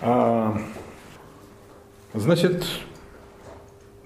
А, 0.00 0.56
значит, 2.14 2.64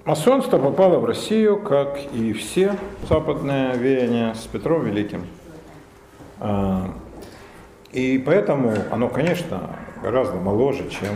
масонство 0.04 0.58
попало 0.58 0.98
в 0.98 1.04
Россию, 1.04 1.60
как 1.60 1.98
и 2.12 2.32
все 2.32 2.76
западные 3.08 3.76
веяния 3.76 4.34
с 4.34 4.46
Петром 4.46 4.84
Великим. 4.84 5.26
А, 6.40 6.90
и 7.92 8.16
поэтому 8.24 8.74
оно, 8.90 9.08
конечно, 9.08 9.76
гораздо 10.02 10.36
моложе, 10.36 10.88
чем 10.88 11.10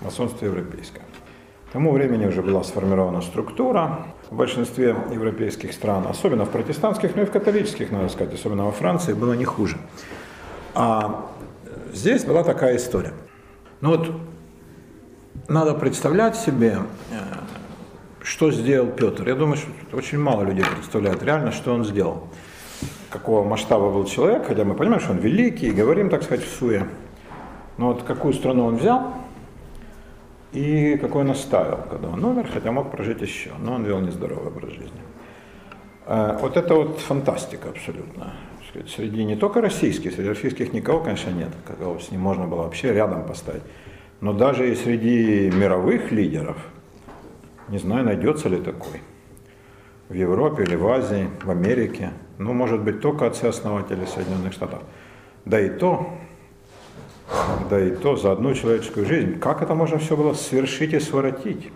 масонство 0.00 0.46
европейское. 0.46 1.02
К 1.68 1.72
тому 1.72 1.92
времени 1.92 2.24
уже 2.24 2.40
была 2.40 2.64
сформирована 2.64 3.20
структура 3.20 4.06
в 4.30 4.36
большинстве 4.36 4.96
европейских 5.12 5.74
стран, 5.74 6.06
особенно 6.08 6.46
в 6.46 6.50
протестантских, 6.50 7.16
но 7.16 7.22
и 7.22 7.24
в 7.26 7.30
католических, 7.30 7.90
надо 7.90 8.08
сказать, 8.08 8.32
особенно 8.32 8.64
во 8.64 8.72
Франции, 8.72 9.12
было 9.12 9.34
не 9.34 9.44
хуже. 9.44 9.76
А 10.74 11.26
здесь 11.92 12.24
была 12.24 12.44
такая 12.44 12.76
история. 12.76 13.12
Ну 13.84 13.90
вот 13.90 14.10
надо 15.46 15.74
представлять 15.74 16.36
себе, 16.36 16.78
э, 17.10 17.16
что 18.22 18.50
сделал 18.50 18.86
Петр. 18.90 19.28
Я 19.28 19.34
думаю, 19.34 19.58
что 19.58 19.68
очень 19.94 20.18
мало 20.18 20.42
людей 20.42 20.64
представляют 20.64 21.22
реально, 21.22 21.52
что 21.52 21.74
он 21.74 21.84
сделал. 21.84 22.28
Какого 23.10 23.46
масштаба 23.46 23.90
был 23.90 24.06
человек, 24.06 24.46
хотя 24.46 24.64
мы 24.64 24.74
понимаем, 24.74 25.02
что 25.02 25.12
он 25.12 25.18
великий, 25.18 25.66
и 25.66 25.72
говорим, 25.72 26.08
так 26.08 26.22
сказать, 26.22 26.46
в 26.46 26.58
суе. 26.58 26.88
Но 27.76 27.88
вот 27.88 28.04
какую 28.04 28.32
страну 28.32 28.64
он 28.64 28.76
взял 28.76 29.12
и 30.52 30.96
какой 30.96 31.20
он 31.20 31.32
оставил, 31.32 31.80
когда 31.90 32.08
он 32.08 32.24
умер, 32.24 32.48
хотя 32.54 32.72
мог 32.72 32.90
прожить 32.90 33.20
еще, 33.20 33.50
но 33.58 33.74
он 33.74 33.84
вел 33.84 34.00
нездоровый 34.00 34.46
образ 34.46 34.70
жизни. 34.70 35.02
Э, 36.06 36.38
вот 36.40 36.56
это 36.56 36.74
вот 36.74 37.00
фантастика 37.00 37.68
абсолютно 37.68 38.32
сказать, 38.74 38.90
среди 38.90 39.24
не 39.24 39.36
только 39.36 39.60
российских, 39.60 40.12
среди 40.12 40.28
российских 40.28 40.72
никого, 40.72 41.00
конечно, 41.00 41.30
нет, 41.30 41.50
кого 41.78 41.98
с 41.98 42.10
ним 42.10 42.20
можно 42.20 42.46
было 42.46 42.62
вообще 42.62 42.92
рядом 42.92 43.24
поставить. 43.24 43.62
Но 44.20 44.32
даже 44.32 44.70
и 44.70 44.74
среди 44.74 45.50
мировых 45.50 46.10
лидеров, 46.10 46.56
не 47.68 47.78
знаю, 47.78 48.04
найдется 48.04 48.48
ли 48.48 48.56
такой. 48.56 49.00
В 50.08 50.14
Европе 50.14 50.64
или 50.64 50.76
в 50.76 50.86
Азии, 50.86 51.28
в 51.42 51.50
Америке. 51.50 52.10
Ну, 52.38 52.52
может 52.52 52.82
быть, 52.82 53.00
только 53.00 53.26
отцы-основатели 53.26 54.04
Соединенных 54.04 54.52
Штатов. 54.52 54.80
Да 55.44 55.60
и 55.60 55.70
то, 55.70 56.10
да 57.70 57.80
и 57.80 57.90
то 57.90 58.16
за 58.16 58.32
одну 58.32 58.54
человеческую 58.54 59.06
жизнь. 59.06 59.38
Как 59.38 59.62
это 59.62 59.74
можно 59.74 59.98
все 59.98 60.16
было 60.16 60.34
свершить 60.34 60.92
и 60.92 61.00
своротить? 61.00 61.70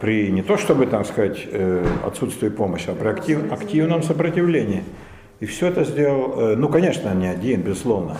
При 0.00 0.30
не 0.30 0.42
то 0.42 0.56
чтобы, 0.56 0.86
так 0.86 1.06
сказать, 1.06 1.46
э, 1.50 1.84
отсутствии 2.04 2.48
помощи, 2.48 2.90
а 2.90 2.94
при 2.94 3.08
актив, 3.08 3.52
активном 3.52 4.02
сопротивлении– 4.02 4.84
и 5.42 5.46
все 5.46 5.66
это 5.66 5.82
сделал, 5.82 6.38
э, 6.38 6.54
ну, 6.54 6.68
конечно, 6.68 7.12
не 7.14 7.26
один, 7.26 7.62
безусловно. 7.62 8.16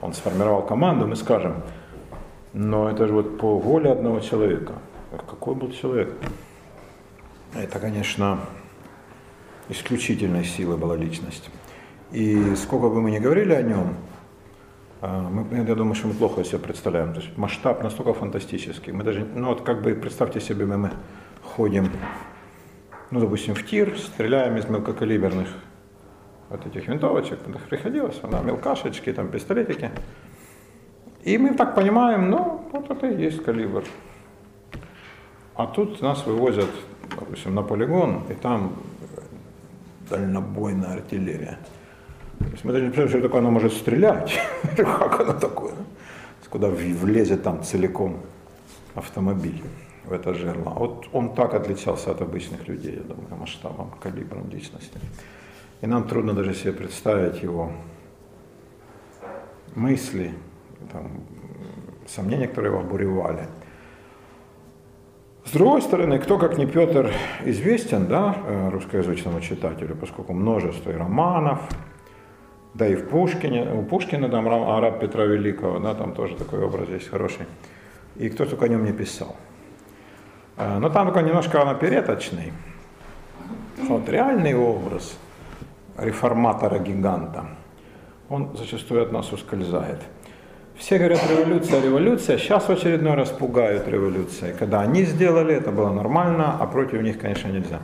Он 0.00 0.12
сформировал 0.12 0.62
команду, 0.62 1.04
мы 1.04 1.16
скажем, 1.16 1.64
но 2.52 2.88
это 2.88 3.08
же 3.08 3.12
вот 3.12 3.38
по 3.38 3.58
воле 3.58 3.90
одного 3.90 4.20
человека. 4.20 4.74
Какой 5.10 5.56
был 5.56 5.72
человек? 5.72 6.12
Это, 7.56 7.80
конечно, 7.80 8.38
исключительной 9.68 10.44
силы 10.44 10.76
была 10.76 10.94
личность. 10.94 11.50
И 12.12 12.54
сколько 12.54 12.88
бы 12.88 13.02
мы 13.02 13.10
ни 13.10 13.18
говорили 13.18 13.52
о 13.52 13.62
нем, 13.62 13.96
а, 15.00 15.28
мы, 15.28 15.56
я 15.56 15.74
думаю, 15.74 15.96
что 15.96 16.06
мы 16.06 16.14
плохо 16.14 16.44
себе 16.44 16.60
представляем. 16.60 17.14
То 17.14 17.20
есть 17.20 17.36
масштаб 17.36 17.82
настолько 17.82 18.14
фантастический. 18.14 18.92
Мы 18.92 19.02
даже, 19.02 19.26
ну 19.34 19.48
вот 19.48 19.62
как 19.62 19.82
бы 19.82 19.92
представьте 19.94 20.40
себе, 20.40 20.66
мы 20.66 20.92
ходим, 21.42 21.90
ну, 23.10 23.18
допустим, 23.18 23.56
в 23.56 23.66
тир, 23.66 23.98
стреляем 23.98 24.56
из 24.56 24.68
мелкокалиберных 24.68 25.48
вот 26.54 26.66
этих 26.66 26.88
винтовочек, 26.88 27.38
приходилось, 27.68 28.20
да, 28.22 28.40
мелкашечки, 28.40 29.12
там, 29.12 29.28
пистолетики. 29.28 29.90
И 31.22 31.38
мы 31.38 31.54
так 31.54 31.74
понимаем, 31.74 32.30
ну, 32.30 32.60
вот 32.72 32.90
это 32.90 33.06
и 33.08 33.22
есть 33.22 33.42
калибр. 33.42 33.84
А 35.56 35.66
тут 35.66 36.00
нас 36.02 36.26
вывозят, 36.26 36.70
допустим, 37.18 37.54
на 37.54 37.62
полигон, 37.62 38.22
и 38.28 38.34
там 38.34 38.74
дальнобойная 40.10 40.94
артиллерия. 40.94 41.58
То 42.38 42.68
есть 42.68 43.10
что 43.10 43.20
такое 43.20 43.40
оно 43.40 43.50
может 43.50 43.72
стрелять. 43.72 44.38
как 44.76 45.20
оно 45.20 45.32
такое? 45.32 45.74
Куда 46.50 46.68
влезет 46.68 47.42
там 47.42 47.64
целиком 47.64 48.20
автомобиль 48.94 49.62
в 50.04 50.12
это 50.12 50.34
жерло. 50.34 50.70
Вот 50.70 51.08
он 51.12 51.34
так 51.34 51.54
отличался 51.54 52.10
от 52.12 52.20
обычных 52.20 52.68
людей, 52.68 52.94
я 52.96 53.02
думаю, 53.02 53.36
масштабом, 53.40 53.90
калибром 54.00 54.48
личности. 54.50 54.98
И 55.84 55.86
нам 55.86 56.04
трудно 56.04 56.32
даже 56.32 56.54
себе 56.54 56.72
представить 56.72 57.42
его 57.42 57.70
мысли, 59.74 60.32
там, 60.90 61.10
сомнения, 62.06 62.48
которые 62.48 62.72
его 62.72 62.80
обуревали. 62.80 63.48
С 65.44 65.50
другой 65.50 65.82
стороны, 65.82 66.18
кто 66.20 66.38
как 66.38 66.56
не 66.56 66.64
Петр 66.64 67.12
известен 67.44 68.06
да, 68.06 68.34
э, 68.46 68.70
русскоязычному 68.70 69.42
читателю, 69.42 69.94
поскольку 69.94 70.32
множество 70.32 70.90
и 70.90 70.94
романов, 70.94 71.60
да 72.72 72.86
и 72.86 72.94
в 72.94 73.06
Пушкине, 73.10 73.70
у 73.74 73.82
Пушкина 73.82 74.30
там 74.30 74.48
араб 74.48 75.00
Петра 75.00 75.26
Великого, 75.26 75.80
да, 75.80 75.94
там 75.94 76.14
тоже 76.14 76.34
такой 76.34 76.64
образ 76.64 76.88
есть 76.88 77.10
хороший. 77.10 77.44
И 78.16 78.30
кто 78.30 78.46
только 78.46 78.64
о 78.64 78.68
нем 78.68 78.86
не 78.86 78.92
писал. 78.94 79.36
Э, 80.56 80.78
но 80.78 80.88
там 80.88 81.08
такой 81.08 81.24
немножко 81.24 81.58
он 81.58 81.68
опереточный. 81.68 82.54
Вот 83.86 84.08
реальный 84.08 84.54
образ– 84.54 85.18
реформатора-гиганта, 85.96 87.46
он 88.28 88.56
зачастую 88.56 89.02
от 89.02 89.12
нас 89.12 89.32
ускользает. 89.32 90.00
Все 90.76 90.98
говорят 90.98 91.20
революция, 91.30 91.80
революция, 91.80 92.36
сейчас 92.36 92.64
в 92.64 92.70
очередной 92.70 93.14
раз 93.14 93.30
пугают 93.30 93.86
революцией. 93.86 94.54
Когда 94.58 94.80
они 94.80 95.04
сделали, 95.04 95.54
это 95.54 95.70
было 95.70 95.90
нормально, 95.92 96.56
а 96.58 96.66
против 96.66 97.00
них, 97.02 97.20
конечно, 97.20 97.48
нельзя. 97.48 97.78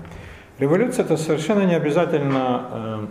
Революция 0.59 1.04
это 1.04 1.16
совершенно 1.16 1.65
не 1.65 1.75
обязательно, 1.75 2.65
э, 2.72 3.06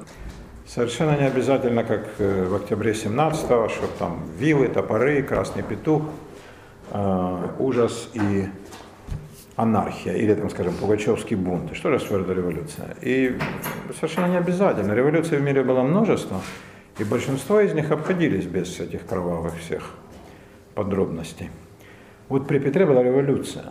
совершенно 0.67 1.17
не 1.17 1.25
обязательно, 1.25 1.83
как 1.85 2.07
э, 2.19 2.45
в 2.45 2.55
октябре 2.55 2.91
17-го, 2.91 3.69
что 3.69 3.87
там 3.97 4.19
вилы, 4.37 4.67
топоры, 4.67 5.23
красный 5.23 5.63
петух, 5.63 6.03
э, 6.91 7.47
ужас 7.57 8.09
и 8.13 8.49
анархия 9.59 10.13
или, 10.13 10.33
там, 10.33 10.49
скажем, 10.49 10.73
пугачевский 10.73 11.35
бунт. 11.35 11.75
Что 11.75 11.91
же 11.91 12.05
твердая 12.05 12.37
революция? 12.37 12.95
И 13.01 13.37
совершенно 13.93 14.27
не 14.27 14.37
обязательно. 14.37 14.93
Революций 14.93 15.37
в 15.37 15.41
мире 15.41 15.63
было 15.63 15.81
множество, 15.83 16.39
и 16.97 17.03
большинство 17.03 17.59
из 17.59 17.73
них 17.73 17.91
обходились 17.91 18.45
без 18.45 18.79
этих 18.79 19.05
кровавых 19.05 19.57
всех 19.57 19.91
подробностей. 20.75 21.49
Вот 22.29 22.47
при 22.47 22.59
Петре 22.59 22.85
была 22.85 23.03
революция, 23.03 23.65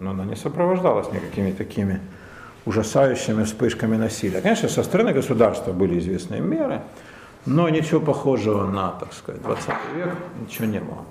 но 0.00 0.10
она 0.10 0.24
не 0.24 0.34
сопровождалась 0.34 1.12
никакими 1.12 1.52
такими 1.52 2.00
ужасающими 2.66 3.44
вспышками 3.44 3.96
насилия. 3.96 4.40
Конечно, 4.40 4.68
со 4.68 4.82
стороны 4.82 5.12
государства 5.12 5.72
были 5.72 6.00
известные 6.00 6.40
меры, 6.40 6.80
но 7.46 7.68
ничего 7.68 8.00
похожего 8.00 8.66
на, 8.66 8.90
так 8.90 9.12
сказать, 9.12 9.42
20 9.42 9.68
век 9.94 10.14
ничего 10.40 10.66
не 10.66 10.80
было. 10.80 11.04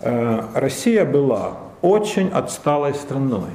Э, 0.00 0.48
Россия 0.54 1.06
была 1.06 1.71
очень 1.82 2.28
отсталой 2.28 2.94
страной, 2.94 3.50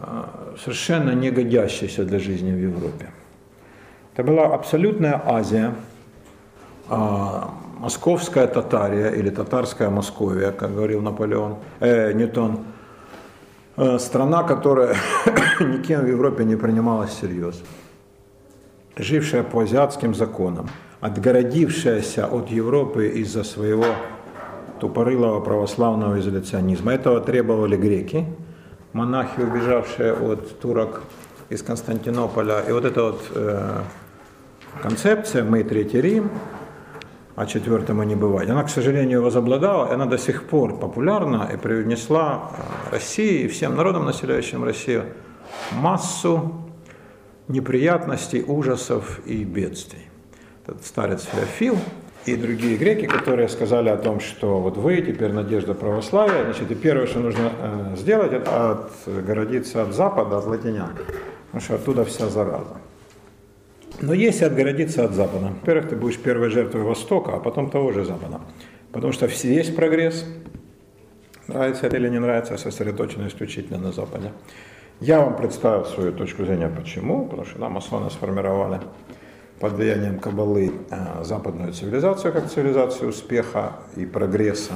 а, 0.00 0.54
совершенно 0.62 1.10
не 1.10 1.30
годящейся 1.30 2.04
для 2.04 2.18
жизни 2.18 2.52
в 2.52 2.58
Европе. 2.58 3.10
Это 4.14 4.22
была 4.22 4.54
абсолютная 4.54 5.20
Азия, 5.24 5.74
а, 6.88 7.54
московская 7.78 8.46
Татария 8.46 9.10
или 9.10 9.30
татарская 9.30 9.90
Московия, 9.90 10.52
как 10.52 10.74
говорил 10.74 11.02
Наполеон, 11.02 11.56
э, 11.80 12.12
Ньютон, 12.12 12.60
э, 13.76 13.98
страна, 13.98 14.42
которая 14.42 14.96
никем 15.60 16.00
в 16.00 16.06
Европе 16.06 16.44
не 16.44 16.56
принималась 16.56 17.10
всерьез, 17.10 17.62
жившая 18.96 19.42
по 19.42 19.60
азиатским 19.60 20.14
законам, 20.14 20.68
отгородившаяся 21.00 22.26
от 22.26 22.50
Европы 22.50 23.08
из-за 23.08 23.44
своего 23.44 23.86
тупорылого 24.84 25.40
православного 25.40 26.20
изоляционизма. 26.20 26.92
Этого 26.92 27.18
требовали 27.18 27.74
греки, 27.74 28.26
монахи, 28.92 29.40
убежавшие 29.40 30.12
от 30.12 30.60
турок 30.60 31.00
из 31.48 31.62
Константинополя. 31.62 32.60
И 32.68 32.72
вот 32.72 32.84
эта 32.84 33.02
вот 33.02 33.22
э, 33.34 33.80
концепция 34.82 35.42
«мы 35.42 35.64
Третий 35.64 36.02
Рим», 36.02 36.30
а 37.34 37.46
четвертому 37.46 38.02
не 38.02 38.14
бывать, 38.14 38.50
она, 38.50 38.62
к 38.62 38.68
сожалению, 38.68 39.22
возобладала, 39.22 39.88
и 39.88 39.94
она 39.94 40.04
до 40.04 40.18
сих 40.18 40.42
пор 40.42 40.78
популярна 40.78 41.48
и 41.50 41.56
привнесла 41.56 42.50
э, 42.90 42.92
России 42.92 43.44
и 43.44 43.48
всем 43.48 43.76
народам, 43.76 44.04
населяющим 44.04 44.64
Россию, 44.64 45.04
массу 45.72 46.52
неприятностей, 47.48 48.44
ужасов 48.46 49.20
и 49.24 49.44
бедствий. 49.44 50.10
Этот 50.66 50.84
старец 50.84 51.24
Феофил, 51.24 51.78
и 52.26 52.36
другие 52.36 52.76
греки, 52.76 53.06
которые 53.06 53.48
сказали 53.48 53.88
о 53.88 53.96
том, 53.96 54.20
что 54.20 54.60
вот 54.60 54.76
вы 54.76 55.02
теперь 55.02 55.32
надежда 55.32 55.74
православия, 55.74 56.44
значит, 56.44 56.70
и 56.70 56.74
первое, 56.74 57.06
что 57.06 57.20
нужно 57.20 57.52
э, 57.58 57.96
сделать, 57.96 58.32
это 58.32 58.88
отгородиться 59.06 59.82
от 59.82 59.94
Запада, 59.94 60.38
от 60.38 60.46
латинян, 60.46 60.90
потому 61.46 61.60
что 61.60 61.74
оттуда 61.74 62.04
вся 62.04 62.28
зараза. 62.28 62.76
Но 64.00 64.14
если 64.14 64.44
отгородиться 64.44 65.04
от 65.04 65.12
Запада, 65.12 65.52
во-первых, 65.60 65.90
ты 65.90 65.96
будешь 65.96 66.18
первой 66.18 66.50
жертвой 66.50 66.82
Востока, 66.82 67.34
а 67.34 67.40
потом 67.40 67.70
того 67.70 67.92
же 67.92 68.04
Запада. 68.04 68.40
Потому 68.92 69.12
что 69.12 69.26
весь 69.26 69.70
прогресс, 69.70 70.24
нравится 71.46 71.86
это 71.86 71.96
или 71.96 72.08
не 72.08 72.18
нравится, 72.18 72.56
сосредоточен 72.56 73.26
исключительно 73.26 73.78
на 73.78 73.92
Западе. 73.92 74.32
Я 75.00 75.20
вам 75.20 75.36
представил 75.36 75.84
свою 75.84 76.12
точку 76.12 76.44
зрения, 76.44 76.68
почему. 76.68 77.26
Потому 77.26 77.44
что 77.44 77.60
нам 77.60 77.72
масоны 77.72 78.10
сформировали 78.10 78.80
под 79.60 79.72
влиянием 79.72 80.18
Кабалы 80.18 80.72
э, 80.90 81.24
западную 81.24 81.72
цивилизацию 81.72 82.32
как 82.32 82.50
цивилизацию 82.50 83.08
успеха 83.08 83.72
и 83.96 84.04
прогресса. 84.04 84.74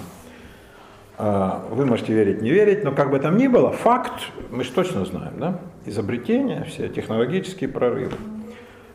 Э, 1.18 1.60
вы 1.70 1.84
можете 1.84 2.12
верить, 2.12 2.42
не 2.42 2.50
верить, 2.50 2.84
но 2.84 2.92
как 2.92 3.10
бы 3.10 3.18
там 3.18 3.36
ни 3.36 3.48
было, 3.48 3.72
факт 3.72 4.22
мы 4.50 4.64
же 4.64 4.72
точно 4.72 5.04
знаем, 5.04 5.34
да? 5.38 5.58
Изобретения, 5.86 6.64
все 6.64 6.88
технологические 6.88 7.68
прорывы, 7.68 8.12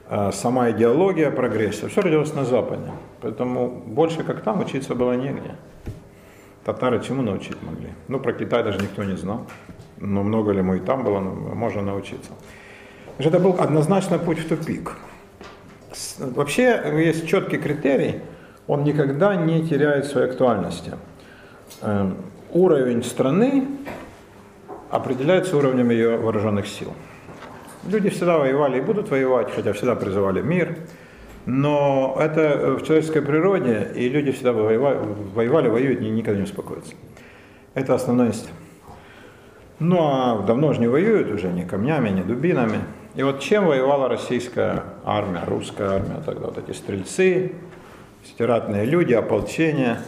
э, 0.10 0.32
сама 0.32 0.72
идеология 0.72 1.32
прогресса, 1.32 1.90
все 1.90 2.02
родилось 2.02 2.34
на 2.34 2.46
Западе. 2.46 2.92
Поэтому 3.22 3.70
больше 3.70 4.24
как 4.24 4.42
там 4.42 4.62
учиться 4.62 4.96
было 4.96 5.14
негде. 5.14 5.56
Татары 6.64 7.02
чему 7.02 7.22
научить 7.22 7.62
могли? 7.62 7.90
Ну, 8.08 8.20
про 8.20 8.32
Китай 8.32 8.64
даже 8.64 8.80
никто 8.80 9.04
не 9.04 9.18
знал. 9.18 9.46
Но 9.98 10.24
много 10.24 10.52
ли 10.52 10.62
мы 10.62 10.78
и 10.78 10.80
там 10.80 11.04
было, 11.04 11.20
можно 11.20 11.82
научиться. 11.82 12.32
Это 13.18 13.40
был 13.40 13.56
однозначно 13.60 14.18
путь 14.18 14.40
в 14.40 14.48
тупик. 14.48 14.94
Вообще 16.20 16.82
есть 16.98 17.28
четкий 17.28 17.58
критерий, 17.58 18.22
он 18.68 18.84
никогда 18.84 19.36
не 19.36 19.68
теряет 19.68 20.06
своей 20.06 20.30
актуальности. 20.30 20.94
Эм, 21.82 22.18
уровень 22.52 23.04
страны 23.04 23.68
определяется 24.90 25.58
уровнем 25.58 25.90
ее 25.92 26.18
вооруженных 26.18 26.68
сил. 26.68 26.94
Люди 27.88 28.10
всегда 28.10 28.38
воевали 28.38 28.78
и 28.78 28.82
будут 28.82 29.10
воевать, 29.10 29.52
хотя 29.54 29.74
всегда 29.74 29.96
призывали 29.96 30.42
мир. 30.42 30.78
Но 31.46 32.16
это 32.20 32.78
в 32.80 32.84
человеческой 32.84 33.22
природе, 33.22 33.92
и 33.96 34.08
люди 34.08 34.32
всегда 34.32 34.54
воевали, 34.54 35.00
воевали 35.34 35.68
воюют 35.68 36.00
и 36.02 36.10
никогда 36.10 36.38
не 36.38 36.46
успокоятся. 36.46 36.94
Это 37.74 37.96
основной 37.96 38.28
инстинкт. 38.28 38.54
Ну 39.80 39.98
а 40.00 40.44
давно 40.48 40.72
же 40.74 40.80
не 40.80 40.88
воюют 40.88 41.30
уже 41.30 41.48
ни 41.48 41.64
камнями, 41.64 42.10
ни 42.10 42.22
дубинами. 42.22 42.80
И 43.16 43.22
вот 43.22 43.42
чем 43.42 43.68
воевала 43.68 44.10
российская 44.10 44.84
армия, 45.06 45.44
русская 45.46 45.98
армия 45.98 46.20
тогда, 46.26 46.48
вот 46.48 46.58
эти 46.58 46.76
стрельцы, 46.76 47.54
стиратные 48.26 48.86
люди, 48.86 49.14
ополчение. 49.14 50.00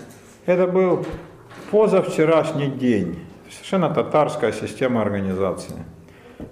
Это 0.47 0.65
был 0.65 1.05
позавчерашний 1.69 2.67
день, 2.67 3.19
совершенно 3.51 3.91
татарская 3.91 4.51
система 4.51 5.01
организации. 5.01 5.75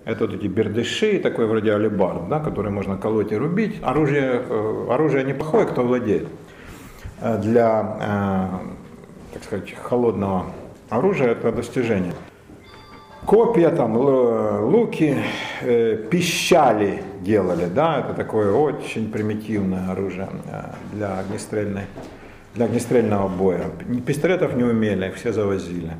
Это 0.05 0.27
вот 0.27 0.35
эти 0.35 0.45
бердыши, 0.45 1.17
такой 1.19 1.47
вроде 1.47 1.73
алибард, 1.73 2.29
да, 2.29 2.39
который 2.39 2.71
можно 2.71 2.97
колоть 2.97 3.31
и 3.31 3.35
рубить. 3.35 3.79
Оружие, 3.81 4.43
э, 4.47 4.87
оружие 4.91 5.23
неплохое, 5.23 5.65
кто 5.65 5.81
владеет. 5.81 6.27
Э, 7.19 7.39
для, 7.39 7.97
э, 7.99 9.33
так 9.33 9.43
сказать, 9.43 9.73
холодного 9.73 10.45
оружия 10.89 11.29
это 11.29 11.51
достижение 11.51 12.13
копья, 13.25 13.69
там, 13.69 13.95
луки, 13.97 15.17
э, 15.61 16.07
пищали 16.09 17.03
делали, 17.21 17.65
да, 17.65 17.99
это 17.99 18.13
такое 18.13 18.51
очень 18.53 19.11
примитивное 19.11 19.91
оружие 19.91 20.29
э, 20.45 20.63
для 20.93 21.19
огнестрельной, 21.19 21.83
для 22.55 22.65
огнестрельного 22.65 23.27
боя. 23.27 23.65
Пистолетов 24.05 24.55
не 24.55 24.63
умели, 24.63 25.11
все 25.15 25.31
завозили. 25.31 25.91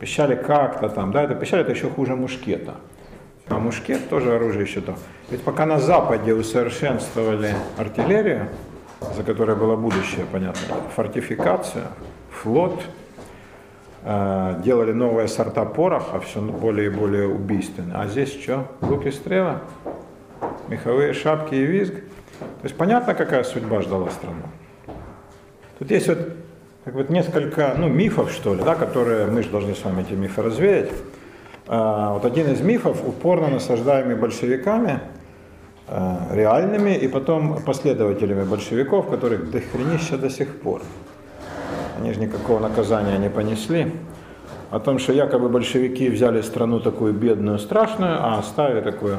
Пищали 0.00 0.34
как-то 0.34 0.88
там, 0.88 1.12
да, 1.12 1.24
это 1.24 1.34
пищали 1.34 1.62
это 1.62 1.72
еще 1.72 1.90
хуже 1.90 2.14
мушкета. 2.14 2.74
А 3.48 3.58
мушкет 3.58 4.08
тоже 4.08 4.34
оружие 4.34 4.64
еще 4.64 4.80
то. 4.80 4.96
Ведь 5.30 5.42
пока 5.42 5.66
на 5.66 5.78
Западе 5.78 6.34
усовершенствовали 6.34 7.54
артиллерию, 7.78 8.48
за 9.16 9.22
которой 9.22 9.56
было 9.56 9.74
будущее, 9.74 10.26
понятно, 10.30 10.76
фортификация, 10.94 11.84
флот, 12.30 12.80
делали 14.64 14.92
новые 14.92 15.28
сорта 15.28 15.66
пороха, 15.66 16.20
все 16.20 16.40
более 16.40 16.86
и 16.86 16.88
более 16.88 17.28
убийственные. 17.28 17.94
А 17.94 18.06
здесь 18.06 18.32
что? 18.32 18.66
Лук 18.80 19.04
и 19.04 19.10
стрелы, 19.10 19.58
меховые 20.68 21.12
шапки 21.12 21.54
и 21.54 21.64
визг. 21.64 21.92
То 21.94 22.64
есть 22.64 22.76
понятно, 22.76 23.14
какая 23.14 23.44
судьба 23.44 23.82
ждала 23.82 24.08
страну. 24.10 24.44
Тут 25.78 25.90
есть 25.90 26.08
вот 26.08 26.18
как 26.84 26.94
бы 26.94 27.06
несколько 27.10 27.74
ну, 27.76 27.88
мифов, 27.88 28.32
что 28.32 28.54
ли, 28.54 28.62
да, 28.62 28.74
которые 28.74 29.26
мы 29.26 29.42
же 29.42 29.50
должны 29.50 29.74
с 29.74 29.84
вами 29.84 30.00
эти 30.00 30.14
мифы 30.14 30.40
развеять. 30.40 30.90
А, 31.66 32.14
вот 32.14 32.24
один 32.24 32.50
из 32.50 32.62
мифов, 32.62 33.06
упорно 33.06 33.48
насаждаемый 33.48 34.16
большевиками, 34.16 35.00
э, 35.86 36.16
реальными, 36.32 36.96
и 36.96 37.06
потом 37.08 37.62
последователями 37.62 38.44
большевиков, 38.44 39.10
которых 39.10 39.50
до 39.50 39.60
хренища 39.60 40.16
до 40.16 40.30
сих 40.30 40.60
пор 40.60 40.80
они 41.98 42.12
же 42.12 42.20
никакого 42.20 42.60
наказания 42.60 43.18
не 43.18 43.28
понесли, 43.28 43.92
о 44.70 44.78
том, 44.78 44.98
что 44.98 45.12
якобы 45.12 45.48
большевики 45.48 46.08
взяли 46.08 46.42
страну 46.42 46.80
такую 46.80 47.12
бедную, 47.12 47.58
страшную, 47.58 48.16
а 48.20 48.38
оставили 48.38 48.80
такую 48.80 49.18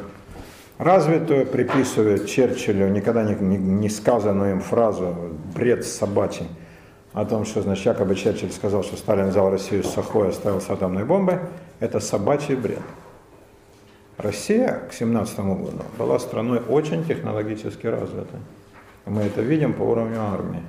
развитую, 0.78 1.46
приписывают 1.46 2.28
Черчиллю 2.28 2.88
никогда 2.88 3.24
не, 3.24 3.36
не, 3.36 3.58
не 3.58 3.90
сказанную 3.90 4.52
им 4.52 4.62
фразу 4.62 5.16
«бред 5.56 5.86
собачий», 5.86 6.48
о 7.14 7.26
том, 7.26 7.46
что, 7.46 7.62
значит, 7.62 7.86
якобы 7.86 8.16
Черчилль 8.16 8.52
сказал, 8.52 8.84
что 8.84 8.96
Сталин 8.96 9.30
взял 9.30 9.50
Россию 9.50 9.84
с 9.84 9.90
Сахой 9.90 10.30
оставил 10.30 10.62
с 10.62 10.70
атомной 10.70 11.04
бомбой, 11.04 11.40
это 11.80 12.00
собачий 12.00 12.56
бред. 12.56 12.80
Россия 14.18 14.84
к 14.90 14.94
17 14.94 15.40
году 15.40 15.82
была 15.98 16.20
страной 16.20 16.60
очень 16.60 17.04
технологически 17.06 17.88
развитой. 17.88 18.40
Мы 19.06 19.24
это 19.24 19.42
видим 19.42 19.74
по 19.74 19.82
уровню 19.82 20.22
армии 20.22 20.62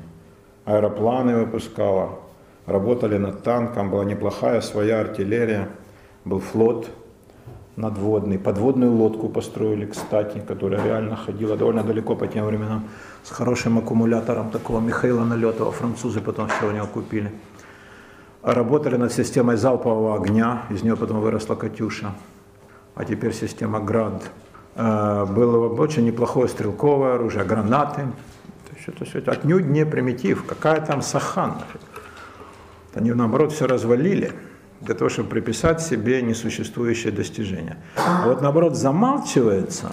аэропланы 0.64 1.36
выпускала, 1.36 2.18
работали 2.66 3.18
над 3.18 3.42
танком, 3.42 3.90
была 3.90 4.04
неплохая 4.04 4.60
своя 4.60 5.00
артиллерия, 5.00 5.68
был 6.24 6.40
флот 6.40 6.88
надводный, 7.76 8.38
подводную 8.38 8.92
лодку 8.92 9.28
построили, 9.28 9.86
кстати, 9.86 10.42
которая 10.46 10.84
реально 10.84 11.16
ходила 11.16 11.56
довольно 11.56 11.82
далеко 11.82 12.14
по 12.14 12.26
тем 12.26 12.46
временам, 12.46 12.84
с 13.24 13.30
хорошим 13.30 13.78
аккумулятором 13.78 14.50
такого 14.50 14.80
Михаила 14.80 15.24
Налетова, 15.24 15.72
французы 15.72 16.20
потом 16.20 16.48
все 16.48 16.68
у 16.68 16.72
него 16.72 16.86
купили. 16.86 17.32
Работали 18.42 18.96
над 18.96 19.12
системой 19.12 19.56
залпового 19.56 20.16
огня, 20.16 20.62
из 20.70 20.82
нее 20.82 20.96
потом 20.96 21.20
выросла 21.20 21.54
«Катюша», 21.54 22.12
а 22.94 23.04
теперь 23.04 23.34
система 23.34 23.80
«Град». 23.80 24.22
Э, 24.76 25.26
было 25.26 25.68
очень 25.68 26.06
неплохое 26.06 26.48
стрелковое 26.48 27.14
оружие, 27.14 27.44
гранаты, 27.44 28.06
все 29.04 29.18
это 29.18 29.32
отнюдь 29.32 29.66
не 29.66 29.86
примитив, 29.86 30.44
какая 30.44 30.80
там 30.80 31.02
сахан. 31.02 31.54
Они 32.94 33.12
наоборот 33.12 33.52
все 33.52 33.66
развалили 33.66 34.32
для 34.80 34.94
того, 34.94 35.10
чтобы 35.10 35.28
приписать 35.28 35.80
себе 35.80 36.22
несуществующее 36.22 37.12
достижение. 37.12 37.76
А 37.96 38.26
вот 38.26 38.40
наоборот 38.40 38.76
замалчивается 38.76 39.92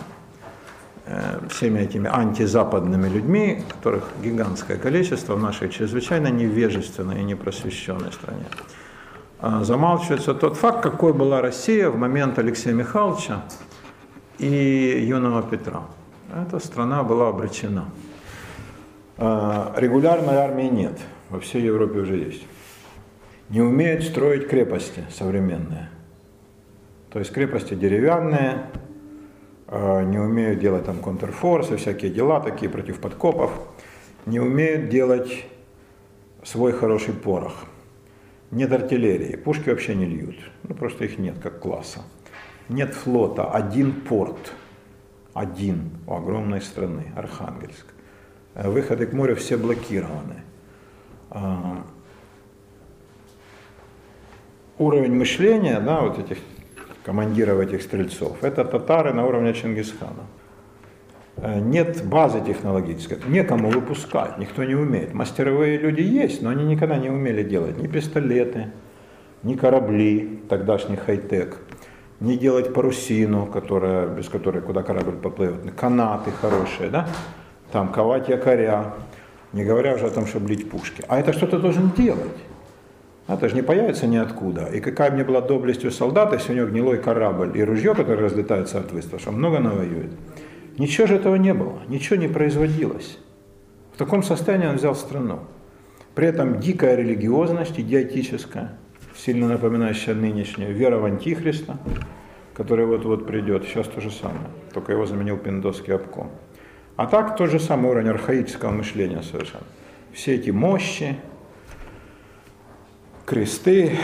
э, 1.06 1.40
всеми 1.50 1.80
этими 1.80 2.10
антизападными 2.10 3.10
людьми, 3.10 3.64
которых 3.70 4.06
гигантское 4.24 4.78
количество 4.78 5.36
в 5.36 5.42
нашей 5.42 5.70
чрезвычайно 5.70 6.28
невежественной 6.28 7.22
и 7.22 7.24
непросвещенной 7.24 8.12
стране. 8.12 8.46
А 9.40 9.64
замалчивается 9.64 10.34
тот 10.34 10.58
факт, 10.58 10.82
какой 10.82 11.14
была 11.14 11.42
Россия 11.42 11.90
в 11.90 11.98
момент 11.98 12.40
Алексея 12.40 12.74
Михайловича 12.74 13.44
и 14.40 15.06
юного 15.08 15.44
Петра. 15.44 15.84
Эта 16.34 16.60
страна 16.60 17.04
была 17.04 17.30
обречена. 17.30 17.86
А, 19.20 19.74
регулярной 19.78 20.36
армии 20.36 20.68
нет, 20.68 21.00
во 21.30 21.40
всей 21.40 21.64
Европе 21.64 22.00
уже 22.00 22.18
есть. 22.18 22.46
Не 23.50 23.62
умеют 23.62 24.04
строить 24.04 24.48
крепости 24.48 25.04
современные. 25.10 25.90
То 27.10 27.18
есть 27.18 27.32
крепости 27.32 27.74
деревянные, 27.74 28.66
а, 29.68 30.04
не 30.04 30.20
умеют 30.20 30.60
делать 30.60 30.86
там 30.86 31.00
контрфорсы, 31.00 31.78
всякие 31.78 32.12
дела 32.12 32.40
такие 32.42 32.70
против 32.70 33.00
подкопов, 33.00 33.52
не 34.28 34.40
умеют 34.40 34.90
делать 34.90 35.46
свой 36.44 36.72
хороший 36.72 37.16
порох. 37.16 37.66
Нет 38.52 38.72
артиллерии, 38.72 39.36
пушки 39.36 39.70
вообще 39.70 39.96
не 39.96 40.06
льют, 40.06 40.38
ну 40.62 40.76
просто 40.76 41.06
их 41.06 41.18
нет 41.18 41.40
как 41.42 41.60
класса. 41.60 42.04
Нет 42.70 42.94
флота, 42.94 43.50
один 43.50 43.94
порт, 43.94 44.54
один 45.34 45.90
у 46.06 46.14
огромной 46.14 46.62
страны, 46.62 47.12
Архангельск. 47.16 47.97
Выходы 48.64 49.06
к 49.06 49.14
морю 49.14 49.36
все 49.36 49.56
блокированы. 49.56 50.42
А, 51.30 51.84
уровень 54.80 55.14
мышления, 55.14 55.80
да, 55.80 56.02
вот 56.02 56.18
этих 56.18 56.40
командиров 57.04 57.60
этих 57.60 57.84
стрельцов, 57.84 58.44
это 58.44 58.66
татары 58.66 59.14
на 59.14 59.26
уровне 59.28 59.54
Чингисхана. 59.54 60.26
Э, 61.38 61.60
нет 61.60 62.04
базы 62.04 62.42
технологической, 62.42 63.20
некому 63.28 63.70
выпускать, 63.70 64.40
никто 64.40 64.64
не 64.64 64.74
умеет. 64.74 65.14
Мастеровые 65.14 65.78
люди 65.78 66.02
есть, 66.02 66.42
но 66.42 66.50
они 66.50 66.66
никогда 66.66 66.98
не 66.98 67.10
умели 67.10 67.44
делать 67.44 67.78
ни 67.78 67.86
пистолеты, 67.86 68.72
ни 69.44 69.54
корабли, 69.54 70.42
тогдашний 70.50 70.96
хай-тек, 70.96 71.60
не 72.20 72.38
делать 72.38 72.74
парусину, 72.74 73.46
которая, 73.46 74.08
без 74.08 74.28
которой 74.30 74.64
куда 74.64 74.82
корабль 74.82 75.18
поплывет, 75.18 75.72
канаты 75.76 76.32
хорошие, 76.32 76.90
да? 76.90 77.08
Там 77.72 77.92
ковать 77.92 78.30
якоря, 78.30 78.94
Не 79.54 79.64
говоря 79.64 79.96
уже 79.96 80.06
о 80.08 80.10
том, 80.10 80.26
чтобы 80.28 80.50
лить 80.50 80.70
пушки. 80.70 81.04
А 81.08 81.20
это 81.20 81.34
что-то 81.34 81.58
должен 81.60 81.92
делать. 81.92 82.38
Это 83.28 83.50
же 83.50 83.56
не 83.56 83.62
появится 83.62 84.08
ниоткуда. 84.08 84.66
И 84.68 84.80
какая 84.80 85.12
ни 85.12 85.24
была 85.24 85.42
доблесть 85.42 85.86
у 85.86 85.92
солдата, 85.92 86.36
если 86.36 86.54
у 86.54 86.56
него 86.56 86.68
гнилой 86.68 86.98
корабль 86.98 87.58
и 87.58 87.64
ружье, 87.64 87.94
которое 87.94 88.24
разлетается 88.24 88.80
от 88.80 88.92
выстрела, 88.92 89.32
много 89.32 89.60
навоюет. 89.60 90.12
Ничего 90.78 91.08
же 91.08 91.16
этого 91.16 91.36
не 91.36 91.54
было, 91.54 91.80
ничего 91.88 92.18
не 92.18 92.28
производилось. 92.28 93.18
В 93.94 93.98
таком 93.98 94.22
состоянии 94.24 94.68
он 94.68 94.76
взял 94.76 94.96
страну. 94.96 95.40
При 96.14 96.28
этом 96.28 96.60
дикая 96.60 96.96
религиозность, 96.96 97.80
идиотическая, 97.80 98.78
сильно 99.16 99.48
напоминающая 99.48 100.14
нынешнюю, 100.14 100.74
вера 100.74 100.98
в 100.98 101.06
Антихриста, 101.06 101.78
который 102.54 102.86
вот-вот 102.86 103.28
придет, 103.28 103.64
сейчас 103.66 103.88
то 103.88 104.02
же 104.02 104.12
самое, 104.12 104.48
только 104.74 104.94
его 104.94 105.06
заменил 105.06 105.38
пиндосский 105.38 105.94
обком. 105.94 106.32
А 106.98 107.06
так 107.06 107.38
тот 107.38 107.52
же 107.52 107.60
самый 107.60 107.92
уровень 107.92 108.10
архаического 108.10 108.72
мышления 108.72 109.22
совершенно. 109.22 109.64
Все 110.14 110.34
эти 110.34 110.50
мощи, 110.50 111.16
кресты, 113.26 113.96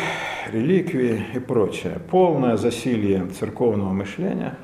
реликвии 0.52 1.26
и 1.34 1.40
прочее. 1.40 2.00
Полное 2.12 2.56
засилие 2.56 3.26
церковного 3.28 3.92
мышления, 3.94 4.58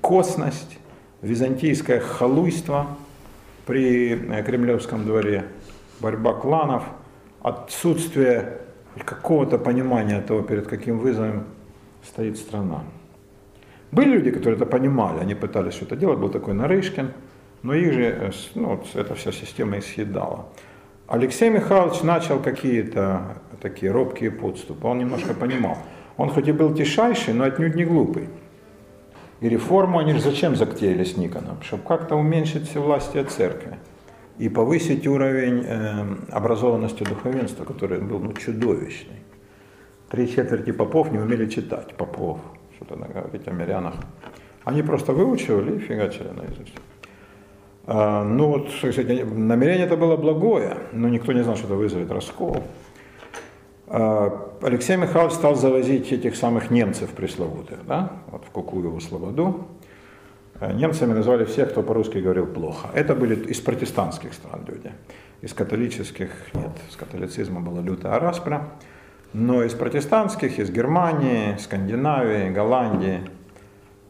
косность, 0.00 0.78
византийское 1.22 2.00
халуйство 2.00 2.98
при 3.64 4.14
э, 4.14 4.42
Кремлевском 4.42 5.04
дворе, 5.04 5.44
борьба 6.00 6.34
кланов, 6.34 6.82
отсутствие 7.42 8.58
какого-то 9.04 9.56
понимания 9.56 10.20
того, 10.20 10.42
перед 10.42 10.66
каким 10.66 10.98
вызовом 10.98 11.44
стоит 12.02 12.38
страна. 12.38 12.82
Были 13.92 14.10
люди, 14.10 14.30
которые 14.30 14.56
это 14.56 14.66
понимали, 14.66 15.18
они 15.20 15.34
пытались 15.34 15.74
что-то 15.74 15.96
делать, 15.96 16.18
был 16.18 16.28
такой 16.28 16.54
Нарышкин, 16.54 17.12
но 17.62 17.74
их 17.74 17.92
же 17.92 18.02
э, 18.02 18.30
ну, 18.54 18.80
эта 18.94 19.14
вся 19.14 19.32
система 19.32 19.78
и 19.78 19.80
съедала. 19.80 20.46
Алексей 21.08 21.50
Михайлович 21.50 22.02
начал 22.02 22.38
какие-то 22.38 23.38
такие 23.60 23.90
робкие 23.90 24.30
подступы, 24.30 24.86
он 24.86 24.98
немножко 24.98 25.34
понимал. 25.34 25.76
Он 26.16 26.30
хоть 26.30 26.46
и 26.46 26.52
был 26.52 26.72
тишайший, 26.72 27.34
но 27.34 27.44
отнюдь 27.44 27.74
не 27.74 27.84
глупый. 27.84 28.28
И 29.40 29.48
реформу 29.48 29.98
они 29.98 30.12
же 30.12 30.20
зачем 30.20 30.54
затеяли 30.54 31.02
с 31.02 31.16
Никоном? 31.16 31.60
Чтобы 31.62 31.82
как-то 31.82 32.14
уменьшить 32.14 32.68
все 32.68 32.80
власти 32.80 33.18
от 33.18 33.30
церкви 33.30 33.78
и 34.38 34.48
повысить 34.48 35.06
уровень 35.06 35.64
э, 35.66 36.04
образованности 36.30 37.02
духовенства, 37.02 37.64
который 37.64 38.00
был 38.00 38.20
ну, 38.20 38.32
чудовищный. 38.34 39.20
Три 40.10 40.28
четверти 40.28 40.70
попов 40.72 41.10
не 41.10 41.18
умели 41.18 41.46
читать, 41.48 41.94
попов, 41.96 42.38
что-то 42.80 42.96
говорить 42.96 43.46
о 43.48 43.52
мирянах. 43.52 43.94
Они 44.64 44.82
просто 44.82 45.12
выучивали 45.12 45.76
и 45.76 45.78
фигачили 45.78 46.28
наизусть. 46.28 46.74
А, 47.86 48.24
ну 48.24 48.48
вот, 48.48 48.68
кстати, 48.68 49.22
намерение 49.22 49.86
это 49.86 49.96
было 49.96 50.16
благое, 50.16 50.76
но 50.92 51.08
никто 51.08 51.32
не 51.32 51.42
знал, 51.42 51.56
что 51.56 51.66
это 51.66 51.74
вызовет 51.74 52.10
раскол. 52.10 52.62
А, 53.86 54.52
Алексей 54.62 54.96
Михайлович 54.96 55.34
стал 55.34 55.54
завозить 55.56 56.12
этих 56.12 56.36
самых 56.36 56.70
немцев 56.70 57.10
пресловутых, 57.10 57.80
да, 57.86 58.12
вот 58.30 58.44
в 58.44 58.50
Кукуеву 58.50 59.00
Слободу. 59.00 59.66
А, 60.60 60.72
немцами 60.72 61.14
назвали 61.14 61.44
всех, 61.44 61.70
кто 61.70 61.82
по-русски 61.82 62.18
говорил 62.18 62.46
плохо. 62.46 62.88
Это 62.94 63.14
были 63.14 63.34
из 63.34 63.60
протестантских 63.60 64.34
стран 64.34 64.60
люди. 64.66 64.92
Из 65.40 65.54
католических 65.54 66.30
нет. 66.52 66.70
С 66.90 66.96
католицизма 66.96 67.60
была 67.60 67.80
лютая 67.80 68.20
распря. 68.20 68.68
Но 69.32 69.62
из 69.62 69.74
протестантских, 69.74 70.58
из 70.58 70.70
Германии, 70.70 71.56
Скандинавии, 71.58 72.50
Голландии, 72.50 73.20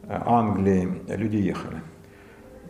э, 0.03 0.19
Англии 0.25 1.01
люди 1.07 1.37
ехали 1.37 1.81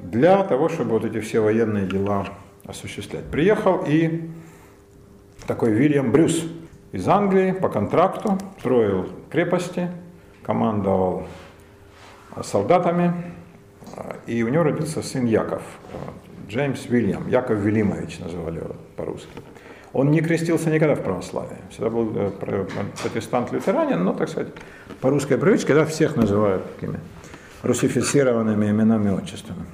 для 0.01 0.43
того, 0.43 0.69
чтобы 0.69 0.91
вот 0.91 1.05
эти 1.05 1.19
все 1.19 1.39
военные 1.39 1.87
дела 1.87 2.27
осуществлять. 2.65 3.25
Приехал 3.25 3.83
и 3.87 4.29
такой 5.47 5.71
Вильям 5.71 6.11
Брюс 6.11 6.43
из 6.91 7.07
Англии 7.07 7.51
по 7.51 7.69
контракту, 7.69 8.37
строил 8.59 9.09
крепости, 9.29 9.89
командовал 10.43 11.27
солдатами, 12.43 13.13
и 14.25 14.43
у 14.43 14.49
него 14.49 14.63
родился 14.63 15.01
сын 15.01 15.25
Яков, 15.25 15.61
Джеймс 16.47 16.85
Вильям, 16.87 17.27
Яков 17.27 17.59
Велимович 17.59 18.19
называли 18.19 18.57
его 18.57 18.75
по-русски. 18.95 19.29
Он 19.93 20.11
не 20.11 20.21
крестился 20.21 20.69
никогда 20.69 20.95
в 20.95 21.03
православии. 21.03 21.57
Всегда 21.69 21.89
был 21.89 22.11
э, 22.15 22.31
протестант-лютеранин, 23.03 24.03
но, 24.03 24.13
так 24.13 24.29
сказать, 24.29 24.53
по 25.01 25.09
русской 25.09 25.37
привычке, 25.37 25.73
да, 25.73 25.85
всех 25.85 26.15
называют 26.15 26.63
такими 26.75 26.99
русифицированными 27.63 28.69
именами 28.69 29.09
и 29.09 29.11
отчествами. 29.11 29.65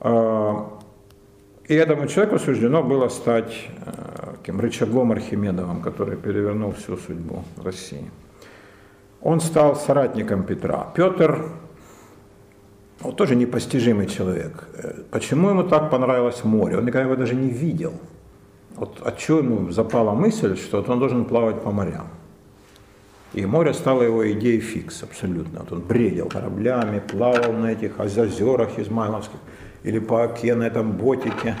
А, 0.00 0.78
и 1.68 1.74
этому 1.74 2.06
человеку 2.08 2.38
суждено 2.38 2.82
было 2.82 3.08
стать 3.08 3.52
э, 3.86 4.34
таким 4.38 4.60
рычагом 4.60 5.12
Архимедовым, 5.12 5.80
который 5.82 6.16
перевернул 6.16 6.72
всю 6.72 6.96
судьбу 6.96 7.44
России. 7.62 8.10
Он 9.22 9.40
стал 9.40 9.76
соратником 9.76 10.42
Петра. 10.42 10.92
Петр 10.94 11.52
он 13.02 13.14
тоже 13.14 13.36
непостижимый 13.36 14.06
человек. 14.06 14.68
Э, 14.74 15.02
почему 15.10 15.50
ему 15.50 15.62
так 15.62 15.90
понравилось 15.90 16.44
море? 16.44 16.76
Он 16.76 16.84
никогда 16.84 17.02
его 17.02 17.16
даже 17.16 17.34
не 17.34 17.50
видел. 17.50 17.94
Вот 18.80 19.02
от 19.02 19.18
чего 19.18 19.40
ему 19.40 19.70
запала 19.70 20.12
мысль, 20.12 20.56
что 20.56 20.78
вот 20.78 20.88
он 20.88 20.98
должен 20.98 21.26
плавать 21.26 21.60
по 21.60 21.70
морям. 21.70 22.06
И 23.34 23.44
море 23.44 23.74
стало 23.74 24.00
его 24.00 24.32
идеей 24.32 24.60
фикс 24.60 25.02
абсолютно. 25.02 25.60
Вот 25.60 25.72
он 25.72 25.80
бредил 25.80 26.30
кораблями, 26.30 26.98
плавал 26.98 27.52
на 27.52 27.72
этих 27.72 28.00
озерах 28.00 28.78
измайловских 28.78 29.38
или 29.82 29.98
по 29.98 30.24
оке 30.24 30.54
на 30.54 30.62
этом 30.62 30.92
ботике. 30.92 31.56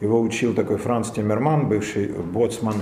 Его 0.00 0.22
учил 0.22 0.54
такой 0.54 0.78
Франц 0.78 1.10
Тиммерман, 1.10 1.68
бывший 1.68 2.06
боцман 2.08 2.76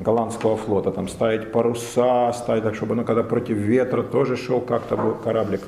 голландского 0.00 0.58
флота, 0.58 0.90
там 0.90 1.08
ставить 1.08 1.50
паруса, 1.50 2.30
ставить 2.34 2.62
так, 2.62 2.74
чтобы, 2.74 2.94
ну, 2.94 3.04
когда 3.04 3.22
против 3.22 3.56
ветра 3.56 4.02
тоже 4.02 4.36
шел 4.36 4.60
как-то 4.60 4.98
был 4.98 5.14
кораблик, 5.14 5.62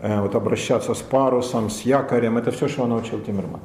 э, 0.00 0.20
вот 0.20 0.34
обращаться 0.34 0.94
с 0.94 1.00
парусом, 1.00 1.70
с 1.70 1.82
якорем, 1.82 2.38
это 2.38 2.50
все, 2.50 2.66
что 2.66 2.82
он 2.82 2.88
научил 2.88 3.20
Тиммерман. 3.20 3.60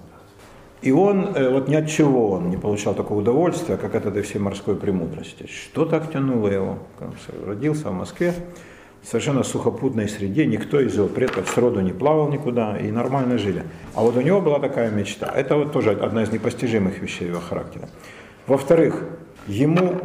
И 0.81 0.91
он, 0.91 1.35
э, 1.35 1.49
вот 1.49 1.67
ни 1.67 1.75
от 1.75 1.89
чего 1.89 2.31
он 2.31 2.49
не 2.49 2.57
получал 2.57 2.93
такого 2.93 3.19
удовольствия, 3.19 3.77
как 3.77 3.95
от 3.95 4.05
этой 4.05 4.21
всей 4.21 4.39
морской 4.39 4.75
премудрости. 4.75 5.47
Что 5.47 5.85
так 5.85 6.11
тянуло 6.11 6.47
его? 6.47 6.77
Родился 7.45 7.89
в 7.89 7.93
Москве, 7.93 8.33
совершенно 9.03 9.43
сухопутной 9.43 10.07
среде, 10.07 10.45
никто 10.45 10.79
из 10.79 10.95
его 10.95 11.07
предков 11.07 11.49
сроду 11.49 11.81
не 11.81 11.93
плавал 11.93 12.29
никуда 12.29 12.77
и 12.77 12.91
нормально 12.91 13.37
жили. 13.37 13.63
А 13.95 14.01
вот 14.01 14.15
у 14.17 14.21
него 14.21 14.41
была 14.41 14.59
такая 14.59 14.91
мечта. 14.91 15.31
Это 15.35 15.55
вот 15.55 15.71
тоже 15.71 15.91
одна 15.91 16.23
из 16.23 16.31
непостижимых 16.31 16.99
вещей 16.99 17.27
его 17.27 17.39
характера. 17.39 17.89
Во-вторых, 18.45 19.03
ему 19.47 20.01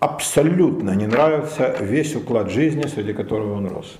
абсолютно 0.00 0.94
не 0.94 1.06
нравился 1.06 1.76
весь 1.80 2.14
уклад 2.14 2.50
жизни, 2.50 2.86
среди 2.86 3.12
которого 3.12 3.54
он 3.54 3.68
рос. 3.68 3.98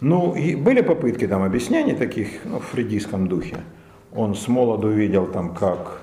Ну, 0.00 0.34
и 0.34 0.54
были 0.54 0.80
попытки 0.80 1.26
там 1.26 1.42
объяснений 1.42 1.94
таких, 1.94 2.44
ну, 2.44 2.58
в 2.58 2.64
фридийском 2.64 3.28
духе. 3.28 3.58
Он 4.14 4.36
с 4.36 4.46
молоду 4.46 4.90
видел 4.90 5.26
там, 5.26 5.54
как 5.54 6.02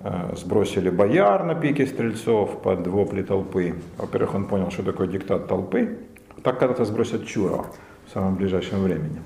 э, 0.00 0.34
сбросили 0.36 0.90
бояр 0.90 1.44
на 1.44 1.54
пике 1.54 1.86
стрельцов 1.86 2.60
под 2.60 2.86
вопли 2.86 3.22
толпы. 3.22 3.74
Во-первых, 3.96 4.34
он 4.34 4.44
понял, 4.44 4.70
что 4.70 4.82
такое 4.82 5.06
диктат 5.06 5.48
толпы, 5.48 5.98
так 6.42 6.58
когда-то 6.58 6.84
сбросят 6.84 7.26
Чурова 7.26 7.66
в 8.06 8.10
самом 8.10 8.36
ближайшем 8.36 8.82
времени. 8.82 9.22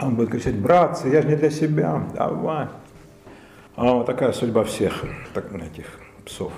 Он 0.00 0.16
будет 0.16 0.30
кричать, 0.30 0.58
братцы, 0.58 1.08
я 1.08 1.22
же 1.22 1.28
не 1.28 1.36
для 1.36 1.50
себя, 1.50 2.02
давай. 2.12 2.66
А 3.76 3.92
вот 3.94 4.06
такая 4.06 4.32
судьба 4.32 4.64
всех 4.64 5.04
так, 5.32 5.52
этих 5.54 5.86
псов. 6.24 6.52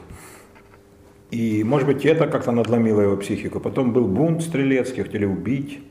И, 1.30 1.62
может 1.62 1.87
быть, 1.87 2.06
это 2.06 2.26
как-то 2.26 2.52
надломило 2.52 3.02
его 3.02 3.16
психику. 3.18 3.61
Потом 3.61 3.92
был 3.92 4.06
бунт 4.06 4.42
стрелецкий, 4.42 5.02
хотели 5.02 5.26
убить. 5.26 5.83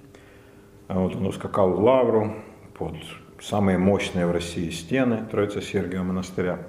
А 0.88 1.00
вот 1.00 1.15
он 1.15 1.27
ускакал 1.27 1.74
в 1.74 1.84
Лавру 1.84 2.34
под 2.77 2.96
самые 3.43 3.77
мощные 3.77 4.25
в 4.25 4.31
России 4.31 4.69
стены 4.69 5.25
Троица 5.29 5.62
Сергиева 5.62 6.03
монастыря. 6.03 6.59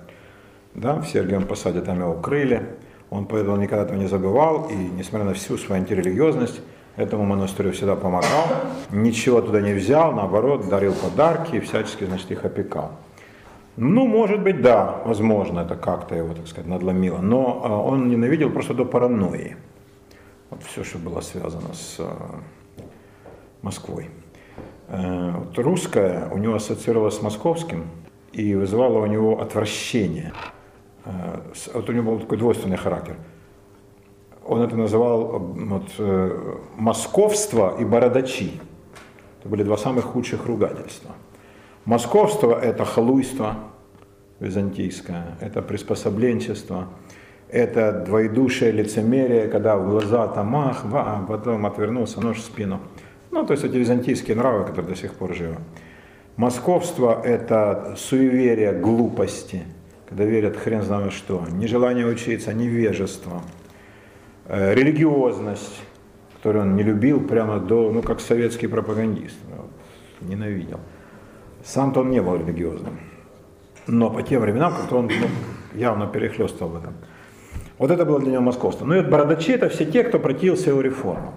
Да, 0.75 0.97
в 0.97 1.07
Сергиевом 1.07 1.47
посаде 1.47 1.81
там 1.81 2.01
его 2.01 2.15
укрыли. 2.15 2.67
Он 3.11 3.27
поэтому 3.27 3.57
никогда 3.57 3.85
этого 3.85 3.97
не 3.97 4.09
забывал, 4.09 4.69
и 4.69 4.75
несмотря 4.75 5.29
на 5.29 5.35
всю 5.35 5.57
свою 5.57 5.81
антирелигиозность, 5.81 6.61
этому 6.97 7.25
монастырю 7.25 7.71
всегда 7.71 7.95
помогал, 7.95 8.47
ничего 8.91 9.41
туда 9.41 9.61
не 9.61 9.73
взял, 9.73 10.13
наоборот, 10.13 10.69
дарил 10.69 10.95
подарки 10.95 11.57
и 11.57 11.61
всячески, 11.61 12.05
значит, 12.05 12.31
их 12.33 12.45
опекал. 12.45 12.93
Ну, 13.77 14.07
может 14.07 14.43
быть, 14.43 14.63
да, 14.63 15.03
возможно, 15.05 15.61
это 15.61 15.77
как-то 15.77 16.15
его, 16.17 16.35
так 16.35 16.49
сказать, 16.49 16.69
надломило, 16.69 17.19
но 17.19 17.63
а, 17.65 17.79
он 17.83 18.09
ненавидел 18.09 18.51
просто 18.51 18.75
до 18.75 18.85
паранойи. 18.85 19.57
Вот 20.51 20.63
все, 20.63 20.83
что 20.83 20.99
было 20.99 21.21
связано 21.21 21.73
с 21.75 21.97
а, 21.99 22.41
Москвой. 23.63 24.11
Э, 24.89 25.33
вот 25.39 25.59
русское 25.59 26.29
у 26.31 26.39
него 26.39 26.55
ассоциировалось 26.55 27.17
с 27.17 27.23
московским 27.23 27.87
и 28.33 28.55
вызывало 28.55 28.99
у 28.99 29.07
него 29.07 29.41
отвращение. 29.41 30.33
Э, 31.05 31.41
вот 31.73 31.89
у 31.89 31.93
него 31.93 32.13
был 32.13 32.21
такой 32.21 32.39
двойственный 32.39 32.77
характер– 32.77 33.17
он 34.47 34.63
это 34.63 34.77
называл 34.77 35.39
вот, 35.39 35.89
э, 35.99 36.57
московство 36.77 37.77
и 37.79 37.85
бородачи. 37.85 38.61
Это 39.41 39.49
были 39.49 39.63
два 39.63 39.77
самых 39.77 40.05
худших 40.05 40.47
ругательства. 40.47 41.13
Московство– 41.85 42.59
это 42.63 42.85
халуйство, 42.85 43.57
византийское, 44.41 45.37
это 45.41 45.63
приспособленчество, 45.63 46.89
это 47.49 48.05
двоедушие 48.07 48.73
лицемерие, 48.73 49.49
когда 49.49 49.77
в 49.77 49.89
глаза 49.89 50.29
там 50.29 50.57
ах, 50.57 50.85
ва, 50.85 51.03
а 51.03 51.27
потом 51.27 51.67
отвернулся, 51.67 52.21
нож 52.21 52.39
в 52.39 52.45
спину. 52.45 52.81
Ну, 53.35 53.45
то 53.45 53.53
есть 53.53 53.65
эти 53.65 53.77
византийские 53.77 54.37
нравы, 54.37 54.65
которые 54.65 54.95
до 54.95 54.97
сих 54.97 55.13
пор 55.15 55.35
живы. 55.35 55.57
Московство– 56.37 57.21
это 57.25 57.97
суеверие 57.97 58.73
глупости, 58.73 59.65
когда 60.09 60.25
верят 60.25 60.57
хрен 60.57 60.83
знает 60.83 61.13
что, 61.13 61.43
нежелание 61.51 62.07
учиться, 62.07 62.55
невежество, 62.55 63.43
э, 64.47 64.75
религиозность, 64.75 65.81
которую 66.37 66.63
он 66.63 66.77
не 66.77 66.85
любил 66.85 67.27
прямо 67.27 67.59
до, 67.59 67.91
ну, 67.91 68.03
как 68.03 68.21
советский 68.21 68.69
пропагандист, 68.69 69.37
вот, 69.57 69.71
ненавидел. 70.21 70.79
Сам-то 71.65 72.03
он 72.03 72.11
не 72.11 72.23
был 72.23 72.37
религиозным, 72.37 73.01
но 73.89 74.11
по 74.11 74.23
тем 74.23 74.43
временам 74.43 74.75
как-то 74.75 74.99
он 74.99 75.07
ну, 75.07 75.27
явно 75.77 76.07
перехлестывал 76.07 76.71
в 76.71 76.77
этом. 76.77 76.95
Вот 77.79 77.91
это 77.91 78.05
было 78.05 78.21
для 78.21 78.31
него 78.31 78.43
московство. 78.43 78.85
Ну 78.85 78.95
и 78.95 79.01
вот 79.01 79.11
бородачи 79.11 79.51
это 79.51 79.69
все 79.71 79.87
те, 79.87 80.05
кто 80.05 80.21
противился 80.21 80.71
его 80.71 80.81
реформам. 80.81 81.35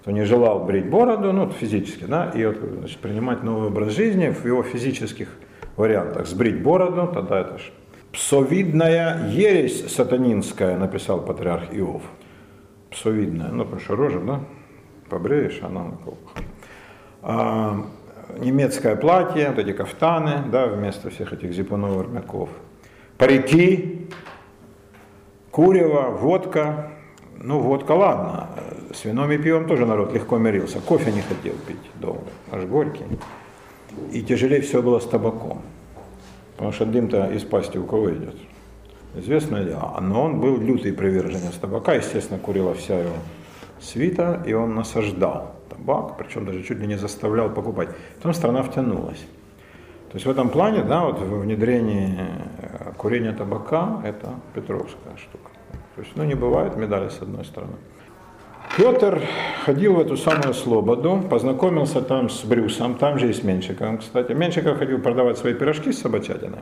Кто 0.00 0.12
не 0.12 0.24
желал 0.24 0.64
брить 0.64 0.88
бороду, 0.88 1.30
ну 1.32 1.50
физически, 1.50 2.04
да, 2.04 2.30
и 2.34 2.46
вот, 2.46 2.56
значит, 2.56 2.98
принимать 3.00 3.42
новый 3.42 3.68
образ 3.68 3.92
жизни 3.92 4.30
в 4.30 4.46
его 4.46 4.62
физических 4.62 5.28
вариантах. 5.76 6.26
Сбрить 6.26 6.62
бороду, 6.62 7.10
тогда 7.12 7.40
это 7.40 7.58
ж 7.58 7.70
псовидная 8.10 9.28
ересь 9.28 9.92
сатанинская, 9.92 10.78
написал 10.78 11.20
патриарх 11.20 11.74
Иов. 11.74 12.02
Псовидная, 12.90 13.48
ну 13.48 13.64
потому 13.64 13.80
что 13.82 13.94
рожа, 13.94 14.20
да, 14.20 14.40
побреешь, 15.10 15.60
она 15.62 15.84
на 15.84 15.96
колбах. 15.96 16.32
А, 17.20 17.84
немецкое 18.38 18.96
платье, 18.96 19.50
вот 19.50 19.58
эти 19.58 19.72
кафтаны, 19.72 20.44
да, 20.50 20.66
вместо 20.66 21.10
всех 21.10 21.34
этих 21.34 21.52
зипунов, 21.52 21.98
армяков. 21.98 22.48
Парики, 23.18 24.08
курево, 25.50 26.08
водка. 26.08 26.92
Ну, 27.36 27.60
водка, 27.60 27.92
ладно. 27.92 28.48
С 28.92 29.04
вином 29.04 29.30
и 29.30 29.38
пивом 29.38 29.68
тоже 29.68 29.86
народ 29.86 30.12
легко 30.12 30.38
мирился. 30.38 30.80
Кофе 30.80 31.12
не 31.12 31.22
хотел 31.22 31.54
пить 31.66 31.90
долго, 32.00 32.26
аж 32.50 32.64
горький. 32.64 33.04
И 34.12 34.22
тяжелее 34.22 34.60
все 34.60 34.82
было 34.82 34.98
с 34.98 35.06
табаком. 35.06 35.62
Потому 36.56 36.72
что 36.72 36.86
дым-то 36.86 37.30
из 37.32 37.44
пасти 37.44 37.78
у 37.78 37.84
кого 37.84 38.10
идет. 38.10 38.34
Известное 39.14 39.64
дело. 39.64 39.96
Но 40.00 40.24
он 40.24 40.40
был 40.40 40.58
лютый 40.58 40.92
приверженец 40.92 41.54
табака. 41.54 41.94
Естественно, 41.94 42.38
курила 42.38 42.74
вся 42.74 42.98
его 42.98 43.14
свита, 43.80 44.42
и 44.46 44.52
он 44.52 44.74
насаждал 44.74 45.54
табак, 45.68 46.16
причем 46.18 46.44
даже 46.44 46.62
чуть 46.62 46.78
ли 46.78 46.86
не 46.86 46.96
заставлял 46.96 47.48
покупать. 47.48 47.88
Потом 48.16 48.34
страна 48.34 48.62
втянулась. 48.62 49.24
То 50.10 50.16
есть 50.16 50.26
в 50.26 50.30
этом 50.30 50.48
плане, 50.48 50.82
да, 50.82 51.04
вот 51.04 51.20
в 51.20 51.40
внедрении 51.40 52.18
э, 52.58 52.92
курения 52.96 53.32
табака 53.32 54.02
это 54.04 54.34
петровская 54.54 55.16
штука. 55.16 55.50
То 55.94 56.02
есть, 56.02 56.16
ну, 56.16 56.24
не 56.24 56.34
бывает 56.34 56.76
медали 56.76 57.08
с 57.08 57.22
одной 57.22 57.44
стороны. 57.44 57.74
Петр 58.76 59.20
ходил 59.64 59.94
в 59.94 60.00
эту 60.00 60.16
самую 60.16 60.54
Слободу, 60.54 61.22
познакомился 61.28 62.00
там 62.02 62.30
с 62.30 62.44
Брюсом, 62.44 62.94
там 62.94 63.18
же 63.18 63.28
и 63.28 63.32
с 63.32 63.42
Меньшиковым, 63.42 63.98
кстати. 63.98 64.32
Меньшиков 64.32 64.78
ходил 64.78 65.00
продавать 65.00 65.38
свои 65.38 65.54
пирожки 65.54 65.92
с 65.92 66.00
собачатиной. 66.00 66.60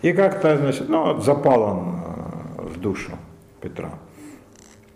И 0.00 0.12
как-то, 0.12 0.56
значит, 0.56 0.88
ну, 0.88 1.20
запал 1.20 1.62
он 1.62 1.78
э, 1.78 2.62
в 2.62 2.80
душу 2.80 3.12
Петра. 3.60 3.90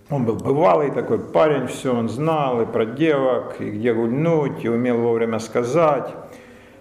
Он 0.09 0.25
был 0.25 0.37
бывалый 0.37 0.91
такой 0.91 1.19
парень, 1.19 1.67
все 1.67 1.95
он 1.95 2.09
знал, 2.09 2.63
и 2.63 2.67
про 2.67 2.87
девок, 2.87 3.61
и 3.61 3.71
где 3.71 3.93
гульнуть, 3.93 4.65
и 4.65 4.69
умел 4.69 4.99
вовремя 4.99 5.39
сказать. 5.39 6.15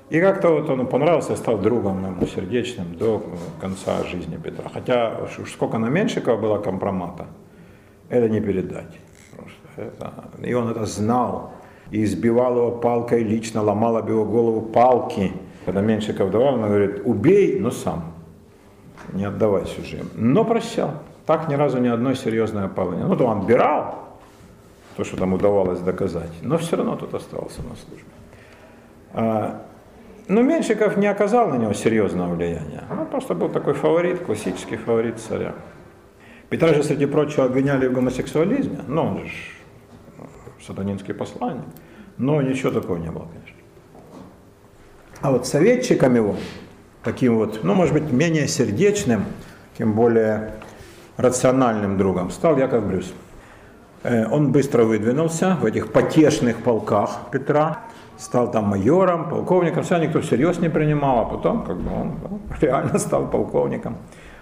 И 0.09 0.21
как-то 0.21 0.49
вот 0.49 0.69
он 0.69 0.87
понравился, 0.87 1.35
стал 1.35 1.57
другом 1.57 2.05
ему 2.05 2.25
сердечным 2.25 2.95
до 2.95 3.21
конца 3.59 4.03
жизни 4.03 4.37
Петра. 4.37 4.69
Хотя 4.73 5.19
уж 5.39 5.51
сколько 5.51 5.77
на 5.77 5.89
Меньшикова 5.89 6.37
было 6.37 6.57
компромата, 6.59 7.25
это 8.09 8.29
не 8.29 8.39
передать. 8.39 8.99
И 10.41 10.53
он 10.53 10.69
это 10.69 10.85
знал, 10.85 11.53
и 11.91 12.03
избивал 12.03 12.57
его 12.57 12.71
палкой 12.71 13.23
лично, 13.23 13.61
ломал 13.61 13.97
об 13.97 14.09
его 14.09 14.25
голову 14.25 14.61
палки. 14.61 15.33
Когда 15.65 15.81
Меньшиков 15.81 16.31
давал, 16.31 16.55
он 16.55 16.61
говорит, 16.61 17.01
убей, 17.05 17.59
но 17.59 17.71
сам, 17.71 18.13
не 19.13 19.25
отдавай 19.25 19.65
чужим. 19.65 20.09
Но 20.15 20.45
прощал. 20.45 20.91
Так 21.25 21.49
ни 21.49 21.55
разу 21.55 21.79
ни 21.79 21.87
одной 21.87 22.15
серьезной 22.15 22.65
опалы. 22.65 22.97
Ну, 22.97 23.15
то 23.15 23.25
он 23.25 23.39
отбирал, 23.39 23.95
то, 24.95 25.03
что 25.03 25.17
там 25.17 25.33
удавалось 25.33 25.79
доказать, 25.79 26.31
но 26.41 26.57
все 26.57 26.77
равно 26.77 26.95
тут 26.95 27.13
остался 27.13 27.61
на 27.63 27.75
службе. 27.75 28.05
А, 29.13 29.61
но 30.27 30.41
Меньшиков 30.41 30.97
не 30.97 31.07
оказал 31.07 31.49
на 31.49 31.55
него 31.55 31.73
серьезного 31.73 32.33
влияния. 32.35 32.83
Он 32.91 33.05
просто 33.07 33.33
был 33.33 33.49
такой 33.49 33.73
фаворит, 33.73 34.19
классический 34.23 34.77
фаворит 34.77 35.19
царя. 35.19 35.55
Петра 36.49 36.73
же, 36.73 36.83
среди 36.83 37.07
прочего, 37.07 37.45
обвиняли 37.45 37.87
в 37.87 37.93
гомосексуализме. 37.93 38.79
Ну, 38.87 39.03
он 39.03 39.25
же 39.25 39.33
сатанинский 40.65 41.13
посланник. 41.13 41.63
Но 42.17 42.41
ничего 42.41 42.71
такого 42.71 42.97
не 42.97 43.11
было, 43.11 43.27
конечно. 43.33 43.55
А 45.21 45.31
вот 45.31 45.47
советчиком 45.47 46.15
его, 46.15 46.35
таким 47.03 47.35
вот, 47.37 47.63
ну, 47.63 47.73
может 47.73 47.93
быть, 47.93 48.11
менее 48.11 48.47
сердечным, 48.47 49.25
тем 49.77 49.93
более 49.93 50.53
рациональным 51.17 51.97
другом, 51.97 52.29
стал 52.29 52.57
Яков 52.57 52.85
Брюс. 52.85 53.13
Э, 54.03 54.27
он 54.27 54.51
быстро 54.51 54.83
выдвинулся 54.83 55.57
в 55.59 55.65
этих 55.65 55.91
потешных 55.91 56.57
полках 56.57 57.29
Петра, 57.31 57.79
стал 58.17 58.51
там 58.51 58.65
майором, 58.65 59.29
полковником, 59.29 59.83
все 59.83 59.97
никто 59.97 60.21
всерьез 60.21 60.59
не 60.59 60.69
принимал, 60.69 61.21
а 61.21 61.25
потом 61.25 61.65
как 61.65 61.77
бы 61.77 61.91
он 61.91 62.19
реально 62.61 62.99
стал 62.99 63.27
полковником 63.29 63.97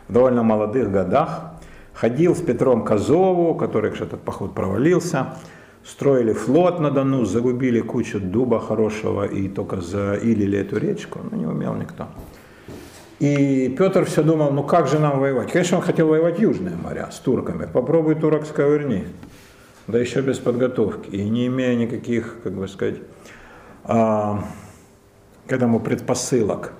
в 0.07 0.13
довольно 0.13 0.43
молодых 0.43 0.91
годах. 0.91 1.53
Ходил 1.93 2.35
с 2.35 2.41
Петром 2.41 2.83
Козову, 2.83 3.53
который, 3.53 3.91
этот 3.91 4.21
поход 4.21 4.55
провалился, 4.55 5.35
строили 5.85 6.33
флот 6.33 6.79
на 6.79 6.91
Дону, 6.91 7.25
загубили 7.25 7.81
кучу 7.81 8.19
дуба 8.19 8.59
хорошего 8.59 9.25
и 9.25 9.47
только 9.49 9.81
заилили 9.81 10.59
эту 10.59 10.77
речку, 10.77 11.19
но 11.29 11.37
не 11.37 11.45
умел 11.45 11.75
никто. 11.75 12.07
И 13.19 13.73
Петр 13.77 14.05
все 14.05 14.23
думал, 14.23 14.51
ну 14.51 14.63
как 14.63 14.87
же 14.87 14.99
нам 14.99 15.19
воевать? 15.19 15.51
Конечно, 15.51 15.77
он 15.77 15.83
хотел 15.83 16.07
воевать 16.07 16.39
Южные 16.39 16.75
моря 16.75 17.09
с 17.11 17.19
турками. 17.19 17.67
Попробуй 17.71 18.15
турок 18.15 18.45
сковырни. 18.45 19.07
Да 19.87 19.97
еще 19.97 20.21
без 20.21 20.39
подготовки. 20.39 21.09
И 21.09 21.29
не 21.29 21.47
имея 21.47 21.75
никаких, 21.75 22.37
как 22.43 22.53
бы 22.53 22.67
сказать, 22.67 22.95
а, 23.83 24.43
к 25.47 25.51
этому 25.51 25.79
предпосылок. 25.79 26.73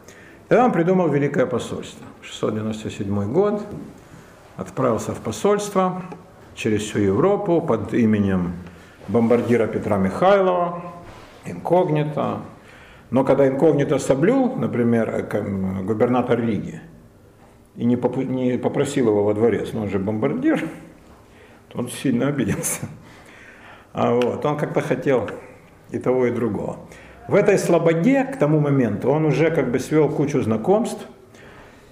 Тогда 0.48 0.66
он 0.66 0.72
придумал 0.72 1.08
Великое 1.10 1.46
посольство. 1.46 2.06
697 2.22 3.32
год. 3.32 3.66
Отправился 4.58 5.14
в 5.14 5.20
посольство 5.20 6.04
через 6.56 6.82
всю 6.82 7.00
Европу 7.00 7.62
под 7.62 7.94
именем 7.94 8.54
бомбардира 9.08 9.68
Петра 9.68 9.98
Михайлова, 9.98 10.82
инкогнито. 11.46 12.42
Но 13.10 13.24
когда 13.24 13.48
инкогнито 13.48 14.00
соблюл, 14.00 14.56
например, 14.56 15.10
э, 15.10 15.82
губернатор 15.84 16.40
Риги, 16.40 16.82
и 17.76 17.86
не, 17.86 17.96
поп- 17.96 18.18
не 18.18 18.58
попросил 18.58 19.08
его 19.08 19.24
во 19.24 19.34
дворец, 19.34 19.70
но 19.74 19.82
он 19.84 19.90
же 19.90 20.00
бомбардир, 20.00 20.64
то 21.70 21.80
он 21.80 21.90
сильно 21.90 22.28
обиделся. 22.28 22.88
А 23.94 24.14
вот, 24.14 24.44
он 24.46 24.58
как-то 24.58 24.82
хотел 24.82 25.30
и 25.92 26.00
того, 26.00 26.26
и 26.26 26.32
другого. 26.32 26.78
В 27.28 27.36
этой 27.36 27.58
слободе 27.58 28.24
к 28.26 28.38
тому 28.38 28.60
моменту 28.60 29.10
он 29.10 29.26
уже 29.26 29.52
как 29.52 29.72
бы 29.72 29.80
свел 29.80 30.10
кучу 30.10 30.42
знакомств, 30.42 31.08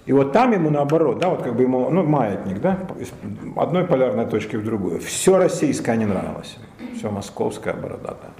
и 0.04 0.12
вот 0.12 0.32
там 0.32 0.52
ему 0.52 0.70
наоборот, 0.70 1.18
да, 1.18 1.28
вот 1.28 1.42
как 1.42 1.54
бы 1.54 1.62
ему, 1.62 1.88
ну, 1.90 2.02
маятник, 2.02 2.60
да, 2.60 2.78
из 2.98 3.12
одной 3.56 3.84
полярной 3.84 4.26
точки 4.26 4.56
в 4.56 4.64
другую. 4.64 5.00
Все 5.00 5.38
российское 5.38 5.96
не 5.96 6.06
нравилось, 6.06 6.56
все 6.96 7.10
московское 7.10 7.74
бородатое. 7.74 8.30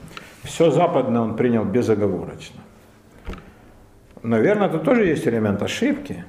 Все 0.43 0.71
западное 0.71 1.21
он 1.21 1.37
принял 1.37 1.65
безоговорочно. 1.65 2.61
Наверное, 4.23 4.69
тут 4.69 4.83
тоже 4.83 5.07
есть 5.07 5.27
элемент 5.27 5.63
ошибки, 5.63 6.25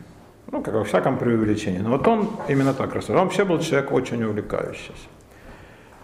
ну, 0.51 0.61
как 0.61 0.75
во 0.75 0.83
всяком 0.83 1.17
преувеличении. 1.17 1.79
Но 1.79 1.89
вот 1.89 2.07
он 2.07 2.29
именно 2.47 2.73
так 2.73 2.93
рассуждал. 2.93 3.23
Он 3.23 3.27
вообще 3.27 3.43
был 3.43 3.59
человек 3.59 3.91
очень 3.91 4.23
увлекающийся. 4.23 5.07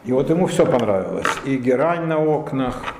И 0.06 0.12
вот 0.12 0.30
ему 0.30 0.48
все 0.48 0.66
понравилось. 0.66 1.28
И 1.46 1.58
герань 1.58 2.06
на 2.08 2.18
окнах, 2.18 2.96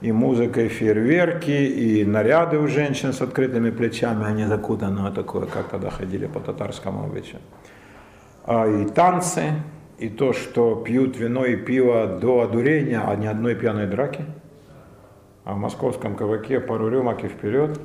и 0.00 0.12
музыка, 0.12 0.60
и 0.62 0.68
фейерверки, 0.68 1.50
и 1.50 2.04
наряды 2.04 2.58
у 2.58 2.68
женщин 2.68 3.12
с 3.12 3.22
открытыми 3.22 3.70
плечами, 3.70 4.24
они 4.24 4.44
закутаны 4.44 5.02
вот 5.02 5.14
такое, 5.14 5.46
как 5.46 5.68
тогда 5.68 5.90
ходили 5.90 6.26
по 6.26 6.40
татарскому 6.40 7.04
обычаю. 7.04 7.40
А 8.44 8.66
и 8.66 8.84
танцы, 8.84 9.52
и 9.98 10.08
то, 10.08 10.32
что 10.32 10.76
пьют 10.76 11.16
вино 11.16 11.44
и 11.46 11.56
пиво 11.56 12.06
до 12.06 12.42
одурения, 12.42 13.02
а 13.04 13.16
ни 13.16 13.26
одной 13.26 13.54
пьяной 13.54 13.86
драки. 13.86 14.24
А 15.44 15.54
в 15.54 15.58
московском 15.58 16.16
кабаке 16.16 16.60
пару 16.60 16.88
рюмок 16.88 17.24
и 17.24 17.28
вперед. 17.28 17.80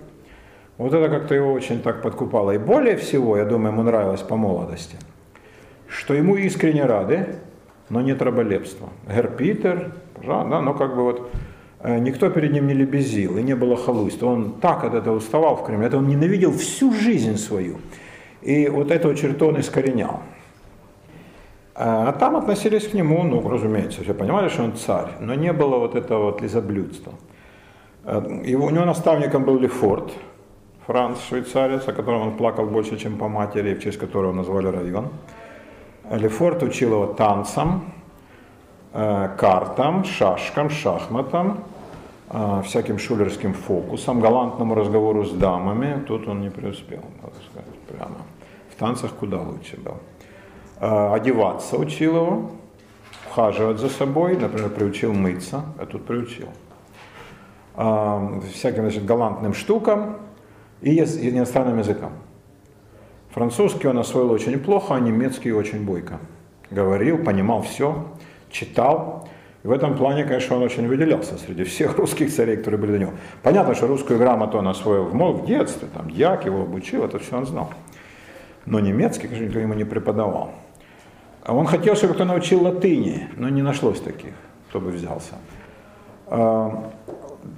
Вот 0.78 0.94
это 0.94 1.10
как-то 1.10 1.36
его 1.36 1.54
очень 1.54 1.82
так 1.82 2.02
подкупало. 2.02 2.52
И 2.52 2.58
более 2.58 2.98
всего, 2.98 3.38
я 3.38 3.46
думаю, 3.46 3.72
ему 3.72 3.84
нравилось 3.84 4.22
по 4.22 4.36
молодости, 4.36 4.98
что 5.88 6.14
ему 6.14 6.36
искренне 6.36 6.86
рады, 6.86 7.36
но 7.90 8.02
нет 8.02 8.22
раболепства. 8.22 8.90
Гер 9.08 9.28
Питер, 9.30 9.94
да, 10.26 10.44
но 10.44 10.74
как 10.74 10.96
бы 10.96 11.04
вот 11.04 11.32
никто 11.84 12.30
перед 12.30 12.52
ним 12.52 12.68
не 12.68 12.74
лебезил 12.74 13.38
и 13.38 13.44
не 13.44 13.56
было 13.56 13.76
халуйства. 13.76 14.28
Он 14.28 14.54
так 14.54 14.84
от 14.84 14.94
этого 14.94 15.16
уставал 15.16 15.56
в 15.56 15.66
Кремле, 15.66 15.88
это 15.88 15.98
он 15.98 16.08
ненавидел 16.08 16.52
всю 16.52 16.94
жизнь 16.94 17.38
свою. 17.38 17.78
И 18.42 18.68
вот 18.70 18.92
эту 18.92 19.14
черту 19.16 19.48
он 19.48 19.60
искоренял. 19.60 20.20
А 21.76 22.12
там 22.12 22.36
относились 22.36 22.88
к 22.88 22.94
нему, 22.94 23.24
ну, 23.24 23.48
разумеется, 23.48 24.04
все 24.04 24.14
понимали, 24.14 24.50
что 24.50 24.64
он 24.64 24.76
царь, 24.76 25.12
но 25.20 25.36
не 25.36 25.54
было 25.54 25.78
вот 25.78 25.96
этого 25.96 26.26
вот 26.26 26.42
лизоблюдства. 26.42 27.14
Его, 28.06 28.66
у 28.66 28.70
него 28.70 28.86
наставником 28.86 29.46
был 29.46 29.60
Лефорт, 29.60 30.12
Франц, 30.86 31.20
швейцарец, 31.30 31.88
о 31.88 31.94
котором 31.94 32.22
он 32.22 32.38
плакал 32.38 32.66
больше, 32.66 32.98
чем 32.98 33.18
по 33.18 33.28
матери, 33.28 33.76
в 33.76 33.82
честь 33.82 33.98
которого 33.98 34.34
назвали 34.34 34.68
район. 34.68 35.10
Лефорт 36.12 36.64
учил 36.64 36.94
его 36.94 37.06
танцам, 37.08 37.86
э, 38.94 39.30
картам, 39.38 40.04
шашкам, 40.04 40.70
шахматам, 40.70 41.52
э, 41.52 41.71
всяким 42.64 42.98
шулерским 42.98 43.54
фокусам, 43.54 44.22
галантному 44.22 44.76
разговору 44.76 45.26
с 45.26 45.32
дамами. 45.32 46.04
Тут 46.08 46.28
он 46.28 46.42
не 46.42 46.50
преуспел, 46.50 47.04
надо 47.22 47.36
сказать, 47.50 47.80
прямо. 47.88 48.18
В 48.70 48.76
танцах 48.80 49.12
куда 49.12 49.42
лучше 49.42 49.78
был. 49.78 49.98
Э, 50.80 51.14
одеваться 51.14 51.78
учил 51.78 52.16
его, 52.16 52.52
ухаживать 53.30 53.80
за 53.80 53.90
собой, 53.90 54.38
например, 54.38 54.70
приучил 54.70 55.14
мыться, 55.14 55.64
а 55.78 55.86
тут 55.86 56.06
приучил. 56.06 56.48
Всяким 58.54 58.84
значит, 58.84 59.06
галантным 59.06 59.54
штукам 59.54 60.18
и 60.82 61.00
иностранным 61.00 61.80
языкам. 61.80 62.12
Французский 63.30 63.88
он 63.88 63.98
освоил 63.98 64.32
очень 64.32 64.60
плохо, 64.60 64.96
а 64.96 65.00
немецкий 65.00 65.54
очень 65.54 65.86
бойко. 65.86 66.20
Говорил, 66.70 67.24
понимал 67.24 67.62
все, 67.62 68.08
читал. 68.50 69.30
И 69.64 69.68
в 69.68 69.72
этом 69.72 69.96
плане, 69.96 70.24
конечно, 70.24 70.56
он 70.56 70.64
очень 70.64 70.88
выделялся 70.88 71.38
среди 71.38 71.64
всех 71.64 71.98
русских 71.98 72.34
царей, 72.34 72.58
которые 72.58 72.80
были 72.80 72.92
до 72.94 73.00
него. 73.00 73.12
Понятно, 73.44 73.76
что 73.76 73.88
русскую 73.88 74.18
грамоту 74.18 74.58
он 74.58 74.68
освоил 74.68 75.06
в, 75.06 75.14
в 75.14 75.46
детстве, 75.46 75.88
там, 75.94 76.08
Як 76.08 76.46
его 76.46 76.62
обучил, 76.62 77.04
это 77.04 77.20
все 77.20 77.38
он 77.38 77.46
знал. 77.46 77.72
Но 78.66 78.80
немецкий, 78.80 79.28
конечно, 79.28 79.46
никто 79.46 79.60
ему 79.60 79.74
не 79.74 79.86
преподавал. 79.86 80.52
А 81.44 81.56
он 81.56 81.66
хотел, 81.66 81.96
чтобы 81.96 82.14
кто 82.14 82.26
научил 82.26 82.64
латыни, 82.64 83.28
но 83.38 83.50
не 83.50 83.62
нашлось 83.62 84.00
таких, 84.00 84.34
кто 84.70 84.80
бы 84.80 84.92
взялся. 84.92 85.34
А, 86.28 86.92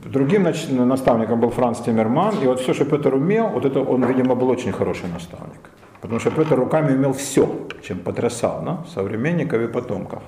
Другим 0.05 0.43
наставником 0.43 1.39
был 1.39 1.49
Франц 1.49 1.79
Тиммерман, 1.79 2.35
и 2.41 2.47
вот 2.47 2.59
все, 2.59 2.73
что 2.73 2.85
Петр 2.85 3.13
умел, 3.13 3.47
вот 3.47 3.65
это 3.65 3.81
он, 3.81 4.05
видимо, 4.05 4.35
был 4.35 4.49
очень 4.49 4.71
хороший 4.71 5.09
наставник. 5.09 5.69
Потому 6.01 6.19
что 6.19 6.31
Петр 6.31 6.55
руками 6.55 6.93
умел 6.93 7.13
все, 7.13 7.49
чем 7.81 7.99
потрясал 7.99 8.61
да, 8.65 8.85
современников 8.93 9.61
и 9.61 9.67
потомков. 9.67 10.21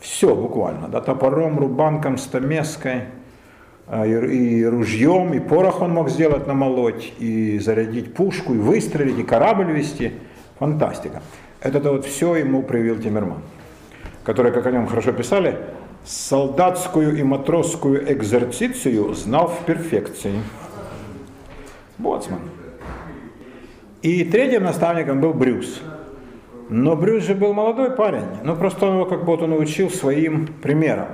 Все 0.00 0.34
буквально, 0.34 0.88
да, 0.88 1.00
топором, 1.00 1.58
рубанком, 1.58 2.18
стамеской, 2.18 3.04
а, 3.88 4.06
и, 4.06 4.64
ружьем, 4.64 5.32
и 5.32 5.40
порох 5.40 5.80
он 5.80 5.92
мог 5.92 6.10
сделать, 6.10 6.46
намолоть, 6.46 7.12
и 7.18 7.58
зарядить 7.58 8.14
пушку, 8.14 8.54
и 8.54 8.58
выстрелить, 8.58 9.18
и 9.18 9.22
корабль 9.22 9.72
вести. 9.72 10.12
Фантастика. 10.58 11.22
Это 11.60 11.92
вот 11.92 12.04
все 12.04 12.36
ему 12.36 12.62
привил 12.62 12.98
Тиммерман, 12.98 13.42
который, 14.24 14.52
как 14.52 14.66
о 14.66 14.70
нем 14.72 14.86
хорошо 14.86 15.12
писали, 15.12 15.56
солдатскую 16.04 17.16
и 17.16 17.22
матросскую 17.22 18.12
экзерцицию 18.12 19.14
знал 19.14 19.48
в 19.48 19.64
перфекции. 19.64 20.34
Боцман. 21.96 22.40
И 24.02 24.24
третьим 24.24 24.64
наставником 24.64 25.20
был 25.20 25.32
Брюс. 25.32 25.80
Но 26.68 26.96
Брюс 26.96 27.24
же 27.24 27.34
был 27.34 27.54
молодой 27.54 27.90
парень. 27.90 28.26
Ну, 28.42 28.54
просто 28.56 28.86
он 28.86 28.94
его 28.94 29.04
как 29.06 29.24
будто 29.24 29.46
научил 29.46 29.90
своим 29.90 30.46
примером. 30.46 31.08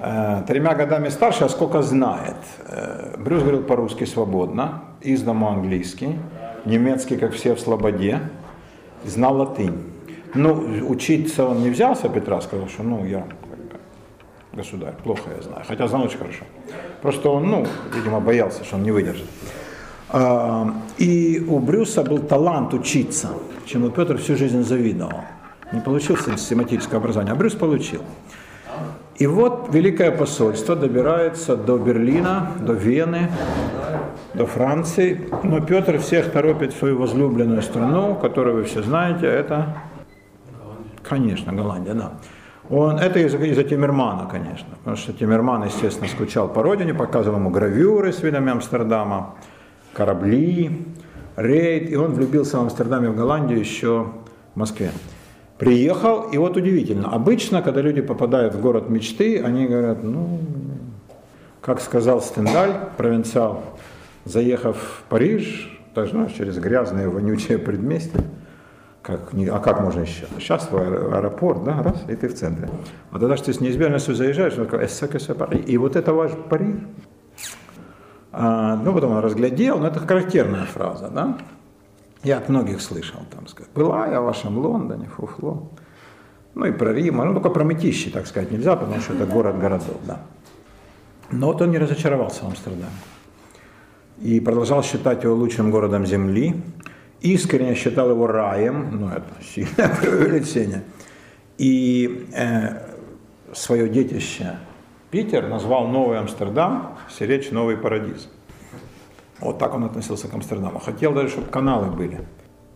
Э, 0.00 0.42
тремя 0.46 0.74
годами 0.74 1.08
старше, 1.08 1.44
а 1.44 1.48
сколько 1.48 1.82
знает. 1.82 2.36
Э, 2.66 3.16
Брюс 3.18 3.42
говорил 3.42 3.62
по-русски 3.62 4.04
свободно, 4.04 4.82
из 5.00 5.22
дому 5.22 5.48
английский, 5.48 6.18
немецкий, 6.64 7.16
как 7.16 7.32
все 7.32 7.54
в 7.54 7.60
Слободе, 7.60 8.20
знал 9.04 9.36
латынь. 9.36 9.78
Ну, 10.34 10.52
учиться 10.88 11.46
он 11.46 11.62
не 11.62 11.70
взялся, 11.70 12.08
Петра 12.08 12.40
сказал, 12.40 12.68
что 12.68 12.82
ну, 12.82 13.04
я 13.04 13.24
государь. 14.52 14.94
Плохо 15.02 15.30
я 15.36 15.42
знаю. 15.42 15.62
Хотя 15.66 15.88
знал 15.88 16.02
очень 16.02 16.18
хорошо. 16.18 16.44
Просто 17.00 17.30
он, 17.30 17.48
ну, 17.48 17.66
видимо, 17.94 18.20
боялся, 18.20 18.64
что 18.64 18.76
он 18.76 18.82
не 18.82 18.90
выдержит. 18.90 19.26
А, 20.10 20.74
и 20.96 21.44
у 21.48 21.58
Брюса 21.58 22.02
был 22.02 22.18
талант 22.18 22.72
учиться, 22.74 23.30
чему 23.66 23.90
Петр 23.90 24.16
всю 24.18 24.36
жизнь 24.36 24.62
завидовал. 24.62 25.20
Не 25.72 25.80
получил 25.80 26.16
систематическое 26.16 26.98
образование, 26.98 27.32
а 27.32 27.36
Брюс 27.36 27.54
получил. 27.54 28.02
И 29.16 29.26
вот 29.26 29.68
Великое 29.72 30.12
посольство 30.12 30.76
добирается 30.76 31.56
до 31.56 31.76
Берлина, 31.76 32.52
до 32.60 32.72
Вены, 32.72 33.28
до 34.32 34.46
Франции. 34.46 35.28
Но 35.42 35.60
Петр 35.60 35.98
всех 35.98 36.30
торопит 36.30 36.72
в 36.72 36.78
свою 36.78 36.98
возлюбленную 36.98 37.62
страну, 37.62 38.14
которую 38.14 38.56
вы 38.56 38.64
все 38.64 38.82
знаете, 38.82 39.26
это, 39.26 39.76
конечно, 41.02 41.52
Голландия, 41.52 41.94
да. 41.94 42.12
Он, 42.70 42.98
это 42.98 43.18
из-за 43.18 43.38
из 43.38 43.68
Тиммермана, 43.68 44.28
конечно, 44.30 44.68
потому 44.78 44.96
что 44.96 45.12
Тиммерман, 45.12 45.64
естественно, 45.64 46.08
скучал 46.08 46.48
по 46.48 46.62
родине, 46.62 46.94
показывал 46.94 47.38
ему 47.38 47.50
гравюры 47.50 48.12
с 48.12 48.22
видами 48.22 48.52
Амстердама, 48.52 49.34
корабли, 49.98 50.86
рейд, 51.36 51.90
и 51.90 51.96
он 51.96 52.12
влюбился 52.12 52.58
в 52.58 52.62
Амстердаме, 52.62 53.10
в 53.10 53.16
Голландию 53.16 53.58
еще 53.58 54.12
в 54.54 54.56
Москве. 54.56 54.92
Приехал, 55.58 56.30
и 56.30 56.38
вот 56.38 56.56
удивительно, 56.56 57.10
обычно, 57.12 57.62
когда 57.62 57.80
люди 57.80 58.00
попадают 58.00 58.54
в 58.54 58.60
город 58.60 58.88
мечты, 58.88 59.42
они 59.42 59.66
говорят, 59.66 60.04
ну, 60.04 60.38
как 61.60 61.80
сказал 61.80 62.22
Стендаль, 62.22 62.74
провинциал, 62.96 63.64
заехав 64.24 64.76
в 64.76 65.02
Париж, 65.08 65.76
даже 65.96 66.14
ну, 66.14 66.28
через 66.30 66.58
грязные, 66.58 67.08
вонючие 67.08 67.58
предместья, 67.58 68.20
как, 69.02 69.32
а 69.34 69.58
как 69.58 69.80
можно 69.80 70.02
еще? 70.02 70.26
Сейчас 70.38 70.70
в 70.70 70.76
аэропорт, 70.76 71.64
да, 71.64 71.82
раз, 71.82 72.04
и 72.08 72.14
ты 72.14 72.28
в 72.28 72.34
центре. 72.34 72.68
А 73.10 73.18
тогда 73.18 73.36
что 73.36 73.46
ты 73.46 73.52
с 73.52 73.60
неизбежностью 73.60 74.14
заезжаешь, 74.14 74.56
он 74.58 74.66
такой, 74.66 75.58
и 75.58 75.76
вот 75.76 75.96
это 75.96 76.12
ваш 76.12 76.30
Париж. 76.48 76.76
А, 78.32 78.76
ну, 78.76 78.92
потом 78.92 79.12
он 79.12 79.18
разглядел, 79.18 79.78
но 79.78 79.88
это 79.88 80.00
характерная 80.00 80.64
фраза, 80.64 81.08
да? 81.08 81.38
Я 82.22 82.38
от 82.38 82.48
многих 82.48 82.80
слышал, 82.80 83.20
там, 83.30 83.46
сказать, 83.46 83.70
была 83.72 84.08
я 84.08 84.20
в 84.20 84.24
вашем 84.24 84.58
Лондоне, 84.58 85.06
фуфло. 85.06 85.70
Ну 86.54 86.66
и 86.66 86.72
про 86.72 86.92
Рим, 86.92 87.16
ну 87.18 87.32
только 87.32 87.50
про 87.50 87.64
мытищи, 87.64 88.10
так 88.10 88.26
сказать, 88.26 88.50
нельзя, 88.50 88.74
потому 88.76 89.00
что 89.00 89.14
это 89.14 89.26
город 89.26 89.58
городов, 89.58 89.96
да. 90.04 90.20
Но 91.30 91.48
вот 91.48 91.62
он 91.62 91.70
не 91.70 91.78
разочаровался 91.78 92.44
в 92.44 92.48
Амстердаме. 92.48 92.90
И 94.20 94.40
продолжал 94.40 94.82
считать 94.82 95.22
его 95.22 95.34
лучшим 95.34 95.70
городом 95.70 96.04
Земли 96.06 96.56
искренне 97.20 97.74
считал 97.74 98.10
его 98.10 98.26
раем, 98.26 99.00
ну 99.00 99.08
это 99.08 99.26
сильное 99.42 99.94
преувеличение, 100.00 100.84
и 101.56 102.28
э, 102.32 102.94
свое 103.52 103.88
детище 103.88 104.58
Питер 105.10 105.48
назвал 105.48 105.86
Новый 105.88 106.18
Амстердам, 106.18 106.98
сиречь 107.08 107.50
Новый 107.50 107.78
Парадиз. 107.78 108.28
Вот 109.40 109.58
так 109.58 109.74
он 109.74 109.84
относился 109.84 110.28
к 110.28 110.34
Амстердаму. 110.34 110.80
Хотел 110.80 111.14
даже, 111.14 111.30
чтобы 111.30 111.46
каналы 111.46 111.90
были. 111.90 112.20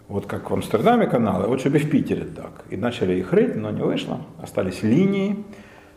Вот 0.09 0.27
как 0.27 0.51
в 0.51 0.55
Амстердаме 0.55 1.07
каналы, 1.07 1.47
вот 1.47 1.61
чтобы 1.61 1.77
и 1.77 1.81
в 1.81 1.91
Питере 1.91 2.25
так. 2.25 2.65
И 2.71 2.77
начали 2.77 3.15
их 3.15 3.33
рыть, 3.33 3.55
но 3.57 3.71
не 3.71 3.83
вышло. 3.83 4.21
Остались 4.41 4.83
линии 4.83 5.45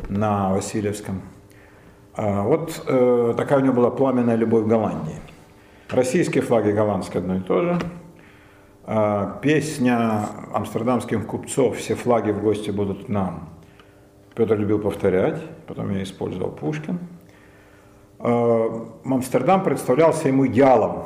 на 0.10 0.52
Васильевском. 0.52 1.22
А 2.16 2.44
вот 2.44 2.84
э, 2.86 3.34
такая 3.38 3.60
у 3.60 3.62
него 3.62 3.74
была 3.74 3.92
пламенная 3.92 4.36
любовь 4.36 4.66
к 4.66 4.68
Голландии. 4.68 5.20
Российские 5.90 6.44
флаги 6.44 6.72
голландские 6.72 7.20
одно 7.20 7.36
и 7.36 7.40
то 7.40 7.62
же. 7.62 7.80
А, 8.84 9.40
песня 9.42 10.28
амстердамских 10.54 11.26
купцов 11.26 11.78
«Все 11.78 11.96
флаги 11.96 12.32
в 12.32 12.42
гости 12.42 12.72
будут 12.72 13.08
нам». 13.08 13.55
Петр 14.36 14.58
любил 14.58 14.80
повторять, 14.80 15.42
потом 15.66 15.92
я 15.92 16.04
использовал 16.04 16.52
Пушкин. 16.52 17.00
А, 18.20 18.86
Амстердам 19.06 19.64
представлялся 19.64 20.28
ему 20.28 20.46
идеалом. 20.48 21.04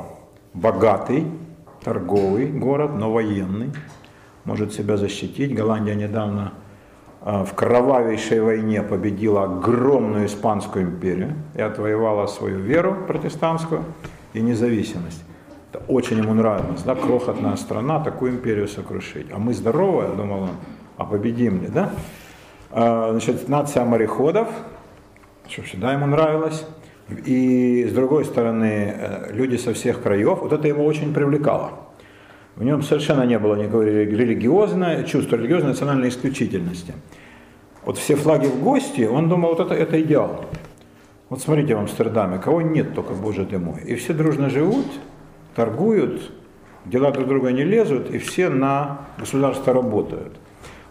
Богатый, 0.55 1.25
торговый 1.83 2.47
город, 2.47 2.91
но 2.95 3.11
военный, 3.11 3.71
может 4.45 4.73
себя 4.73 4.97
защитить. 4.97 5.53
Голландия 5.53 5.93
недавно 5.93 6.53
а, 7.21 7.45
в 7.45 7.53
кровавейшей 7.53 8.41
войне 8.41 8.81
победила 8.81 9.43
огромную 9.43 10.25
испанскую 10.25 10.85
империю 10.85 11.35
и 11.53 11.61
отвоевала 11.61 12.25
свою 12.25 12.57
веру 12.57 12.97
протестантскую 13.07 13.83
и 14.33 14.41
независимость. 14.41 15.23
Это 15.71 15.83
очень 15.87 16.17
ему 16.17 16.33
нравилось, 16.33 16.81
да, 16.81 16.95
крохотная 16.95 17.55
страна, 17.57 18.03
такую 18.03 18.31
империю 18.31 18.67
сокрушить. 18.67 19.27
А 19.31 19.37
мы 19.37 19.53
здоровая, 19.53 20.09
думал 20.15 20.43
он, 20.43 20.49
а 20.97 21.05
победим 21.05 21.61
ли, 21.61 21.67
да? 21.67 21.91
А, 22.71 23.11
значит, 23.11 23.47
нация 23.49 23.83
мореходов, 23.85 24.47
что 25.47 25.63
всегда 25.63 25.93
ему 25.93 26.05
нравилось. 26.05 26.65
И 27.25 27.87
с 27.89 27.93
другой 27.93 28.25
стороны, 28.25 28.93
э, 28.95 29.33
люди 29.33 29.55
со 29.55 29.73
всех 29.73 30.03
краев, 30.03 30.39
вот 30.41 30.53
это 30.53 30.67
его 30.67 30.85
очень 30.85 31.13
привлекало. 31.13 31.71
В 32.55 32.63
нем 32.63 32.83
совершенно 32.83 33.23
не 33.23 33.39
было 33.39 33.55
никакого 33.55 33.83
религиозного, 33.83 35.03
чувства 35.03 35.37
религиозной 35.37 35.69
национальной 35.69 36.09
исключительности. 36.09 36.93
Вот 37.83 37.97
все 37.97 38.15
флаги 38.15 38.47
в 38.47 38.61
гости, 38.61 39.07
он 39.11 39.29
думал, 39.29 39.55
вот 39.55 39.59
это, 39.61 39.73
это 39.73 39.99
идеал. 40.01 40.45
Вот 41.29 41.41
смотрите 41.41 41.75
в 41.75 41.79
Амстердаме, 41.79 42.37
кого 42.37 42.61
нет 42.61 42.93
только, 42.93 43.13
боже 43.13 43.45
ты 43.45 43.57
мой. 43.57 43.81
И 43.81 43.95
все 43.95 44.13
дружно 44.13 44.49
живут, 44.49 44.85
торгуют, 45.55 46.31
дела 46.85 47.11
друг 47.11 47.27
друга 47.27 47.51
не 47.51 47.63
лезут, 47.63 48.11
и 48.11 48.17
все 48.19 48.49
на 48.49 49.07
государство 49.17 49.73
работают. 49.73 50.33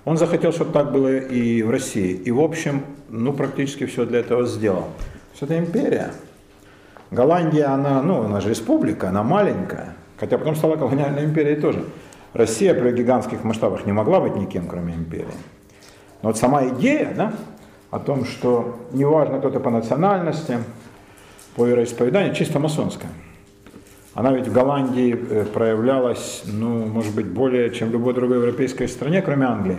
Он 0.09 0.17
захотел, 0.17 0.53
чтобы 0.53 0.73
так 0.73 0.91
было 0.91 1.19
и 1.19 1.61
в 1.61 1.69
России. 1.69 2.13
И, 2.13 2.31
в 2.31 2.41
общем, 2.41 2.83
ну, 3.11 3.35
практически 3.35 3.85
все 3.85 4.07
для 4.07 4.21
этого 4.21 4.47
сделал. 4.47 4.89
Все 5.35 5.45
это 5.45 5.59
империя. 5.59 6.13
Голландия, 7.11 7.67
она, 7.67 8.03
ну, 8.03 8.23
она 8.23 8.41
же 8.41 8.49
республика, 8.49 9.11
она 9.11 9.23
маленькая. 9.23 9.97
Хотя 10.19 10.39
потом 10.39 10.57
стала 10.57 10.77
колониальной 10.77 11.27
империей 11.27 11.61
тоже. 11.61 11.85
Россия 12.33 12.73
при 12.73 12.91
гигантских 12.93 13.45
масштабах 13.45 13.85
не 13.85 13.93
могла 13.93 14.21
быть 14.21 14.35
никем, 14.35 14.67
кроме 14.67 14.95
империи. 14.95 15.27
Но 16.23 16.31
вот 16.31 16.39
сама 16.39 16.67
идея, 16.69 17.13
да, 17.15 17.35
о 17.91 17.99
том, 17.99 18.25
что 18.25 18.79
неважно 18.93 19.41
кто-то 19.41 19.61
по 19.61 19.69
национальности, 19.69 20.57
по 21.55 21.67
вероисповеданию, 21.67 22.35
чисто 22.35 22.59
масонская. 22.59 23.11
Она 24.15 24.33
ведь 24.33 24.49
в 24.49 24.53
Голландии 24.53 25.15
э, 25.15 25.45
проявлялась, 25.45 26.43
ну, 26.47 26.87
может 26.87 27.15
быть, 27.15 27.27
более, 27.27 27.71
чем 27.71 27.89
в 27.89 27.93
любой 27.93 28.15
другой 28.15 28.39
европейской 28.39 28.89
стране, 28.89 29.23
кроме 29.23 29.47
Англии. 29.47 29.79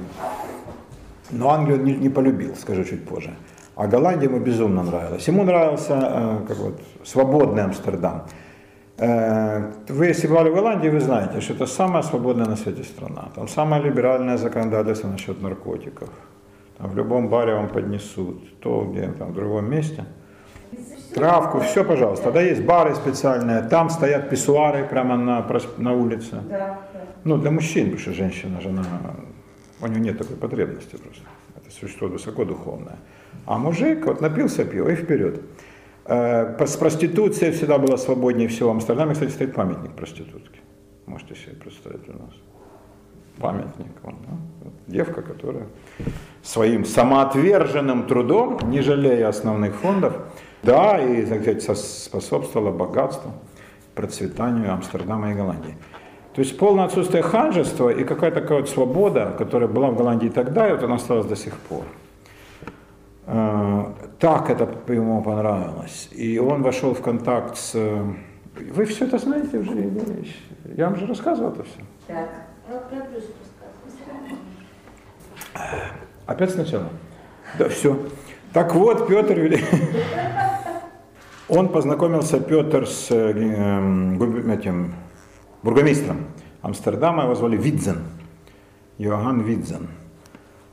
Но 1.31 1.49
Англию 1.49 1.79
он 1.79 1.85
не, 1.85 1.95
не 1.95 2.09
полюбил, 2.09 2.55
скажу 2.55 2.83
чуть 2.83 3.07
позже. 3.07 3.35
А 3.75 3.87
Голландия 3.87 4.27
ему 4.27 4.39
безумно 4.39 4.83
нравилась. 4.83 5.27
Ему 5.27 5.43
нравился 5.43 5.93
э, 5.93 6.47
как 6.47 6.57
вот, 6.57 6.81
свободный 7.03 7.63
Амстердам. 7.63 8.23
Э, 8.97 9.71
вы, 9.87 10.07
если 10.07 10.27
бывали 10.27 10.49
в 10.49 10.55
Голландии, 10.55 10.89
вы 10.89 10.99
знаете, 10.99 11.41
что 11.41 11.53
это 11.53 11.65
самая 11.65 12.03
свободная 12.03 12.45
на 12.45 12.55
свете 12.55 12.83
страна. 12.83 13.29
Там 13.35 13.47
самое 13.47 13.81
либеральное 13.81 14.37
законодательство 14.37 15.07
насчет 15.07 15.41
наркотиков. 15.41 16.09
Там 16.77 16.89
в 16.89 16.95
любом 16.95 17.29
баре 17.29 17.53
вам 17.53 17.69
поднесут, 17.69 18.59
то 18.59 18.83
где 18.83 19.07
там 19.07 19.31
в 19.31 19.33
другом 19.33 19.69
месте. 19.69 20.05
Травку, 21.13 21.59
все, 21.59 21.83
пожалуйста. 21.83 22.25
Тогда 22.25 22.41
есть 22.41 22.63
бары 22.63 22.95
специальные, 22.95 23.63
там 23.63 23.89
стоят 23.89 24.29
писсуары 24.29 24.85
прямо 24.85 25.17
на, 25.17 25.45
на 25.77 25.93
улице. 25.93 26.41
Да, 26.49 26.79
Ну, 27.23 27.37
для 27.37 27.51
мужчин, 27.51 27.85
потому 27.85 27.99
что 27.99 28.13
женщина, 28.13 28.61
жена, 28.61 28.83
у 29.81 29.87
нее 29.87 29.99
нет 29.99 30.17
такой 30.17 30.35
потребности 30.35 30.95
просто. 30.95 31.23
Это 31.55 31.71
существо 31.71 32.07
высоко 32.07 32.45
духовное. 32.45 32.97
А 33.45 33.57
мужик 33.57 34.05
вот 34.05 34.21
напился 34.21 34.65
пива 34.65 34.89
и 34.89 34.95
вперед. 34.95 35.41
Э, 36.05 36.65
с 36.65 36.75
проституцией 36.77 37.51
всегда 37.51 37.77
было 37.77 37.97
свободнее 37.97 38.47
всего. 38.47 38.69
В 38.69 38.73
Амстердаме, 38.73 39.13
кстати, 39.13 39.31
стоит 39.31 39.53
памятник 39.53 39.91
проститутки. 39.91 40.59
Можете 41.05 41.35
себе 41.35 41.55
представить 41.55 42.07
у 42.09 42.13
нас. 42.13 42.33
Памятник. 43.37 43.87
Он, 44.03 44.15
да? 44.27 44.69
Девка, 44.87 45.21
которая 45.21 45.67
своим 46.43 46.85
самоотверженным 46.85 48.07
трудом, 48.07 48.59
не 48.69 48.81
жалея 48.81 49.29
основных 49.29 49.75
фондов, 49.75 50.13
да, 50.63 50.99
и, 50.99 51.25
так 51.25 51.41
сказать, 51.41 51.79
способствовала 51.79 52.71
богатству, 52.71 53.31
процветанию 53.95 54.73
Амстердама 54.73 55.31
и 55.31 55.35
Голландии. 55.35 55.77
То 56.33 56.41
есть 56.41 56.57
полное 56.57 56.85
отсутствие 56.85 57.23
ханжества 57.23 57.89
и 57.89 58.03
какая-то 58.03 58.41
такая 58.41 58.59
вот 58.59 58.69
свобода, 58.69 59.35
которая 59.37 59.67
была 59.67 59.89
в 59.89 59.97
Голландии 59.97 60.29
тогда, 60.29 60.69
и 60.69 60.71
вот 60.71 60.83
она 60.83 60.95
осталась 60.95 61.25
до 61.25 61.35
сих 61.35 61.55
пор. 61.57 61.83
Э, 63.25 63.85
так 64.19 64.49
это 64.49 64.69
ему 64.87 65.21
понравилось. 65.21 66.09
И 66.11 66.39
он 66.39 66.61
вошел 66.63 66.93
в 66.93 67.01
контакт 67.01 67.57
с... 67.57 67.73
Вы 67.75 68.85
все 68.85 69.05
это 69.05 69.17
знаете 69.17 69.57
уже, 69.57 69.91
Я 70.75 70.89
вам 70.89 70.97
же 70.97 71.05
рассказывал 71.07 71.51
это 71.51 71.63
все. 71.63 71.79
Так, 72.07 72.29
Опять 76.25 76.51
сначала? 76.51 76.89
Да, 77.57 77.69
все. 77.69 77.97
Так 78.53 78.73
вот, 78.73 79.07
Петр. 79.07 79.59
Он 81.49 81.69
познакомился, 81.69 82.39
Петр, 82.39 82.87
с 82.87 83.09
э, 83.09 83.31
этим 83.31 84.93
бургомистром 85.63 86.25
Амстердама, 86.61 87.23
его 87.23 87.35
звали 87.35 87.57
Видзен, 87.57 88.03
Иоганн 88.97 89.41
Видзен. 89.41 89.87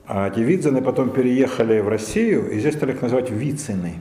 А 0.07 0.29
эти 0.29 0.41
Видзены 0.41 0.83
потом 0.83 1.11
переехали 1.11 1.81
в 1.81 1.89
Россию, 1.89 2.51
и 2.51 2.59
здесь 2.61 2.75
стали 2.75 2.93
их 2.93 3.03
называть 3.03 3.31
Вицины. 3.31 3.95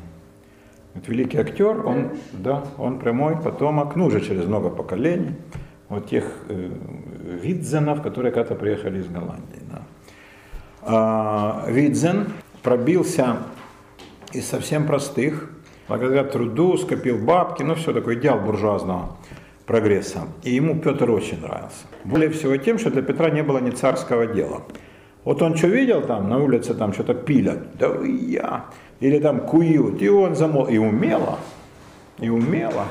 Вот 0.94 1.08
великий 1.08 1.38
актер, 1.38 1.86
он, 1.86 2.12
да, 2.32 2.64
он 2.78 3.00
прямой 3.00 3.38
потомок, 3.38 3.96
ну 3.96 4.06
уже 4.06 4.22
через 4.22 4.46
много 4.46 4.70
поколений, 4.70 5.36
вот 5.90 6.10
тех 6.10 6.26
э, 6.50 6.72
Видзенов, 7.42 8.02
которые 8.02 8.32
когда-то 8.32 8.56
приехали 8.56 9.00
из 9.00 9.08
Голландии. 9.08 9.62
Да. 9.72 9.82
А, 10.82 11.66
Видзен 11.70 12.28
пробился 12.64 13.38
из 14.36 14.48
совсем 14.48 14.86
простых, 14.86 15.50
благодаря 15.88 16.24
труду, 16.24 16.78
скопил 16.78 17.18
бабки, 17.18 17.64
ну 17.64 17.76
все, 17.76 17.94
такой 17.94 18.16
идеал 18.16 18.40
буржуазного 18.40 19.18
прогресса. 19.66 20.28
И 20.44 20.52
ему 20.52 20.80
Петр 20.80 21.10
очень 21.10 21.42
нравился. 21.42 21.86
Более 22.04 22.30
всего 22.30 22.56
тем, 22.58 22.78
что 22.78 22.92
для 22.92 23.02
Петра 23.02 23.30
не 23.30 23.44
было 23.44 23.60
ни 23.60 23.72
царского 23.72 24.28
дела. 24.28 24.64
Вот 25.24 25.42
он 25.42 25.56
что 25.56 25.68
видел 25.68 26.02
там 26.02 26.30
на 26.30 26.38
улице, 26.38 26.76
там 26.76 26.94
что-то 26.94 27.16
пилят, 27.16 27.78
да 27.80 27.96
я, 28.04 28.66
или 29.00 29.20
там 29.20 29.40
куют, 29.40 30.02
и 30.02 30.10
он 30.10 30.36
замол, 30.36 30.68
и 30.68 30.78
умело, 30.78 31.40
и 32.20 32.30
умело. 32.30 32.86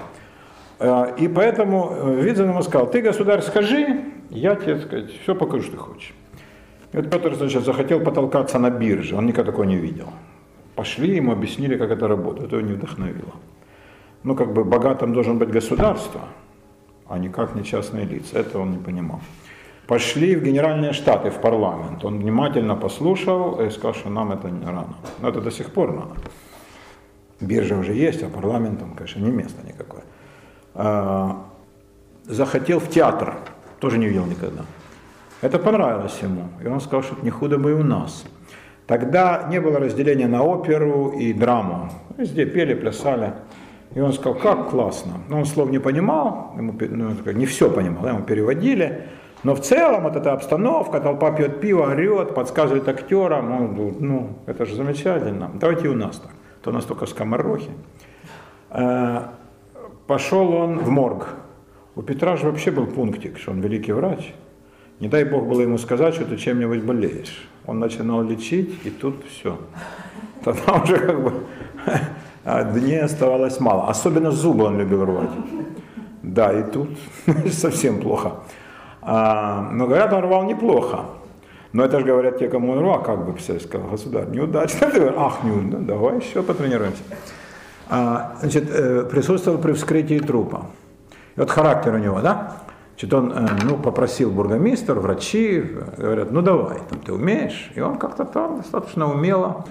А, 0.80 1.14
и 1.16 1.28
поэтому 1.28 1.92
э, 1.92 2.20
Видзен 2.20 2.50
ему 2.50 2.62
сказал, 2.62 2.90
ты, 2.90 3.02
государь, 3.02 3.40
скажи, 3.40 4.00
я 4.30 4.56
тебе, 4.56 4.80
сказать, 4.80 5.12
все 5.22 5.34
покажу, 5.36 5.62
что 5.62 5.72
ты 5.72 5.78
хочешь. 5.78 6.14
И 6.92 6.96
вот 6.96 7.08
Петр, 7.08 7.34
значит, 7.34 7.64
захотел 7.64 8.00
потолкаться 8.00 8.58
на 8.58 8.70
бирже, 8.70 9.14
он 9.14 9.26
никогда 9.26 9.52
такого 9.52 9.64
не 9.64 9.76
видел. 9.76 10.08
Пошли, 10.74 11.16
ему 11.16 11.32
объяснили, 11.32 11.76
как 11.76 11.90
это 11.90 12.08
работает, 12.08 12.46
это 12.46 12.56
его 12.56 12.68
не 12.68 12.74
вдохновило. 12.74 13.32
Ну, 14.24 14.34
как 14.34 14.52
бы 14.52 14.64
богатым 14.64 15.12
должен 15.12 15.38
быть 15.38 15.50
государство, 15.50 16.20
а 17.08 17.18
никак 17.18 17.54
не 17.54 17.62
частные 17.62 18.06
лица, 18.06 18.38
это 18.38 18.58
он 18.58 18.72
не 18.72 18.78
понимал. 18.78 19.20
Пошли 19.86 20.34
в 20.34 20.42
Генеральные 20.42 20.92
Штаты, 20.94 21.30
в 21.30 21.40
парламент. 21.40 22.04
Он 22.04 22.18
внимательно 22.18 22.74
послушал 22.74 23.60
и 23.60 23.68
сказал, 23.70 23.94
что 23.94 24.08
нам 24.08 24.32
это 24.32 24.48
не 24.50 24.64
рано. 24.64 24.94
Но 25.20 25.28
это 25.28 25.42
до 25.42 25.50
сих 25.50 25.70
пор 25.72 25.90
рано. 25.90 26.16
Биржа 27.40 27.76
уже 27.76 27.92
есть, 27.92 28.22
а 28.22 28.28
парламентом, 28.28 28.94
конечно, 28.94 29.20
не 29.20 29.30
место 29.30 29.66
никакое. 29.66 30.02
А, 30.74 31.44
захотел 32.24 32.80
в 32.80 32.88
театр, 32.88 33.34
тоже 33.78 33.98
не 33.98 34.06
видел 34.06 34.24
никогда. 34.24 34.64
Это 35.42 35.58
понравилось 35.58 36.18
ему. 36.22 36.48
И 36.62 36.66
он 36.66 36.80
сказал, 36.80 37.02
что 37.02 37.16
не 37.22 37.30
худо 37.30 37.58
бы 37.58 37.72
и 37.72 37.74
у 37.74 37.84
нас. 37.84 38.24
Тогда 38.86 39.46
не 39.50 39.60
было 39.60 39.78
разделения 39.78 40.28
на 40.28 40.42
оперу 40.42 41.10
и 41.10 41.32
драму. 41.32 41.90
Везде 42.18 42.44
пели, 42.44 42.74
плясали. 42.74 43.32
И 43.94 44.00
он 44.00 44.12
сказал, 44.12 44.34
как 44.34 44.70
классно. 44.70 45.14
Но 45.28 45.38
он 45.38 45.46
слов 45.46 45.70
не 45.70 45.78
понимал, 45.78 46.52
ему, 46.56 46.74
ну, 46.78 47.32
не 47.32 47.46
все 47.46 47.70
понимал, 47.70 48.06
ему 48.06 48.22
переводили. 48.22 49.02
Но 49.42 49.54
в 49.54 49.60
целом 49.60 50.02
вот 50.02 50.16
эта 50.16 50.32
обстановка, 50.32 51.00
толпа 51.00 51.30
пьет 51.30 51.60
пиво, 51.60 51.90
орет, 51.90 52.34
подсказывает 52.34 52.88
актерам, 52.88 53.52
он, 53.52 53.96
ну, 54.00 54.38
это 54.46 54.66
же 54.66 54.74
замечательно. 54.74 55.50
Давайте 55.54 55.84
и 55.84 55.88
у 55.88 55.94
нас 55.94 56.18
так. 56.18 56.32
То 56.62 56.70
у 56.70 56.72
нас 56.72 56.84
только 56.84 57.06
скоморохи. 57.06 57.70
Э, 58.70 59.20
пошел 60.06 60.52
он 60.52 60.78
в 60.78 60.88
морг. 60.88 61.28
У 61.94 62.02
Петра 62.02 62.36
же 62.36 62.46
вообще 62.46 62.70
был 62.70 62.86
пунктик, 62.86 63.38
что 63.38 63.52
он 63.52 63.60
великий 63.60 63.92
врач. 63.92 64.32
Не 64.98 65.08
дай 65.08 65.24
Бог 65.24 65.46
было 65.46 65.60
ему 65.60 65.78
сказать, 65.78 66.14
что 66.14 66.24
ты 66.24 66.36
чем-нибудь 66.36 66.82
болеешь. 66.82 67.48
Он 67.66 67.78
начинал 67.78 68.22
лечить, 68.22 68.86
и 68.86 68.90
тут 68.90 69.24
все. 69.26 69.58
Тогда 70.44 70.74
уже 70.82 70.98
как 70.98 71.22
бы 71.22 71.32
дней 72.78 73.00
оставалось 73.00 73.60
мало. 73.60 73.88
Особенно 73.88 74.30
зубы 74.30 74.64
он 74.64 74.78
любил 74.78 75.04
рвать. 75.04 75.30
Да, 76.22 76.52
и 76.52 76.62
тут 76.62 76.90
совсем 77.52 78.00
плохо. 78.00 78.32
А, 79.00 79.70
но 79.72 79.86
говорят, 79.86 80.12
он 80.12 80.22
рвал 80.22 80.44
неплохо. 80.44 81.04
Но 81.72 81.84
это 81.84 81.98
же 81.98 82.06
говорят 82.06 82.38
те, 82.38 82.48
кому 82.48 82.72
он 82.72 82.80
рвал, 82.80 83.02
как 83.02 83.26
бы 83.26 83.36
все 83.36 83.58
сказал, 83.58 83.88
государь, 83.88 84.28
неудачно. 84.28 84.88
Ах, 85.16 85.42
неудачно, 85.42 85.80
давай 85.80 86.20
еще 86.20 86.42
потренируемся. 86.42 87.02
А, 87.88 88.36
значит, 88.40 88.70
э, 88.70 89.04
присутствовал 89.10 89.58
при 89.58 89.72
вскрытии 89.72 90.18
трупа. 90.18 90.66
И 91.36 91.40
вот 91.40 91.50
характер 91.50 91.94
у 91.94 91.98
него, 91.98 92.20
да? 92.20 92.63
Значит, 92.94 93.12
он 93.12 93.32
э, 93.32 93.46
ну, 93.64 93.76
попросил 93.76 94.30
бургомистр, 94.30 95.00
врачи, 95.00 95.64
говорят, 95.98 96.30
ну 96.30 96.42
давай, 96.42 96.78
там, 96.88 97.00
ты 97.00 97.12
умеешь? 97.12 97.72
И 97.74 97.80
он 97.80 97.98
как-то 97.98 98.24
там 98.24 98.58
достаточно 98.58 99.10
умело, 99.10 99.64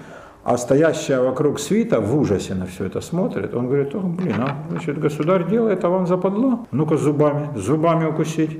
а 0.44 0.58
стоящая 0.58 1.22
вокруг 1.22 1.58
свита 1.58 2.02
в 2.02 2.18
ужасе 2.18 2.54
на 2.54 2.66
все 2.66 2.86
это 2.86 3.00
смотрит. 3.00 3.54
Он 3.54 3.68
говорит, 3.68 3.96
о, 3.96 4.00
блин, 4.00 4.36
а, 4.40 4.58
значит, 4.70 5.00
государь 5.00 5.48
делает, 5.48 5.86
а 5.86 5.90
вам 5.90 6.06
западло? 6.06 6.68
Ну-ка 6.72 6.98
зубами, 6.98 7.50
зубами 7.56 8.06
укусить. 8.06 8.60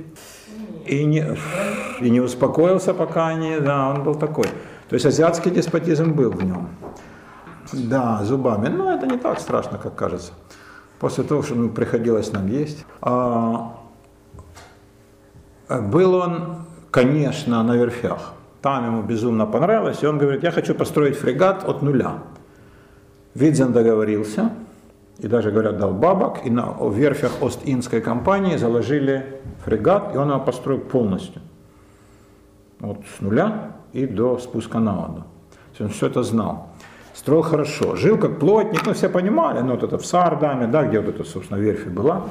И 0.86 1.04
не, 1.04 1.26
и 2.00 2.10
не 2.10 2.20
успокоился, 2.20 2.94
пока 2.94 3.28
они, 3.28 3.58
да, 3.58 3.90
он 3.90 4.02
был 4.02 4.14
такой. 4.14 4.46
То 4.88 4.94
есть 4.94 5.04
азиатский 5.04 5.50
деспотизм 5.50 6.12
был 6.12 6.30
в 6.30 6.42
нем. 6.42 6.68
Да, 7.72 8.22
зубами. 8.22 8.68
Но 8.68 8.94
это 8.94 9.06
не 9.06 9.18
так 9.18 9.40
страшно, 9.40 9.76
как 9.76 9.94
кажется. 9.94 10.32
После 11.00 11.24
того, 11.24 11.42
что 11.42 11.54
ну, 11.54 11.68
приходилось 11.68 12.32
нам 12.32 12.46
есть. 12.46 12.86
А, 13.02 13.83
был 15.68 16.14
он, 16.14 16.56
конечно, 16.90 17.62
на 17.62 17.76
верфях. 17.76 18.32
Там 18.62 18.86
ему 18.86 19.02
безумно 19.02 19.46
понравилось, 19.46 20.02
и 20.02 20.06
он 20.06 20.18
говорит, 20.18 20.42
я 20.42 20.50
хочу 20.50 20.74
построить 20.74 21.16
фрегат 21.16 21.68
от 21.68 21.82
нуля. 21.82 22.18
Видзен 23.34 23.72
договорился, 23.72 24.52
и 25.18 25.28
даже, 25.28 25.50
говорят, 25.50 25.78
дал 25.78 25.92
бабок, 25.92 26.46
и 26.46 26.50
на 26.50 26.76
верфях 26.80 27.42
Ост-Индской 27.42 28.00
компании 28.00 28.56
заложили 28.56 29.40
фрегат, 29.64 30.14
и 30.14 30.18
он 30.18 30.30
его 30.30 30.40
построил 30.40 30.80
полностью. 30.80 31.42
Вот 32.80 32.98
с 33.16 33.20
нуля 33.20 33.72
и 33.92 34.06
до 34.06 34.38
спуска 34.38 34.78
на 34.80 34.94
воду. 34.94 35.24
Он 35.80 35.88
все 35.88 36.06
это 36.06 36.22
знал. 36.22 36.68
Строил 37.14 37.42
хорошо. 37.42 37.96
Жил 37.96 38.18
как 38.18 38.40
плотник, 38.40 38.84
ну 38.86 38.92
все 38.92 39.08
понимали, 39.08 39.60
ну 39.60 39.72
вот 39.72 39.82
это 39.82 39.98
в 39.98 40.06
Сардаме, 40.06 40.66
да, 40.66 40.84
где 40.84 41.00
вот 41.00 41.14
это, 41.14 41.24
собственно, 41.24 41.58
верфь 41.58 41.86
была. 41.86 42.22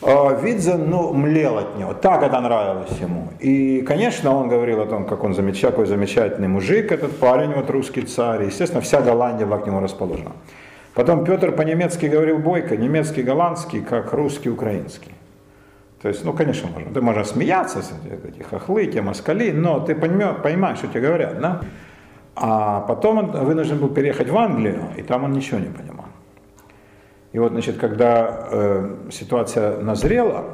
А 0.00 0.32
Видзен, 0.40 0.88
ну, 0.88 1.12
млел 1.12 1.58
от 1.58 1.76
него. 1.76 1.92
Так 1.92 2.22
это 2.22 2.40
нравилось 2.40 2.96
ему. 3.00 3.28
И, 3.40 3.82
конечно, 3.82 4.32
он 4.34 4.48
говорил 4.48 4.80
о 4.80 4.86
том, 4.86 5.04
как 5.04 5.24
он 5.24 5.34
замечательный, 5.34 5.70
какой 5.70 5.86
замечательный 5.86 6.48
мужик, 6.48 6.92
этот 6.92 7.18
парень, 7.18 7.52
вот 7.52 7.68
русский 7.70 8.02
царь. 8.02 8.44
естественно, 8.44 8.80
вся 8.80 9.00
Голландия 9.00 9.44
была 9.44 9.58
к 9.58 9.66
нему 9.66 9.80
расположена. 9.80 10.32
Потом 10.94 11.24
Петр 11.24 11.52
по-немецки 11.52 12.06
говорил 12.06 12.38
бойко, 12.38 12.76
немецкий, 12.76 13.22
голландский, 13.22 13.80
как 13.80 14.12
русский, 14.12 14.50
украинский. 14.50 15.12
То 16.02 16.08
есть, 16.08 16.24
ну, 16.24 16.32
конечно, 16.32 16.68
можно, 16.68 16.92
ты 16.92 17.00
можешь 17.00 17.28
смеяться, 17.28 17.82
эти 18.28 18.42
хохлы, 18.42 18.86
те 18.86 19.02
москали, 19.02 19.50
но 19.50 19.80
ты 19.80 19.94
понимаешь, 19.94 20.78
что 20.78 20.86
тебе 20.86 21.00
говорят, 21.00 21.40
да? 21.40 21.60
А 22.36 22.80
потом 22.80 23.18
он 23.18 23.30
вынужден 23.44 23.78
был 23.78 23.88
переехать 23.88 24.28
в 24.28 24.36
Англию, 24.36 24.82
и 24.96 25.02
там 25.02 25.24
он 25.24 25.32
ничего 25.32 25.58
не 25.58 25.68
понимал. 25.68 26.06
И 27.32 27.38
вот, 27.38 27.52
значит, 27.52 27.76
когда 27.76 28.48
э, 28.50 28.96
ситуация 29.10 29.78
назрела, 29.80 30.44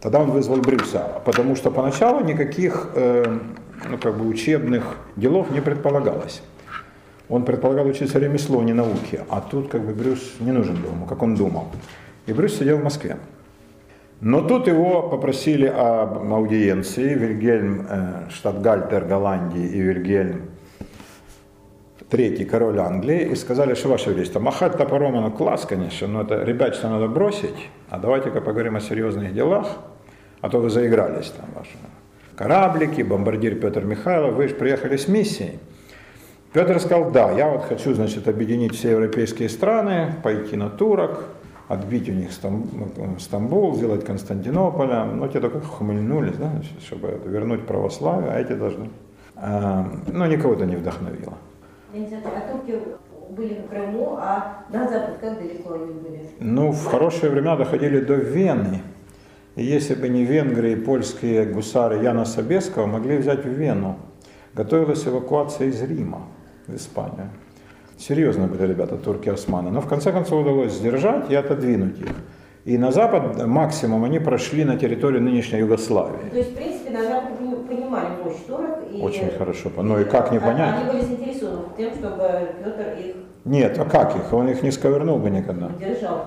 тогда 0.00 0.20
он 0.20 0.30
вызвал 0.30 0.58
Брюса, 0.58 1.20
потому 1.24 1.56
что 1.56 1.70
поначалу 1.70 2.24
никаких 2.24 2.90
э, 2.94 3.38
ну, 3.88 3.98
как 3.98 4.16
бы 4.16 4.26
учебных 4.28 4.96
делов 5.16 5.50
не 5.50 5.60
предполагалось. 5.60 6.42
Он 7.28 7.44
предполагал 7.44 7.86
учиться 7.86 8.18
ремеслу, 8.18 8.62
не 8.62 8.72
науке, 8.72 9.24
а 9.28 9.40
тут 9.40 9.70
как 9.70 9.82
бы 9.82 9.92
Брюс 9.92 10.36
не 10.40 10.52
нужен 10.52 10.76
был 10.76 10.90
ему, 10.90 11.06
как 11.06 11.22
он 11.22 11.34
думал. 11.34 11.66
И 12.26 12.32
Брюс 12.32 12.56
сидел 12.56 12.78
в 12.78 12.84
Москве. 12.84 13.16
Но 14.20 14.40
тут 14.40 14.66
его 14.66 15.08
попросили 15.08 15.66
об 15.66 16.32
аудиенции. 16.32 17.14
Вильгельм 17.14 17.86
э, 17.88 18.30
Штатгальтер 18.30 19.04
Голландии 19.04 19.64
и 19.64 19.80
Вильгельм 19.80 20.50
третий 22.10 22.44
король 22.44 22.78
Англии, 22.78 23.28
и 23.30 23.34
сказали, 23.34 23.74
что 23.74 23.88
ваше 23.88 24.10
величество, 24.10 24.40
махать 24.40 24.76
топором, 24.76 25.16
оно 25.16 25.30
класс, 25.30 25.66
конечно, 25.66 26.06
но 26.06 26.22
это 26.22 26.42
ребячество 26.42 26.88
надо 26.88 27.08
бросить, 27.08 27.68
а 27.90 27.98
давайте-ка 27.98 28.40
поговорим 28.40 28.76
о 28.76 28.80
серьезных 28.80 29.34
делах, 29.34 29.66
а 30.40 30.48
то 30.48 30.60
вы 30.60 30.70
заигрались 30.70 31.30
там 31.30 31.46
ваши 31.54 31.76
кораблики, 32.38 33.02
бомбардир 33.02 33.56
Петр 33.56 33.84
Михайлов, 33.84 34.34
вы 34.34 34.48
же 34.48 34.54
приехали 34.54 34.96
с 34.96 35.08
миссией. 35.08 35.58
Петр 36.52 36.78
сказал, 36.80 37.10
да, 37.10 37.32
я 37.32 37.48
вот 37.48 37.64
хочу, 37.64 37.92
значит, 37.94 38.28
объединить 38.28 38.74
все 38.74 38.92
европейские 38.92 39.48
страны, 39.48 40.14
пойти 40.22 40.56
на 40.56 40.70
турок, 40.70 41.24
отбить 41.66 42.08
у 42.08 42.12
них 42.12 42.30
Стамбул, 42.32 43.74
сделать 43.74 44.04
Константинополя. 44.04 45.04
Но 45.04 45.28
те 45.28 45.40
только 45.40 45.60
хмыльнулись, 45.60 46.36
да, 46.36 46.50
чтобы 46.86 47.20
вернуть 47.26 47.66
православие, 47.66 48.30
а 48.30 48.40
эти 48.40 48.52
должны. 48.52 48.88
А, 49.36 49.86
но 50.06 50.26
никого 50.26 50.54
это 50.54 50.64
не 50.64 50.76
вдохновило. 50.76 51.34
Я 51.92 52.00
не 52.00 52.06
а 52.16 52.52
турки 52.52 52.78
были 53.30 53.62
в 53.62 53.68
Крыму, 53.68 54.16
а 54.18 54.64
на 54.70 54.88
запад 54.88 55.18
как 55.20 55.38
далеко 55.38 55.74
они 55.74 55.92
были? 55.92 56.20
Ну, 56.38 56.70
в 56.70 56.84
хорошие 56.86 57.30
времена 57.30 57.56
доходили 57.56 58.00
до 58.00 58.14
Вены. 58.14 58.82
И 59.56 59.64
если 59.64 59.94
бы 59.94 60.08
не 60.08 60.24
венгры 60.24 60.72
и 60.72 60.76
польские 60.76 61.46
гусары 61.46 62.02
Яна 62.02 62.24
Собеского, 62.24 62.86
могли 62.86 63.16
взять 63.16 63.44
в 63.44 63.48
Вену. 63.48 63.98
Готовилась 64.54 65.06
эвакуация 65.06 65.68
из 65.68 65.82
Рима 65.82 66.22
в 66.66 66.76
Испанию. 66.76 67.30
Серьезно 67.98 68.46
были 68.46 68.66
ребята, 68.66 68.96
турки-османы. 68.96 69.70
Но 69.70 69.80
в 69.80 69.88
конце 69.88 70.12
концов 70.12 70.42
удалось 70.42 70.72
сдержать 70.72 71.30
и 71.30 71.34
отодвинуть 71.34 71.98
их. 71.98 72.14
И 72.68 72.76
на 72.76 72.92
запад 72.92 73.46
максимум 73.46 74.04
они 74.04 74.18
прошли 74.18 74.62
на 74.62 74.76
территорию 74.76 75.22
нынешней 75.22 75.60
Югославии. 75.60 76.28
То 76.30 76.36
есть, 76.36 76.52
в 76.52 76.54
принципе, 76.54 76.90
на 76.90 77.02
запад 77.02 77.38
понимали 77.66 78.08
мощь 78.22 78.36
турок. 78.46 78.80
И... 78.92 79.00
Очень 79.00 79.30
хорошо. 79.38 79.70
Ну 79.74 79.98
и 79.98 80.04
как 80.04 80.32
не 80.32 80.38
понять? 80.38 80.74
Они 80.82 80.92
были 80.92 81.00
заинтересованы 81.02 81.62
тем, 81.78 81.94
чтобы 81.94 82.50
Петр 82.62 82.98
их... 82.98 83.14
Нет, 83.46 83.78
а 83.78 83.86
как 83.86 84.16
их? 84.16 84.34
Он 84.34 84.50
их 84.50 84.62
не 84.62 84.70
сковернул 84.70 85.16
бы 85.16 85.30
никогда. 85.30 85.70
Держал. 85.80 86.26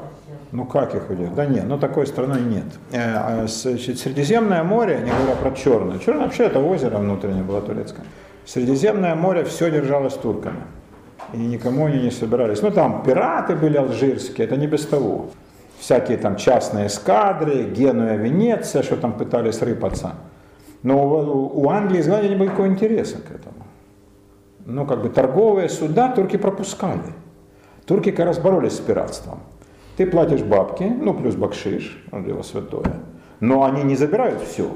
Ну 0.52 0.66
как 0.66 0.96
их 0.96 1.12
удержать? 1.12 1.36
Да 1.36 1.46
нет, 1.46 1.66
ну 1.68 1.78
такой 1.78 2.08
страны 2.08 2.40
нет. 2.40 2.66
Э, 2.92 3.44
а 3.44 3.48
Средиземное 3.48 4.64
море, 4.64 5.00
не 5.04 5.12
говоря 5.12 5.36
про 5.40 5.52
Черное. 5.52 6.00
Черное 6.00 6.24
вообще 6.24 6.46
это 6.46 6.58
озеро 6.58 6.98
внутреннее 6.98 7.44
было 7.44 7.62
турецкое. 7.62 8.04
Средиземное 8.48 9.14
море 9.14 9.44
все 9.44 9.70
держалось 9.70 10.16
турками. 10.16 10.64
И 11.34 11.38
никому 11.38 11.86
они 11.86 12.02
не 12.02 12.10
собирались. 12.10 12.64
Ну 12.64 12.72
там 12.72 13.04
пираты 13.04 13.56
были 13.56 13.78
алжирские, 13.78 14.48
это 14.48 14.58
не 14.58 14.66
без 14.66 14.88
того. 14.88 15.28
Всякие 15.82 16.20
там 16.20 16.36
частные 16.36 16.86
эскадры, 16.86 17.64
Генуя, 17.64 18.16
Венеция, 18.16 18.84
что 18.84 18.98
там 18.98 19.14
пытались 19.14 19.64
рыпаться. 19.64 20.14
Но 20.84 21.50
у 21.56 21.68
Англии 21.72 22.02
и 22.02 22.04
Голландии 22.04 22.30
не 22.30 22.36
было 22.36 22.46
никакого 22.46 22.68
интереса 22.68 23.18
к 23.18 23.32
этому. 23.32 23.66
Ну, 24.64 24.86
как 24.86 25.02
бы 25.02 25.10
торговые 25.10 25.70
суда 25.70 26.10
турки 26.10 26.38
пропускали. 26.38 27.02
Турки 27.88 28.12
как 28.12 28.28
раз 28.28 28.38
боролись 28.38 28.74
с 28.74 28.80
пиратством. 28.80 29.40
Ты 29.98 30.06
платишь 30.06 30.44
бабки, 30.44 30.84
ну, 30.84 31.16
плюс 31.16 31.34
бакшиш, 31.34 32.06
ну, 32.12 32.24
дело 32.24 32.44
святое. 32.44 33.00
Но 33.40 33.64
они 33.64 33.82
не 33.82 33.96
забирают 33.96 34.40
все. 34.44 34.70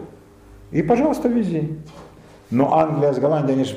И, 0.72 0.82
пожалуйста, 0.82 1.28
вези. 1.28 1.78
Но 2.50 2.80
Англия 2.80 3.14
с 3.14 3.20
Голландией, 3.20 3.54
они 3.54 3.66
же 3.66 3.76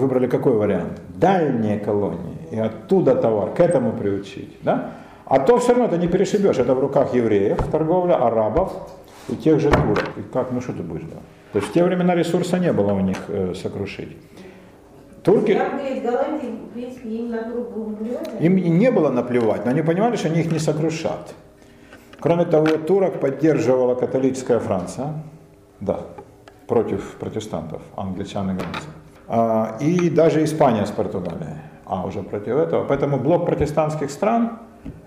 выбрали 0.00 0.26
какой 0.26 0.54
вариант? 0.54 1.00
Дальние 1.08 1.78
колонии. 1.78 2.48
И 2.50 2.58
оттуда 2.58 3.14
товар, 3.14 3.54
к 3.54 3.60
этому 3.60 3.92
приучить. 3.92 4.58
Да? 4.62 4.90
А 5.26 5.38
то 5.38 5.58
все 5.58 5.72
равно 5.72 5.88
ты 5.88 5.98
не 5.98 6.08
перешибешь. 6.08 6.58
Это 6.58 6.74
в 6.74 6.80
руках 6.80 7.14
евреев, 7.14 7.58
торговля, 7.70 8.14
арабов 8.14 8.72
и 9.28 9.36
тех 9.36 9.60
же 9.60 9.70
турок. 9.70 10.10
И 10.16 10.22
как, 10.32 10.52
ну 10.52 10.60
что 10.60 10.72
ты 10.72 10.82
будешь 10.82 11.02
делать? 11.02 11.24
То 11.52 11.58
есть 11.58 11.70
в 11.70 11.72
те 11.72 11.84
времена 11.84 12.14
ресурса 12.14 12.58
не 12.58 12.72
было 12.72 12.92
у 12.92 13.00
них 13.00 13.16
э, 13.28 13.54
сокрушить. 13.54 14.16
Турки... 15.22 15.52
Им 18.40 18.56
не 18.56 18.90
было 18.90 19.10
наплевать, 19.10 19.64
но 19.64 19.70
они 19.70 19.82
понимали, 19.82 20.16
что 20.16 20.28
они 20.28 20.40
их 20.40 20.52
не 20.52 20.58
сокрушат. 20.58 21.34
Кроме 22.20 22.44
того, 22.44 22.66
турок 22.78 23.20
поддерживала 23.20 23.94
католическая 23.94 24.58
Франция, 24.58 25.14
да, 25.80 26.00
против 26.66 27.16
протестантов, 27.18 27.82
англичан 27.96 28.50
и 28.50 28.54
голландцев. 28.54 28.90
А, 29.28 29.76
и 29.80 30.10
даже 30.10 30.44
Испания 30.44 30.84
с 30.84 30.90
Португалией, 30.90 31.56
а 31.86 32.06
уже 32.06 32.22
против 32.22 32.56
этого. 32.56 32.84
Поэтому 32.84 33.18
блок 33.18 33.46
протестантских 33.46 34.10
стран, 34.10 34.58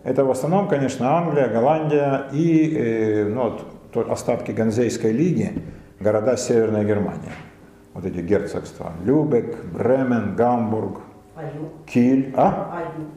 это 0.03 0.25
в 0.25 0.31
основном, 0.31 0.67
конечно, 0.67 1.17
Англия, 1.17 1.47
Голландия 1.47 2.27
и 2.31 2.75
э, 2.75 3.25
ну, 3.29 3.57
вот, 3.93 4.09
остатки 4.09 4.51
Ганзейской 4.51 5.11
лиги, 5.11 5.61
города 5.99 6.37
Северной 6.37 6.85
Германии. 6.85 7.31
Вот 7.93 8.05
эти 8.05 8.19
герцогства. 8.19 8.93
Любек, 9.03 9.63
Бремен, 9.65 10.35
Гамбург, 10.35 10.99
а 11.35 11.43
юг? 11.43 11.85
Киль. 11.85 12.33
А? 12.35 12.71
а 12.73 12.99
юг? 12.99 13.07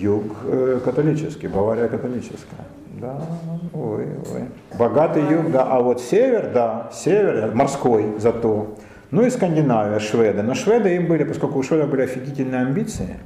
Юг 0.00 0.36
э, 0.44 0.80
католический, 0.84 1.48
Бавария 1.48 1.88
католическая. 1.88 2.66
Да, 3.00 3.20
ой, 3.72 4.06
ой. 4.32 4.44
Богатый 4.78 5.22
юг, 5.28 5.50
да. 5.50 5.64
А 5.64 5.80
вот 5.80 6.00
север, 6.00 6.50
да, 6.54 6.90
север, 6.92 7.52
морской 7.54 8.14
зато. 8.18 8.76
Ну 9.10 9.22
и 9.26 9.30
Скандинавия, 9.30 9.98
шведы. 9.98 10.42
Но 10.42 10.54
шведы 10.54 10.94
им 10.96 11.08
были, 11.08 11.24
поскольку 11.24 11.58
у 11.58 11.62
шведов 11.62 11.90
были 11.90 12.02
офигительные 12.02 12.62
амбиции, 12.62 13.16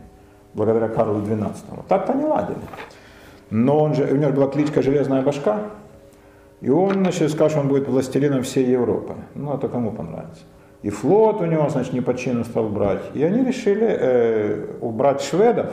благодаря 0.57 0.89
Карлу 0.89 1.21
XII, 1.21 1.53
так-то 1.87 2.15
не 2.15 2.25
ладили. 2.25 2.59
Но 3.51 3.79
он 3.79 3.95
же, 3.95 4.05
у 4.05 4.17
него 4.17 4.33
была 4.33 4.49
кличка 4.49 4.83
«Железная 4.83 5.23
башка», 5.23 5.61
и 6.61 6.71
он, 6.71 6.95
значит, 6.95 7.31
сказал, 7.31 7.51
что 7.51 7.61
он 7.61 7.69
будет 7.69 7.87
властелином 7.87 8.43
всей 8.43 8.67
Европы. 8.67 9.15
Ну, 9.35 9.55
это 9.55 9.69
кому 9.69 9.93
понравится. 9.93 10.43
И 10.83 10.91
флот 10.91 11.41
у 11.41 11.45
него, 11.45 11.69
значит, 11.69 11.93
не 11.93 12.01
по 12.01 12.15
чину 12.15 12.45
стал 12.45 12.69
брать. 12.69 13.03
И 13.15 13.23
они 13.23 13.45
решили 13.45 13.87
э, 13.87 14.67
убрать 14.81 15.21
шведов 15.21 15.67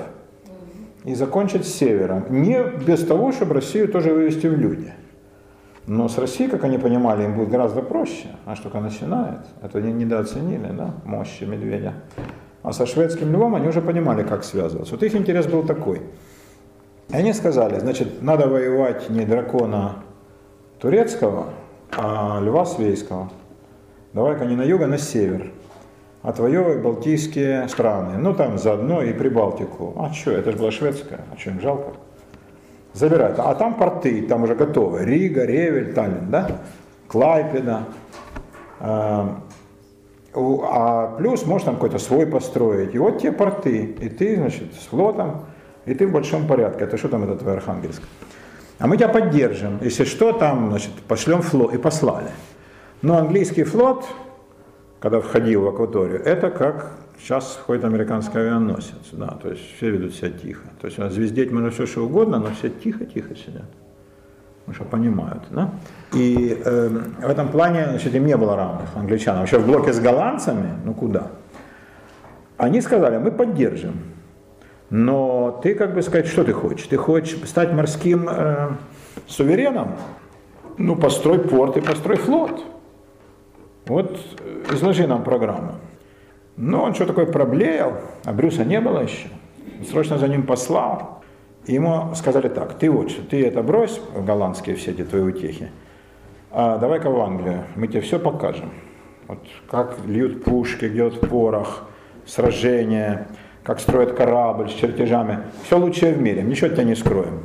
и 1.05 1.15
закончить 1.15 1.65
с 1.65 1.73
севером. 1.73 2.25
Не 2.29 2.63
без 2.85 3.05
того, 3.05 3.31
чтобы 3.31 3.53
Россию 3.55 3.87
тоже 3.87 4.13
вывести 4.13 4.47
в 4.47 4.57
люди. 4.57 4.93
Но 5.85 6.07
с 6.07 6.17
Россией, 6.17 6.49
как 6.49 6.63
они 6.63 6.77
понимали, 6.77 7.23
им 7.23 7.35
будет 7.35 7.49
гораздо 7.49 7.81
проще. 7.81 8.27
А 8.45 8.55
что 8.55 8.69
только 8.69 8.79
начинает. 8.79 9.39
Это 9.61 9.79
они 9.79 9.91
недооценили, 9.93 10.71
да, 10.71 10.93
мощи 11.05 11.43
медведя. 11.43 11.93
А 12.63 12.71
со 12.71 12.85
шведским 12.85 13.31
львом 13.31 13.55
они 13.55 13.67
уже 13.67 13.81
понимали, 13.81 14.23
как 14.23 14.43
связываться. 14.43 14.95
Вот 14.95 15.03
их 15.03 15.15
интерес 15.15 15.45
был 15.45 15.63
такой. 15.63 16.01
И 17.09 17.15
они 17.15 17.33
сказали, 17.33 17.79
значит, 17.79 18.21
надо 18.21 18.47
воевать 18.47 19.09
не 19.09 19.25
дракона 19.25 19.97
турецкого, 20.79 21.49
а 21.91 22.39
льва 22.41 22.65
свейского. 22.65 23.29
Давай-ка 24.13 24.45
не 24.45 24.55
на 24.55 24.63
юг, 24.63 24.81
а 24.81 24.87
на 24.87 24.97
север. 24.97 25.51
Отвоевывай 26.21 26.81
Балтийские 26.81 27.67
страны. 27.67 28.17
Ну 28.17 28.33
там 28.33 28.57
заодно 28.57 29.01
и 29.01 29.11
Прибалтику. 29.11 29.93
А 29.97 30.13
что, 30.13 30.31
это 30.31 30.53
же 30.53 30.57
была 30.57 30.71
шведская, 30.71 31.19
а 31.33 31.37
что 31.37 31.49
им 31.49 31.59
жалко? 31.59 31.91
Забирают. 32.93 33.39
А 33.39 33.53
там 33.55 33.73
порты, 33.73 34.21
там 34.21 34.43
уже 34.43 34.55
готовы. 34.55 35.03
Рига, 35.03 35.43
Ревель, 35.45 35.93
Таллин, 35.93 36.29
да? 36.29 36.47
Клайпеда. 37.09 37.87
А, 40.35 41.15
плюс 41.17 41.45
можешь 41.45 41.65
там 41.65 41.75
какой-то 41.75 41.99
свой 41.99 42.25
построить. 42.25 42.95
И 42.95 42.97
вот 42.97 43.21
те 43.21 43.31
порты. 43.31 43.95
И 43.99 44.09
ты, 44.09 44.35
значит, 44.35 44.73
с 44.73 44.87
флотом, 44.87 45.45
и 45.85 45.93
ты 45.93 46.07
в 46.07 46.11
большом 46.11 46.47
порядке. 46.47 46.85
Это 46.85 46.97
что 46.97 47.09
там 47.09 47.23
это 47.23 47.35
твой 47.35 47.53
Архангельск? 47.53 48.01
А 48.79 48.87
мы 48.87 48.97
тебя 48.97 49.09
поддержим. 49.09 49.79
Если 49.81 50.05
что, 50.05 50.33
там, 50.33 50.69
значит, 50.69 50.91
пошлем 51.07 51.41
флот. 51.41 51.73
И 51.73 51.77
послали. 51.77 52.31
Но 53.01 53.17
английский 53.17 53.63
флот, 53.63 54.05
когда 54.99 55.19
входил 55.19 55.63
в 55.63 55.67
акваторию, 55.67 56.21
это 56.23 56.49
как 56.49 56.97
сейчас 57.19 57.59
входит 57.61 57.83
американский 57.83 58.39
авианосец. 58.39 59.11
Да, 59.11 59.37
то 59.41 59.49
есть 59.49 59.75
все 59.75 59.91
ведут 59.91 60.15
себя 60.15 60.31
тихо. 60.31 60.63
То 60.81 60.87
есть 60.87 60.97
звездеть 61.13 61.51
можно 61.51 61.69
все, 61.69 61.85
что 61.85 62.05
угодно, 62.05 62.39
но 62.39 62.49
все 62.57 62.69
тихо-тихо 62.69 63.35
сидят. 63.35 63.69
Потому 64.65 64.75
что 64.75 64.83
понимают. 64.85 65.43
Да? 65.49 65.71
И 66.13 66.61
э, 66.63 66.87
в 66.87 67.29
этом 67.29 67.49
плане 67.49 67.85
значит, 67.89 68.15
им 68.15 68.25
не 68.25 68.37
было 68.37 68.55
равных 68.55 68.95
англичанам. 68.95 69.41
Вообще 69.41 69.57
в 69.57 69.65
блоке 69.65 69.91
с 69.91 69.99
голландцами, 69.99 70.69
ну 70.85 70.93
куда? 70.93 71.27
Они 72.57 72.81
сказали, 72.81 73.17
мы 73.17 73.31
поддержим. 73.31 73.99
Но 74.89 75.59
ты, 75.63 75.75
как 75.75 75.93
бы 75.93 76.01
сказать, 76.01 76.27
что 76.27 76.43
ты 76.43 76.53
хочешь? 76.53 76.87
Ты 76.87 76.97
хочешь 76.97 77.37
стать 77.45 77.73
морским 77.73 78.29
э, 78.29 78.69
сувереном? 79.27 79.95
Ну, 80.77 80.95
построй 80.95 81.39
порт 81.39 81.77
и 81.77 81.81
построй 81.81 82.17
флот. 82.17 82.63
Вот 83.85 84.17
э, 84.39 84.73
изложи 84.73 85.07
нам 85.07 85.23
программу. 85.23 85.73
Но 86.55 86.83
он 86.83 86.93
что 86.93 87.05
такое 87.05 87.25
проблеял, 87.25 87.93
а 88.23 88.31
Брюса 88.31 88.63
не 88.63 88.79
было 88.79 88.99
еще. 88.99 89.27
Срочно 89.89 90.17
за 90.17 90.27
ним 90.27 90.43
послал. 90.43 91.22
Ему 91.65 92.13
сказали 92.15 92.49
так, 92.49 92.77
ты 92.77 92.89
вот, 92.89 93.11
ты 93.29 93.45
это 93.45 93.63
брось, 93.63 94.01
голландские 94.15 94.75
все 94.75 94.91
эти 94.91 95.03
твои 95.03 95.21
утехи, 95.21 95.71
а 96.51 96.77
давай-ка 96.77 97.09
в 97.09 97.19
Англию, 97.19 97.63
мы 97.75 97.87
тебе 97.87 98.01
все 98.01 98.19
покажем. 98.19 98.71
Вот 99.27 99.39
как 99.69 99.97
льют 100.05 100.43
пушки, 100.43 100.85
где 100.85 101.03
вот 101.03 101.21
порох, 101.21 101.87
сражения, 102.25 103.27
как 103.63 103.79
строят 103.79 104.13
корабль 104.13 104.69
с 104.69 104.73
чертежами. 104.73 105.39
Все 105.63 105.77
лучшее 105.77 106.13
в 106.13 106.21
мире, 106.21 106.43
ничего 106.43 106.69
тебя 106.69 106.83
не 106.83 106.95
скроем. 106.95 107.43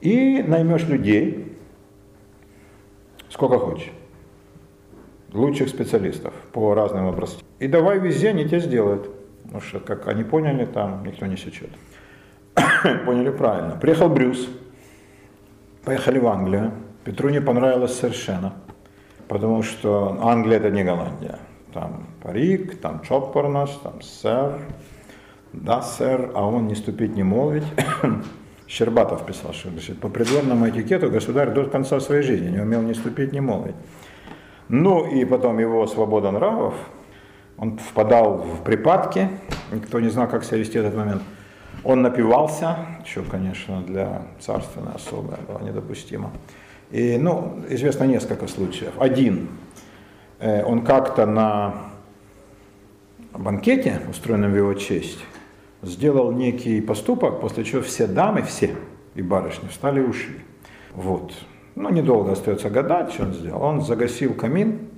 И 0.00 0.42
наймешь 0.42 0.86
людей, 0.88 1.56
сколько 3.30 3.58
хочешь, 3.58 3.92
лучших 5.32 5.68
специалистов 5.68 6.34
по 6.52 6.74
разным 6.74 7.06
образцам. 7.06 7.42
И 7.60 7.68
давай 7.68 7.98
везде, 7.98 8.30
они 8.30 8.44
тебе 8.44 8.60
сделают. 8.60 9.10
Потому 9.44 9.60
что, 9.60 9.78
как 9.78 10.08
они 10.08 10.24
поняли, 10.24 10.64
там 10.66 11.04
никто 11.04 11.26
не 11.26 11.36
сечет. 11.36 11.70
поняли 13.04 13.30
правильно. 13.30 13.76
Приехал 13.76 14.08
Брюс, 14.08 14.48
поехали 15.84 16.18
в 16.18 16.26
Англию. 16.26 16.72
Петру 17.04 17.28
не 17.28 17.40
понравилось 17.40 17.98
совершенно, 17.98 18.54
потому 19.28 19.62
что 19.62 20.18
Англия 20.22 20.58
это 20.58 20.70
не 20.70 20.84
Голландия. 20.84 21.38
Там 21.72 22.06
парик, 22.22 22.80
там 22.80 23.02
чопорность, 23.02 23.80
там 23.82 24.00
сэр, 24.00 24.58
да, 25.52 25.82
сэр, 25.82 26.30
а 26.34 26.46
он 26.46 26.66
не 26.66 26.74
ступить, 26.74 27.14
не 27.14 27.22
молвить. 27.22 27.64
Щербатов 28.66 29.24
писал, 29.24 29.52
что 29.52 29.70
значит, 29.70 30.00
по 30.00 30.08
придворному 30.08 30.68
этикету 30.68 31.10
государь 31.10 31.50
до 31.50 31.66
конца 31.66 32.00
своей 32.00 32.22
жизни 32.22 32.50
не 32.50 32.58
умел 32.58 32.82
ни 32.82 32.94
ступить, 32.94 33.32
ни 33.32 33.40
молвить. 33.40 33.76
Ну 34.68 35.06
и 35.06 35.24
потом 35.24 35.60
его 35.60 35.86
свобода 35.86 36.32
нравов, 36.32 36.74
он 37.58 37.78
впадал 37.78 38.38
в 38.38 38.64
припадки, 38.64 39.28
никто 39.70 40.00
не 40.00 40.08
знал, 40.08 40.26
как 40.28 40.42
себя 40.42 40.58
вести 40.58 40.78
в 40.78 40.82
этот 40.82 40.96
момент– 40.96 41.22
он 41.86 42.02
напивался, 42.02 42.78
что, 43.04 43.22
конечно, 43.22 43.80
для 43.80 44.22
царственной 44.40 44.94
особы 44.94 45.36
было 45.46 45.60
недопустимо. 45.60 46.32
И, 46.90 47.16
ну, 47.16 47.60
известно 47.68 48.04
несколько 48.04 48.48
случаев. 48.48 48.92
Один, 48.98 49.48
э, 50.40 50.64
он 50.64 50.84
как-то 50.84 51.26
на 51.26 51.74
банкете, 53.32 54.00
устроенном 54.10 54.50
в 54.50 54.56
его 54.56 54.74
честь, 54.74 55.24
сделал 55.82 56.32
некий 56.32 56.80
поступок, 56.80 57.40
после 57.40 57.62
чего 57.62 57.82
все 57.82 58.08
дамы, 58.08 58.42
все 58.42 58.74
и 59.14 59.22
барышни 59.22 59.68
встали 59.68 60.00
и 60.00 60.04
ушли. 60.04 60.40
Вот. 60.92 61.32
Ну, 61.76 61.88
недолго 61.90 62.32
остается 62.32 62.68
гадать, 62.68 63.12
что 63.12 63.24
он 63.24 63.32
сделал. 63.32 63.62
Он 63.62 63.80
загасил 63.80 64.34
камин, 64.34 64.88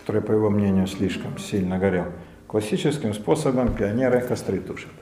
который, 0.00 0.22
по 0.22 0.30
его 0.30 0.50
мнению, 0.50 0.86
слишком 0.86 1.36
сильно 1.38 1.78
горел. 1.78 2.06
Классическим 2.46 3.12
способом 3.12 3.74
пионеры 3.74 4.20
костры 4.20 4.60
тушат. 4.60 4.92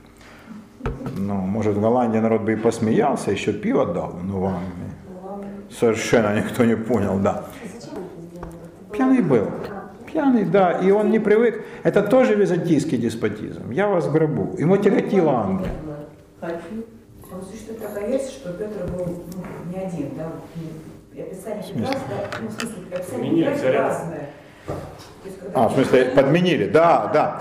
Ну, 1.27 1.35
может, 1.35 1.77
в 1.77 1.81
Голландии 1.81 2.19
народ 2.19 2.43
бы 2.43 2.53
и 2.53 2.57
посмеялся, 2.57 3.33
еще 3.33 3.53
пиво 3.53 3.85
дал, 3.85 4.15
но 4.23 4.41
в 4.41 4.45
Англии 4.47 4.87
совершенно 5.71 6.37
никто 6.37 6.65
не 6.65 6.77
понял, 6.77 7.19
да. 7.19 7.45
Пьяный 8.93 9.23
был. 9.23 9.51
Пьяный, 10.07 10.45
да, 10.45 10.71
и 10.71 10.93
он 10.93 11.11
не 11.11 11.19
привык. 11.19 11.65
Это 11.83 12.03
тоже 12.03 12.37
византийский 12.37 12.97
деспотизм. 12.97 13.73
Я 13.73 13.89
вас 13.89 14.09
грабу. 14.09 14.55
Ему 14.57 14.77
тяготила 14.77 15.33
Англия. 15.33 15.73
Он 16.41 17.43
существует 17.43 17.83
такая 17.83 18.09
версия, 18.09 18.31
что 18.31 18.53
Петр 18.53 18.87
был 18.97 19.05
ну, 19.35 19.73
не 19.75 19.85
один, 19.85 20.11
да, 20.17 20.31
и 21.13 21.21
описание 21.21 21.65
да, 21.75 21.91
ну, 22.41 22.49
в 22.49 22.53
смысле, 22.53 22.79
описание 22.95 23.91
А, 25.55 25.69
в 25.69 25.73
смысле, 25.73 26.07
подменили, 26.07 26.67
да, 26.67 27.11
да. 27.13 27.41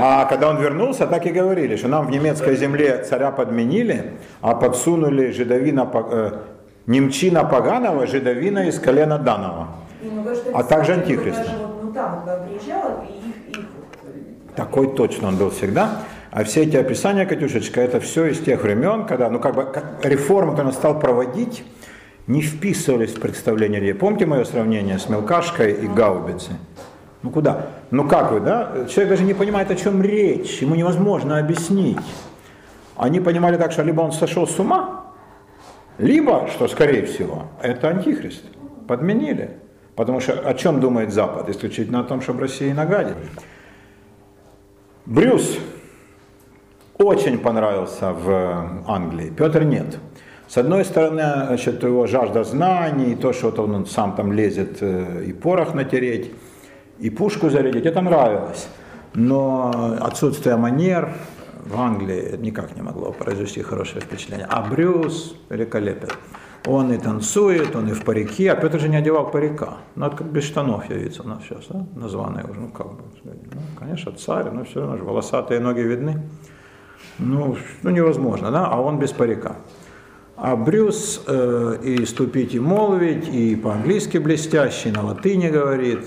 А 0.00 0.24
когда 0.26 0.50
он 0.50 0.58
вернулся, 0.58 1.06
так 1.06 1.26
и 1.26 1.30
говорили, 1.30 1.76
что 1.76 1.88
нам 1.88 2.06
в 2.06 2.10
немецкой 2.10 2.56
земле 2.56 3.04
царя 3.08 3.30
подменили, 3.30 4.12
а 4.40 4.54
подсунули 4.54 5.32
жидовина, 5.32 5.90
э, 5.94 6.32
немчина 6.86 7.44
поганого, 7.44 8.06
жидовина 8.06 8.68
из 8.68 8.78
колена 8.78 9.18
данного. 9.18 9.68
Ну, 10.02 10.24
а 10.54 10.62
также 10.62 10.92
антихриста. 10.92 11.46
Ну, 11.82 11.92
Такой 14.54 14.94
точно 14.94 15.28
он 15.28 15.36
был 15.36 15.50
всегда. 15.50 16.02
А 16.30 16.44
все 16.44 16.64
эти 16.64 16.76
описания, 16.76 17.24
Катюшечка, 17.24 17.80
это 17.80 17.98
все 17.98 18.26
из 18.26 18.40
тех 18.40 18.62
времен, 18.62 19.06
когда, 19.06 19.30
ну, 19.30 19.40
как 19.40 19.54
бы, 19.54 19.64
как 19.64 20.04
реформы, 20.04 20.50
которые 20.52 20.68
он 20.68 20.74
стал 20.74 21.00
проводить, 21.00 21.64
не 22.26 22.42
вписывались 22.42 23.12
в 23.12 23.20
представление 23.20 23.80
людей. 23.80 23.94
Помните 23.94 24.26
мое 24.26 24.44
сравнение 24.44 24.98
с 24.98 25.08
мелкашкой 25.08 25.72
и 25.72 25.86
гаубицей? 25.86 26.54
Ну 27.26 27.32
куда? 27.32 27.66
Ну 27.90 28.06
как 28.06 28.30
вы, 28.30 28.38
да? 28.38 28.86
Человек 28.88 29.08
даже 29.08 29.24
не 29.24 29.34
понимает, 29.34 29.68
о 29.72 29.74
чем 29.74 30.00
речь, 30.00 30.62
ему 30.62 30.76
невозможно 30.76 31.40
объяснить. 31.40 31.98
Они 32.96 33.18
понимали 33.18 33.56
так, 33.56 33.72
что 33.72 33.82
либо 33.82 34.00
он 34.00 34.12
сошел 34.12 34.46
с 34.46 34.56
ума, 34.60 35.06
либо, 35.98 36.46
что 36.46 36.68
скорее 36.68 37.04
всего, 37.04 37.46
это 37.60 37.88
антихрист. 37.88 38.44
Подменили. 38.86 39.56
Потому 39.96 40.20
что 40.20 40.34
о 40.34 40.54
чем 40.54 40.78
думает 40.78 41.12
Запад? 41.12 41.48
Исключительно 41.48 41.98
о 41.98 42.04
том, 42.04 42.20
чтобы 42.20 42.42
России 42.42 42.70
нагадить. 42.70 43.16
Брюс 45.04 45.58
очень 46.96 47.38
понравился 47.38 48.12
в 48.12 48.84
Англии, 48.86 49.32
Петр 49.36 49.64
нет. 49.64 49.98
С 50.46 50.58
одной 50.58 50.84
стороны, 50.84 51.22
значит, 51.48 51.82
его 51.82 52.06
жажда 52.06 52.44
знаний, 52.44 53.16
то, 53.16 53.32
что 53.32 53.50
он 53.50 53.84
сам 53.84 54.14
там 54.14 54.32
лезет 54.32 54.78
э, 54.80 55.24
и 55.26 55.32
порох 55.32 55.74
натереть, 55.74 56.30
и 56.98 57.10
пушку 57.10 57.50
зарядить, 57.50 57.86
это 57.86 58.00
нравилось. 58.00 58.68
Но 59.14 59.96
отсутствие 60.00 60.56
манер 60.56 61.12
в 61.64 61.80
Англии 61.80 62.36
никак 62.38 62.76
не 62.76 62.82
могло 62.82 63.12
произвести 63.12 63.62
хорошее 63.62 64.00
впечатление. 64.00 64.46
А 64.48 64.62
Брюс 64.62 65.36
великолепен. 65.50 66.08
Он 66.66 66.92
и 66.92 66.98
танцует, 66.98 67.76
он 67.76 67.88
и 67.88 67.92
в 67.92 68.04
парике, 68.04 68.50
а 68.50 68.56
Петр 68.56 68.80
же 68.80 68.88
не 68.88 68.96
одевал 68.96 69.30
парика. 69.30 69.74
Ну, 69.94 70.06
это 70.06 70.16
как 70.16 70.26
без 70.26 70.44
штанов 70.44 70.90
явится 70.90 71.22
у 71.22 71.28
нас 71.28 71.42
сейчас, 71.44 71.66
да? 71.68 71.86
названные 71.94 72.44
уже, 72.44 72.58
ну, 72.58 72.68
как 72.68 72.88
бы, 72.88 73.02
ну, 73.24 73.60
конечно, 73.78 74.12
царь, 74.12 74.50
но 74.50 74.64
все 74.64 74.80
равно 74.80 74.96
же 74.96 75.04
волосатые 75.04 75.60
ноги 75.60 75.80
видны. 75.80 76.22
Ну, 77.18 77.56
ну, 77.82 77.90
невозможно, 77.90 78.50
да, 78.50 78.66
а 78.66 78.80
он 78.80 78.98
без 78.98 79.12
парика. 79.12 79.56
А 80.36 80.56
Брюс 80.56 81.22
э, 81.26 81.78
и 81.84 82.04
ступить 82.04 82.54
и 82.54 82.60
молвить, 82.60 83.28
и 83.28 83.54
по-английски 83.54 84.18
блестящий, 84.18 84.90
на 84.90 85.02
латыни 85.02 85.48
говорит. 85.48 86.04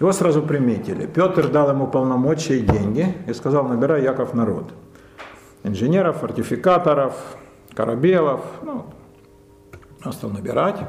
Его 0.00 0.12
сразу 0.12 0.42
приметили. 0.42 1.06
Петр 1.06 1.48
дал 1.48 1.70
ему 1.70 1.86
полномочия 1.86 2.58
и 2.58 2.60
деньги 2.60 3.14
и 3.26 3.32
сказал, 3.32 3.66
набирай 3.66 4.02
Яков 4.02 4.34
народ. 4.34 4.72
Инженеров, 5.64 6.18
фортификаторов, 6.18 7.14
корабелов. 7.74 8.40
Ну, 8.62 8.86
он 10.04 10.12
стал 10.12 10.30
набирать. 10.30 10.80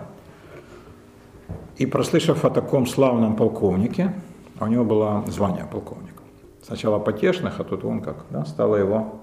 И 1.78 1.86
прослышав 1.86 2.46
о 2.46 2.50
таком 2.50 2.86
славном 2.86 3.36
полковнике, 3.36 4.14
а 4.60 4.66
у 4.66 4.68
него 4.68 4.84
было 4.84 5.24
звание 5.28 5.66
полковника. 5.72 6.24
Сначала 6.62 7.00
потешных, 7.00 7.60
а 7.60 7.64
тут 7.64 7.86
он 7.86 8.02
как, 8.02 8.26
да, 8.30 8.46
стало 8.46 8.76
его 8.76 9.22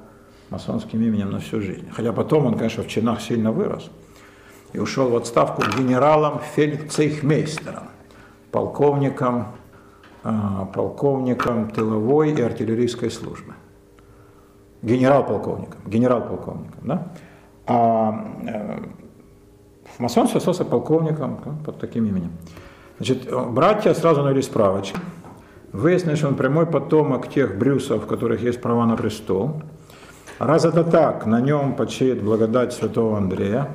масонским 0.51 1.03
именем 1.03 1.31
на 1.31 1.39
всю 1.39 1.61
жизнь. 1.61 1.89
Хотя 1.91 2.12
потом 2.12 2.47
он, 2.47 2.57
конечно, 2.57 2.83
в 2.83 2.89
чинах 2.89 3.20
сильно 3.20 3.53
вырос 3.53 3.91
и 4.72 4.79
ушел 4.79 5.09
в 5.09 5.16
отставку 5.16 5.62
генералом 5.77 6.41
фельдцейхмейстером, 6.55 7.89
полковником, 8.51 9.55
полковником 10.74 11.70
тыловой 11.70 12.33
и 12.33 12.41
артиллерийской 12.41 13.11
службы. 13.11 13.55
Генерал-полковником, 14.83 15.81
генерал-полковником, 15.87 16.81
да? 16.83 17.09
А 17.66 18.24
э, 18.47 18.79
в 19.97 20.01
масонстве 20.01 20.39
остался 20.39 20.64
полковником 20.64 21.41
да, 21.45 21.53
под 21.64 21.79
таким 21.79 22.07
именем. 22.07 22.33
Значит, 22.99 23.29
братья 23.51 23.95
сразу 23.95 24.22
навели 24.22 24.43
справочки. 24.43 24.99
Выяснилось, 25.72 26.18
что 26.18 26.29
он 26.29 26.37
прямой 26.37 26.66
потомок 26.66 27.29
тех 27.29 27.59
Брюсов, 27.59 28.05
у 28.05 28.07
которых 28.07 28.43
есть 28.43 28.62
права 28.62 28.87
на 28.87 28.97
престол. 28.97 29.62
Раз 30.39 30.64
это 30.64 30.85
так, 30.85 31.27
на 31.27 31.41
нем 31.41 31.74
почеет 31.74 32.22
благодать 32.22 32.72
святого 32.72 33.16
Андрея. 33.16 33.68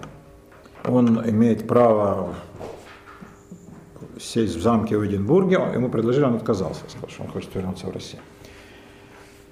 Он 0.88 1.30
имеет 1.30 1.68
право 1.68 2.30
сесть 4.22 4.56
в 4.56 4.62
замке 4.62 4.98
в 4.98 5.06
Эдинбурге. 5.06 5.60
Ему 5.74 5.90
предложили, 5.90 6.24
он 6.26 6.36
отказался, 6.36 6.82
сказал, 6.88 7.10
что 7.10 7.24
он 7.24 7.30
хочет 7.30 7.54
вернуться 7.56 7.88
в 7.88 7.92
Россию. 7.92 8.22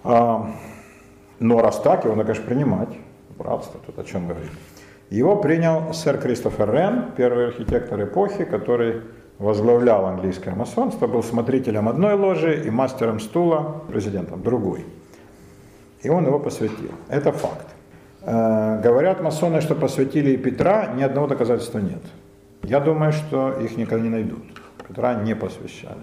А, 0.03 0.51
но 1.39 1.61
раз 1.61 1.80
так, 1.80 2.05
его 2.05 2.15
надо, 2.15 2.28
конечно, 2.28 2.45
принимать. 2.45 2.89
Братство, 3.38 3.80
тут 3.86 3.97
о 3.97 4.03
чем 4.03 4.28
говорим. 4.28 4.51
Его 5.09 5.38
принял 5.38 5.93
сэр 5.93 6.20
Кристофер 6.20 6.72
Рен, 6.72 7.05
первый 7.17 7.47
архитектор 7.47 8.03
эпохи, 8.03 8.45
который 8.45 9.01
возглавлял 9.39 10.05
английское 10.05 10.53
масонство, 10.53 11.07
был 11.07 11.24
смотрителем 11.24 11.88
одной 11.88 12.13
ложи 12.13 12.63
и 12.65 12.70
мастером 12.70 13.20
стула, 13.20 13.84
президентом 13.88 14.43
другой. 14.43 14.86
И 16.03 16.09
он 16.09 16.26
его 16.26 16.39
посвятил. 16.39 16.91
Это 17.07 17.32
факт. 17.32 17.67
Э, 18.22 18.82
говорят 18.82 19.22
масоны, 19.22 19.61
что 19.61 19.76
посвятили 19.76 20.32
и 20.32 20.38
Петра, 20.38 20.88
ни 20.95 21.03
одного 21.03 21.28
доказательства 21.28 21.80
нет. 21.80 22.01
Я 22.63 22.80
думаю, 22.80 23.13
что 23.13 23.53
их 23.59 23.78
никогда 23.78 24.03
не 24.03 24.09
найдут. 24.09 24.43
Петра 24.90 25.14
не 25.14 25.36
посвящали. 25.36 26.02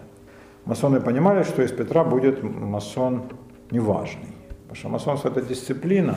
Масоны 0.65 1.01
понимали, 1.01 1.43
что 1.43 1.63
из 1.63 1.73
Петра 1.73 2.05
будет 2.05 2.43
масон 2.43 3.25
неважный. 3.71 4.35
Потому 4.63 4.77
что 4.77 4.89
масонство 4.89 5.29
это 5.29 5.43
дисциплина. 5.43 6.15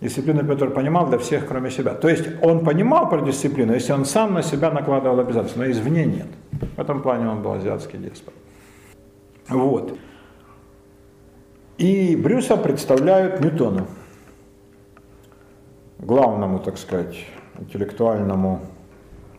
Дисциплину 0.00 0.44
Петр 0.44 0.70
понимал 0.70 1.06
для 1.08 1.18
всех, 1.18 1.46
кроме 1.48 1.70
себя. 1.70 1.94
То 1.94 2.08
есть 2.08 2.28
он 2.42 2.64
понимал 2.64 3.08
про 3.08 3.22
дисциплину, 3.22 3.72
если 3.72 3.92
он 3.92 4.04
сам 4.04 4.34
на 4.34 4.42
себя 4.42 4.70
накладывал 4.70 5.20
обязательства, 5.20 5.60
но 5.60 5.70
извне 5.70 6.04
нет. 6.04 6.26
В 6.76 6.80
этом 6.80 7.02
плане 7.02 7.28
он 7.28 7.42
был 7.42 7.52
азиатский 7.52 7.98
деспот. 7.98 8.34
Вот. 9.48 9.98
И 11.78 12.16
Брюса 12.16 12.56
представляют 12.56 13.40
Ньютону, 13.40 13.86
главному, 15.98 16.58
так 16.58 16.78
сказать, 16.78 17.16
интеллектуальному 17.58 18.60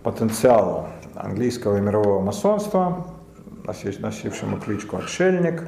потенциалу 0.02 0.88
английского 1.16 1.78
мирового 1.78 2.22
масонства, 2.22 3.08
носившему 3.66 4.58
кличку 4.58 4.98
«Отшельник». 4.98 5.64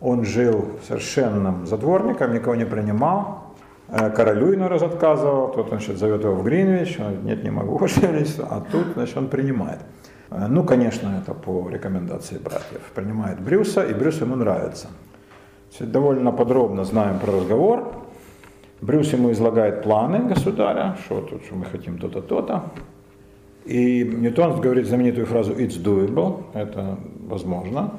Он 0.00 0.24
жил 0.24 0.80
совершенным 0.86 1.66
затворником, 1.66 2.34
никого 2.34 2.56
не 2.56 2.66
принимал, 2.66 3.54
э, 3.88 4.10
королю 4.10 4.54
иной 4.54 4.68
раз 4.68 4.82
отказывал, 4.82 5.52
тот, 5.52 5.68
значит, 5.68 5.98
зовет 5.98 6.24
его 6.24 6.34
в 6.34 6.42
Гринвич, 6.42 6.98
он, 6.98 7.24
нет, 7.24 7.44
не 7.44 7.50
могу, 7.50 7.80
а 8.50 8.60
тут, 8.72 8.86
значит, 8.94 9.16
он 9.16 9.28
принимает. 9.28 9.78
Э, 10.30 10.46
ну, 10.48 10.64
конечно, 10.64 11.22
это 11.22 11.34
по 11.34 11.68
рекомендации 11.68 12.38
братьев. 12.38 12.80
Принимает 12.94 13.40
Брюса, 13.40 13.84
и 13.84 13.94
Брюс 13.94 14.20
ему 14.20 14.36
нравится. 14.36 14.88
Довольно 15.78 16.32
подробно 16.32 16.84
знаем 16.84 17.18
про 17.18 17.32
разговор. 17.32 17.94
Брюс 18.80 19.12
ему 19.12 19.30
излагает 19.30 19.82
планы 19.82 20.28
государя, 20.28 20.96
что 21.04 21.20
тут, 21.20 21.44
что 21.44 21.54
мы 21.54 21.64
хотим 21.64 21.98
то-то, 21.98 22.20
то-то. 22.20 22.64
И 23.64 24.04
Ньютон 24.04 24.60
говорит 24.60 24.86
знаменитую 24.86 25.26
фразу 25.26 25.52
«it's 25.52 25.80
doable», 25.80 26.44
это 26.54 26.98
возможно. 27.20 27.94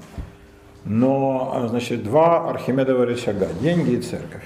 Но, 0.85 1.65
значит, 1.69 2.03
два 2.03 2.49
Архимедова 2.49 3.05
рычага– 3.05 3.47
деньги 3.61 3.91
и 3.91 4.01
церковь. 4.01 4.43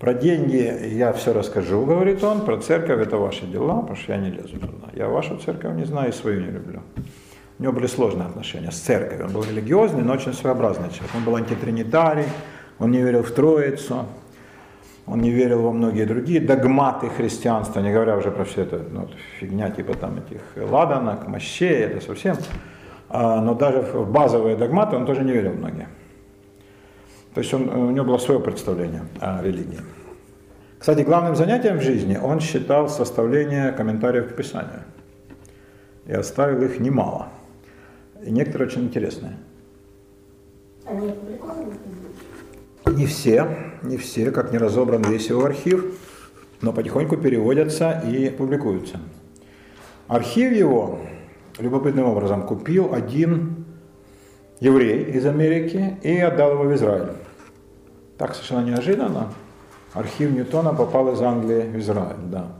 Про 0.00 0.12
деньги 0.12 0.94
я 0.94 1.12
все 1.12 1.32
расскажу, 1.32 1.86
говорит 1.86 2.22
он, 2.22 2.44
про 2.44 2.58
церковь 2.58 3.00
это 3.00 3.16
ваши 3.16 3.46
дела, 3.46 3.80
потому 3.80 3.96
что 3.96 4.12
я 4.12 4.18
не 4.18 4.30
лезу 4.30 4.58
туда. 4.58 4.90
Я 4.92 5.08
вашу 5.08 5.38
церковь 5.38 5.74
не 5.76 5.84
знаю 5.84 6.10
и 6.10 6.12
свою 6.12 6.40
не 6.40 6.50
люблю. 6.50 6.80
У 7.58 7.62
него 7.62 7.72
были 7.72 7.86
сложные 7.86 8.26
отношения 8.26 8.70
с 8.70 8.78
церковью. 8.78 9.26
Он 9.26 9.32
был 9.32 9.44
религиозный, 9.44 10.02
но 10.02 10.12
очень 10.12 10.34
своеобразный 10.34 10.90
человек. 10.90 11.14
Он 11.14 11.24
был 11.24 11.36
антитринитарий, 11.36 12.26
он 12.78 12.90
не 12.90 13.00
верил 13.00 13.22
в 13.22 13.30
Троицу, 13.30 14.04
он 15.06 15.20
не 15.20 15.30
верил 15.30 15.62
во 15.62 15.72
многие 15.72 16.04
другие 16.04 16.40
догматы 16.40 17.08
христианства, 17.08 17.80
не 17.80 17.92
говоря 17.92 18.16
уже 18.16 18.30
про 18.30 18.44
все 18.44 18.62
это 18.62 18.84
ну, 18.90 19.08
фигня 19.38 19.70
типа 19.70 19.94
там 19.94 20.18
этих 20.18 20.40
ладанок, 20.56 21.28
мощей, 21.28 21.84
это 21.84 22.04
совсем. 22.04 22.36
А, 23.08 23.40
но 23.40 23.54
даже 23.54 23.82
в 23.82 24.10
базовые 24.10 24.56
догматы 24.56 24.96
он 24.96 25.06
тоже 25.06 25.22
не 25.22 25.32
верил 25.32 25.52
многие. 25.52 25.88
То 27.34 27.40
есть 27.40 27.54
он, 27.54 27.68
у 27.68 27.90
него 27.90 28.04
было 28.04 28.18
свое 28.18 28.40
представление 28.40 29.02
о 29.20 29.42
религии. 29.42 29.78
Кстати, 30.78 31.02
главным 31.02 31.36
занятием 31.36 31.78
в 31.78 31.82
жизни 31.82 32.18
он 32.20 32.40
считал 32.40 32.88
составление 32.88 33.72
комментариев 33.72 34.32
к 34.32 34.36
Писанию. 34.36 34.82
И 36.06 36.12
оставил 36.12 36.62
их 36.62 36.80
немало. 36.80 37.28
И 38.24 38.30
некоторые 38.30 38.68
очень 38.68 38.84
интересные. 38.84 39.36
Они 40.84 41.08
опубликованы? 41.10 41.72
Не 42.86 43.06
все, 43.06 43.48
не 43.82 43.96
все, 43.96 44.30
как 44.30 44.52
не 44.52 44.58
разобран 44.58 45.02
весь 45.02 45.28
его 45.28 45.44
архив, 45.44 45.84
но 46.62 46.72
потихоньку 46.72 47.16
переводятся 47.16 48.02
и 48.06 48.30
публикуются. 48.30 49.00
Архив 50.08 50.52
его 50.52 51.00
любопытным 51.58 52.06
образом 52.06 52.46
купил 52.46 52.94
один 52.94 53.66
еврей 54.60 55.04
из 55.04 55.26
Америки 55.26 55.98
и 56.02 56.16
отдал 56.18 56.52
его 56.52 56.64
в 56.64 56.74
Израиль. 56.74 57.12
Так 58.18 58.34
совершенно 58.34 58.64
неожиданно 58.64 59.32
архив 59.92 60.30
Ньютона 60.30 60.74
попал 60.74 61.12
из 61.12 61.20
Англии 61.20 61.62
в 61.62 61.78
Израиль, 61.78 62.16
да. 62.30 62.52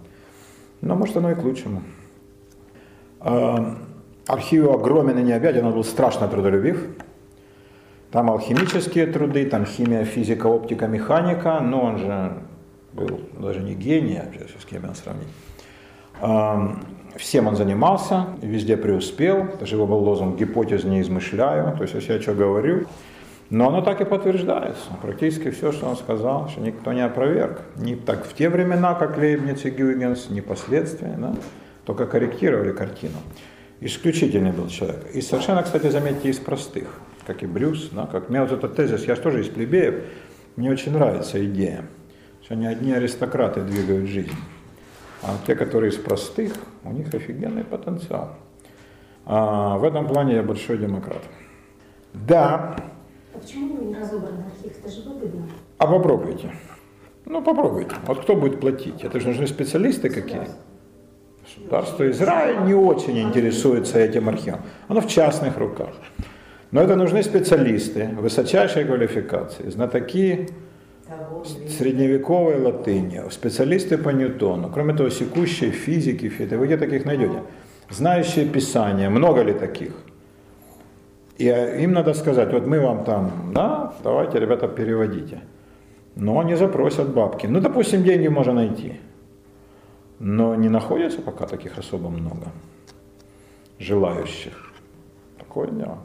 Но 0.80 0.94
может 0.94 1.16
оно 1.16 1.30
и 1.30 1.34
к 1.34 1.42
лучшему. 1.42 1.82
А, 3.20 3.76
архив 4.26 4.68
огромен 4.70 5.18
и 5.18 5.22
необъятен, 5.22 5.66
он 5.66 5.72
был 5.72 5.84
страшно 5.84 6.28
трудолюбив. 6.28 6.84
Там 8.10 8.30
алхимические 8.30 9.06
труды, 9.06 9.46
там 9.46 9.66
химия, 9.66 10.04
физика, 10.04 10.46
оптика, 10.46 10.86
механика, 10.86 11.60
но 11.60 11.82
он 11.82 11.98
же 11.98 12.32
был 12.92 13.20
даже 13.38 13.60
не 13.60 13.74
гений, 13.74 14.18
а 14.18 14.60
с 14.60 14.64
кем 14.64 14.84
его 14.84 14.94
сравнить. 14.94 15.28
Всем 17.16 17.46
он 17.46 17.56
занимался, 17.56 18.26
везде 18.42 18.76
преуспел, 18.76 19.48
даже 19.58 19.76
его 19.76 19.86
был 19.86 19.98
лозунг 19.98 20.38
«гипотез 20.38 20.84
не 20.84 21.00
измышляю», 21.00 21.74
то 21.76 21.82
есть 21.82 21.94
если 21.94 22.12
я 22.12 22.20
что 22.20 22.34
говорю, 22.34 22.86
но 23.48 23.68
оно 23.68 23.80
так 23.80 24.00
и 24.00 24.04
подтверждается. 24.04 24.88
Практически 25.00 25.50
все, 25.50 25.72
что 25.72 25.86
он 25.86 25.96
сказал, 25.96 26.48
что 26.48 26.60
никто 26.60 26.92
не 26.92 27.02
опроверг. 27.02 27.62
Не 27.76 27.94
так 27.94 28.26
в 28.26 28.34
те 28.34 28.48
времена, 28.48 28.94
как 28.94 29.16
Лейбниц 29.18 29.64
и 29.64 29.70
Гюйгенс, 29.70 30.30
не 30.30 30.40
да? 30.40 31.34
только 31.84 32.06
корректировали 32.06 32.72
картину. 32.72 33.14
Исключительный 33.80 34.52
был 34.52 34.66
человек. 34.68 35.06
И 35.14 35.20
совершенно, 35.20 35.62
кстати, 35.62 35.88
заметьте, 35.90 36.28
из 36.30 36.38
простых 36.38 36.88
как 37.26 37.42
и 37.42 37.46
Брюс, 37.46 37.90
да, 37.90 38.06
как 38.06 38.28
меня 38.28 38.44
вот 38.44 38.52
этот 38.52 38.76
тезис, 38.76 39.04
я 39.04 39.16
же 39.16 39.20
тоже 39.20 39.40
из 39.40 39.48
плебеев, 39.48 40.04
мне 40.56 40.70
очень 40.70 40.92
нравится 40.92 41.44
идея, 41.44 41.84
что 42.42 42.54
не 42.54 42.66
одни 42.66 42.92
аристократы 42.92 43.62
двигают 43.62 44.08
жизнь, 44.08 44.36
а 45.22 45.36
те, 45.46 45.54
которые 45.54 45.90
из 45.90 45.96
простых, 45.96 46.52
у 46.84 46.92
них 46.92 47.12
офигенный 47.12 47.64
потенциал. 47.64 48.36
А 49.24 49.76
в 49.76 49.84
этом 49.84 50.06
плане 50.06 50.36
я 50.36 50.42
большой 50.42 50.78
демократ. 50.78 51.22
Да. 52.14 52.76
А 53.34 53.38
почему 53.38 53.82
не 53.82 53.94
разобран 53.94 54.44
архив? 54.46 54.78
Это 54.78 54.88
же 54.88 55.02
выгодно. 55.02 55.48
А 55.78 55.86
попробуйте. 55.86 56.52
Ну, 57.24 57.42
попробуйте. 57.42 57.96
Вот 58.06 58.22
кто 58.22 58.36
будет 58.36 58.60
платить? 58.60 59.02
Это 59.02 59.18
же 59.18 59.28
нужны 59.28 59.48
специалисты 59.48 60.10
какие? 60.10 60.46
Государство 61.42 62.08
Израиль 62.10 62.64
не 62.66 62.74
очень 62.74 63.18
интересуется 63.18 63.98
этим 63.98 64.28
архивом. 64.28 64.60
Оно 64.88 65.00
в 65.00 65.08
частных 65.08 65.58
руках. 65.58 65.90
Но 66.70 66.82
это 66.82 66.96
нужны 66.96 67.22
специалисты 67.22 68.10
высочайшей 68.20 68.84
квалификации, 68.84 69.70
знатоки 69.70 70.48
средневековой 71.78 72.60
латыни, 72.60 73.22
специалисты 73.30 73.96
по 73.98 74.10
Ньютону, 74.10 74.70
кроме 74.70 74.94
того, 74.94 75.10
секущие 75.10 75.70
физики, 75.70 76.28
физики, 76.28 76.54
вы 76.54 76.66
где 76.66 76.76
таких 76.76 77.04
найдете? 77.04 77.42
Знающие 77.90 78.46
Писание, 78.46 79.08
много 79.08 79.42
ли 79.42 79.52
таких? 79.52 79.92
И 81.38 81.46
э, 81.46 81.82
им 81.82 81.92
надо 81.92 82.14
сказать, 82.14 82.52
вот 82.52 82.66
мы 82.66 82.80
вам 82.80 83.04
там, 83.04 83.52
да, 83.54 83.92
давайте, 84.02 84.40
ребята, 84.40 84.66
переводите. 84.66 85.40
Но 86.16 86.40
они 86.40 86.56
запросят 86.56 87.08
бабки. 87.14 87.46
Ну, 87.46 87.60
допустим, 87.60 88.02
деньги 88.02 88.28
можно 88.28 88.54
найти. 88.54 89.00
Но 90.18 90.54
не 90.54 90.68
находится 90.68 91.20
пока 91.20 91.46
таких 91.46 91.78
особо 91.78 92.08
много 92.08 92.46
желающих. 93.78 94.72
Такое 95.38 95.68
дело. 95.68 95.98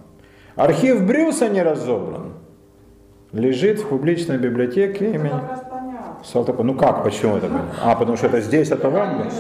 Архив 0.56 1.06
Брюса 1.06 1.50
не 1.50 1.62
разобран. 1.62 2.34
Лежит 3.32 3.80
в 3.80 3.88
публичной 3.88 4.38
библиотеке 4.38 5.12
имени. 5.12 5.34
Салтыкова. 6.24 6.64
Ну 6.64 6.76
как, 6.76 7.04
почему 7.04 7.38
это? 7.38 7.50
А, 7.82 7.96
потому 7.96 8.18
что 8.18 8.28
это 8.28 8.42
здесь, 8.42 8.72
это 8.72 8.90
в 8.90 8.96
Англии? 8.96 9.32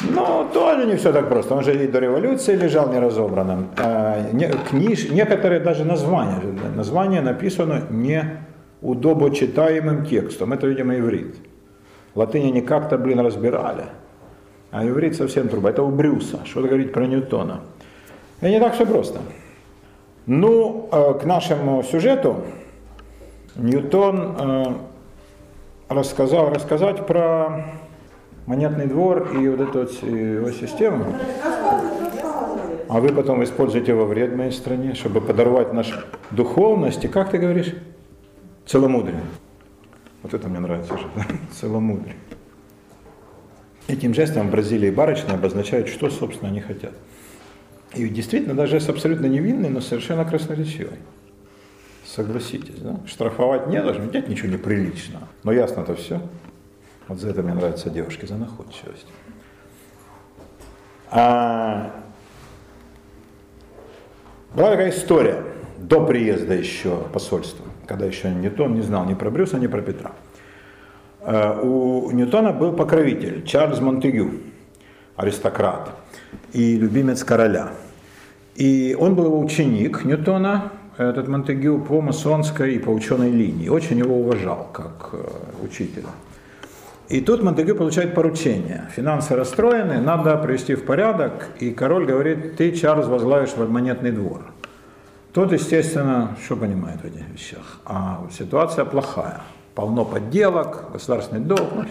Ну, 0.00 0.46
тоже 0.54 0.86
не 0.86 0.96
все 0.96 1.12
так 1.12 1.28
просто. 1.28 1.54
Он 1.54 1.64
же 1.64 1.84
и 1.84 1.88
до 1.88 1.98
революции 1.98 2.54
лежал 2.54 2.92
неразобранным. 2.92 3.68
А, 3.76 4.30
не, 4.32 4.48
книж, 4.48 5.10
некоторые 5.10 5.60
даже 5.60 5.84
названия. 5.84 6.40
Название 6.76 7.20
написано 7.20 7.82
не 7.90 8.24
удобочитаемым 8.80 10.06
текстом. 10.06 10.52
Это, 10.52 10.68
видимо, 10.68 10.96
иврит. 10.96 11.36
Латыни 12.14 12.50
не 12.50 12.60
как-то, 12.60 12.96
блин, 12.96 13.20
разбирали. 13.20 13.86
А 14.70 14.86
иврит 14.86 15.16
совсем 15.16 15.48
труба. 15.48 15.70
Это 15.70 15.82
у 15.82 15.88
Брюса. 15.88 16.38
Что 16.44 16.62
говорить 16.62 16.92
про 16.92 17.06
Ньютона? 17.06 17.60
И 18.40 18.46
не 18.46 18.60
так 18.60 18.74
все 18.74 18.86
просто. 18.86 19.18
Ну, 20.28 20.90
э, 20.92 21.14
к 21.14 21.24
нашему 21.24 21.82
сюжету 21.82 22.44
Ньютон 23.56 24.36
э, 24.38 24.74
рассказал, 25.88 26.50
рассказать 26.50 27.06
про 27.06 27.64
монетный 28.44 28.86
двор 28.86 29.34
и 29.34 29.48
вот 29.48 29.60
эту 29.60 29.78
вот 29.80 30.02
его 30.02 30.50
систему. 30.50 31.14
А 32.90 33.00
вы 33.00 33.08
потом 33.08 33.42
используете 33.42 33.94
во 33.94 34.04
вред 34.04 34.36
моей 34.36 34.52
стране, 34.52 34.94
чтобы 34.94 35.22
подорвать 35.22 35.72
нашу 35.72 35.96
духовность. 36.30 37.02
И 37.06 37.08
как 37.08 37.30
ты 37.30 37.38
говоришь? 37.38 37.74
Целомудрие. 38.66 39.22
Вот 40.22 40.34
это 40.34 40.46
мне 40.50 40.58
нравится 40.58 40.92
уже. 40.92 41.06
Целомудрие. 41.58 42.16
Этим 43.86 44.12
жестом 44.12 44.48
в 44.48 44.50
Бразилии 44.50 44.90
барочные 44.90 45.36
обозначают, 45.36 45.88
что, 45.88 46.10
собственно, 46.10 46.50
они 46.50 46.60
хотят. 46.60 46.92
И 47.94 48.08
действительно, 48.08 48.54
даже 48.54 48.80
с 48.80 48.88
абсолютно 48.88 49.26
невинный, 49.26 49.70
но 49.70 49.80
совершенно 49.80 50.24
красноречивый. 50.24 50.98
Согласитесь, 52.04 52.78
да? 52.80 52.96
Штрафовать 53.06 53.66
не 53.68 53.80
должен, 53.80 54.08
ведь 54.08 54.28
ничего 54.28 54.48
неприличного. 54.48 55.26
Но 55.44 55.52
ясно-то 55.52 55.94
все. 55.94 56.20
Вот 57.06 57.18
за 57.18 57.30
это 57.30 57.42
мне 57.42 57.54
нравятся 57.54 57.90
девушки, 57.90 58.26
за 58.26 58.36
находчивость. 58.36 59.06
А... 61.10 61.90
Была 64.54 64.70
такая 64.70 64.90
история 64.90 65.42
до 65.78 66.04
приезда 66.04 66.54
еще 66.54 67.04
посольства, 67.12 67.64
когда 67.86 68.06
еще 68.06 68.30
Ньютон 68.30 68.74
не 68.74 68.82
знал 68.82 69.04
ни 69.04 69.14
про 69.14 69.30
Брюса, 69.30 69.58
ни 69.58 69.66
про 69.66 69.80
Петра. 69.82 70.12
А, 71.20 71.60
у 71.60 72.10
Ньютона 72.10 72.52
был 72.52 72.72
покровитель 72.72 73.44
Чарльз 73.44 73.80
Монтегю, 73.80 74.40
аристократ 75.16 75.90
и 76.52 76.76
любимец 76.76 77.24
короля. 77.24 77.70
И 78.54 78.96
он 78.98 79.14
был 79.14 79.26
его 79.26 79.40
ученик 79.40 80.04
Ньютона, 80.04 80.72
этот 80.96 81.28
Монтегю, 81.28 81.80
по 81.80 82.00
масонской 82.00 82.74
и 82.74 82.78
по 82.78 82.90
ученой 82.90 83.30
линии. 83.30 83.68
Очень 83.68 83.98
его 83.98 84.18
уважал 84.18 84.68
как 84.72 85.10
э, 85.12 85.24
учителя. 85.62 86.08
И 87.08 87.20
тут 87.20 87.42
Монтегю 87.42 87.74
получает 87.74 88.14
поручение. 88.14 88.90
Финансы 88.94 89.34
расстроены, 89.34 90.00
надо 90.00 90.36
привести 90.36 90.74
в 90.74 90.84
порядок. 90.84 91.48
И 91.60 91.70
король 91.70 92.04
говорит, 92.04 92.56
ты, 92.56 92.72
Чарльз, 92.72 93.06
возглавишь 93.06 93.56
монетный 93.56 94.10
двор. 94.10 94.52
Тот, 95.32 95.52
естественно, 95.52 96.36
что 96.44 96.56
понимает 96.56 97.00
в 97.00 97.04
этих 97.04 97.26
вещах? 97.28 97.80
А 97.86 98.26
ситуация 98.36 98.84
плохая. 98.84 99.40
Полно 99.74 100.04
подделок, 100.04 100.90
государственный 100.92 101.40
долг. 101.40 101.68
Ну, 101.76 101.84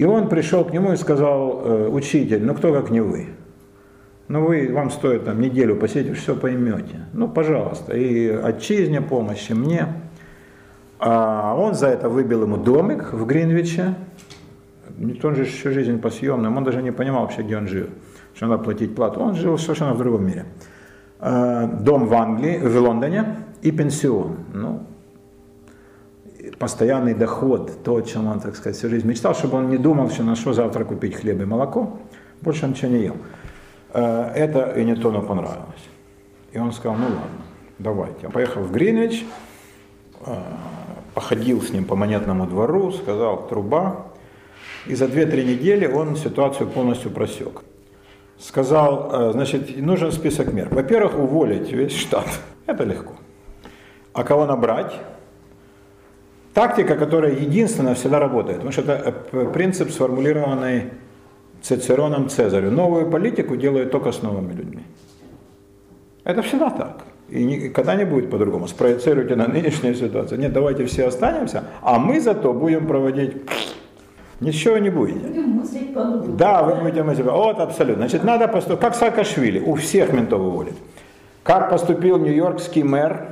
и 0.00 0.04
он 0.06 0.30
пришел 0.30 0.64
к 0.64 0.72
нему 0.72 0.94
и 0.94 0.96
сказал, 0.96 1.60
«Э, 1.62 1.88
учитель, 1.88 2.42
ну 2.42 2.54
кто 2.54 2.72
как 2.72 2.88
не 2.88 3.02
вы? 3.02 3.26
Ну 4.28 4.46
вы, 4.46 4.72
вам 4.72 4.90
стоит 4.90 5.26
там 5.26 5.38
неделю 5.42 5.76
посидеть, 5.76 6.16
все 6.16 6.34
поймете. 6.34 7.00
Ну, 7.12 7.28
пожалуйста, 7.28 7.94
и 7.94 8.28
отчизне 8.28 9.02
помощи, 9.02 9.52
мне. 9.52 9.88
А 10.98 11.54
он 11.54 11.74
за 11.74 11.88
это 11.88 12.08
выбил 12.08 12.44
ему 12.44 12.56
домик 12.56 13.12
в 13.12 13.26
Гринвиче. 13.26 13.94
Он 15.22 15.34
же 15.34 15.44
всю 15.44 15.70
жизнь 15.70 16.00
по 16.00 16.08
съемным, 16.08 16.56
он 16.56 16.64
даже 16.64 16.80
не 16.80 16.92
понимал 16.92 17.24
вообще, 17.24 17.42
где 17.42 17.58
он 17.58 17.68
жил, 17.68 17.88
что 18.34 18.46
надо 18.46 18.64
платить 18.64 18.94
плату. 18.94 19.20
Он 19.20 19.34
жил 19.34 19.58
совершенно 19.58 19.92
в 19.92 19.98
другом 19.98 20.24
мире. 20.24 20.46
А, 21.18 21.66
дом 21.66 22.06
в 22.06 22.14
Англии, 22.14 22.56
в 22.56 22.74
Лондоне 22.74 23.36
и 23.60 23.70
пенсион. 23.70 24.36
Ну, 24.54 24.80
постоянный 26.58 27.14
доход, 27.14 27.82
то, 27.82 27.96
о 27.96 28.02
чем 28.02 28.26
он, 28.26 28.40
так 28.40 28.56
сказать, 28.56 28.76
всю 28.76 28.88
жизнь 28.88 29.06
мечтал, 29.06 29.34
чтобы 29.34 29.58
он 29.58 29.70
не 29.70 29.78
думал, 29.78 30.10
что 30.10 30.22
на 30.22 30.36
что 30.36 30.52
завтра 30.52 30.84
купить 30.84 31.16
хлеб 31.16 31.40
и 31.40 31.44
молоко. 31.44 31.98
Больше 32.40 32.64
он 32.64 32.72
ничего 32.72 32.90
не 32.90 33.02
ел. 33.02 33.16
А, 33.92 34.32
это 34.32 34.72
и 34.78 34.84
Ньютону 34.84 35.22
понравилось. 35.22 35.88
И 36.52 36.58
он 36.58 36.72
сказал, 36.72 36.96
ну 36.96 37.04
ладно, 37.04 37.44
давайте. 37.78 38.26
Он 38.26 38.32
поехал 38.32 38.62
в 38.62 38.72
Гринвич, 38.72 39.24
а, 40.26 40.56
походил 41.14 41.62
с 41.62 41.70
ним 41.70 41.84
по 41.84 41.96
монетному 41.96 42.46
двору, 42.46 42.92
сказал 42.92 43.48
труба, 43.48 44.06
и 44.86 44.94
за 44.94 45.06
2-3 45.06 45.44
недели 45.44 45.86
он 45.86 46.16
ситуацию 46.16 46.68
полностью 46.68 47.10
просек. 47.10 47.62
Сказал, 48.38 49.10
э, 49.12 49.32
значит, 49.32 49.76
нужен 49.76 50.12
список 50.12 50.52
мер. 50.54 50.68
Во-первых, 50.70 51.18
уволить 51.18 51.70
весь 51.70 51.94
штат. 51.94 52.26
Это 52.66 52.84
легко. 52.84 53.12
А 54.14 54.24
кого 54.24 54.46
набрать? 54.46 54.94
Тактика, 56.54 56.96
которая 56.96 57.32
единственная 57.32 57.94
всегда 57.94 58.18
работает. 58.18 58.58
Потому 58.58 58.72
что 58.72 58.82
это 58.82 59.14
э, 59.32 59.52
принцип, 59.52 59.90
сформулированный 59.90 60.90
Цицероном 61.62 62.28
Цезарю. 62.28 62.70
Новую 62.70 63.10
политику 63.10 63.56
делают 63.56 63.90
только 63.90 64.10
с 64.12 64.22
новыми 64.22 64.52
людьми. 64.52 64.82
Это 66.24 66.42
всегда 66.42 66.70
так. 66.70 67.04
И 67.28 67.44
никогда 67.44 67.94
не 67.94 68.04
будет 68.04 68.30
по-другому. 68.30 68.66
Спроецируйте 68.66 69.36
на 69.36 69.46
нынешнюю 69.46 69.94
ситуацию. 69.94 70.40
Нет, 70.40 70.52
давайте 70.52 70.84
все 70.86 71.06
останемся, 71.06 71.64
а 71.82 71.98
мы 71.98 72.20
зато 72.20 72.52
будем 72.52 72.86
проводить... 72.86 73.36
Ничего 74.40 74.78
не 74.78 74.88
будете. 74.90 75.18
Будем. 75.18 76.36
Да, 76.36 76.62
вы 76.62 76.74
будете 76.76 77.02
мыслить. 77.02 77.26
Вот, 77.26 77.60
абсолютно. 77.60 78.08
Значит, 78.08 78.24
надо 78.24 78.48
поступить. 78.48 78.80
Как 78.80 78.94
Саакашвили, 78.94 79.60
у 79.60 79.74
всех 79.74 80.12
ментов 80.14 80.40
уволит. 80.40 80.74
Как 81.42 81.68
поступил 81.70 82.18
нью-йоркский 82.18 82.82
мэр 82.82 83.26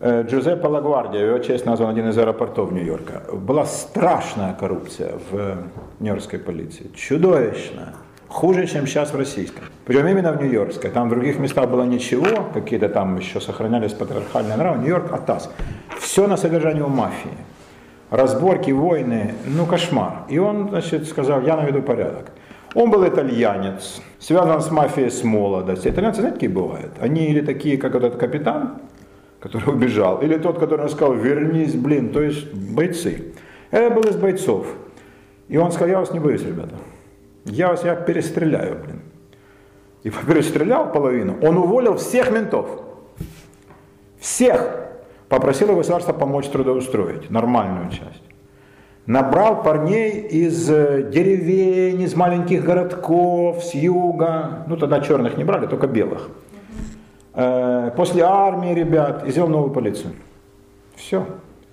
Джузеппе 0.00 0.68
Лагвардия, 0.68 1.26
его 1.26 1.38
честь 1.40 1.66
назван 1.66 1.90
один 1.90 2.08
из 2.08 2.16
аэропортов 2.16 2.70
Нью-Йорка. 2.70 3.22
Была 3.32 3.64
страшная 3.66 4.54
коррупция 4.54 5.14
в 5.30 5.56
нью-йоркской 5.98 6.38
полиции. 6.38 6.88
Чудовищная. 6.94 7.94
Хуже, 8.28 8.66
чем 8.66 8.86
сейчас 8.86 9.12
в 9.12 9.16
российском. 9.16 9.64
Причем 9.86 10.06
именно 10.06 10.32
в 10.32 10.40
Нью-Йоркской. 10.40 10.90
Там 10.90 11.08
в 11.08 11.10
других 11.10 11.40
местах 11.40 11.68
было 11.68 11.82
ничего, 11.82 12.44
какие-то 12.54 12.88
там 12.88 13.16
еще 13.18 13.40
сохранялись 13.40 13.92
патриархальные 13.92 14.56
нравы. 14.56 14.78
Нью-Йорк 14.78 15.12
атас. 15.12 15.50
Все 15.98 16.28
на 16.28 16.36
содержании 16.36 16.82
у 16.82 16.88
мафии. 16.88 17.36
Разборки, 18.10 18.70
войны, 18.70 19.34
ну 19.46 19.66
кошмар. 19.66 20.26
И 20.28 20.38
он, 20.38 20.68
значит, 20.68 21.08
сказал, 21.08 21.42
я 21.42 21.56
наведу 21.56 21.82
порядок. 21.82 22.30
Он 22.74 22.90
был 22.90 23.04
итальянец, 23.04 24.00
связан 24.20 24.60
с 24.60 24.70
мафией 24.70 25.10
с 25.10 25.24
молодости. 25.24 25.88
Итальянцы, 25.88 26.20
знаете, 26.20 26.36
какие 26.36 26.50
бывают? 26.50 26.92
Они 27.00 27.26
или 27.26 27.40
такие, 27.40 27.78
как 27.78 27.96
этот 27.96 28.16
капитан, 28.16 28.78
который 29.40 29.72
убежал, 29.72 30.20
или 30.20 30.36
тот, 30.36 30.58
который 30.58 30.88
сказал, 30.88 31.14
вернись, 31.14 31.74
блин, 31.74 32.10
то 32.12 32.22
есть 32.22 32.52
бойцы. 32.52 33.32
Это 33.70 33.94
был 33.94 34.02
из 34.02 34.16
бойцов. 34.16 34.66
И 35.48 35.56
он 35.56 35.70
сказал, 35.70 35.88
я 35.88 35.98
вас 36.00 36.12
не 36.12 36.20
боюсь, 36.20 36.42
ребята. 36.42 36.74
Я 37.44 37.68
вас 37.68 37.84
я 37.84 37.94
перестреляю, 37.94 38.78
блин. 38.84 39.00
И 40.02 40.10
перестрелял 40.10 40.92
половину. 40.92 41.36
Он 41.42 41.56
уволил 41.56 41.96
всех 41.96 42.30
ментов. 42.30 42.68
Всех. 44.18 44.88
Попросил 45.28 45.74
государство 45.74 46.12
помочь 46.12 46.46
трудоустроить. 46.48 47.30
Нормальную 47.30 47.90
часть. 47.90 48.22
Набрал 49.06 49.62
парней 49.62 50.20
из 50.20 50.70
э, 50.70 51.08
деревень, 51.10 52.02
из 52.02 52.14
маленьких 52.14 52.62
городков, 52.62 53.64
с 53.64 53.74
юга. 53.74 54.64
Ну 54.68 54.76
тогда 54.76 55.00
черных 55.00 55.38
не 55.38 55.44
брали, 55.44 55.66
только 55.66 55.86
белых. 55.86 56.28
Э, 57.40 57.92
после 57.96 58.24
армии 58.24 58.74
ребят 58.74 59.24
и 59.24 59.30
сделал 59.30 59.48
новую 59.48 59.70
полицию. 59.70 60.12
Все. 60.96 61.24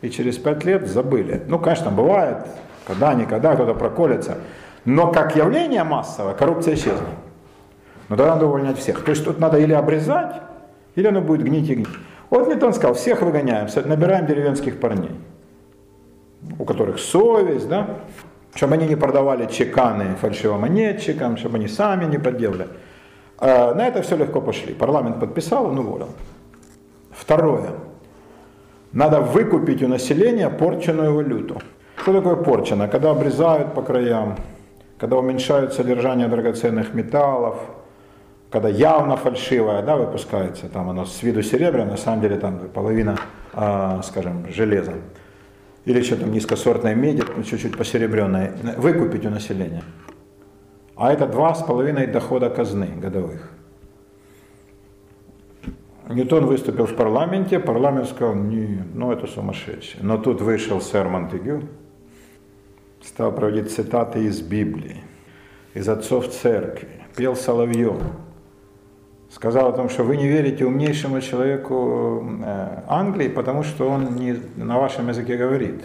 И 0.01 0.11
через 0.11 0.37
пять 0.37 0.63
лет 0.63 0.87
забыли. 0.87 1.41
Ну, 1.47 1.57
конечно, 1.57 1.89
бывает, 1.89 2.45
когда-никогда 2.85 3.55
кто-то 3.55 3.73
проколется. 3.73 4.37
Но 4.85 5.11
как 5.11 5.35
явление 5.35 5.83
массовое 5.83 6.35
коррупция 6.35 6.75
исчезнет. 6.75 7.01
Но 8.09 8.15
тогда 8.15 8.35
надо 8.35 8.45
увольнять 8.45 8.77
всех. 8.77 9.03
То 9.03 9.09
есть 9.09 9.25
тут 9.25 9.39
надо 9.39 9.57
или 9.57 9.73
обрезать, 9.73 10.35
или 10.93 11.07
оно 11.07 11.21
будет 11.21 11.41
гнить 11.41 11.67
и 11.67 11.73
гнить. 11.73 11.87
Вот 12.29 12.47
Ньютон 12.47 12.71
сказал, 12.71 12.93
всех 12.93 13.23
выгоняем, 13.23 13.67
набираем 13.85 14.27
деревенских 14.27 14.79
парней, 14.79 15.19
у 16.59 16.65
которых 16.65 16.99
совесть, 16.99 17.67
да, 17.67 17.87
чтобы 18.53 18.75
они 18.75 18.85
не 18.85 18.95
продавали 18.95 19.47
чеканы 19.47 20.13
фальшивомонетчикам, 20.21 21.37
чтобы 21.37 21.55
они 21.55 21.67
сами 21.67 22.05
не 22.05 22.19
подделали. 22.19 22.67
А 23.37 23.73
на 23.73 23.87
это 23.87 24.01
все 24.01 24.15
легко 24.15 24.41
пошли. 24.41 24.73
Парламент 24.73 25.19
подписал, 25.19 25.65
он 25.65 25.79
уволил. 25.79 26.09
Второе. 27.11 27.71
Надо 28.91 29.19
выкупить 29.19 29.83
у 29.83 29.87
населения 29.87 30.49
порченную 30.49 31.13
валюту. 31.13 31.61
Что 31.97 32.13
такое 32.13 32.35
порчено? 32.35 32.87
Когда 32.87 33.11
обрезают 33.11 33.73
по 33.73 33.81
краям, 33.81 34.37
когда 34.97 35.17
уменьшают 35.17 35.73
содержание 35.73 36.27
драгоценных 36.27 36.93
металлов, 36.93 37.57
когда 38.49 38.69
явно 38.69 39.17
фальшивое, 39.17 39.81
да, 39.81 39.97
выпускается, 39.97 40.69
там 40.69 40.89
оно 40.89 41.05
с 41.05 41.21
виду 41.23 41.41
серебряное, 41.41 41.91
на 41.91 41.97
самом 41.97 42.21
деле 42.21 42.37
там 42.37 42.59
половина, 42.73 43.17
э, 43.53 43.99
скажем, 44.03 44.45
железа. 44.49 44.93
Или 45.83 46.01
что 46.01 46.15
там 46.15 46.31
низкосортной 46.31 46.95
меди, 46.95 47.23
ну, 47.35 47.43
чуть-чуть 47.43 47.77
посеребренной, 47.77 48.51
выкупить 48.77 49.25
у 49.25 49.29
населения. 49.29 49.83
А 50.95 51.11
это 51.11 51.27
два 51.27 51.53
с 51.53 51.61
половиной 51.61 52.07
дохода 52.07 52.49
казны 52.49 52.87
годовых. 52.87 53.51
Ньютон 56.07 56.45
выступил 56.45 56.85
в 56.85 56.95
парламенте, 56.95 57.59
парламент 57.59 58.07
сказал, 58.07 58.35
не, 58.35 58.83
ну 58.93 59.11
это 59.11 59.27
сумасшедший. 59.27 60.01
Но 60.03 60.17
тут 60.17 60.39
вышел 60.39 60.79
сэр 60.79 61.09
Монтегю, 61.09 61.63
стал 63.01 63.31
проводить 63.31 63.71
цитаты 63.71 64.23
из 64.23 64.39
Библии, 64.41 65.03
из 65.73 65.89
отцов 65.89 66.29
церкви, 66.29 66.89
пел 67.15 67.35
соловьем, 67.35 67.99
сказал 69.31 69.69
о 69.69 69.73
том, 69.73 69.89
что 69.89 70.03
вы 70.03 70.15
не 70.15 70.27
верите 70.27 70.65
умнейшему 70.65 71.19
человеку 71.21 72.23
э, 72.45 72.83
Англии, 72.87 73.27
потому 73.27 73.63
что 73.63 73.89
он 73.89 74.15
не 74.15 74.39
на 74.55 74.77
вашем 74.77 75.09
языке 75.09 75.37
говорит. 75.37 75.83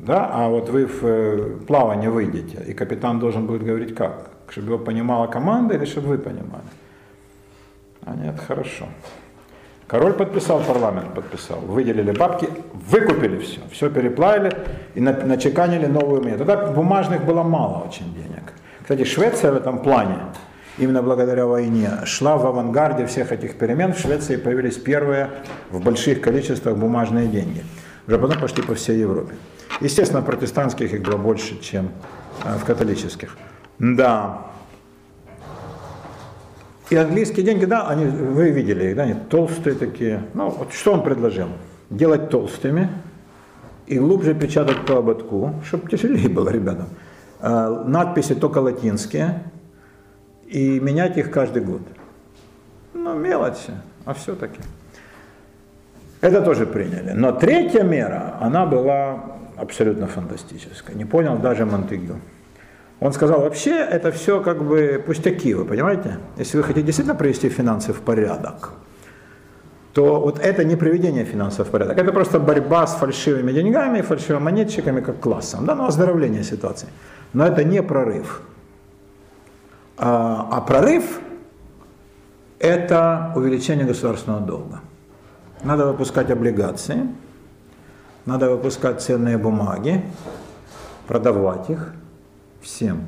Да? 0.00 0.28
А 0.32 0.48
вот 0.48 0.68
вы 0.68 0.86
в 0.86 1.04
э, 1.04 1.56
плавание 1.66 2.10
выйдете, 2.10 2.62
и 2.66 2.74
капитан 2.74 3.20
должен 3.20 3.46
будет 3.46 3.62
говорить 3.62 3.94
как? 3.94 4.33
Чтобы 4.48 4.74
его 4.74 4.78
понимала 4.78 5.26
команда 5.26 5.74
или 5.74 5.84
чтобы 5.84 6.08
вы 6.08 6.18
понимали? 6.18 6.64
А 8.04 8.14
нет, 8.14 8.38
хорошо. 8.38 8.86
Король 9.86 10.14
подписал, 10.14 10.60
парламент 10.60 11.14
подписал, 11.14 11.58
выделили 11.60 12.10
бабки, 12.10 12.48
выкупили 12.72 13.38
все, 13.38 13.60
все 13.70 13.90
переплавили 13.90 14.50
и 14.94 15.00
начеканили 15.00 15.86
новую 15.86 16.22
монету. 16.22 16.44
Тогда 16.44 16.72
бумажных 16.72 17.24
было 17.24 17.42
мало 17.42 17.84
очень 17.86 18.12
денег. 18.14 18.54
Кстати, 18.80 19.04
Швеция 19.04 19.52
в 19.52 19.56
этом 19.56 19.78
плане, 19.78 20.18
именно 20.78 21.02
благодаря 21.02 21.46
войне, 21.46 21.90
шла 22.04 22.36
в 22.36 22.46
авангарде 22.46 23.06
всех 23.06 23.32
этих 23.32 23.56
перемен. 23.56 23.92
В 23.92 23.98
Швеции 23.98 24.36
появились 24.36 24.76
первые 24.76 25.30
в 25.70 25.82
больших 25.82 26.20
количествах 26.22 26.76
бумажные 26.76 27.26
деньги. 27.26 27.62
Уже 28.06 28.18
потом 28.18 28.40
пошли 28.40 28.62
по 28.62 28.74
всей 28.74 28.98
Европе. 28.98 29.34
Естественно, 29.80 30.22
протестантских 30.22 30.92
их 30.92 31.02
было 31.02 31.16
больше, 31.16 31.60
чем 31.60 31.90
э, 32.44 32.56
в 32.58 32.64
католических. 32.64 33.36
Да. 33.78 34.46
И 36.90 36.96
английские 36.96 37.44
деньги, 37.44 37.64
да, 37.64 37.88
они, 37.88 38.04
вы 38.06 38.50
видели 38.50 38.90
их, 38.90 38.96
да, 38.96 39.04
они 39.04 39.14
толстые 39.14 39.74
такие. 39.74 40.22
Ну, 40.34 40.50
вот 40.50 40.72
что 40.72 40.92
он 40.92 41.02
предложил? 41.02 41.48
Делать 41.90 42.30
толстыми 42.30 42.88
и 43.86 43.98
глубже 43.98 44.34
печатать 44.34 44.84
по 44.86 44.98
ободку, 44.98 45.54
чтобы 45.64 45.88
тяжелее 45.88 46.28
было 46.28 46.50
ребятам. 46.50 46.88
Э, 47.40 47.84
надписи 47.86 48.34
только 48.34 48.58
латинские 48.58 49.42
и 50.46 50.78
менять 50.80 51.16
их 51.16 51.30
каждый 51.30 51.62
год. 51.62 51.82
Ну, 52.92 53.14
мелочи, 53.18 53.72
а 54.04 54.14
все-таки. 54.14 54.60
Это 56.20 56.40
тоже 56.40 56.66
приняли. 56.66 57.12
Но 57.12 57.32
третья 57.32 57.82
мера, 57.82 58.38
она 58.40 58.64
была 58.66 59.36
абсолютно 59.56 60.06
фантастическая. 60.06 60.96
Не 60.96 61.04
понял 61.04 61.36
даже 61.38 61.66
Монтегю. 61.66 62.16
Он 63.04 63.12
сказал, 63.12 63.42
вообще 63.42 63.76
это 63.76 64.10
все 64.10 64.40
как 64.40 64.64
бы 64.64 65.02
пустяки, 65.06 65.52
вы 65.52 65.66
понимаете? 65.66 66.20
Если 66.38 66.56
вы 66.56 66.62
хотите 66.62 66.86
действительно 66.86 67.14
привести 67.14 67.50
финансы 67.50 67.92
в 67.92 68.00
порядок, 68.00 68.70
то 69.92 70.20
вот 70.20 70.38
это 70.38 70.64
не 70.64 70.74
приведение 70.74 71.26
финансов 71.26 71.68
в 71.68 71.70
порядок, 71.70 71.98
это 71.98 72.12
просто 72.12 72.40
борьба 72.40 72.86
с 72.86 72.94
фальшивыми 72.94 73.52
деньгами, 73.52 74.00
фальшивыми 74.00 74.44
монетчиками 74.44 75.02
как 75.02 75.20
классом, 75.20 75.66
да, 75.66 75.74
ну, 75.74 75.84
оздоровление 75.84 76.44
ситуации. 76.44 76.88
Но 77.34 77.46
это 77.46 77.62
не 77.62 77.82
прорыв. 77.82 78.40
А, 79.98 80.48
а 80.50 80.62
прорыв– 80.62 81.20
это 82.58 83.34
увеличение 83.36 83.84
государственного 83.84 84.40
долга. 84.40 84.80
Надо 85.62 85.88
выпускать 85.88 86.30
облигации, 86.30 87.06
надо 88.24 88.48
выпускать 88.48 89.02
ценные 89.02 89.36
бумаги, 89.36 90.02
продавать 91.06 91.68
их 91.68 91.92
всем 92.64 93.06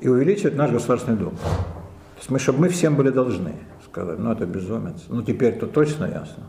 и 0.00 0.08
увеличивать 0.08 0.56
наш 0.56 0.70
государственный 0.70 1.18
долг. 1.18 1.34
То 1.34 2.18
есть 2.18 2.30
мы, 2.30 2.38
чтобы 2.38 2.60
мы 2.60 2.68
всем 2.68 2.96
были 2.96 3.10
должны, 3.10 3.54
сказать, 3.84 4.18
ну 4.18 4.32
это 4.32 4.46
безумец. 4.46 5.04
Ну 5.08 5.22
теперь-то 5.22 5.66
точно 5.66 6.04
ясно. 6.04 6.44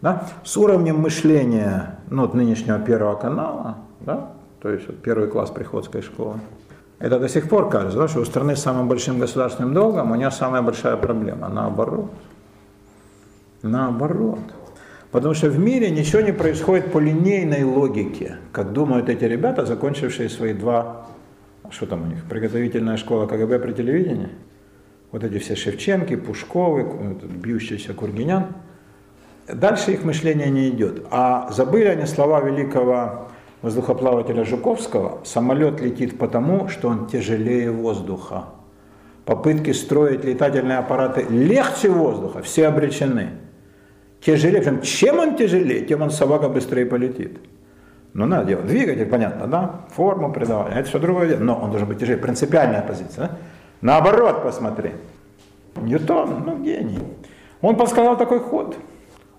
Да? 0.00 0.26
С 0.42 0.56
уровнем 0.56 0.98
мышления 0.98 2.00
ну, 2.10 2.22
вот 2.22 2.34
нынешнего 2.34 2.78
первого 2.78 3.14
канала, 3.14 3.76
да, 4.00 4.32
то 4.60 4.68
есть 4.68 4.86
вот 4.86 4.98
первый 4.98 5.28
класс 5.28 5.50
приходской 5.50 6.02
школы, 6.02 6.40
это 6.98 7.18
до 7.18 7.28
сих 7.28 7.48
пор 7.48 7.68
кажется, 7.68 7.98
да, 7.98 8.08
что 8.08 8.20
у 8.20 8.24
страны 8.24 8.56
с 8.56 8.60
самым 8.60 8.88
большим 8.88 9.18
государственным 9.18 9.74
долгом 9.74 10.10
у 10.10 10.14
нее 10.14 10.30
самая 10.30 10.62
большая 10.62 10.96
проблема. 10.96 11.48
Наоборот. 11.48 12.10
Наоборот. 13.62 14.40
Потому 15.12 15.34
что 15.34 15.50
в 15.50 15.58
мире 15.58 15.90
ничего 15.90 16.22
не 16.22 16.32
происходит 16.32 16.90
по 16.90 16.98
линейной 16.98 17.64
логике, 17.64 18.38
как 18.50 18.72
думают 18.72 19.10
эти 19.10 19.24
ребята, 19.24 19.66
закончившие 19.66 20.30
свои 20.30 20.54
два, 20.54 21.06
что 21.70 21.84
там 21.84 22.04
у 22.04 22.06
них, 22.06 22.24
приготовительная 22.24 22.96
школа 22.96 23.26
КГБ 23.26 23.58
при 23.58 23.72
телевидении. 23.72 24.30
Вот 25.10 25.22
эти 25.22 25.36
все 25.38 25.54
Шевченки, 25.54 26.16
Пушковы, 26.16 26.86
бьющийся 27.22 27.92
Кургинян. 27.92 28.54
Дальше 29.46 29.92
их 29.92 30.02
мышление 30.04 30.48
не 30.48 30.70
идет. 30.70 31.06
А 31.10 31.50
забыли 31.52 31.88
они 31.88 32.06
слова 32.06 32.40
великого 32.40 33.28
воздухоплавателя 33.60 34.46
Жуковского, 34.46 35.20
самолет 35.24 35.82
летит 35.82 36.16
потому, 36.16 36.68
что 36.68 36.88
он 36.88 37.06
тяжелее 37.06 37.70
воздуха. 37.70 38.46
Попытки 39.26 39.72
строить 39.72 40.24
летательные 40.24 40.78
аппараты 40.78 41.26
легче 41.28 41.90
воздуха, 41.90 42.40
все 42.40 42.66
обречены. 42.68 43.32
Тяжелее, 44.24 44.62
причем 44.62 44.80
чем 44.82 45.18
он 45.18 45.36
тяжелее, 45.36 45.84
тем 45.84 46.02
он 46.02 46.10
собака 46.10 46.48
быстрее 46.48 46.86
полетит. 46.86 47.38
Ну, 48.14 48.26
надо 48.26 48.44
делать 48.44 48.66
двигатель, 48.66 49.06
понятно, 49.06 49.46
да, 49.46 49.80
форму 49.94 50.32
придавать, 50.32 50.74
это 50.76 50.88
все 50.88 50.98
другое 50.98 51.28
дело, 51.28 51.40
но 51.40 51.58
он 51.58 51.70
должен 51.70 51.88
быть 51.88 51.98
тяжелее, 51.98 52.22
принципиальная 52.22 52.82
позиция. 52.82 53.28
Да? 53.28 53.38
Наоборот, 53.80 54.42
посмотри. 54.42 54.92
Ньютон, 55.76 56.44
ну, 56.46 56.62
гений. 56.62 57.00
Он 57.60 57.76
подсказал 57.76 58.16
такой 58.16 58.38
ход. 58.38 58.76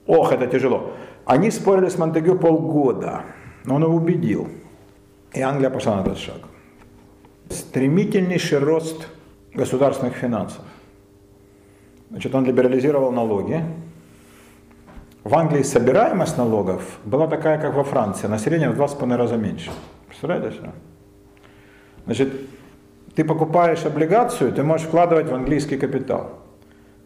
Ох, 0.06 0.34
это 0.34 0.48
тяжело. 0.48 0.92
Они 1.26 1.50
спорили 1.52 1.88
с 1.88 1.98
Монтегю 1.98 2.38
полгода. 2.38 3.22
Но 3.64 3.76
он 3.76 3.84
его 3.84 3.96
убедил. 3.96 4.50
И 5.32 5.42
Англия 5.42 5.70
пошла 5.70 5.98
на 5.98 6.02
этот 6.02 6.18
шаг. 6.18 6.40
Стремительнейший 7.50 8.60
рост 8.60 9.08
государственных 9.54 10.16
финансов. 10.16 10.62
Значит, 12.10 12.36
он 12.36 12.46
либерализировал 12.46 13.12
налоги. 13.12 13.64
В 15.24 15.36
Англии 15.36 15.64
собираемость 15.64 16.38
налогов 16.38 17.00
была 17.06 17.28
такая, 17.28 17.58
как 17.58 17.74
во 17.74 17.84
Франции, 17.84 18.28
население 18.28 18.70
в 18.70 18.76
два 18.76 18.90
с 18.90 18.94
половиной 18.94 19.18
раза 19.18 19.38
меньше. 19.38 19.72
Представляете? 20.08 20.52
Что? 20.52 20.74
Значит, 22.06 22.34
ты 23.16 23.24
покупаешь 23.24 23.86
облигацию, 23.86 24.52
ты 24.52 24.64
можешь 24.64 24.88
вкладывать 24.88 25.30
в 25.30 25.34
английский 25.34 25.78
капитал. 25.78 26.40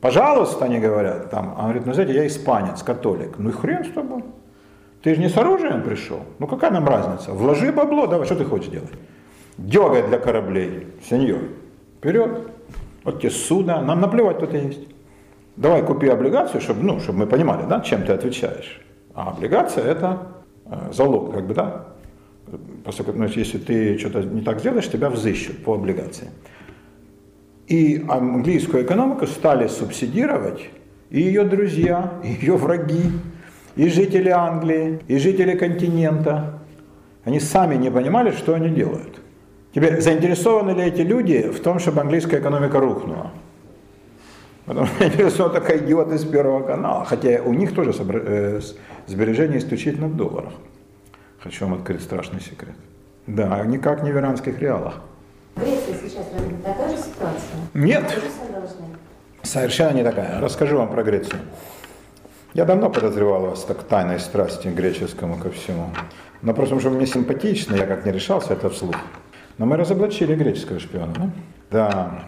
Пожалуйста, 0.02 0.66
они 0.66 0.80
говорят, 0.80 1.30
там, 1.30 1.54
он 1.58 1.64
говорит, 1.66 1.86
ну 1.86 1.94
знаете, 1.94 2.14
я 2.14 2.26
испанец, 2.26 2.82
католик. 2.82 3.38
Ну 3.38 3.50
и 3.50 3.52
хрен 3.54 3.86
с 3.86 3.90
тобой. 3.90 4.24
Ты 5.04 5.14
же 5.14 5.22
не 5.22 5.30
с 5.30 5.38
оружием 5.38 5.84
пришел. 5.84 6.22
Ну 6.40 6.48
какая 6.48 6.72
нам 6.72 6.88
разница? 6.88 7.34
Вложи 7.34 7.72
бабло, 7.72 8.08
давай, 8.08 8.26
что 8.26 8.36
ты 8.36 8.46
хочешь 8.46 8.70
делать? 8.70 8.92
Дегай 9.58 10.08
для 10.08 10.18
кораблей, 10.18 10.88
сеньор. 11.08 11.42
Вперед. 11.98 12.52
Вот 13.04 13.20
тебе 13.20 13.32
суда, 13.32 13.82
нам 13.82 14.02
наплевать, 14.02 14.38
кто 14.38 14.48
ты 14.48 14.58
есть. 14.58 14.88
Давай 15.58 15.84
купи 15.84 16.08
облигацию, 16.08 16.62
чтобы, 16.62 16.84
ну, 16.84 17.00
чтобы 17.00 17.20
мы 17.20 17.28
понимали, 17.28 17.66
да, 17.68 17.82
чем 17.82 18.04
ты 18.04 18.14
отвечаешь. 18.14 18.80
А 19.16 19.32
облигация 19.32 19.84
это 19.84 20.28
э, 20.66 20.92
залог, 20.94 21.34
как 21.34 21.48
бы, 21.48 21.56
да. 21.56 21.88
Поскольку, 22.86 23.14
ну, 23.14 23.26
если 23.26 23.58
ты 23.58 23.98
что-то 23.98 24.22
не 24.22 24.42
так 24.42 24.60
сделаешь, 24.60 24.88
тебя 24.88 25.10
взыщут 25.10 25.64
по 25.64 25.74
облигации. 25.74 26.30
И 27.68 28.06
английскую 28.08 28.84
экономику 28.84 29.26
стали 29.26 29.68
субсидировать 29.68 30.70
и 31.10 31.22
ее 31.22 31.44
друзья, 31.44 32.14
и 32.24 32.30
ее 32.30 32.56
враги, 32.56 33.12
и 33.76 33.90
жители 33.90 34.30
Англии, 34.30 35.00
и 35.08 35.18
жители 35.18 35.58
континента. 35.58 36.60
Они 37.24 37.40
сами 37.40 37.76
не 37.76 37.90
понимали, 37.90 38.30
что 38.32 38.54
они 38.54 38.70
делают. 38.70 39.20
Теперь, 39.74 40.02
заинтересованы 40.02 40.72
ли 40.72 40.84
эти 40.84 41.02
люди 41.02 41.50
в 41.50 41.60
том, 41.62 41.80
чтобы 41.80 42.02
английская 42.02 42.40
экономика 42.40 42.80
рухнула? 42.80 43.32
Потому 44.68 44.86
что 44.86 45.08
интересует 45.08 45.54
только 45.54 45.78
идиот 45.78 46.12
из 46.12 46.26
Первого 46.26 46.62
канала, 46.62 47.06
хотя 47.06 47.42
у 47.42 47.54
них 47.54 47.74
тоже 47.74 47.94
э, 47.98 48.60
сбережения 49.08 49.58
исключительно 49.58 50.08
в 50.08 50.16
долларах. 50.16 50.52
Хочу 51.40 51.66
вам 51.66 51.76
открыть 51.76 52.02
страшный 52.04 52.42
секрет. 52.42 52.76
Да, 53.28 53.64
никак 53.66 54.04
не 54.04 54.12
в 54.12 54.18
иранских 54.18 54.60
реалах. 54.60 55.00
Греция 55.56 55.96
сейчас 55.96 56.26
такая 56.64 56.90
же 56.90 56.98
ситуация? 56.98 57.60
Нет. 57.74 58.22
Совершенно 59.42 59.96
не 59.96 60.04
такая. 60.04 60.42
Расскажу 60.42 60.78
вам 60.78 60.90
про 60.90 61.02
Грецию. 61.02 61.40
Я 62.54 62.66
давно 62.66 62.90
подозревал 62.90 63.48
вас 63.48 63.64
так 63.64 63.84
тайной 63.84 64.20
страсти 64.20 64.68
греческому 64.68 65.38
ко 65.38 65.50
всему. 65.50 65.92
Но 66.42 66.54
просто 66.54 66.76
потому, 66.76 66.82
что 66.82 66.90
мне 66.90 67.08
симпатично, 67.08 67.76
я 67.76 67.86
как 67.86 68.06
не 68.06 68.12
решался 68.12 68.54
это 68.54 68.70
вслух. 68.70 68.96
Но 69.58 69.66
мы 69.66 69.78
разоблачили 69.78 70.36
греческого 70.36 70.80
шпиона, 70.80 71.14
да? 71.16 71.30
Да. 71.72 72.24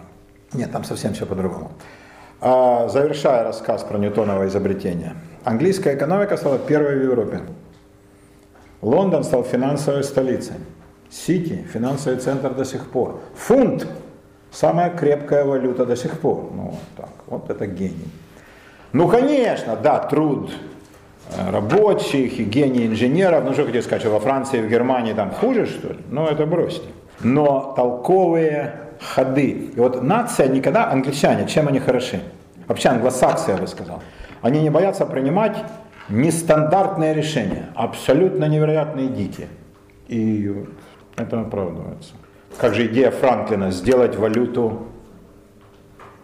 Нет, 0.54 0.72
там 0.72 0.84
совсем 0.84 1.12
все 1.12 1.26
по-другому. 1.26 1.72
А, 2.42 2.88
завершая 2.88 3.44
рассказ 3.44 3.82
про 3.82 3.98
Ньютоново 3.98 4.46
изобретение. 4.46 5.14
Английская 5.44 5.94
экономика 5.94 6.36
стала 6.38 6.58
первой 6.58 6.98
в 6.98 7.02
Европе. 7.02 7.40
Лондон 8.80 9.24
стал 9.24 9.44
финансовой 9.44 10.04
столицей. 10.04 10.56
Сити– 11.10 11.66
финансовый 11.72 12.16
центр 12.16 12.54
до 12.54 12.64
сих 12.64 12.88
пор. 12.88 13.20
Фунт– 13.34 13.86
самая 14.50 14.90
крепкая 14.90 15.44
валюта 15.44 15.84
до 15.84 15.96
сих 15.96 16.18
пор. 16.20 16.50
Ну, 16.54 16.74
так, 16.96 17.10
вот 17.26 17.50
это 17.50 17.66
гений. 17.66 18.08
Ну, 18.92 19.06
конечно, 19.08 19.76
да, 19.76 19.98
труд 19.98 20.50
э, 21.36 21.50
рабочих 21.50 22.40
и 22.40 22.44
гений 22.44 22.86
инженеров. 22.86 23.44
Ну, 23.44 23.52
что 23.52 23.64
хотите 23.64 23.82
сказать, 23.82 24.02
что 24.02 24.10
во 24.10 24.20
Франции, 24.20 24.62
в 24.62 24.68
Германии 24.68 25.12
там 25.12 25.30
хуже, 25.30 25.66
что 25.66 25.88
ли? 25.88 25.98
Ну, 26.08 26.26
это 26.26 26.46
бросьте. 26.46 26.88
Но 27.20 27.74
толковые 27.76 28.89
ходы. 29.00 29.70
И 29.74 29.74
вот 29.76 30.02
нация 30.02 30.48
никогда, 30.48 30.90
англичане, 30.90 31.46
чем 31.48 31.68
они 31.68 31.80
хороши? 31.80 32.20
вообще 32.70 32.90
англосаксы, 32.90 33.50
я 33.50 33.56
бы 33.56 33.66
сказал, 33.66 34.00
они 34.42 34.62
не 34.62 34.70
боятся 34.70 35.04
принимать 35.04 35.56
нестандартные 36.08 37.14
решения, 37.14 37.70
абсолютно 37.74 38.44
невероятные 38.44 39.08
дики. 39.08 39.48
И 40.06 40.54
это 41.16 41.40
оправдывается. 41.40 42.14
Как 42.58 42.74
же 42.74 42.86
идея 42.86 43.10
Франклина 43.10 43.72
сделать 43.72 44.14
валюту, 44.14 44.86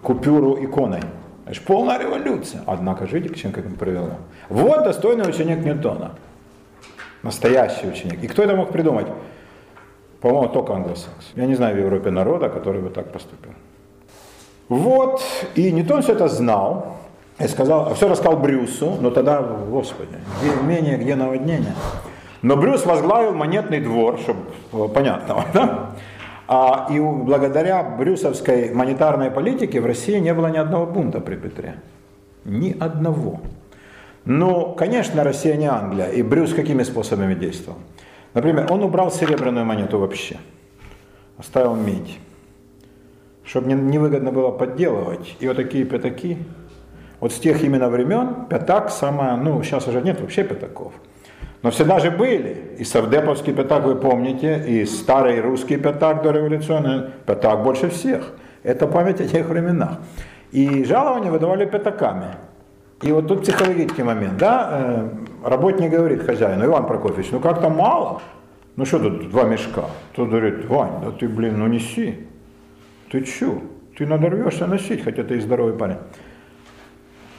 купюру 0.03 0.57
иконой. 0.65 1.03
Это 1.47 1.55
же 1.55 1.61
полная 1.63 1.99
революция. 1.99 2.63
Однако 2.67 3.09
же, 3.09 3.17
видите, 3.17 3.35
к 3.35 3.37
чему 3.37 3.53
как 3.53 3.65
привело. 3.77 4.13
Вот 4.49 4.85
достойный 4.85 5.29
ученик 5.29 5.65
Ньютона. 5.65 6.13
Настоящий 7.25 7.89
ученик. 7.89 8.23
И 8.23 8.29
кто 8.29 8.45
это 8.45 8.55
мог 8.55 8.71
придумать? 8.71 9.09
По-моему, 10.27 10.49
только 10.49 10.75
англосакс. 10.75 11.33
Я 11.37 11.47
не 11.47 11.55
знаю 11.55 11.77
в 11.77 11.79
Европе 11.79 12.11
народа, 12.11 12.49
который 12.49 12.81
бы 12.81 12.91
так 12.91 13.13
поступил. 13.13 13.53
Вот, 14.69 15.23
и 15.55 15.71
Ньютон 15.71 16.03
все 16.03 16.15
это 16.15 16.27
знал, 16.27 16.97
и 17.39 17.47
сказал, 17.47 17.95
все 17.95 18.09
рассказал 18.09 18.37
Брюсу, 18.37 18.97
но 19.01 19.11
тогда, 19.11 19.41
господи, 19.41 20.17
где 20.41 20.51
имение, 20.61 20.97
где 20.97 21.15
наводнение. 21.15 21.75
Но 22.43 22.57
Брюс 22.57 22.85
возглавил 22.85 23.35
монетный 23.35 23.81
двор, 23.81 24.19
чтобы 24.19 24.41
было 24.73 24.89
понятно, 24.89 25.45
да? 25.55 25.91
А, 26.49 26.89
и 26.91 26.99
благодаря 26.99 27.85
брюсовской 27.85 28.75
монетарной 28.75 29.31
политике 29.31 29.81
в 29.81 29.87
России 29.87 30.19
не 30.19 30.35
было 30.35 30.49
ни 30.49 30.59
одного 30.59 30.87
бунта 30.87 31.21
при 31.21 31.37
Петре. 31.37 31.77
Ни 32.45 32.77
одного. 32.81 33.43
Ну, 34.25 34.75
конечно, 34.75 35.23
Россия 35.23 35.55
не 35.55 35.67
Англия. 35.67 36.09
И 36.09 36.23
Брюс 36.23 36.53
какими 36.53 36.83
способами 36.83 37.35
действовал? 37.35 37.79
Например, 38.37 38.67
он 38.71 38.83
убрал 38.83 39.11
серебряную 39.11 39.65
монету 39.65 39.99
вообще. 39.99 40.37
Оставил 41.39 41.75
медь. 41.75 42.19
Чтобы 43.45 43.73
невыгодно 43.73 44.31
было 44.31 44.51
подделывать. 44.51 45.37
И 45.41 45.49
вот 45.49 45.57
такие 45.57 45.87
пятаки. 45.87 46.37
Вот 47.19 47.33
с 47.33 47.39
тех 47.39 47.65
именно 47.65 47.89
времен 47.89 48.45
пятак 48.51 48.91
самое, 48.91 49.37
ну, 49.37 49.63
сейчас 49.63 49.89
уже 49.89 50.03
нет 50.03 50.21
вообще 50.21 50.45
пятаков. 50.45 50.93
Но 51.63 51.71
всегда 51.71 51.99
же 51.99 52.11
были. 52.11 52.75
И 52.79 52.85
Савдеповский 52.85 53.55
пятак, 53.55 53.85
вы 53.85 53.95
помните, 53.95 54.63
и 54.69 54.85
старый 54.85 55.41
русский 55.41 55.79
пятак 55.79 56.23
дореволюционный, 56.23 57.13
пятак 57.25 57.63
больше 57.63 57.89
всех. 57.89 58.33
Это 58.63 58.87
память 58.87 59.19
о 59.23 59.27
тех 59.27 59.47
временах. 59.47 59.97
И 60.53 60.85
жалования 60.85 61.31
выдавали 61.31 61.65
пятаками. 61.65 62.37
И 63.01 63.13
вот 63.13 63.29
тут 63.29 63.45
психологический 63.45 64.03
момент, 64.03 64.37
да, 64.37 64.69
э, 64.73 65.09
работник 65.49 65.91
говорит 65.91 66.23
хозяину, 66.23 66.65
Иван 66.65 66.87
Прокофьевич, 66.87 67.31
ну 67.33 67.41
как-то 67.41 67.69
мало, 67.69 68.21
ну 68.77 68.85
что 68.85 68.99
тут 68.99 69.31
два 69.31 69.45
мешка? 69.45 69.85
Тот 70.15 70.29
говорит, 70.29 70.67
Вань, 70.67 71.01
да 71.03 71.11
ты, 71.11 71.29
блин, 71.29 71.59
ну 71.59 71.67
неси, 71.67 72.27
ты 73.11 73.23
чё, 73.23 73.63
ты 73.97 74.07
надорвешься 74.07 74.67
носить, 74.67 75.03
хотя 75.03 75.23
ты 75.23 75.37
и 75.37 75.41
здоровый 75.41 75.75
парень. 75.75 75.99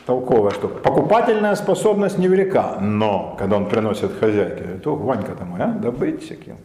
Толковая 0.05 0.51
штука. 0.51 0.75
Покупательная 0.75 1.55
способность 1.55 2.17
невелика, 2.17 2.77
но 2.79 3.35
когда 3.37 3.57
он 3.57 3.67
приносит 3.67 4.17
хозяйке, 4.17 4.79
то 4.81 4.95
Ванька-то 4.95 5.43
моя, 5.43 5.67
да 5.67 5.91
быть 5.91 6.23
всяким. 6.23 6.55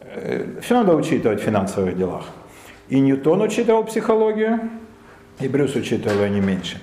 Э, 0.00 0.60
Все 0.62 0.74
надо 0.74 0.96
учитывать 0.96 1.40
в 1.40 1.44
финансовых 1.44 1.96
делах. 1.96 2.24
И 2.88 2.98
Ньютон 2.98 3.40
учитывал 3.40 3.84
психологию, 3.84 4.68
и 5.38 5.48
Брюс 5.48 5.76
учитывал 5.76 6.24
ее 6.24 6.30
не 6.30 6.40
меньше. 6.40 6.80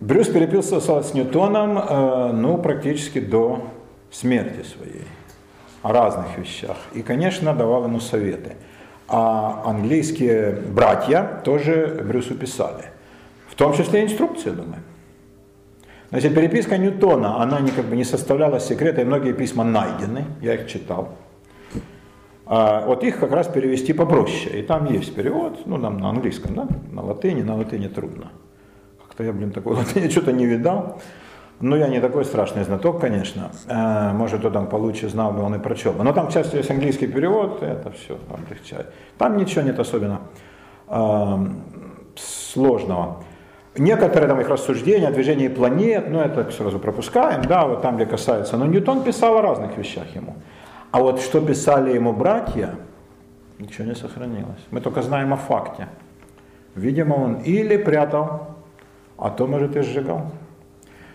Брюс 0.00 0.28
переписывался 0.28 1.02
с 1.02 1.12
Ньютоном 1.12 1.76
э, 1.76 2.32
ну, 2.32 2.56
практически 2.58 3.18
до 3.18 3.64
смерти 4.12 4.64
своей 4.64 5.04
о 5.82 5.92
разных 5.92 6.38
вещах. 6.38 6.76
И, 6.94 7.02
конечно, 7.02 7.52
давал 7.52 7.84
ему 7.84 7.98
советы. 7.98 8.52
А 9.08 9.62
английские 9.64 10.52
братья 10.52 11.40
тоже 11.44 12.04
Брюсу 12.06 12.36
писали. 12.36 12.84
В 13.48 13.56
том 13.56 13.74
числе 13.74 14.04
инструкции, 14.04 14.50
думаю. 14.50 14.82
Значит, 16.10 16.34
переписка 16.34 16.78
Ньютона, 16.78 17.42
она 17.42 17.58
не, 17.60 17.70
как 17.70 17.86
бы 17.86 17.96
не 17.96 18.04
составляла 18.04 18.60
секрета, 18.60 19.00
и 19.00 19.04
многие 19.04 19.32
письма 19.32 19.64
найдены, 19.64 20.26
я 20.40 20.54
их 20.54 20.68
читал. 20.68 21.08
А 22.46 22.86
вот 22.86 23.02
их 23.02 23.18
как 23.18 23.32
раз 23.32 23.48
перевести 23.48 23.92
попроще. 23.92 24.60
И 24.60 24.62
там 24.62 24.86
есть 24.92 25.14
перевод, 25.14 25.66
ну, 25.66 25.80
там 25.80 25.98
на 25.98 26.10
английском, 26.10 26.54
да, 26.54 26.68
на 26.92 27.02
латыни, 27.02 27.42
на 27.42 27.56
латыни 27.56 27.88
трудно 27.88 28.30
что 29.18 29.24
я, 29.24 29.32
блин, 29.32 29.50
такой 29.50 29.74
латыни 29.74 30.08
что-то 30.10 30.30
не 30.30 30.46
видал. 30.46 31.00
Ну, 31.60 31.74
я 31.74 31.88
не 31.88 32.00
такой 32.00 32.24
страшный 32.24 32.62
знаток, 32.62 33.00
конечно. 33.00 33.50
Э, 33.66 34.12
может, 34.12 34.38
кто 34.38 34.50
там 34.50 34.68
получше 34.68 35.08
знал 35.08 35.32
бы, 35.32 35.42
он 35.42 35.56
и 35.56 35.58
прочел 35.58 35.92
бы. 35.92 36.04
Но 36.04 36.12
там 36.12 36.28
часто 36.28 36.56
есть 36.56 36.70
английский 36.70 37.08
перевод, 37.08 37.60
это 37.60 37.90
все 37.90 38.16
облегчает. 38.30 38.86
Там 39.18 39.36
ничего 39.36 39.62
нет 39.62 39.80
особенно 39.80 40.20
э, 40.86 41.36
сложного. 42.14 43.24
Некоторые 43.76 44.28
там 44.28 44.40
их 44.40 44.48
рассуждения 44.48 45.08
о 45.08 45.10
движении 45.10 45.48
планет, 45.48 46.08
ну 46.08 46.20
это 46.20 46.48
сразу 46.52 46.78
пропускаем, 46.78 47.42
да, 47.42 47.66
вот 47.66 47.82
там, 47.82 47.96
где 47.96 48.06
касается. 48.06 48.56
Но 48.56 48.66
Ньютон 48.66 49.02
писал 49.02 49.36
о 49.36 49.42
разных 49.42 49.76
вещах 49.76 50.14
ему. 50.14 50.36
А 50.92 51.00
вот 51.00 51.20
что 51.20 51.40
писали 51.40 51.92
ему 51.92 52.12
братья, 52.12 52.76
ничего 53.58 53.88
не 53.88 53.96
сохранилось. 53.96 54.64
Мы 54.70 54.80
только 54.80 55.02
знаем 55.02 55.32
о 55.32 55.36
факте. 55.36 55.88
Видимо, 56.76 57.14
он 57.14 57.34
или 57.42 57.76
прятал 57.76 58.57
а 59.18 59.30
то, 59.30 59.46
может, 59.46 59.76
и 59.76 59.82
сжигал. 59.82 60.30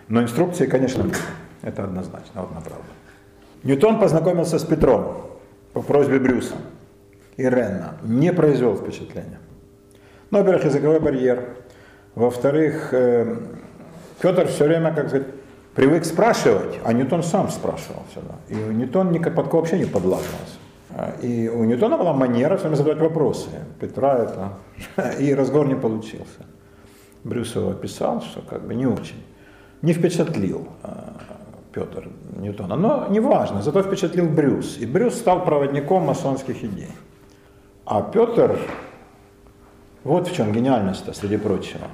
Но 0.07 0.21
инструкции, 0.21 0.65
конечно, 0.65 1.05
это 1.61 1.85
однозначно, 1.85 2.41
вот 2.41 2.53
на 2.53 2.61
правду. 2.61 2.85
Ньютон 3.63 3.99
познакомился 3.99 4.59
с 4.59 4.63
Петром 4.63 5.15
по 5.71 5.81
просьбе 5.81 6.19
Брюса 6.19 6.55
и 7.37 7.43
Ренна. 7.43 7.95
Не 8.03 8.33
произвел 8.33 8.75
впечатления. 8.75 9.39
Ну, 10.29 10.39
во-первых, 10.39 10.65
языковой 10.65 10.99
барьер. 10.99 11.55
Во-вторых, 12.15 12.89
э, 12.91 13.37
Петр 14.21 14.47
все 14.47 14.65
время, 14.65 14.93
как 14.93 15.07
сказать, 15.07 15.27
привык 15.73 16.05
спрашивать, 16.05 16.79
а 16.83 16.93
Ньютон 16.93 17.23
сам 17.23 17.49
спрашивал 17.49 18.03
всегда. 18.11 18.35
И 18.49 18.55
Ньютон 18.55 19.11
никак 19.11 19.35
под 19.35 19.51
вообще 19.51 19.79
не 19.79 19.85
подлаживался. 19.85 20.57
И 21.21 21.49
у 21.49 21.63
Ньютона 21.63 21.97
была 21.97 22.13
манера 22.13 22.57
все 22.57 22.67
время 22.67 22.75
задавать 22.75 23.01
вопросы. 23.01 23.49
Петра 23.79 24.19
это... 24.19 25.17
И 25.19 25.33
разговор 25.33 25.67
не 25.67 25.75
получился. 25.75 26.45
Брюсов 27.23 27.69
описал, 27.69 28.21
что 28.21 28.41
как 28.41 28.65
бы 28.65 28.75
не 28.75 28.85
очень, 28.85 29.23
не 29.81 29.93
впечатлил 29.93 30.67
э, 30.83 30.89
Петр 31.73 32.09
Ньютона. 32.35 32.75
Но 32.75 33.07
неважно, 33.09 33.61
зато 33.61 33.81
впечатлил 33.81 34.27
Брюс. 34.27 34.77
И 34.77 34.85
Брюс 34.85 35.15
стал 35.15 35.43
проводником 35.45 36.03
масонских 36.03 36.63
идей. 36.63 36.91
А 37.85 38.01
Петр, 38.01 38.59
вот 40.03 40.27
в 40.27 40.35
чем 40.35 40.51
гениальность 40.51 41.13
среди 41.15 41.37
прочего, 41.37 41.87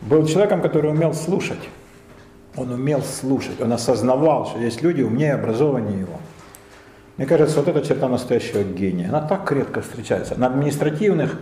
был 0.00 0.26
человеком, 0.26 0.62
который 0.62 0.90
умел 0.90 1.12
слушать. 1.14 1.68
Он 2.56 2.72
умел 2.72 3.02
слушать, 3.02 3.60
он 3.60 3.72
осознавал, 3.72 4.46
что 4.46 4.58
есть 4.58 4.82
люди 4.82 5.02
умнее, 5.02 5.34
образованнее 5.34 6.00
его. 6.00 6.18
Мне 7.16 7.26
кажется, 7.26 7.60
вот 7.60 7.68
эта 7.68 7.86
черта 7.86 8.08
настоящего 8.08 8.62
гения, 8.62 9.08
она 9.08 9.20
так 9.20 9.50
редко 9.52 9.82
встречается. 9.82 10.34
На 10.40 10.46
административных, 10.46 11.38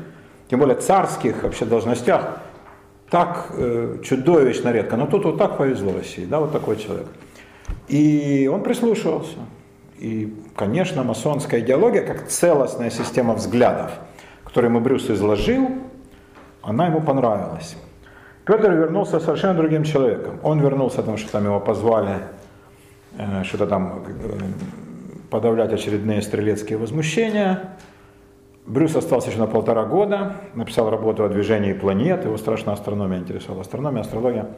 тем 0.51 0.59
более 0.59 0.77
царских 0.77 1.43
вообще 1.43 1.65
должностях 1.65 2.41
так 3.11 3.47
э, 3.53 3.99
чудовищно 4.03 4.71
редко. 4.71 4.97
Но 4.97 5.07
тут 5.07 5.25
вот 5.25 5.39
так 5.39 5.57
повезло 5.57 5.93
России, 5.93 6.25
да, 6.25 6.41
вот 6.41 6.53
такой 6.53 6.77
человек. 6.77 7.07
И 7.89 8.51
он 8.53 8.63
прислушивался. 8.63 9.39
И, 9.99 10.35
конечно, 10.55 11.03
масонская 11.03 11.61
идеология, 11.61 12.03
как 12.03 12.29
целостная 12.29 12.91
система 12.91 13.35
взглядов, 13.35 13.91
которую 14.45 14.71
ему 14.71 14.81
Брюс 14.81 15.11
изложил, 15.11 15.69
она 16.63 16.87
ему 16.87 17.01
понравилась. 17.01 17.77
Петр 18.45 18.73
вернулся 18.73 19.21
совершенно 19.21 19.55
другим 19.55 19.85
человеком. 19.85 20.39
Он 20.43 20.61
вернулся, 20.61 20.99
потому 20.99 21.17
что 21.17 21.33
там 21.33 21.45
его 21.45 21.61
позвали 21.61 22.19
э, 23.19 23.43
что-то 23.45 23.67
там 23.67 24.05
э, 24.07 24.39
подавлять 25.31 25.73
очередные 25.73 26.23
стрелецкие 26.23 26.79
возмущения. 26.79 27.77
Брюс 28.69 28.95
остался 28.95 29.31
еще 29.31 29.39
на 29.39 29.47
полтора 29.47 29.87
года, 29.87 30.37
написал 30.55 30.91
работу 30.91 31.25
о 31.25 31.31
движении 31.31 31.73
планет, 31.73 32.27
его 32.27 32.37
страшно 32.37 32.75
астрономия 32.75 33.19
интересовала, 33.19 33.63
астрономия, 33.63 34.03
астрология. 34.03 34.51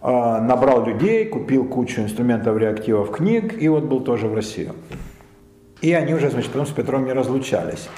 А, 0.00 0.40
набрал 0.40 0.86
людей, 0.86 1.24
купил 1.24 1.64
кучу 1.64 2.00
инструментов, 2.00 2.56
реактивов, 2.56 3.10
книг, 3.10 3.60
и 3.60 3.68
вот 3.68 3.84
был 3.84 4.00
тоже 4.00 4.28
в 4.28 4.34
Россию. 4.34 4.76
И 5.80 5.92
они 5.92 6.14
уже, 6.14 6.30
значит, 6.30 6.52
потом 6.52 6.66
с 6.66 6.70
Петром 6.70 7.06
не 7.06 7.12
разлучались. 7.12 7.88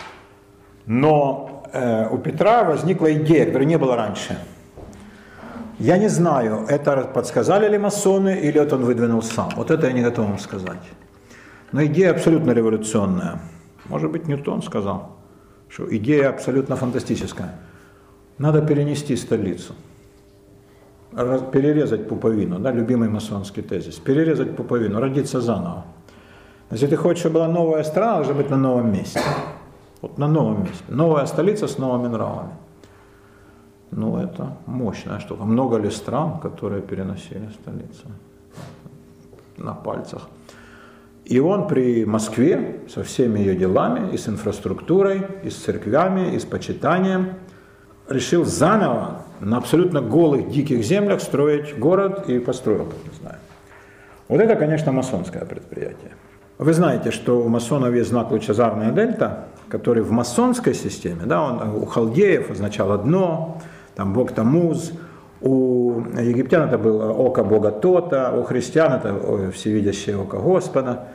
Но 0.87 1.65
э, 1.71 2.09
у 2.11 2.17
Петра 2.17 2.65
возникла 2.65 3.13
идея, 3.13 3.45
которой 3.45 3.67
не 3.67 3.77
было 3.77 3.95
раньше. 3.95 4.39
Я 5.79 5.99
не 5.99 6.09
знаю, 6.09 6.65
это 6.67 7.03
подсказали 7.13 7.69
ли 7.69 7.77
масоны, 7.77 8.39
или 8.39 8.59
это 8.59 8.77
он 8.77 8.85
выдвинул 8.85 9.21
сам. 9.21 9.51
Вот 9.57 9.71
это 9.71 9.87
я 9.89 9.93
не 9.93 10.01
готов 10.01 10.29
вам 10.29 10.39
сказать. 10.39 10.81
Но 11.73 11.85
идея 11.85 12.13
абсолютно 12.13 12.53
революционная. 12.53 13.41
Может 13.91 14.11
быть, 14.11 14.27
Ньютон 14.27 14.63
сказал 14.63 15.16
что 15.69 15.95
идея 15.97 16.31
абсолютно 16.31 16.77
фантастическая. 16.77 17.55
Надо 18.39 18.61
перенести 18.63 19.17
столицу, 19.17 19.75
перерезать 21.53 22.09
пуповину, 22.09 22.59
да, 22.59 22.71
любимый 22.71 23.09
масонский 23.09 23.63
тезис, 23.63 23.97
перерезать 23.97 24.57
пуповину, 24.57 25.01
родиться 25.01 25.41
заново. 25.41 25.85
Если 26.71 26.87
ты 26.87 26.97
хочешь, 26.97 27.21
чтобы 27.21 27.35
была 27.35 27.49
новая 27.49 27.85
страна, 27.85 28.17
должна 28.17 28.35
быть 28.35 28.51
на 28.51 28.57
новом 28.57 28.93
месте. 28.93 29.21
Вот 30.03 30.19
на 30.19 30.29
новом 30.29 30.65
месте. 30.65 30.85
Новая 30.89 31.27
столица 31.27 31.67
с 31.67 31.79
новыми 31.79 32.09
нравами. 32.09 32.53
ну 33.91 34.19
это 34.19 34.57
мощная 34.67 35.21
штука. 35.21 35.45
Много 35.45 35.79
ли 35.79 35.91
стран, 35.91 36.41
которые 36.41 36.83
переносили 36.83 37.49
столицу 37.63 38.09
на 39.57 39.75
пальцах? 39.75 40.29
И 41.27 41.41
он 41.41 41.67
при 41.67 42.05
Москве 42.05 42.83
со 42.89 43.03
всеми 43.03 43.41
ее 43.41 43.57
делами, 43.57 44.15
и 44.15 44.17
с 44.17 44.29
инфраструктурой, 44.29 45.27
и 45.43 45.51
с 45.51 45.57
церквями, 45.57 46.37
и 46.37 46.39
с 46.39 46.45
почитанием, 46.45 47.35
решил 48.09 48.45
заново 48.45 49.23
на 49.41 49.57
абсолютно 49.57 50.01
голых 50.01 50.49
диких 50.49 50.85
землях 50.85 51.21
строить 51.21 51.77
город 51.77 52.29
и 52.29 52.39
построил, 52.39 52.85
как 52.85 52.99
мы 53.05 53.13
знаем. 53.21 53.41
Вот 54.29 54.41
это, 54.41 54.55
конечно, 54.55 54.93
масонское 54.93 55.45
предприятие. 55.45 56.13
Вы 56.59 56.73
знаете, 56.73 57.11
что 57.11 57.43
у 57.43 57.49
масонов 57.49 57.93
есть 57.93 58.11
знак 58.11 58.31
лучезарная 58.31 58.93
дельта, 58.93 59.49
который 59.69 60.05
в 60.05 60.13
масонской 60.13 60.75
системе, 60.75 61.23
да, 61.27 61.43
он 61.43 61.75
у 61.75 61.87
халдеев 61.87 62.53
означал 62.53 62.93
одно, 62.93 63.61
там 63.97 64.15
бог 64.15 64.31
Тамуз, 64.31 64.93
у 65.41 66.01
египтян 66.19 66.69
это 66.69 66.79
было 66.79 67.13
око 67.13 67.45
бога 67.45 67.71
Тота, 67.71 68.33
у 68.33 68.43
христиан 68.43 68.93
это 68.95 69.51
всевидящее 69.53 70.17
око 70.19 70.39
Господа. 70.39 71.09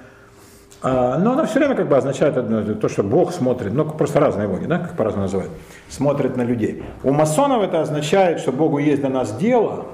А, 0.84 1.18
но 1.20 1.34
оно 1.34 1.46
все 1.46 1.60
время 1.60 1.76
как 1.76 1.88
бы 1.88 1.96
означает 1.96 2.38
одно, 2.38 2.64
то, 2.74 2.90
что 2.90 3.04
Бог 3.04 3.34
смотрит, 3.34 3.72
ну 3.74 3.86
просто 3.86 4.20
разные 4.20 4.48
боги, 4.48 4.66
да, 4.66 4.80
как 4.80 4.96
по-разному 4.96 5.26
называют, 5.26 5.52
смотрит 5.90 6.38
на 6.38 6.42
людей. 6.42 6.84
У 7.04 7.12
масонов 7.12 7.62
это 7.64 7.82
означает, 7.82 8.40
что 8.40 8.52
Богу 8.52 8.80
есть 8.80 9.02
до 9.02 9.10
нас 9.10 9.36
дело, 9.38 9.86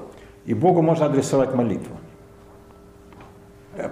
и 0.46 0.54
Богу 0.54 0.82
можно 0.82 1.08
адресовать 1.08 1.54
молитву. 1.54 1.98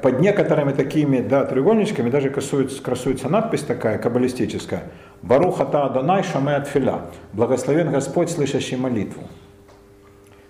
Под 0.01 0.19
некоторыми 0.19 0.71
такими 0.71 1.19
да, 1.19 1.45
треугольничками 1.45 2.09
даже 2.09 2.29
красуется, 2.29 2.81
красуется 2.81 3.29
надпись 3.29 3.61
такая 3.61 3.99
каббалистическая. 3.99 4.83
Баруха 5.21 5.65
та 5.65 5.85
Адонай 5.85 6.23
шаме 6.23 6.55
отфиля. 6.55 7.01
Благословен 7.33 7.91
Господь, 7.91 8.31
слышащий 8.31 8.77
молитву. 8.77 9.21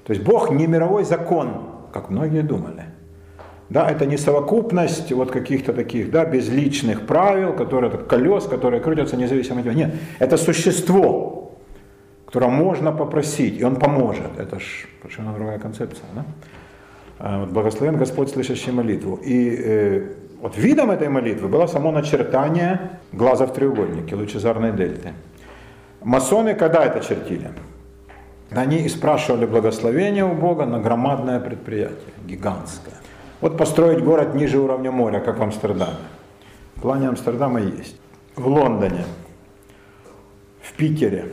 То 0.05 0.13
есть 0.13 0.23
Бог 0.23 0.51
не 0.51 0.67
мировой 0.67 1.03
закон, 1.03 1.63
как 1.91 2.09
многие 2.09 2.41
думали. 2.41 2.85
Да, 3.69 3.89
это 3.89 4.05
не 4.05 4.17
совокупность 4.17 5.11
вот 5.11 5.31
каких-то 5.31 5.73
таких 5.73 6.11
да, 6.11 6.23
безличных 6.23 7.07
правил, 7.07 7.53
которые, 7.53 7.91
колес, 7.91 8.45
которые 8.45 8.79
крутятся 8.79 9.17
независимо 9.17 9.59
от 9.59 9.65
него. 9.65 9.75
Нет, 9.75 9.95
это 10.19 10.37
существо, 10.37 11.53
которое 12.25 12.51
можно 12.51 12.91
попросить, 12.91 13.59
и 13.59 13.63
он 13.63 13.77
поможет. 13.77 14.37
Это 14.37 14.59
же 14.59 14.65
совершенно 15.01 15.33
другая 15.33 15.57
концепция. 15.57 16.05
Да? 16.13 16.25
А, 17.17 17.45
благословен 17.47 17.97
Господь, 17.97 18.29
слышащий 18.29 18.71
молитву. 18.71 19.15
И 19.15 19.55
э, 19.57 20.13
вот 20.41 20.57
видом 20.57 20.91
этой 20.91 21.09
молитвы 21.09 21.47
было 21.47 21.65
само 21.65 21.91
начертание 21.91 22.99
глаза 23.11 23.47
в 23.47 23.53
треугольнике, 23.53 24.15
лучезарной 24.15 24.73
дельты. 24.73 25.13
Масоны 26.03 26.53
когда 26.53 26.85
это 26.85 26.99
чертили? 26.99 27.49
Они 28.51 28.77
и 28.77 28.89
спрашивали 28.89 29.45
благословение 29.45 30.23
у 30.23 30.33
Бога 30.33 30.65
на 30.65 30.79
громадное 30.79 31.39
предприятие, 31.39 32.13
гигантское. 32.25 32.95
Вот 33.41 33.57
построить 33.57 34.03
город 34.03 34.35
ниже 34.35 34.59
уровня 34.59 34.91
моря, 34.91 35.19
как 35.19 35.39
в 35.39 35.43
Амстердаме. 35.43 35.97
В 36.75 36.81
плане 36.81 37.09
Амстердама 37.09 37.59
есть. 37.59 37.99
В 38.35 38.47
Лондоне, 38.47 39.05
в 40.61 40.73
Питере, 40.73 41.29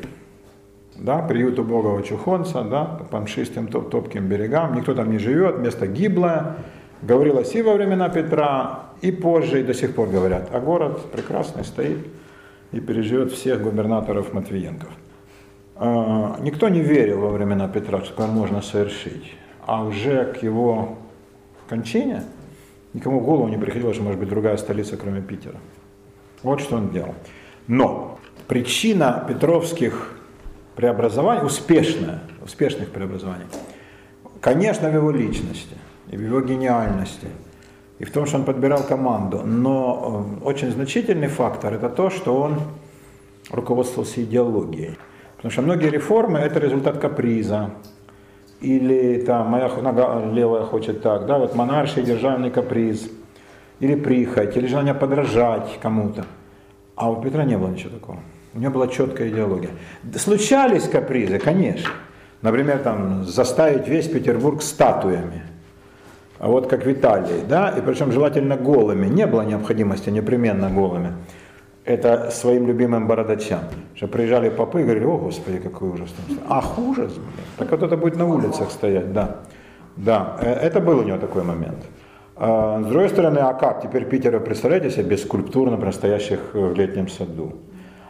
да, 0.97 1.19
приют 1.19 1.59
убогого 1.59 2.03
чухонца, 2.03 2.63
да, 2.63 2.85
по 3.11 3.19
мшистым 3.21 3.67
топ 3.67 3.91
топким 3.91 4.29
берегам, 4.29 4.75
никто 4.75 4.95
там 4.95 5.11
не 5.11 5.19
живет, 5.19 5.59
место 5.59 5.87
гиблое, 5.87 6.57
говорилось 7.03 7.55
и 7.55 7.63
во 7.63 7.75
времена 7.75 8.09
Петра, 8.09 8.87
и 9.01 9.11
позже, 9.11 9.61
и 9.61 9.65
до 9.65 9.75
сих 9.75 9.95
пор 9.95 10.09
говорят, 10.09 10.49
а 10.53 10.61
город 10.61 11.11
прекрасный 11.11 11.65
стоит 11.65 12.07
и 12.71 12.81
переживет 12.81 13.33
всех 13.33 13.63
губернаторов 13.63 14.33
Матвиенков. 14.33 14.91
А, 15.77 16.39
никто 16.41 16.69
не 16.69 16.81
верил 16.81 17.21
во 17.21 17.31
времена 17.31 17.69
Петра, 17.69 18.01
что 18.01 18.11
такое 18.11 18.27
можно 18.27 18.63
совершить, 18.63 19.35
а 19.67 19.85
уже 19.85 20.33
к 20.33 20.43
его 20.43 20.99
кончине 21.69 22.25
никому 22.93 23.21
в 23.21 23.25
голову 23.25 23.49
не 23.49 23.57
приходило, 23.57 23.95
что 23.95 24.03
может 24.03 24.21
быть 24.21 24.29
другая 24.29 24.57
столица, 24.57 24.97
кроме 24.97 25.23
Питера. 25.23 25.57
Вот 26.43 26.61
что 26.61 26.77
он 26.77 26.91
делал. 26.91 27.15
Но 27.67 28.19
причина 28.49 29.25
петровских 29.29 30.19
преобразований, 30.77 31.45
успешная, 31.45 32.21
успешных 32.45 32.91
преобразований, 32.91 33.47
конечно, 34.41 34.91
в 34.91 34.95
его 34.95 35.11
личности 35.11 35.77
и 36.11 36.17
в 36.17 36.21
его 36.21 36.41
гениальности, 36.41 37.29
и 37.99 38.05
в 38.05 38.11
том, 38.11 38.27
что 38.27 38.39
он 38.39 38.45
подбирал 38.45 38.83
команду. 38.83 39.43
Но 39.45 40.27
э, 40.43 40.45
очень 40.45 40.71
значительный 40.71 41.29
фактор 41.29 41.75
это 41.75 41.89
то, 41.89 42.11
что 42.11 42.41
он 42.41 42.61
руководствовался 43.51 44.23
идеологией. 44.23 44.97
Потому 45.43 45.51
что 45.51 45.63
многие 45.63 45.91
реформы 45.91 46.39
это 46.39 46.61
результат 46.61 46.99
каприза, 46.99 47.71
или 48.61 49.21
там 49.27 49.49
моя 49.49 49.69
нога 49.83 50.25
левая 50.25 50.63
хочет 50.63 51.03
так, 51.03 51.27
да, 51.27 51.39
вот 51.39 51.57
монарший 51.57 52.05
державный 52.05 52.49
каприз, 52.49 53.11
или 53.81 53.97
прихоть, 53.97 54.57
или 54.57 54.69
желание 54.69 54.95
подражать 54.95 55.81
кому-то. 55.83 56.27
А 56.95 57.11
у 57.11 57.21
Петра 57.21 57.43
не 57.43 57.59
было 57.59 57.71
ничего 57.71 57.91
такого. 57.91 58.19
У 58.55 58.61
него 58.61 58.73
была 58.73 58.87
четкая 58.87 59.31
идеология. 59.31 59.71
Случались 60.15 60.89
капризы, 60.89 61.41
конечно. 61.41 61.91
Например, 62.41 62.79
там, 62.79 63.25
заставить 63.25 63.89
весь 63.89 64.07
Петербург 64.07 64.63
статуями. 64.63 65.43
А 66.39 66.47
вот 66.47 66.69
как 66.69 66.87
в 66.87 66.93
Италии, 66.93 67.43
да, 67.49 67.71
и 67.71 67.81
причем 67.81 68.13
желательно 68.13 68.57
голыми. 68.57 69.09
Не 69.09 69.27
было 69.27 69.43
необходимости 69.43 70.11
непременно 70.11 70.71
голыми. 70.71 71.15
Это 71.85 72.31
своим 72.31 72.67
любимым 72.69 73.09
бородачам. 73.09 73.61
Что 73.95 74.07
приезжали 74.07 74.51
попы 74.51 74.81
и 74.81 74.85
говорили, 74.85 75.05
о 75.05 75.19
господи, 75.19 75.59
какой 75.59 75.91
ужас. 75.91 76.15
Ах, 76.49 76.79
ужас. 76.79 77.13
Так 77.59 77.71
вот 77.73 77.83
это 77.83 77.97
будет 77.97 78.17
на 78.17 78.27
улицах 78.27 78.71
стоять, 78.71 79.13
да. 79.13 79.39
Да, 79.97 80.39
э, 80.41 80.53
это 80.53 80.81
был 80.81 81.01
у 81.01 81.03
него 81.03 81.19
такой 81.19 81.43
момент. 81.43 81.85
А, 82.37 82.81
с 82.81 82.87
другой 82.87 83.09
стороны, 83.09 83.39
а 83.41 83.53
как? 83.53 83.83
Теперь 83.83 84.05
Питер, 84.05 84.39
представляете 84.41 84.91
себе, 84.91 85.11
без 85.11 85.23
скульптур, 85.23 85.71
например, 85.71 85.93
стоящих 85.93 86.55
в 86.55 86.73
летнем 86.75 87.09
саду. 87.09 87.55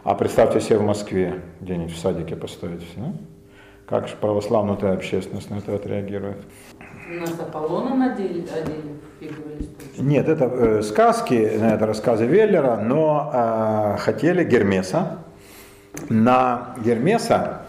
А 0.03 0.15
представьте 0.15 0.61
себе 0.61 0.77
в 0.77 0.83
Москве, 0.83 1.41
где-нибудь 1.61 1.93
в 1.93 1.97
садике 1.97 2.35
поставить 2.35 2.83
все. 2.83 2.99
Ну? 2.99 3.15
Как 3.87 4.07
же 4.07 4.15
православная 4.19 4.93
общественность 4.93 5.49
на 5.49 5.55
это 5.55 5.75
отреагирует? 5.75 6.37
У 7.09 7.19
нас 7.19 7.31
Аполлона 7.39 7.95
надели, 7.95 8.41
одели 8.41 8.95
фиговые 9.19 9.57
Нет, 9.97 10.27
это 10.29 10.45
э, 10.45 10.81
сказки, 10.81 11.33
это 11.33 11.85
рассказы 11.85 12.25
Веллера, 12.25 12.77
но 12.77 13.31
э, 13.33 13.97
хотели 13.99 14.43
Гермеса. 14.43 15.19
На 16.09 16.75
Гермеса, 16.83 17.63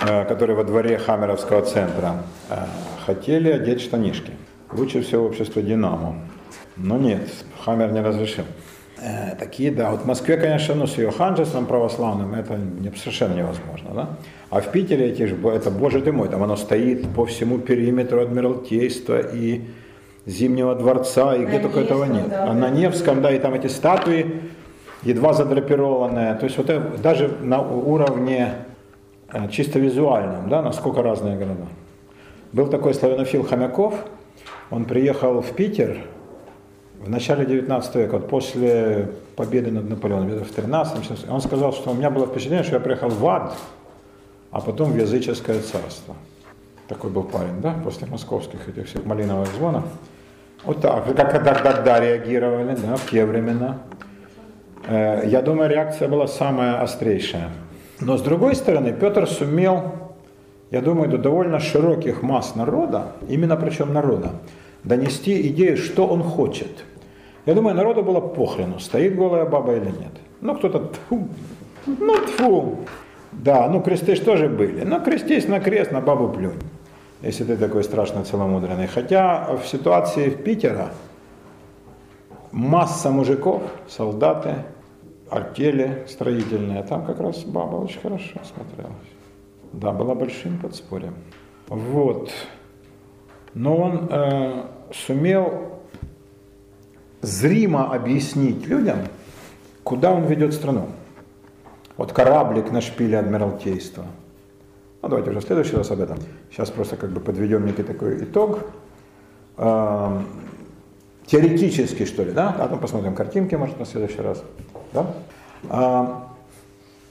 э, 0.00 0.24
который 0.24 0.54
во 0.54 0.64
дворе 0.64 0.98
Хамеровского 0.98 1.62
центра, 1.62 2.16
э, 2.50 2.56
хотели 3.06 3.50
одеть 3.50 3.80
штанишки. 3.80 4.32
Лучше 4.72 5.02
всего 5.02 5.26
общество 5.26 5.62
Динамо. 5.62 6.16
Но 6.76 6.98
нет, 6.98 7.28
Хаммер 7.64 7.92
не 7.92 8.00
разрешил. 8.00 8.44
Э, 9.00 9.34
такие, 9.36 9.70
да. 9.70 9.90
Вот 9.90 10.02
в 10.02 10.06
Москве, 10.06 10.36
конечно, 10.36 10.74
ну, 10.74 10.86
с 10.86 10.98
ее 10.98 11.10
ханжеством 11.10 11.66
православным 11.66 12.34
это 12.34 12.58
совершенно 12.96 13.34
невозможно, 13.34 13.90
да. 13.94 14.08
А 14.54 14.60
в 14.60 14.70
Питере 14.70 15.08
эти 15.08 15.24
же, 15.24 15.36
это, 15.48 15.68
боже 15.68 16.00
ты 16.00 16.12
мой, 16.12 16.28
там 16.28 16.40
оно 16.44 16.54
стоит 16.54 17.12
по 17.12 17.26
всему 17.26 17.58
периметру 17.58 18.20
Адмиралтейства 18.20 19.18
и 19.18 19.62
Зимнего 20.26 20.76
дворца, 20.76 21.34
и 21.34 21.40
на 21.40 21.48
где 21.48 21.58
только 21.58 21.80
этого 21.80 22.04
нет. 22.04 22.28
Да, 22.28 22.50
а 22.50 22.54
на 22.54 22.70
Невском, 22.70 23.20
да, 23.20 23.32
и 23.32 23.40
там 23.40 23.54
эти 23.54 23.66
статуи 23.66 24.42
едва 25.02 25.32
задрапированные. 25.32 26.36
То 26.36 26.44
есть 26.44 26.56
вот 26.56 26.70
это 26.70 26.96
даже 26.98 27.36
на 27.42 27.62
уровне 27.62 28.54
э, 29.32 29.48
чисто 29.48 29.80
визуальном, 29.80 30.48
да, 30.48 30.62
насколько 30.62 31.02
разные 31.02 31.36
города. 31.36 31.66
Был 32.52 32.68
такой 32.68 32.94
славянофил 32.94 33.42
Хомяков, 33.42 34.06
он 34.70 34.84
приехал 34.84 35.42
в 35.42 35.50
Питер, 35.50 35.98
в 37.00 37.10
начале 37.10 37.44
19 37.44 37.94
века, 37.96 38.18
вот 38.18 38.28
после 38.28 39.08
победы 39.34 39.72
над 39.72 39.90
Наполеоном, 39.90 40.28
где-то 40.28 40.44
в 40.44 40.52
13 40.52 41.28
он 41.28 41.40
сказал, 41.40 41.72
что 41.72 41.90
у 41.90 41.94
меня 41.94 42.10
было 42.10 42.28
впечатление, 42.28 42.62
что 42.62 42.74
я 42.74 42.80
приехал 42.80 43.08
в 43.08 43.26
ад, 43.26 43.52
а 44.54 44.60
потом 44.60 44.92
в 44.92 44.96
языческое 44.96 45.60
царство. 45.60 46.14
Такой 46.88 47.10
был 47.10 47.24
парень, 47.24 47.60
да, 47.60 47.74
после 47.84 48.06
московских 48.06 48.68
этих 48.68 48.86
всех 48.86 49.04
малиновых 49.04 49.48
звонов. 49.48 49.84
Вот 50.64 50.80
так, 50.80 51.04
как 51.16 51.62
тогда 51.62 52.00
реагировали, 52.00 52.74
да, 52.76 52.96
в 52.96 53.10
те 53.10 53.26
времена. 53.26 53.78
Э, 54.86 55.22
я 55.26 55.42
думаю, 55.42 55.68
реакция 55.68 56.08
была 56.08 56.26
самая 56.26 56.80
острейшая. 56.80 57.50
Но 58.00 58.16
с 58.16 58.22
другой 58.22 58.54
стороны, 58.54 58.92
Петр 58.92 59.26
сумел, 59.26 59.92
я 60.70 60.80
думаю, 60.80 61.10
до 61.10 61.18
довольно 61.18 61.60
широких 61.60 62.22
масс 62.22 62.54
народа, 62.54 63.12
именно 63.28 63.56
причем 63.56 63.92
народа, 63.92 64.30
донести 64.84 65.48
идею, 65.48 65.76
что 65.76 66.06
он 66.06 66.22
хочет– 66.22 66.84
я 67.46 67.54
думаю, 67.54 67.76
народу 67.76 68.02
было 68.02 68.20
похрену, 68.20 68.78
стоит 68.78 69.16
голая 69.16 69.44
баба 69.44 69.74
или 69.74 69.90
нет. 69.90 70.12
Ну, 70.40 70.54
кто-то, 70.54 70.90
тьфу, 70.94 71.28
ну, 71.86 72.16
тьфу. 72.26 72.78
Да, 73.42 73.68
ну, 73.68 73.82
кресты 73.82 74.14
же 74.16 74.22
тоже 74.22 74.48
были. 74.48 74.84
Ну, 74.84 75.00
крестись 75.02 75.48
на 75.48 75.60
крест, 75.60 75.90
на 75.90 76.00
бабу 76.00 76.28
плюнь, 76.28 76.60
если 77.22 77.44
ты 77.44 77.56
такой 77.56 77.84
страшно 77.84 78.24
целомудренный. 78.24 78.86
Хотя 78.86 79.56
в 79.56 79.66
ситуации 79.66 80.30
в 80.30 80.42
Питера 80.42 80.90
масса 82.52 83.10
мужиков, 83.10 83.62
солдаты, 83.88 84.54
артели 85.28 86.04
строительные, 86.08 86.82
там 86.84 87.04
как 87.04 87.20
раз 87.20 87.44
баба 87.44 87.76
очень 87.76 88.00
хорошо 88.00 88.40
смотрелась. 88.54 88.94
Да, 89.72 89.90
была 89.92 90.14
большим 90.14 90.58
подспорьем. 90.58 91.14
Вот. 91.68 92.30
Но 93.54 93.76
он 93.76 94.08
э, 94.10 94.64
сумел 94.92 95.80
зримо 97.20 97.92
объяснить 97.92 98.66
людям, 98.66 98.98
куда 99.82 100.12
он 100.12 100.24
ведет 100.24 100.54
страну. 100.54 100.88
Вот 101.96 102.12
кораблик 102.12 102.72
на 102.72 102.80
шпиле 102.80 103.18
Адмиралтейства. 103.18 104.04
Ну, 105.02 105.08
давайте 105.08 105.30
уже 105.30 105.40
в 105.40 105.44
следующий 105.44 105.76
раз 105.76 105.90
об 105.90 106.00
этом. 106.00 106.18
Сейчас 106.50 106.70
просто 106.70 106.96
как 106.96 107.10
бы 107.10 107.20
подведем 107.20 107.66
некий 107.66 107.82
такой 107.82 108.24
итог. 108.24 108.60
Э, 109.56 110.20
теоретически, 111.26 112.04
что 112.04 112.24
ли, 112.24 112.32
да? 112.32 112.54
А 112.58 112.62
потом 112.62 112.80
посмотрим 112.80 113.14
картинки, 113.14 113.54
может, 113.54 113.78
на 113.78 113.86
следующий 113.86 114.20
раз. 114.20 114.42
Да? 114.92 115.06
А, 115.68 116.28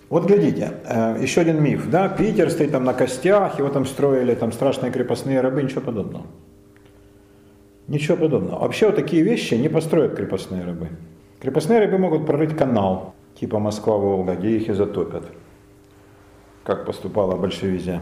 вот 0.09 0.25
глядите, 0.25 0.73
э, 0.85 1.17
еще 1.21 1.41
один 1.41 1.63
миф, 1.63 1.89
да, 1.89 2.09
Питер 2.09 2.49
стоит 2.51 2.71
там 2.71 2.83
на 2.83 2.93
костях, 2.93 3.57
его 3.59 3.69
там 3.69 3.85
строили 3.85 4.35
там 4.35 4.51
страшные 4.51 4.91
крепостные 4.91 5.41
рабы, 5.41 5.63
ничего 5.63 5.81
подобного. 5.81 6.25
Ничего 7.87 8.17
подобного. 8.17 8.59
Вообще 8.59 8.87
вот 8.87 8.95
такие 8.95 9.23
вещи 9.23 9.55
не 9.55 9.69
построят 9.69 10.15
крепостные 10.15 10.63
рабы. 10.63 10.89
Крепостные 11.41 11.79
рабы 11.79 11.97
могут 11.97 12.25
прорыть 12.25 12.55
канал, 12.55 13.15
типа 13.39 13.59
Москва-Волга, 13.59 14.35
где 14.35 14.57
их 14.57 14.69
и 14.69 14.73
затопят, 14.73 15.23
как 16.63 16.85
поступала 16.85 17.35
большевизия. 17.35 18.01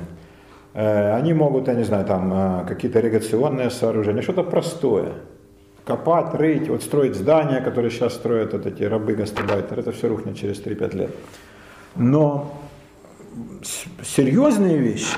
Э, 0.73 1.13
они 1.15 1.33
могут, 1.33 1.67
я 1.67 1.73
не 1.73 1.83
знаю, 1.83 2.05
там 2.05 2.31
э, 2.33 2.65
какие-то 2.67 2.99
ирригационные 2.99 3.69
сооружения, 3.69 4.21
что-то 4.21 4.43
простое. 4.43 5.13
Копать, 5.85 6.33
рыть, 6.35 6.69
вот 6.69 6.83
строить 6.83 7.15
здания, 7.15 7.59
которые 7.59 7.91
сейчас 7.91 8.13
строят 8.13 8.53
вот 8.53 8.65
эти 8.65 8.83
рабы-гастарбайтеры, 8.83 9.81
это 9.81 9.91
все 9.91 10.07
рухнет 10.07 10.37
через 10.37 10.61
3-5 10.61 10.95
лет. 10.95 11.11
Но 11.95 12.53
серьезные 14.03 14.77
вещи, 14.77 15.17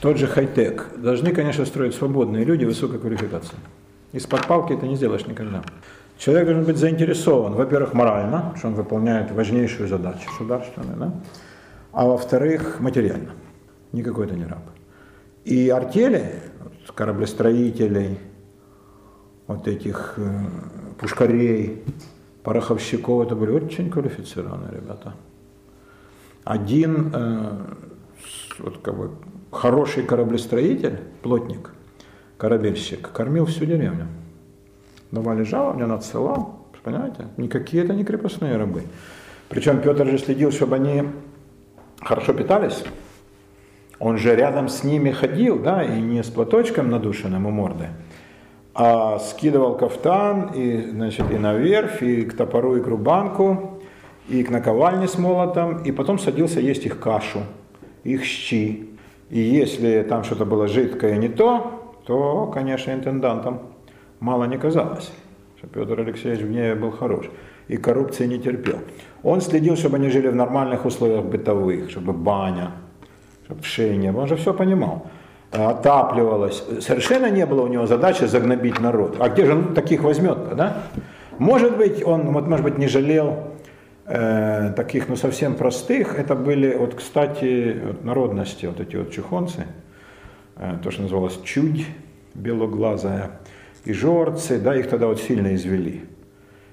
тот 0.00 0.18
же 0.18 0.26
хай-тек, 0.26 0.90
должны, 0.96 1.32
конечно, 1.32 1.64
строить 1.64 1.94
свободные 1.94 2.44
люди 2.44 2.64
высокой 2.64 2.98
квалификации. 2.98 3.56
Из-под 4.12 4.46
палки 4.46 4.74
это 4.74 4.86
не 4.86 4.96
сделаешь 4.96 5.26
никогда. 5.26 5.62
Человек 6.24 6.46
должен 6.46 6.64
быть 6.64 6.78
заинтересован, 6.78 7.52
во-первых, 7.52 7.92
морально, 7.92 8.54
что 8.56 8.68
он 8.68 8.74
выполняет 8.74 9.30
важнейшую 9.30 9.88
задачу 9.88 10.26
государственную, 10.30 10.96
да? 10.96 11.14
а 11.92 12.06
во-вторых, 12.06 12.80
материально. 12.80 13.32
Никакой 13.92 14.26
это 14.26 14.34
не 14.34 14.46
раб. 14.46 14.62
И 15.44 15.68
артели, 15.68 16.36
кораблестроителей, 16.94 18.18
вот 19.48 19.68
этих 19.68 20.14
э, 20.16 20.46
пушкарей, 20.98 21.84
пороховщиков, 22.42 23.26
это 23.26 23.36
были 23.36 23.50
очень 23.50 23.90
квалифицированные 23.90 24.72
ребята 24.72 25.14
один 26.44 27.10
э, 27.12 27.56
вот 28.58 28.78
как 28.78 28.96
бы, 28.96 29.10
хороший 29.50 30.04
кораблестроитель, 30.04 31.00
плотник, 31.22 31.70
корабельщик, 32.36 33.10
кормил 33.10 33.46
всю 33.46 33.64
деревню. 33.64 34.06
Давали 35.14 35.44
жалования, 35.44 35.86
надсылал, 35.86 36.66
понимаете? 36.82 37.28
Никакие 37.36 37.84
это 37.84 37.94
не 37.94 38.02
крепостные 38.02 38.56
рабы. 38.56 38.82
Причем 39.48 39.80
Петр 39.80 40.08
же 40.08 40.18
следил, 40.18 40.50
чтобы 40.50 40.74
они 40.74 41.04
хорошо 42.00 42.32
питались. 42.32 42.82
Он 44.00 44.18
же 44.18 44.34
рядом 44.34 44.68
с 44.68 44.82
ними 44.82 45.12
ходил, 45.12 45.60
да, 45.60 45.84
и 45.84 46.00
не 46.00 46.24
с 46.24 46.26
платочком 46.26 46.90
надушенным 46.90 47.46
у 47.46 47.50
морды, 47.50 47.90
а 48.74 49.20
скидывал 49.20 49.76
кафтан 49.76 50.50
и, 50.52 50.90
значит, 50.90 51.30
и 51.30 51.38
на 51.38 51.54
верфь, 51.54 52.02
и 52.02 52.22
к 52.22 52.36
топору, 52.36 52.74
и 52.74 52.80
к 52.80 52.86
рубанку, 52.88 53.80
и 54.28 54.42
к 54.42 54.50
наковальне 54.50 55.06
с 55.06 55.16
молотом, 55.16 55.84
и 55.84 55.92
потом 55.92 56.18
садился 56.18 56.58
есть 56.58 56.86
их 56.86 56.98
кашу, 56.98 57.42
их 58.02 58.24
щи. 58.24 58.88
И 59.30 59.38
если 59.38 60.04
там 60.08 60.24
что-то 60.24 60.44
было 60.44 60.66
жидкое 60.66 61.16
не 61.18 61.28
то, 61.28 61.94
то, 62.04 62.50
конечно, 62.52 62.90
интендантам 62.90 63.73
мало 64.20 64.44
не 64.44 64.58
казалось, 64.58 65.12
что 65.58 65.66
Петр 65.66 66.00
Алексеевич 66.00 66.42
в 66.42 66.50
ней 66.50 66.74
был 66.74 66.90
хорош 66.90 67.26
и 67.68 67.76
коррупции 67.76 68.26
не 68.26 68.38
терпел. 68.38 68.78
Он 69.22 69.40
следил, 69.40 69.76
чтобы 69.76 69.96
они 69.96 70.10
жили 70.10 70.28
в 70.28 70.34
нормальных 70.34 70.84
условиях 70.84 71.24
бытовых, 71.24 71.90
чтобы 71.90 72.12
баня, 72.12 72.72
чтобы 73.44 73.62
было. 73.62 74.16
Он 74.16 74.26
же 74.26 74.36
все 74.36 74.52
понимал. 74.52 75.06
Отапливалось. 75.50 76.64
Совершенно 76.80 77.30
не 77.30 77.46
было 77.46 77.62
у 77.62 77.68
него 77.68 77.86
задачи 77.86 78.24
загнобить 78.24 78.80
народ. 78.80 79.16
А 79.20 79.28
где 79.28 79.46
же 79.46 79.52
он 79.52 79.74
таких 79.74 80.02
возьмет-то, 80.02 80.54
да? 80.54 80.82
Может 81.38 81.76
быть, 81.76 82.04
он, 82.04 82.32
вот, 82.32 82.46
может 82.46 82.64
быть, 82.64 82.78
не 82.78 82.88
жалел 82.88 83.54
э, 84.06 84.72
таких, 84.76 85.08
ну, 85.08 85.16
совсем 85.16 85.54
простых, 85.54 86.18
это 86.18 86.34
были, 86.34 86.74
вот, 86.74 86.94
кстати, 86.94 87.80
вот, 87.84 88.04
народности, 88.04 88.66
вот 88.66 88.80
эти 88.80 88.96
вот 88.96 89.10
чухонцы, 89.10 89.66
э, 90.56 90.76
то, 90.82 90.90
что 90.90 91.02
называлось 91.02 91.40
чудь 91.44 91.86
белоглазая, 92.34 93.30
и 93.84 93.92
жорцы, 93.92 94.58
да, 94.58 94.76
их 94.76 94.88
тогда 94.88 95.06
вот 95.06 95.20
сильно 95.20 95.54
извели. 95.54 96.04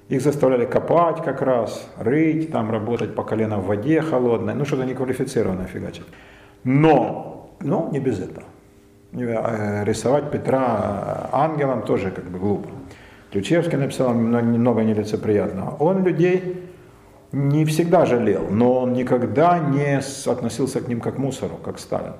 Их 0.08 0.20
заставляли 0.20 0.66
копать 0.66 1.22
как 1.22 1.42
раз, 1.42 1.88
рыть, 1.98 2.50
там 2.50 2.70
работать 2.70 3.14
по 3.14 3.22
колено 3.22 3.58
в 3.58 3.66
воде 3.66 4.02
холодной, 4.02 4.54
ну 4.54 4.64
что-то 4.64 4.84
неквалифицированное 4.84 5.66
фигачить. 5.66 6.06
Но, 6.64 7.50
ну, 7.60 7.90
не 7.92 8.00
без 8.00 8.20
этого. 8.20 8.46
Э, 9.12 9.84
рисовать 9.84 10.30
Петра 10.30 11.28
ангелом 11.32 11.82
тоже 11.82 12.10
как 12.10 12.24
бы 12.24 12.38
глупо. 12.38 12.68
Ключевский 13.30 13.78
написал 13.78 14.14
немного 14.14 14.82
нелицеприятного. 14.82 15.76
Он 15.78 16.04
людей 16.04 16.62
не 17.32 17.64
всегда 17.64 18.04
жалел, 18.04 18.48
но 18.50 18.80
он 18.80 18.92
никогда 18.92 19.58
не 19.58 20.00
относился 20.26 20.80
к 20.80 20.88
ним 20.88 21.00
как 21.00 21.18
мусору, 21.18 21.58
как 21.62 21.78
Сталин. 21.78 22.14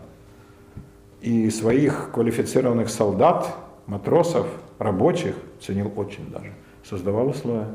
И 1.20 1.50
своих 1.50 2.10
квалифицированных 2.12 2.88
солдат, 2.88 3.54
матросов, 3.86 4.46
рабочих 4.82 5.34
ценил 5.60 5.92
очень 5.96 6.30
даже. 6.30 6.52
Создавал 6.84 7.28
условия. 7.28 7.68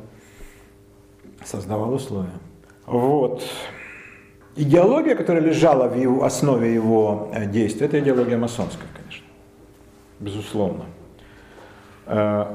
Создавал 1.44 1.94
условия. 1.94 2.34
Вот. 2.86 3.44
Идеология, 4.56 5.16
которая 5.16 5.44
лежала 5.44 5.88
в 5.88 5.96
его, 5.96 6.24
основе 6.24 6.74
его 6.74 7.30
э, 7.34 7.46
действий, 7.46 7.86
это 7.86 8.00
идеология 8.00 8.38
масонская, 8.38 8.88
конечно. 8.96 9.26
Безусловно. 10.20 10.86
Э, 12.08 12.46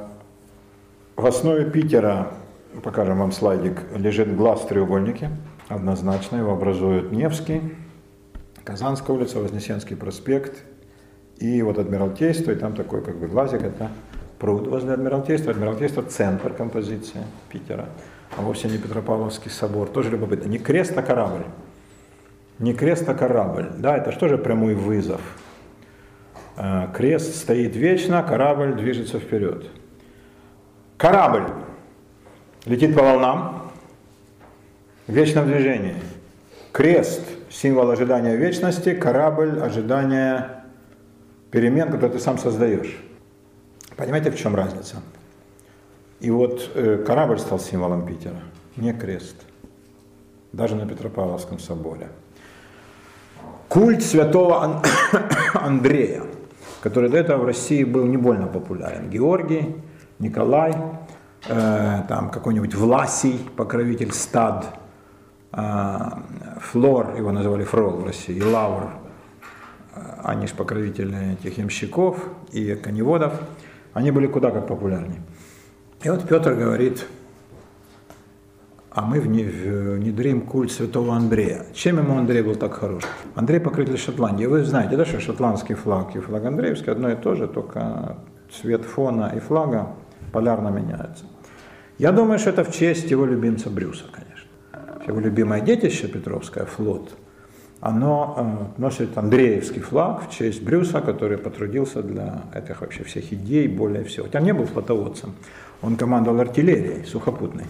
в 1.16 1.26
основе 1.26 1.70
Питера 1.70 2.32
покажем 2.80 3.18
вам 3.18 3.32
слайдик, 3.32 3.82
лежит 3.94 4.34
глаз 4.34 4.60
в 4.60 4.68
треугольнике, 4.68 5.30
однозначно, 5.68 6.36
его 6.36 6.52
образуют 6.52 7.12
Невский, 7.12 7.60
Казанская 8.64 9.14
улица, 9.14 9.40
Вознесенский 9.40 9.96
проспект 9.96 10.62
и 11.38 11.60
вот 11.62 11.78
Адмиралтейство, 11.78 12.52
и 12.52 12.54
там 12.54 12.74
такой 12.74 13.02
как 13.02 13.18
бы 13.18 13.26
глазик, 13.26 13.62
это 13.62 13.90
пруд 14.42 14.66
возле 14.66 14.92
Адмиралтейства. 14.92 15.52
Адмиралтейство– 15.52 16.02
центр 16.08 16.52
композиции 16.52 17.22
Питера, 17.48 17.88
а 18.36 18.42
вовсе 18.42 18.66
не 18.68 18.76
Петропавловский 18.76 19.52
собор. 19.52 19.88
Тоже 19.88 20.10
любопытно. 20.10 20.48
Не 20.48 20.58
крест, 20.58 20.98
а 20.98 21.02
корабль. 21.02 21.44
Не 22.58 22.74
крест, 22.74 23.08
а 23.08 23.14
корабль. 23.14 23.70
Да, 23.78 23.96
это 23.96 24.10
что 24.10 24.26
же 24.26 24.36
прямой 24.36 24.74
вызов? 24.74 25.20
Э, 26.56 26.88
крест 26.92 27.36
стоит 27.36 27.76
вечно, 27.76 28.20
корабль 28.24 28.74
движется 28.74 29.20
вперед. 29.20 29.64
Корабль 30.96 31.46
летит 32.66 32.96
по 32.96 33.02
волнам 33.04 33.70
в 35.06 35.12
вечном 35.12 35.46
движении. 35.46 35.94
Крест– 36.72 37.22
символ 37.48 37.92
ожидания 37.92 38.34
вечности, 38.34 38.92
корабль– 38.92 39.60
ожидания 39.62 40.64
перемен, 41.52 41.86
которые 41.86 42.10
ты 42.10 42.18
сам 42.18 42.38
создаешь. 42.38 42.98
Понимаете, 44.02 44.30
в 44.30 44.36
чем 44.36 44.54
разница? 44.54 44.96
И 46.20 46.30
вот 46.30 46.70
э, 46.74 47.04
корабль 47.06 47.38
стал 47.38 47.58
символом 47.58 48.06
Питера, 48.06 48.40
не 48.76 48.92
крест. 48.92 49.36
Даже 50.52 50.76
на 50.76 50.86
Петропавловском 50.86 51.58
соборе. 51.58 52.08
Культ 53.68 54.02
святого 54.02 54.82
Андрея, 55.54 56.22
который 56.80 57.08
до 57.08 57.16
этого 57.16 57.42
в 57.42 57.46
России 57.46 57.84
был 57.84 58.04
не 58.06 58.16
больно 58.16 58.46
популярен. 58.46 59.08
Георгий, 59.10 59.76
Николай– 60.18 60.74
Э, 61.48 62.02
там 62.08 62.30
какой-нибудь 62.30 62.74
Власий, 62.74 63.40
покровитель 63.56 64.12
стад, 64.12 64.78
э, 65.52 65.98
Флор, 66.60 67.16
его 67.16 67.32
называли 67.32 67.64
Фрол 67.64 67.96
в 67.96 68.06
России, 68.06 68.36
и 68.36 68.42
Лавр, 68.42 68.90
э, 69.94 70.00
они 70.22 70.46
же 70.46 70.54
покровители 70.54 71.32
этих 71.32 71.58
ямщиков 71.58 72.16
и 72.52 72.76
коневодов, 72.76 73.40
они 73.94 74.10
были 74.10 74.26
куда 74.26 74.50
как 74.50 74.66
популярнее. 74.66 75.22
И 76.02 76.10
вот 76.10 76.26
Петр 76.26 76.54
говорит, 76.54 77.06
а 78.90 79.02
мы 79.02 79.20
внедрим 79.20 80.42
культ 80.42 80.70
святого 80.70 81.14
Андрея. 81.14 81.64
Чем 81.72 81.98
ему 81.98 82.18
Андрей 82.18 82.42
был 82.42 82.56
так 82.56 82.74
хорош? 82.74 83.04
Андрей 83.34 83.60
покровитель 83.60 83.98
Шотландии. 83.98 84.44
Вы 84.46 84.64
знаете, 84.64 84.96
да, 84.96 85.04
что 85.04 85.20
шотландский 85.20 85.74
флаг 85.74 86.14
и 86.16 86.20
флаг 86.20 86.44
Андреевский 86.44 86.92
одно 86.92 87.10
и 87.10 87.16
то 87.16 87.34
же, 87.34 87.48
только 87.48 88.18
цвет 88.50 88.84
фона 88.84 89.32
и 89.34 89.40
флага 89.40 89.94
полярно 90.32 90.68
меняются. 90.68 91.24
Я 91.98 92.12
думаю, 92.12 92.38
что 92.38 92.50
это 92.50 92.64
в 92.64 92.72
честь 92.72 93.10
его 93.10 93.24
любимца 93.24 93.70
Брюса, 93.70 94.04
конечно. 94.12 94.48
Его 95.06 95.20
любимое 95.20 95.60
детище 95.60 96.08
Петровское, 96.08 96.64
флот, 96.64 97.14
оно 97.82 98.70
э, 98.76 98.80
носит 98.80 99.18
Андреевский 99.18 99.80
флаг 99.80 100.28
в 100.28 100.30
честь 100.30 100.62
Брюса, 100.62 101.00
который 101.00 101.36
потрудился 101.36 102.00
для 102.00 102.42
этих 102.54 102.80
вообще 102.80 103.02
всех 103.02 103.32
идей 103.32 103.66
более 103.66 104.04
всего. 104.04 104.26
Хотя 104.26 104.38
он 104.38 104.44
не 104.44 104.54
был 104.54 104.66
флотоводцем, 104.66 105.34
он 105.82 105.96
командовал 105.96 106.40
артиллерией 106.40 107.04
сухопутной. 107.04 107.64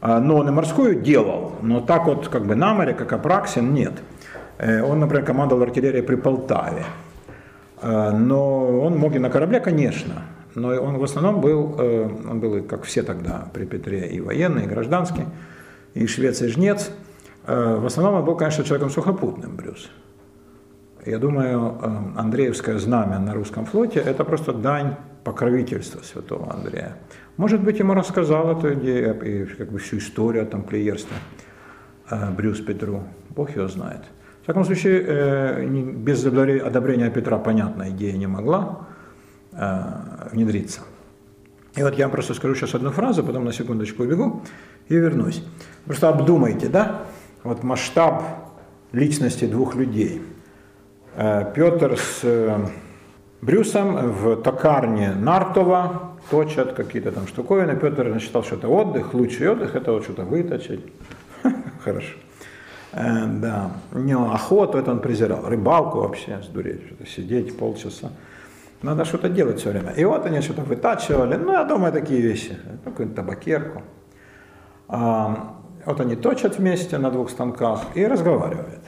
А, 0.00 0.20
но 0.20 0.36
он 0.36 0.48
и 0.48 0.52
морскую 0.52 1.00
делал, 1.00 1.54
но 1.60 1.80
так 1.80 2.06
вот 2.06 2.28
как 2.28 2.46
бы 2.46 2.54
на 2.54 2.72
море, 2.72 2.94
как 2.94 3.12
Апраксин, 3.12 3.74
нет. 3.74 3.94
Э, 4.58 4.80
он, 4.82 5.00
например, 5.00 5.26
командовал 5.26 5.62
артиллерией 5.64 6.04
при 6.04 6.14
Полтаве. 6.14 6.84
Э, 7.82 8.12
но 8.12 8.80
он 8.80 8.96
мог 8.96 9.16
и 9.16 9.18
на 9.18 9.28
корабле, 9.28 9.58
конечно, 9.58 10.22
но 10.54 10.68
он 10.68 10.98
в 10.98 11.02
основном 11.02 11.40
был, 11.40 11.80
он 12.30 12.38
был, 12.38 12.62
как 12.62 12.84
все 12.84 13.02
тогда 13.02 13.48
при 13.52 13.64
Петре, 13.64 14.06
и 14.06 14.20
военный, 14.20 14.66
и 14.66 14.68
гражданский, 14.68 15.24
и 15.94 16.06
швец, 16.06 16.42
и 16.42 16.46
жнец– 16.46 16.92
в 17.50 17.86
основном 17.86 18.14
он 18.14 18.24
был, 18.24 18.36
конечно, 18.36 18.64
человеком 18.64 18.90
сухопутным, 18.90 19.56
Брюс. 19.56 19.90
Я 21.06 21.18
думаю, 21.18 21.78
э, 21.82 22.20
Андреевское 22.20 22.78
знамя 22.78 23.18
на 23.18 23.34
русском 23.34 23.64
флоте– 23.64 24.00
это 24.06 24.24
просто 24.24 24.52
дань 24.52 24.96
покровительства 25.24 26.02
святого 26.02 26.52
Андрея. 26.52 26.96
Может 27.36 27.62
быть, 27.62 27.78
ему 27.78 27.94
рассказал 27.94 28.58
эту 28.58 28.74
идею 28.74 29.20
и 29.22 29.46
как 29.46 29.70
бы 29.70 29.78
всю 29.78 29.98
историю 29.98 30.42
о 30.42 30.46
тамплиерстве 30.46 31.16
э, 32.10 32.30
Брюс 32.32 32.60
Петру. 32.60 33.02
Бог 33.30 33.56
его 33.56 33.68
знает. 33.68 34.02
В 34.40 34.44
всяком 34.44 34.64
случае, 34.64 35.66
без 35.96 36.24
одобрения 36.24 37.10
Петра, 37.10 37.38
понятная 37.38 37.90
идея 37.90 38.16
не 38.16 38.26
могла 38.26 38.86
внедриться. 40.32 40.80
И 41.76 41.82
вот 41.82 41.94
я 41.94 42.08
просто 42.08 42.34
скажу 42.34 42.54
сейчас 42.54 42.74
одну 42.74 42.90
фразу, 42.90 43.22
потом 43.22 43.44
на 43.44 43.52
секундочку 43.52 44.02
убегу 44.02 44.42
и 44.88 44.96
вернусь. 44.96 45.44
Просто 45.84 46.08
обдумайте, 46.08 46.68
да? 46.68 47.02
Вот 47.42 47.62
масштаб 47.62 48.22
личности 48.92 49.46
двух 49.46 49.74
людей. 49.74 50.22
Э, 51.16 51.50
Петр 51.54 51.96
с 51.96 52.20
э, 52.22 52.58
Брюсом 53.40 54.12
в 54.12 54.36
токарне 54.42 55.12
Нартова 55.12 56.16
точат 56.30 56.74
какие-то 56.74 57.12
там 57.12 57.26
штуковины. 57.26 57.76
Петр 57.76 58.18
считал, 58.20 58.42
что 58.42 58.56
это 58.56 58.68
отдых, 58.68 59.14
лучший 59.14 59.48
отдых, 59.48 59.74
это 59.74 59.92
вот 59.92 60.04
что-то 60.04 60.24
выточить. 60.24 60.84
Хорошо. 61.84 62.14
Э, 62.92 63.26
да. 63.26 63.70
Не, 63.92 64.14
охоту 64.14 64.78
это 64.78 64.90
он 64.90 65.00
презирал. 65.00 65.48
Рыбалку 65.48 66.00
вообще, 66.00 66.40
сдуреть, 66.42 66.86
что-то 66.86 67.06
сидеть 67.06 67.56
полчаса. 67.56 68.10
Надо 68.82 69.04
что-то 69.04 69.28
делать 69.28 69.58
все 69.58 69.70
время. 69.70 69.92
И 69.92 70.04
вот 70.04 70.24
они 70.26 70.40
что-то 70.40 70.62
вытачивали. 70.62 71.36
Ну, 71.36 71.52
я 71.52 71.64
думаю, 71.64 71.92
такие 71.92 72.20
вещи. 72.20 72.56
Какую-то 72.84 73.14
табакерку. 73.14 73.82
Вот 75.86 76.00
они 76.00 76.16
точат 76.16 76.58
вместе 76.58 76.98
на 76.98 77.10
двух 77.10 77.30
станках 77.30 77.86
и 77.94 78.06
разговаривают. 78.06 78.82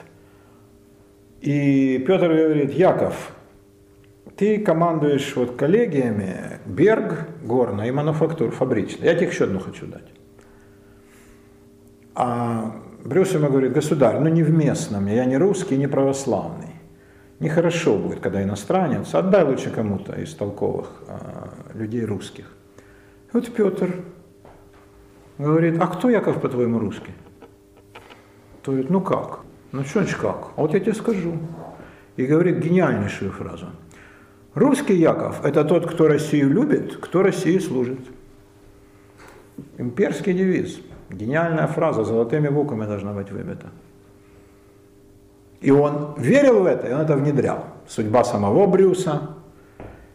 И 1.41 2.03
Петр 2.07 2.27
говорит, 2.27 2.73
Яков, 2.73 3.33
ты 4.37 4.59
командуешь 4.59 5.35
вот 5.35 5.55
коллегиями 5.55 6.59
Берг, 6.65 7.27
горно 7.43 7.81
и 7.87 7.91
мануфактур, 7.91 8.51
фабричный. 8.51 9.07
Я 9.07 9.15
тебе 9.15 9.27
еще 9.27 9.45
одну 9.45 9.59
хочу 9.59 9.85
дать. 9.85 10.07
А 12.15 12.75
Брюс 13.03 13.33
ему 13.33 13.49
говорит, 13.49 13.73
государь, 13.73 14.19
ну 14.19 14.29
не 14.29 14.43
в 14.43 14.51
местном, 14.51 15.07
я 15.07 15.25
не 15.25 15.37
русский, 15.37 15.77
не 15.77 15.87
православный. 15.87 16.69
Нехорошо 17.39 17.97
будет, 17.97 18.21
когда 18.21 18.41
иностранец. 18.41 19.13
Отдай 19.13 19.43
лучше 19.43 19.69
кому-то 19.69 20.13
из 20.13 20.33
толковых 20.33 21.03
а, 21.07 21.49
людей 21.73 22.05
русских. 22.05 22.45
И 23.27 23.31
вот 23.33 23.51
Петр 23.51 23.95
Говорит, 25.37 25.81
а 25.81 25.87
кто 25.87 26.09
Яков, 26.09 26.41
по-твоему, 26.41 26.79
русский? 26.79 27.11
То 28.61 28.71
говорит, 28.71 28.89
ну 28.89 29.01
как? 29.01 29.39
Ну 29.71 29.83
что 29.83 30.01
значит 30.01 30.17
как? 30.17 30.49
А 30.55 30.61
вот 30.61 30.73
я 30.73 30.79
тебе 30.79 30.93
скажу. 30.93 31.33
И 32.15 32.25
говорит 32.25 32.59
гениальнейшую 32.59 33.31
фразу. 33.31 33.67
Русский 34.53 34.95
Яков– 34.95 35.41
это 35.43 35.65
тот, 35.65 35.91
кто 35.91 36.07
Россию 36.07 36.51
любит, 36.51 36.97
кто 36.97 37.23
России 37.23 37.57
служит. 37.57 37.99
Имперский 39.79 40.33
девиз. 40.33 40.79
Гениальная 41.09 41.65
фраза, 41.65 42.03
золотыми 42.03 42.49
буквами 42.49 42.85
должна 42.85 43.13
быть 43.13 43.31
выбита. 43.31 43.67
И 45.61 45.71
он 45.71 46.13
верил 46.17 46.61
в 46.61 46.65
это, 46.67 46.87
и 46.87 46.93
он 46.93 47.01
это 47.01 47.15
внедрял. 47.15 47.65
Судьба 47.87 48.23
самого 48.23 48.67
Брюса, 48.67 49.29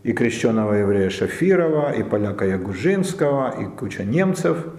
и 0.04 0.12
крещенного 0.12 0.74
еврея 0.74 1.10
Шафирова, 1.10 1.92
и 1.92 2.04
поляка 2.04 2.44
Ягужинского, 2.44 3.60
и 3.60 3.64
куча 3.64 4.04
немцев– 4.04 4.64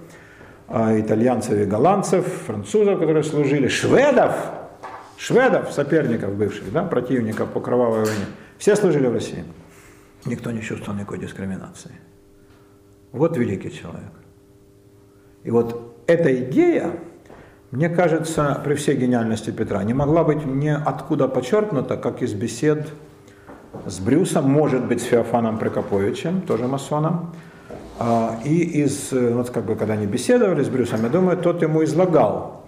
итальянцев 0.72 1.54
и 1.54 1.66
голландцев, 1.66 2.26
французов, 2.46 3.00
которые 3.00 3.24
служили, 3.24 3.68
шведов, 3.68 4.36
шведов, 5.18 5.72
соперников 5.72 6.36
бывших, 6.36 6.72
да, 6.72 6.84
противников 6.84 7.50
по 7.50 7.60
кровавой 7.60 8.06
войне. 8.06 8.26
Все 8.58 8.76
служили 8.76 9.08
в 9.08 9.14
России. 9.14 9.44
Никто 10.26 10.52
не 10.52 10.62
чувствовал 10.62 10.98
никакой 10.98 11.20
дискриминации. 11.20 11.91
Вот 13.12 13.38
великий 13.38 13.72
человек. 13.72 14.12
И 15.44 15.52
вот 15.52 16.04
эта 16.06 16.36
идея, 16.44 16.91
мне 17.72 17.90
кажется, 17.90 18.62
при 18.64 18.76
всей 18.76 18.96
гениальности 18.96 19.52
Петра, 19.52 19.84
не 19.84 19.94
могла 19.94 20.24
быть 20.24 20.46
ниоткуда 20.46 21.28
подчеркнута, 21.28 21.98
как 21.98 22.22
из 22.22 22.34
бесед 22.34 22.90
с 23.86 24.00
Брюсом, 24.00 24.50
может 24.50 24.86
быть, 24.86 25.02
с 25.02 25.06
Феофаном 25.06 25.58
Прокоповичем, 25.58 26.41
тоже 26.41 26.68
масоном, 26.68 27.34
а, 27.34 27.48
и 28.45 28.84
из, 28.84 29.11
э, 29.11 29.34
вот 29.34 29.49
как 29.49 29.65
бы, 29.65 29.76
когда 29.76 29.93
они 29.93 30.05
беседовали 30.05 30.63
с 30.63 30.69
Брюсом, 30.69 31.03
я 31.03 31.09
думаю, 31.09 31.38
тот 31.38 31.61
ему 31.61 31.84
излагал 31.84 32.65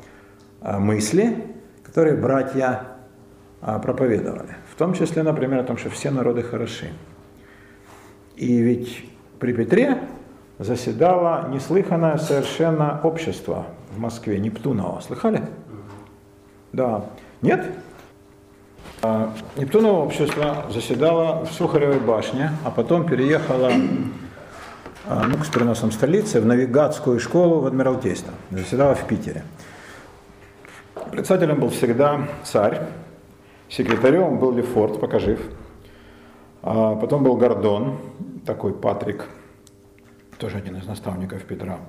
а, 0.62 0.78
мысли, 0.78 1.46
которые 1.84 2.18
братья 2.18 2.84
а, 3.62 3.80
проповедовали. 3.80 4.58
В 4.70 4.76
том 4.76 4.94
числе, 4.94 5.24
например, 5.24 5.60
о 5.60 5.64
том, 5.64 5.78
что 5.78 5.90
все 5.90 6.12
народы 6.12 6.44
хороши. 6.44 6.90
И 8.36 8.58
ведь 8.58 9.06
при 9.40 9.54
Петре 9.54 10.00
заседало 10.60 11.48
неслыханное 11.50 12.18
совершенно 12.18 13.00
общество 13.02 13.68
в 13.96 14.00
Москве, 14.00 14.38
Нептуново. 14.38 15.00
Слыхали? 15.00 15.44
Да. 16.74 17.06
Нет? 17.42 17.66
Нептуново 19.56 20.04
общество 20.04 20.66
заседало 20.70 21.46
в 21.46 21.52
Сухаревой 21.52 22.00
башне, 22.00 22.52
а 22.64 22.70
потом 22.70 23.06
переехало 23.06 23.72
а, 23.72 23.74
ну, 25.08 25.44
с 25.44 25.50
переносом 25.50 25.92
столицы 25.92 26.40
в 26.42 26.46
навигатскую 26.46 27.20
школу 27.20 27.62
в 27.62 27.66
Адмиралтейство. 27.66 28.34
Заседала 28.52 28.96
в 28.96 29.08
Питере. 29.08 29.44
Председателем 31.12 31.60
был 31.60 31.70
всегда 31.70 32.28
царь, 32.44 32.82
секретарем 33.68 34.38
был 34.38 34.52
Лефорт, 34.52 35.00
пока 35.00 35.20
жив. 35.20 35.42
А 36.62 36.96
потом 36.96 37.24
был 37.24 37.36
Гордон, 37.36 37.98
такой 38.46 38.74
Патрик, 38.74 39.26
тоже 40.38 40.58
один 40.58 40.78
из 40.78 40.86
наставников 40.86 41.44
Петра. 41.44 41.80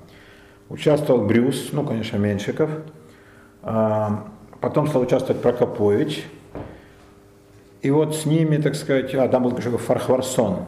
Участвовал 0.69 1.27
Брюс, 1.27 1.71
ну, 1.73 1.85
конечно, 1.85 2.17
Меньшиков. 2.17 2.71
А, 3.63 4.27
потом 4.61 4.89
стал 4.89 5.03
участвовать 5.03 5.43
Прокопович. 5.43 6.25
И 7.83 7.91
вот 7.91 8.17
с 8.17 8.25
ними, 8.25 8.57
так 8.57 8.75
сказать, 8.75 9.15
а 9.15 9.29
там 9.29 9.43
был 9.43 9.57
Фархварсон, 9.57 10.67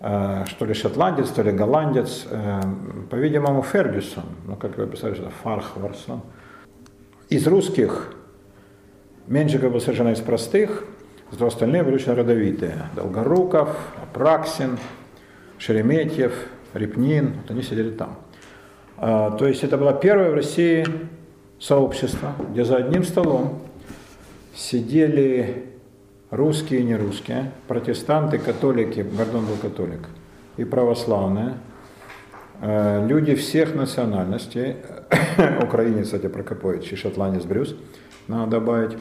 что 0.00 0.64
ли 0.64 0.74
шотландец, 0.74 1.28
то 1.30 1.42
ли 1.42 1.50
голландец, 1.50 2.26
э, 2.30 2.60
по-видимому, 3.10 3.62
Фергюсон, 3.62 4.24
ну, 4.46 4.54
как 4.54 4.78
вы 4.78 4.86
писали, 4.86 5.14
что 5.14 5.30
Фархварсон. 5.42 6.22
Из 7.28 7.46
русских 7.46 8.14
Меньшиков 9.26 9.72
был 9.72 9.80
совершенно 9.80 10.10
из 10.10 10.20
простых, 10.20 10.84
зато 11.32 11.46
остальные 11.46 11.82
были 11.82 11.96
очень 11.96 12.14
родовитые. 12.14 12.88
Долгоруков, 12.94 13.76
Апраксин, 14.00 14.78
Шереметьев, 15.58 16.32
Репнин, 16.74 17.34
вот 17.42 17.50
они 17.50 17.62
сидели 17.62 17.90
там. 17.90 18.18
Э, 18.98 19.32
то 19.36 19.48
есть 19.48 19.64
это 19.64 19.76
было 19.76 19.92
первое 19.92 20.30
в 20.30 20.34
России 20.34 20.86
сообщество, 21.58 22.34
где 22.52 22.64
за 22.64 22.76
одним 22.76 23.02
столом 23.02 23.62
сидели 24.54 25.64
русские 26.30 26.80
и 26.80 26.84
нерусские, 26.84 27.52
протестанты, 27.66 28.38
католики, 28.38 29.00
Гордон 29.00 29.46
был 29.46 29.56
католик, 29.56 30.08
и 30.56 30.64
православные, 30.64 31.54
э, 32.60 33.06
люди 33.06 33.34
всех 33.34 33.74
национальностей, 33.74 34.76
украинец, 35.62 36.06
кстати, 36.06 36.28
Прокопович 36.28 36.92
и 36.92 36.96
шотландец 36.96 37.44
Брюс, 37.44 37.74
надо 38.26 38.50
добавить 38.52 38.98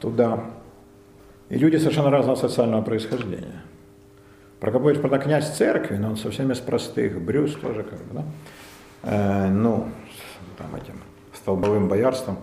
туда, 0.00 0.44
и 1.48 1.58
люди 1.58 1.76
совершенно 1.76 2.10
разного 2.10 2.36
социального 2.36 2.82
происхождения. 2.82 3.62
Прокопович, 4.60 5.00
правда, 5.00 5.18
князь 5.18 5.56
церкви, 5.56 5.96
но 5.96 6.10
он 6.10 6.16
совсем 6.16 6.52
из 6.52 6.58
простых, 6.60 7.20
Брюс 7.20 7.54
тоже 7.54 7.82
как 7.82 7.98
бы, 7.98 8.14
да? 8.14 8.24
Э, 9.02 9.48
ну, 9.50 9.88
там 10.56 10.74
этим 10.76 11.00
столбовым 11.34 11.88
боярством. 11.88 12.38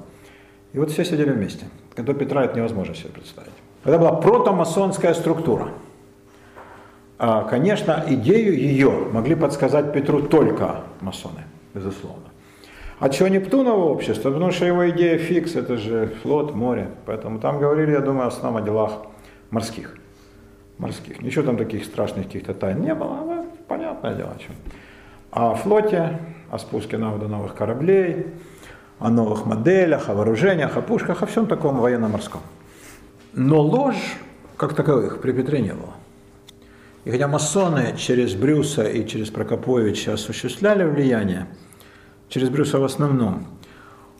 И 0.73 0.79
вот 0.79 0.91
все 0.91 1.03
сидели 1.05 1.31
вместе. 1.31 1.65
До 1.95 2.13
Петра 2.13 2.45
это 2.45 2.55
невозможно 2.57 2.93
себе 2.93 3.09
представить. 3.09 3.58
Это 3.83 3.97
была 3.97 4.13
протомасонская 4.13 5.13
структура. 5.13 5.69
А, 7.17 7.43
конечно, 7.43 8.03
идею 8.07 8.57
ее 8.57 8.89
могли 9.11 9.35
подсказать 9.35 9.93
Петру 9.93 10.21
только 10.21 10.83
масоны, 11.01 11.43
безусловно. 11.73 12.23
А 12.99 13.09
чего 13.09 13.29
Нептуново 13.29 13.85
общество? 13.85 14.31
Потому 14.31 14.51
что 14.51 14.65
его 14.65 14.89
идея 14.89 15.17
фикс, 15.17 15.55
это 15.55 15.77
же 15.77 16.13
флот, 16.21 16.53
море. 16.53 16.89
Поэтому 17.05 17.39
там 17.39 17.59
говорили, 17.59 17.91
я 17.91 18.01
думаю, 18.01 18.29
в 18.29 18.33
основном 18.33 18.61
о 18.61 18.65
делах 18.65 18.91
морских. 19.51 19.95
Морских. 20.77 21.21
Ничего 21.21 21.45
там 21.45 21.57
таких 21.57 21.85
страшных 21.85 22.25
каких-то 22.25 22.53
тайн 22.53 22.81
не 22.81 22.93
было, 22.93 23.15
но 23.25 23.45
понятное 23.67 24.15
дело, 24.15 24.31
о 24.35 24.39
чем. 24.39 24.55
О 25.31 25.55
флоте, 25.55 26.19
о 26.51 26.57
спуске 26.57 26.97
на 26.97 27.11
воду 27.11 27.27
новых 27.29 27.55
кораблей, 27.55 28.27
о 28.99 29.09
новых 29.09 29.45
моделях, 29.45 30.09
о 30.09 30.13
вооружениях, 30.13 30.75
о 30.75 30.81
пушках, 30.81 31.23
о 31.23 31.25
всем 31.25 31.47
таком 31.47 31.77
военно-морском. 31.77 32.41
Но 33.33 33.61
ложь, 33.61 34.17
как 34.57 34.73
таковых, 34.73 35.21
при 35.21 35.31
Петре 35.31 35.61
не 35.61 35.73
было. 35.73 35.93
И 37.05 37.11
хотя 37.11 37.27
масоны 37.27 37.95
через 37.97 38.35
Брюса 38.35 38.83
и 38.83 39.07
через 39.07 39.29
Прокоповича 39.29 40.13
осуществляли 40.13 40.83
влияние, 40.83 41.47
через 42.27 42.49
Брюса 42.49 42.79
в 42.79 42.83
основном, 42.83 43.47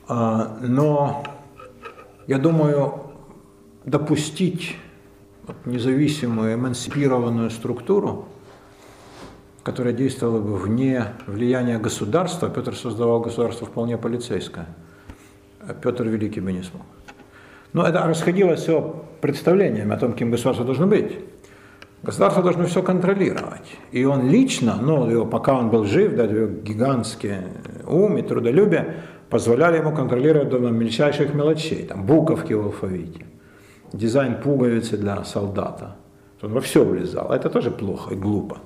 а, 0.07 0.57
но 0.61 1.23
я 2.27 2.37
думаю, 2.37 3.11
допустить 3.85 4.77
независимую, 5.65 6.53
эмансипированную 6.53 7.49
структуру, 7.49 8.27
которая 9.63 9.93
действовала 9.93 10.39
бы 10.39 10.55
вне 10.55 11.05
влияния 11.27 11.79
государства, 11.79 12.49
Петр 12.49 12.75
создавал 12.75 13.19
государство 13.19 13.67
вполне 13.67 13.97
полицейское, 13.97 14.67
а 15.59 15.73
Петр 15.73 16.07
Великий 16.07 16.39
бы 16.39 16.53
не 16.53 16.63
смог. 16.63 16.83
Но 17.73 17.85
это 17.85 18.03
расходилось 18.05 18.61
все 18.61 19.03
представлениями 19.21 19.93
о 19.93 19.97
том, 19.97 20.13
кем 20.13 20.31
государство 20.31 20.65
должно 20.65 20.87
быть. 20.87 21.19
Государство 22.01 22.41
должно 22.41 22.65
все 22.65 22.81
контролировать. 22.81 23.77
И 23.91 24.05
он 24.05 24.29
лично, 24.29 24.77
ну, 24.81 25.09
его, 25.09 25.25
пока 25.25 25.57
он 25.57 25.69
был 25.69 25.83
жив, 25.83 26.15
да, 26.15 26.23
его 26.23 26.47
гигантский 26.47 27.35
ум 27.85 28.17
и 28.17 28.21
трудолюбие 28.21 28.95
позволяли 29.29 29.77
ему 29.77 29.93
контролировать 29.93 30.49
до 30.49 30.59
мельчайших 30.59 31.33
мелочей, 31.33 31.85
там, 31.85 32.05
буковки 32.05 32.53
в 32.53 32.65
алфавите, 32.65 33.25
дизайн 33.93 34.41
пуговицы 34.41 34.97
для 34.97 35.23
солдата. 35.23 35.97
Он 36.41 36.53
во 36.53 36.61
все 36.61 36.85
влезал. 36.85 37.31
Это 37.31 37.49
тоже 37.49 37.69
плохо 37.69 38.13
и 38.13 38.17
глупо. 38.17 38.57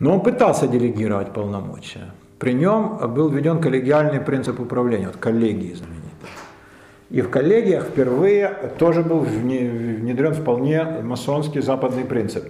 Но 0.00 0.14
он 0.14 0.20
пытался 0.20 0.66
делегировать 0.66 1.32
полномочия. 1.32 2.12
При 2.38 2.52
нем 2.52 2.98
был 3.14 3.30
введен 3.30 3.60
коллегиальный 3.60 4.20
принцип 4.20 4.60
управления, 4.60 5.06
вот 5.06 5.16
коллегии. 5.16 5.76
И 7.10 7.20
в 7.20 7.30
коллегиях 7.30 7.84
впервые 7.84 8.48
тоже 8.78 9.02
был 9.02 9.20
внедрен 9.20 10.34
вполне 10.34 10.82
масонский 11.02 11.60
западный 11.60 12.04
принцип. 12.04 12.44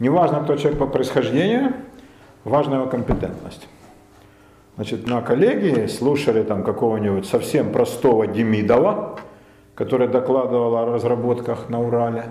Неважно, 0.00 0.40
кто 0.42 0.56
человек 0.56 0.78
по 0.80 0.86
происхождению, 0.86 1.74
важна 2.44 2.76
его 2.76 2.86
компетентность. 2.86 3.68
Значит, 4.74 5.06
на 5.06 5.20
коллегии 5.20 5.86
слушали 5.86 6.42
там 6.42 6.64
какого-нибудь 6.64 7.26
совсем 7.26 7.70
простого 7.70 8.26
Демидова, 8.26 9.20
который 9.74 10.08
докладывал 10.08 10.76
о 10.76 10.86
разработках 10.86 11.68
на 11.68 11.80
Урале, 11.80 12.24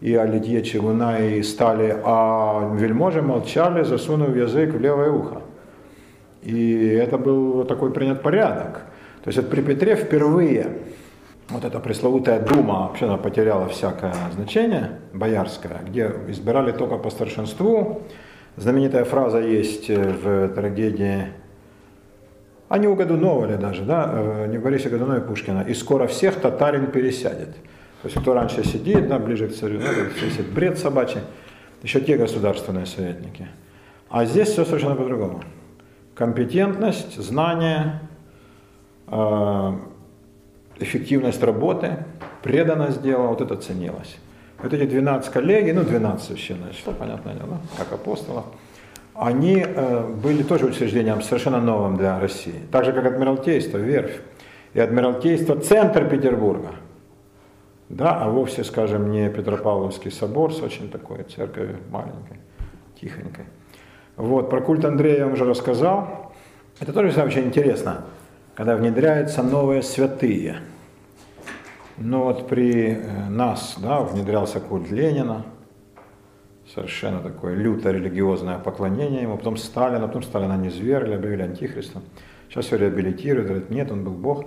и 0.00 0.14
о 0.14 0.26
литье 0.26 0.62
чугуна 0.62 1.18
и 1.18 1.42
стали, 1.42 1.96
а 2.04 2.74
вельможи 2.74 3.22
молчали, 3.22 3.82
засунув 3.82 4.36
язык 4.36 4.74
в 4.74 4.80
левое 4.80 5.10
ухо. 5.10 5.40
И 6.42 6.86
это 6.86 7.16
был 7.16 7.64
такой 7.64 7.90
принят 7.92 8.22
порядок. 8.22 8.82
То 9.24 9.28
есть 9.28 9.38
вот 9.38 9.48
при 9.48 9.62
Петре 9.62 9.96
впервые 9.96 10.78
вот 11.48 11.64
эта 11.64 11.78
пресловутая 11.80 12.40
дума 12.40 12.86
вообще 12.86 13.06
она 13.06 13.16
потеряла 13.16 13.68
всякое 13.68 14.14
значение, 14.34 14.98
боярская, 15.12 15.80
где 15.86 16.12
избирали 16.28 16.72
только 16.72 16.98
по 16.98 17.10
старшинству. 17.10 18.02
Знаменитая 18.56 19.04
фраза 19.04 19.38
есть 19.38 19.88
в 19.88 20.48
трагедии, 20.48 21.26
а 22.68 22.78
не 22.78 22.88
у 22.88 22.96
Годунова 22.96 23.46
ли 23.46 23.56
даже, 23.56 23.84
да, 23.84 24.10
э, 24.12 24.46
не 24.48 24.58
в 24.58 24.62
Борисе 24.62 24.88
Годунове 24.88 25.20
Пушкина, 25.20 25.62
и 25.68 25.74
скоро 25.74 26.06
всех 26.06 26.40
татарин 26.40 26.86
пересядет. 26.86 27.54
То 28.02 28.08
есть 28.08 28.20
кто 28.20 28.34
раньше 28.34 28.64
сидит, 28.64 29.08
да, 29.08 29.18
ближе 29.18 29.48
к 29.48 29.54
царю, 29.54 29.78
да, 29.78 29.86
сидит 30.18 30.52
бред 30.52 30.78
собачий, 30.78 31.20
еще 31.82 32.00
те 32.00 32.16
государственные 32.16 32.86
советники. 32.86 33.46
А 34.08 34.24
здесь 34.24 34.48
все 34.48 34.64
совершенно 34.64 34.96
по-другому. 34.96 35.42
Компетентность, 36.14 37.16
знание, 37.22 38.00
э, 39.06 39.72
эффективность 40.78 41.42
работы, 41.42 41.98
преданность 42.42 43.02
дела, 43.02 43.28
вот 43.28 43.40
это 43.40 43.56
ценилось. 43.56 44.16
Вот 44.58 44.72
эти 44.72 44.86
12 44.88 45.32
коллеги, 45.32 45.70
ну 45.70 45.82
12 45.84 46.26
священное 46.26 46.72
число, 46.72 46.92
понятное 46.92 47.34
дело, 47.34 47.58
как 47.76 47.92
апостолов, 47.92 48.44
они 49.14 49.64
э, 49.66 50.06
были 50.22 50.42
тоже 50.42 50.66
учреждением 50.66 51.22
совершенно 51.22 51.60
новым 51.60 51.96
для 51.96 52.18
России. 52.20 52.54
Так 52.70 52.84
же, 52.84 52.92
как 52.92 53.06
Адмиралтейство, 53.06 53.78
Верфь. 53.78 54.20
И 54.74 54.80
Адмиралтейство– 54.80 55.56
центр 55.60 56.06
Петербурга. 56.08 56.72
Да, 57.88 58.20
а 58.20 58.28
вовсе, 58.28 58.64
скажем, 58.64 59.10
не 59.10 59.30
Петропавловский 59.30 60.10
собор 60.10 60.52
с 60.52 60.60
очень 60.60 60.90
такой 60.90 61.22
церковью 61.22 61.76
маленькой, 61.90 62.40
тихонькой. 63.00 63.46
Вот, 64.16 64.50
про 64.50 64.60
культ 64.60 64.84
Андрея 64.84 65.18
я 65.18 65.24
вам 65.24 65.34
уже 65.34 65.44
рассказал. 65.44 66.32
Это 66.80 66.92
тоже 66.92 67.08
очень 67.22 67.44
интересно 67.44 68.04
когда 68.56 68.74
внедряются 68.74 69.42
новые 69.42 69.82
святые. 69.82 70.56
Но 71.98 72.24
вот 72.24 72.48
при 72.48 72.92
э, 72.92 73.28
нас 73.28 73.76
да, 73.78 74.00
внедрялся 74.00 74.60
культ 74.60 74.90
Ленина, 74.90 75.44
совершенно 76.74 77.20
такое 77.20 77.54
лютое 77.54 77.92
религиозное 77.92 78.58
поклонение 78.58 79.22
ему, 79.22 79.36
потом 79.36 79.58
Сталина, 79.58 80.06
потом 80.06 80.22
Сталина 80.22 80.56
не 80.56 80.70
звергли, 80.70 81.14
объявили 81.14 81.42
антихристом. 81.42 82.02
Сейчас 82.48 82.66
все 82.66 82.78
реабилитируют, 82.78 83.48
говорят, 83.48 83.70
нет, 83.70 83.92
он 83.92 84.04
был 84.04 84.12
Бог. 84.12 84.46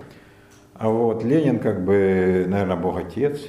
А 0.73 0.90
вот 0.90 1.23
Ленин 1.23 1.60
как 1.60 1.84
бы, 1.84 2.45
наверное, 2.48 2.77
Бог-отец. 2.77 3.40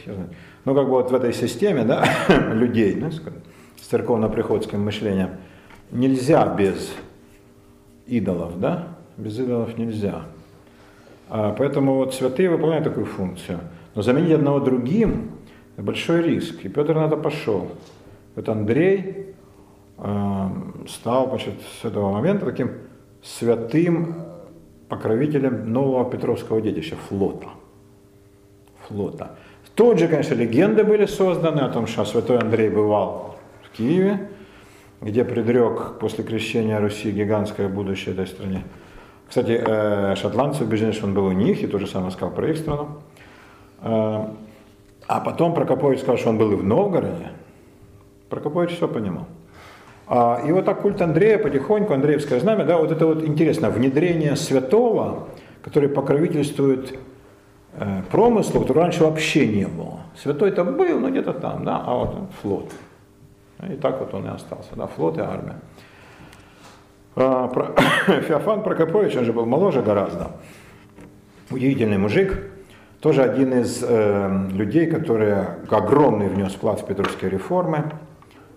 Ну, 0.65 0.74
как 0.74 0.85
бы 0.85 0.91
вот 0.91 1.11
в 1.11 1.15
этой 1.15 1.32
системе 1.32 1.85
да, 1.85 2.05
людей, 2.53 2.97
ну, 2.97 3.11
с 3.11 3.87
церковно-приходским 3.87 4.82
мышлением, 4.82 5.31
нельзя 5.91 6.47
без 6.55 6.93
идолов, 8.07 8.61
да? 8.61 8.89
Без 9.16 9.39
идолов 9.39 9.78
нельзя. 9.78 10.24
А, 11.31 11.55
поэтому 11.57 11.94
вот 11.94 12.12
святые 12.12 12.51
выполняют 12.51 12.85
такую 12.85 13.07
функцию. 13.07 13.61
Но 13.94 14.02
заменить 14.02 14.32
одного 14.32 14.61
другим– 14.61 15.31
большой 15.77 16.23
риск. 16.23 16.65
И 16.65 16.69
Петр 16.69 16.94
на 16.94 17.07
это 17.07 17.16
пошел. 17.16 17.69
Вот 18.35 18.48
Андрей 18.48 19.35
э, 19.98 20.48
стал 20.89 21.28
значит, 21.28 21.55
с 21.81 21.85
этого 21.85 22.12
момента 22.12 22.47
таким 22.47 22.70
святым 23.23 24.15
покровителем 24.89 25.73
нового 25.73 26.11
Петровского 26.11 26.61
детища, 26.61 26.97
флота. 27.09 27.48
Флота. 28.89 29.36
Тут 29.74 29.98
же, 29.98 30.09
конечно, 30.09 30.35
легенды 30.35 30.85
были 30.85 31.07
созданы 31.07 31.61
о 31.61 31.69
том, 31.69 31.86
что 31.86 32.05
святой 32.05 32.39
Андрей 32.39 32.70
бывал 32.70 33.36
в 33.62 33.77
Киеве, 33.77 34.28
где 35.01 35.24
предрек 35.24 35.98
после 36.01 36.24
крещения 36.24 36.78
Руси 36.81 37.11
гигантское 37.11 37.69
будущее 37.69 38.15
этой 38.15 38.27
стране. 38.27 38.65
Кстати, 39.31 39.62
э, 39.65 40.16
шотландцы 40.16 40.65
убеждены, 40.65 40.93
что 40.93 41.07
он 41.07 41.15
был 41.15 41.27
у 41.27 41.32
них, 41.32 41.62
и 41.62 41.69
то 41.69 41.78
же 41.78 41.86
самое 41.86 42.11
сказал 42.11 42.35
про 42.35 42.51
их 42.51 42.59
страну. 42.59 42.89
Э, 43.81 44.27
а 45.07 45.20
потом 45.20 45.55
Прокопович 45.55 46.01
сказал, 46.01 46.19
что 46.19 46.31
он 46.31 46.39
был 46.39 46.51
и 46.51 46.57
в 46.57 46.65
Новгороде. 46.65 47.31
Прокопович 48.28 48.73
все 48.73 48.89
понимал. 48.89 49.27
А, 50.09 50.43
и 50.44 50.51
вот 50.51 50.65
так 50.65 50.82
культ 50.82 51.01
Андрея 51.01 51.39
потихоньку, 51.39 51.94
Андреевское 51.94 52.40
знамя, 52.40 52.65
да, 52.65 52.77
вот 52.78 52.90
это 52.90 53.07
вот 53.07 53.23
интересно, 53.23 53.70
внедрение 53.70 54.35
святого, 54.35 55.28
который 55.62 55.89
покровительствует 55.89 56.98
э, 57.74 58.02
промыслу, 58.11 58.62
который 58.62 58.78
раньше 58.78 59.05
вообще 59.05 59.47
не 59.47 59.69
было. 59.69 60.01
Святой-то 60.20 60.65
был, 60.65 60.98
но 60.98 61.09
где-то 61.09 61.35
там, 61.35 61.65
да, 61.65 61.85
а 61.86 61.94
вот 61.94 62.16
флот. 62.43 62.73
И 63.69 63.77
так 63.77 64.01
вот 64.01 64.12
он 64.12 64.27
и 64.27 64.31
остался, 64.31 64.70
да, 64.74 64.89
флот 64.89 65.19
и 65.19 65.20
армия. 65.20 65.61
А, 67.16 67.49
про... 67.49 67.74
Феофан 68.20 68.62
Прокопович, 68.62 69.16
он 69.16 69.24
же 69.24 69.32
был 69.32 69.47
моложе 69.47 69.82
гораздо, 69.82 70.32
удивительный 71.51 71.99
мужик, 71.99 72.51
тоже 73.01 73.23
один 73.23 73.55
из 73.55 73.82
э, 73.82 74.49
людей, 74.53 74.87
который 74.87 75.35
огромный 75.70 76.28
внес 76.28 76.53
вклад 76.53 76.81
в 76.81 76.87
петровские 76.87 77.31
реформы. 77.31 77.93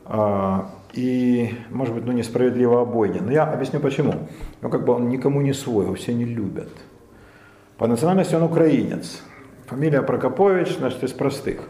Э, 0.06 0.64
и, 0.92 1.56
может 1.72 1.96
быть, 1.96 2.06
ну, 2.06 2.12
несправедливо 2.12 2.82
обойден. 2.82 3.26
Но 3.26 3.32
я 3.32 3.46
объясню 3.46 3.80
почему. 3.80 4.28
Ну, 4.62 4.70
как 4.70 4.86
бы 4.86 4.94
он 4.94 5.10
никому 5.10 5.42
не 5.42 5.54
свой, 5.54 5.86
его 5.86 5.96
все 5.96 6.14
не 6.14 6.26
любят. 6.26 6.70
По 7.78 7.88
национальности 7.88 8.36
он 8.36 8.44
украинец. 8.44 9.24
Фамилия 9.68 10.02
Прокопович, 10.02 10.78
значит, 10.78 11.04
из 11.04 11.14
простых. 11.14 11.70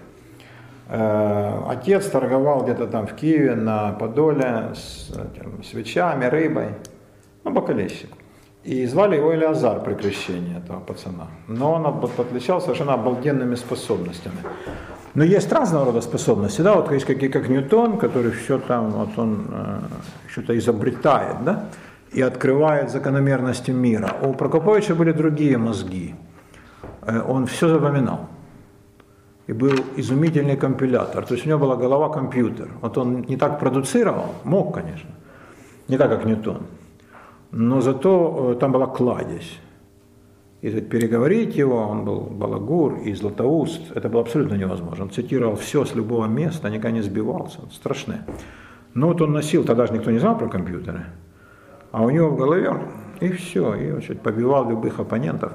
Э, 0.89 1.61
отец 1.69 2.07
торговал 2.07 2.63
где-то 2.63 2.87
там 2.87 3.07
в 3.07 3.13
Киеве, 3.13 3.55
на 3.55 3.91
Подоле, 3.93 4.73
с 4.75 5.09
этим, 5.11 5.63
свечами, 5.63 6.25
рыбой, 6.25 6.69
ну, 7.43 7.51
бокалейщик. 7.51 8.09
И 8.63 8.85
звали 8.87 9.17
его 9.17 9.33
Элиазар 9.35 9.81
при 9.81 9.93
крещении 9.93 10.57
этого 10.57 10.79
пацана. 10.79 11.27
Но 11.47 11.73
он 11.73 11.85
отличался 11.85 12.65
совершенно 12.65 12.93
обалденными 12.93 13.55
способностями. 13.55 14.37
Но 15.15 15.23
есть 15.23 15.51
разного 15.51 15.85
рода 15.85 16.01
способности, 16.01 16.61
да, 16.61 16.73
вот 16.73 16.91
есть 16.91 17.05
какие 17.05 17.29
как 17.29 17.47
Ньютон, 17.47 17.97
который 17.97 18.31
все 18.31 18.57
там, 18.57 18.89
вот 18.89 19.09
он 19.17 19.45
э, 19.51 19.79
что-то 20.27 20.57
изобретает, 20.57 21.43
да, 21.43 21.65
и 22.11 22.21
открывает 22.21 22.89
закономерности 22.89 23.71
мира. 23.71 24.09
У 24.21 24.33
Прокоповича 24.33 24.95
были 24.95 25.11
другие 25.11 25.57
мозги. 25.57 26.15
Э, 27.01 27.21
он 27.27 27.45
все 27.45 27.67
запоминал. 27.67 28.29
И 29.47 29.53
был 29.53 29.73
изумительный 29.97 30.55
компилятор. 30.55 31.25
То 31.25 31.33
есть 31.33 31.45
у 31.45 31.49
него 31.49 31.59
была 31.59 31.75
голова 31.75 32.09
компьютер. 32.09 32.69
Вот 32.81 32.97
он 32.97 33.21
не 33.27 33.35
так 33.35 33.59
продуцировал, 33.59 34.27
мог, 34.43 34.73
конечно, 34.73 35.09
не 35.87 35.97
так, 35.97 36.09
как 36.09 36.25
Ньютон. 36.25 36.63
Но 37.51 37.81
зато 37.81 38.53
э, 38.53 38.59
там 38.59 38.71
была 38.71 38.87
кладезь. 38.87 39.59
И 40.61 40.69
переговорить 40.79 41.57
его, 41.57 41.75
он 41.75 42.05
был 42.05 42.21
балагур 42.21 42.99
и 43.03 43.13
златоуст, 43.13 43.91
это 43.93 44.07
было 44.07 44.21
абсолютно 44.21 44.55
невозможно. 44.55 45.03
Он 45.03 45.09
цитировал 45.09 45.57
все 45.57 45.83
с 45.83 45.93
любого 45.93 46.25
места, 46.25 46.69
никогда 46.69 46.91
не 46.91 47.01
сбивался, 47.01 47.59
страшное. 47.69 48.25
Но 48.93 49.07
вот 49.09 49.21
он 49.21 49.33
носил, 49.33 49.65
тогда 49.65 49.87
же 49.87 49.93
никто 49.93 50.09
не 50.09 50.19
знал 50.19 50.37
про 50.37 50.47
компьютеры, 50.47 51.05
а 51.91 52.01
у 52.03 52.09
него 52.09 52.29
в 52.29 52.37
голове 52.37 52.73
и 53.19 53.29
все, 53.33 53.75
и 53.75 53.91
он 53.91 54.01
побивал 54.19 54.69
любых 54.69 54.99
оппонентов. 54.99 55.51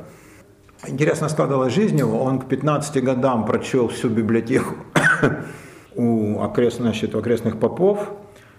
Интересно 0.87 1.29
складывалась 1.29 1.75
жизнь 1.75 1.99
его, 1.99 2.23
он 2.23 2.39
к 2.39 2.47
15 2.47 3.03
годам 3.03 3.45
прочел 3.47 3.89
всю 3.89 4.09
библиотеку 4.09 4.75
у 5.97 6.41
окрест, 6.41 6.77
значит, 6.77 7.15
окрестных 7.15 7.59
попов, 7.59 8.13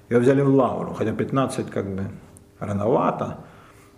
его 0.10 0.20
взяли 0.20 0.42
в 0.42 0.50
лавру, 0.50 0.94
хотя 0.94 1.14
15 1.14 1.70
как 1.70 1.96
бы 1.96 2.04
рановато, 2.60 3.38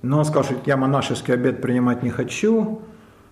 но 0.03 0.19
он 0.19 0.25
сказал, 0.25 0.43
что 0.43 0.55
я 0.65 0.77
монашеский 0.77 1.33
обед 1.33 1.61
принимать 1.61 2.03
не 2.03 2.11
хочу, 2.11 2.81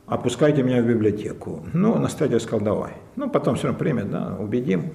опускайте 0.07 0.64
меня 0.64 0.82
в 0.82 0.86
библиотеку. 0.86 1.64
Ну, 1.74 1.98
настоятель 1.99 2.40
сказал, 2.40 2.61
давай. 2.61 2.94
Ну, 3.16 3.30
потом 3.30 3.56
все 3.56 3.68
равно 3.68 3.80
примет, 3.80 4.10
да, 4.10 4.36
убедим. 4.40 4.94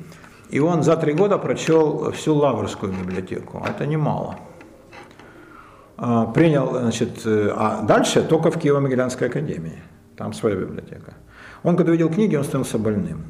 И 0.50 0.58
он 0.60 0.82
за 0.82 0.96
три 0.96 1.12
года 1.14 1.38
прочел 1.38 2.10
всю 2.12 2.34
Лаврскую 2.34 2.92
библиотеку. 2.92 3.64
Это 3.64 3.86
немало. 3.86 4.36
А, 5.96 6.26
принял, 6.26 6.70
значит, 6.70 7.24
э, 7.24 7.52
а 7.54 7.82
дальше 7.82 8.22
только 8.22 8.50
в 8.50 8.56
Киево-Могилянской 8.56 9.26
академии. 9.26 9.78
Там 10.16 10.32
своя 10.32 10.56
библиотека. 10.56 11.14
Он, 11.62 11.76
когда 11.76 11.92
видел 11.92 12.08
книги, 12.08 12.36
он 12.36 12.44
становился 12.44 12.78
больным. 12.78 13.24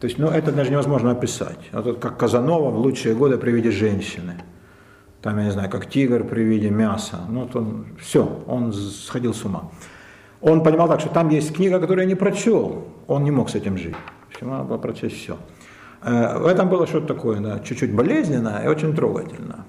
То 0.00 0.06
есть, 0.06 0.18
ну, 0.18 0.28
это 0.28 0.52
даже 0.52 0.70
невозможно 0.70 1.12
описать. 1.12 1.58
Вот 1.72 1.98
как 1.98 2.18
Казанова 2.18 2.70
в 2.70 2.78
лучшие 2.78 3.14
годы 3.14 3.38
при 3.38 3.52
виде 3.52 3.70
женщины– 3.70 4.34
там, 5.22 5.38
я 5.38 5.44
не 5.44 5.52
знаю, 5.52 5.70
как 5.70 5.86
тигр 5.86 6.24
при 6.24 6.42
виде 6.42 6.68
мяса. 6.68 7.20
Ну, 7.28 7.42
вот 7.42 7.54
он, 7.54 7.86
все, 8.00 8.42
он 8.48 8.72
сходил 8.72 9.32
с 9.32 9.44
ума. 9.44 9.70
Он 10.40 10.64
понимал 10.64 10.88
так, 10.88 10.98
что 10.98 11.10
там 11.10 11.28
есть 11.28 11.54
книга, 11.54 11.78
которую 11.78 12.04
я 12.04 12.08
не 12.08 12.16
прочел. 12.16 12.88
Он 13.06 13.22
не 13.22 13.30
мог 13.30 13.48
с 13.48 13.54
этим 13.54 13.78
жить. 13.78 13.94
Ему 14.40 14.50
надо 14.50 14.64
было 14.64 14.78
прочесть 14.78 15.16
все. 15.16 15.38
Э, 16.02 16.38
в 16.38 16.46
этом 16.46 16.68
было 16.68 16.88
что-то 16.88 17.14
такое, 17.14 17.38
да, 17.38 17.60
чуть-чуть 17.60 17.94
болезненное 17.94 18.64
и 18.64 18.66
очень 18.66 18.96
трогательно. 18.96 19.64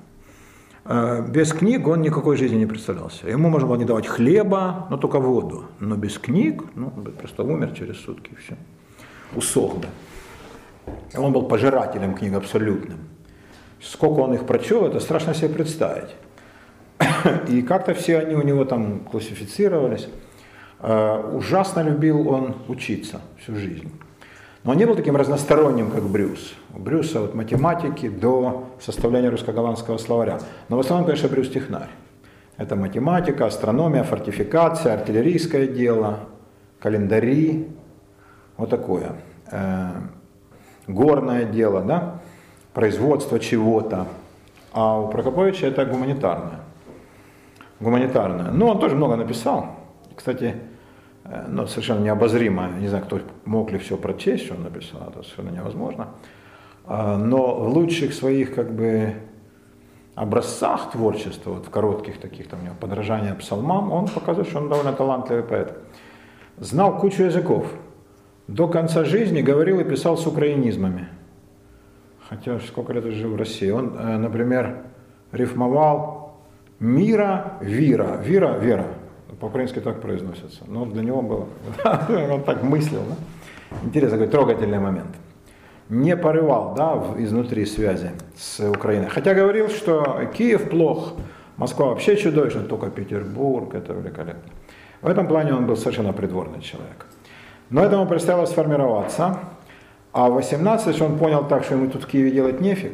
Э, 0.86 1.26
без 1.28 1.54
книг 1.54 1.88
он 1.88 2.02
никакой 2.02 2.38
жизни 2.38 2.58
не 2.58 2.66
представлялся. 2.66 3.28
Ему 3.28 3.50
можно 3.50 3.68
было 3.68 3.78
не 3.78 3.86
давать 3.86 4.08
хлеба, 4.08 4.88
но 4.90 4.98
только 4.98 5.20
воду. 5.20 5.66
Но 5.80 5.96
без 5.96 6.18
книг, 6.18 6.64
ну, 6.76 6.92
просто 6.92 7.44
умер 7.44 7.74
через 7.78 8.00
сутки, 8.00 8.32
и 8.32 8.36
все. 8.36 8.56
Усох 9.36 9.78
бы. 9.78 9.88
Он 11.16 11.32
был 11.32 11.44
пожирателем 11.44 12.16
книг 12.16 12.34
абсолютным. 12.36 13.00
Сколько 13.82 14.20
он 14.20 14.34
их 14.34 14.46
прочел, 14.46 14.86
это 14.86 15.00
страшно 15.00 15.34
себе 15.34 15.50
представить. 15.50 16.16
И 17.50 17.62
как-то 17.62 17.94
все 17.94 18.20
они 18.20 18.36
у 18.36 18.42
него 18.42 18.66
там 18.66 19.00
классифицировались. 19.00 20.08
Э, 20.80 21.22
ужасно 21.34 21.82
любил 21.82 22.28
он 22.30 22.56
учиться 22.68 23.22
всю 23.40 23.56
жизнь. 23.56 23.92
Но 24.64 24.72
он 24.72 24.78
не 24.78 24.86
был 24.86 24.96
таким 24.96 25.16
разносторонним, 25.16 25.92
как 25.92 26.04
Брюс. 26.04 26.54
У 26.74 26.80
Брюса 26.80 27.24
от 27.24 27.36
математики 27.36 28.10
до 28.10 28.70
составления 28.80 29.30
русско-голландского 29.30 29.98
словаря. 29.98 30.40
Но 30.70 30.78
в 30.78 30.80
основном, 30.80 31.06
конечно, 31.06 31.28
Брюс 31.30 31.50
технарь. 31.50 31.90
Это 32.58 32.76
математика, 32.76 33.46
астрономия, 33.46 34.04
фортификация, 34.04 34.94
артиллерийское 34.94 35.68
дело, 35.68 36.20
календари, 36.80 37.68
вот 38.58 38.70
такое. 38.70 39.14
Э, 39.52 39.90
горное 40.88 41.46
дело, 41.46 41.82
да? 41.82 42.22
производство 42.74 43.40
чего-то. 43.40 44.08
А 44.72 45.00
у 45.00 45.08
Прокоповича 45.10 45.68
это 45.68 45.86
гуманитарное. 45.86 46.60
Гуманитарное. 47.80 48.52
Ну, 48.52 48.68
он 48.68 48.80
тоже 48.80 48.96
много 48.96 49.16
написал. 49.16 49.68
Кстати, 50.16 50.56
ну, 51.48 51.68
совершенно 51.68 52.04
необозримо, 52.04 52.70
не 52.80 52.88
знаю, 52.88 53.06
кто 53.06 53.20
мог 53.46 53.72
ли 53.72 53.78
все 53.78 53.98
прочесть, 53.98 54.46
что 54.46 54.56
он 54.56 54.64
написал, 54.64 55.02
это 55.10 55.24
совершенно 55.24 55.50
невозможно. 55.56 56.10
А, 56.86 57.18
но 57.18 57.56
в 57.56 57.70
лучших 57.70 58.14
своих 58.14 58.54
как 58.54 58.74
бы 58.74 59.14
образцах 60.16 60.92
творчества, 60.92 61.52
вот 61.52 61.66
в 61.66 61.70
коротких 61.70 62.20
таких 62.20 62.48
там 62.48 62.60
подражания 62.80 63.34
псалмам, 63.36 63.92
он 63.92 64.08
показывает, 64.08 64.50
что 64.50 64.60
он 64.60 64.70
довольно 64.70 64.94
талантливый 64.94 65.44
поэт. 65.44 65.78
Знал 66.58 66.98
кучу 67.00 67.24
языков. 67.24 67.66
До 68.48 68.68
конца 68.68 69.06
жизни 69.06 69.42
говорил 69.42 69.80
и 69.80 69.84
писал 69.84 70.18
с 70.18 70.28
украинизмами 70.28 71.08
хотя 72.34 72.60
сколько 72.60 72.94
лет 72.94 73.06
жил 73.06 73.34
в 73.34 73.36
России, 73.36 73.70
он, 73.70 73.96
э, 73.98 74.18
например, 74.18 74.84
рифмовал 75.32 76.40
мира, 76.80 77.58
вира, 77.62 78.18
вира, 78.24 78.58
вера. 78.58 78.88
По-украински 79.44 79.80
так 79.80 80.00
произносится. 80.00 80.64
Но 80.68 80.86
для 80.86 81.04
него 81.04 81.22
было, 81.22 81.48
он 82.32 82.44
так 82.44 82.64
мыслил. 82.64 83.02
Да? 83.02 83.78
Интересный 83.84 84.18
такой 84.18 84.32
трогательный 84.32 84.80
момент. 84.80 85.18
Не 85.90 86.16
порывал 86.16 86.74
да, 86.76 87.22
изнутри 87.22 87.66
связи 87.66 88.12
с 88.38 88.66
Украиной. 88.70 89.10
Хотя 89.10 89.34
говорил, 89.34 89.68
что 89.68 90.32
Киев 90.34 90.70
плох, 90.70 91.16
Москва 91.58 91.88
вообще 91.88 92.16
чудовищна, 92.16 92.62
только 92.62 92.90
Петербург, 92.90 93.76
это 93.76 93.92
великолепно. 93.92 94.50
В 95.02 95.10
этом 95.10 95.28
плане 95.28 95.54
он 95.54 95.66
был 95.66 95.76
совершенно 95.76 96.14
придворный 96.14 96.62
человек. 96.62 97.06
Но 97.70 97.84
этому 97.84 98.08
предстояло 98.08 98.46
сформироваться. 98.46 99.40
А 100.14 100.30
в 100.30 100.36
18 100.36 101.02
он 101.02 101.18
понял 101.18 101.46
так, 101.50 101.66
что 101.66 101.76
ему 101.76 101.90
тут 101.90 102.04
в 102.04 102.08
Киеве 102.08 102.32
делать 102.32 102.62
нефиг. 102.62 102.94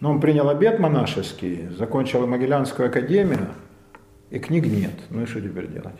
Но 0.00 0.12
он 0.12 0.18
принял 0.18 0.48
обед 0.48 0.78
монашеский, 0.78 1.68
закончил 1.76 2.26
Могилянскую 2.26 2.88
академию, 2.88 3.48
и 4.30 4.38
книг 4.38 4.66
нет. 4.66 4.94
Ну 5.10 5.22
и 5.22 5.26
что 5.26 5.40
теперь 5.40 5.68
делать? 5.68 5.96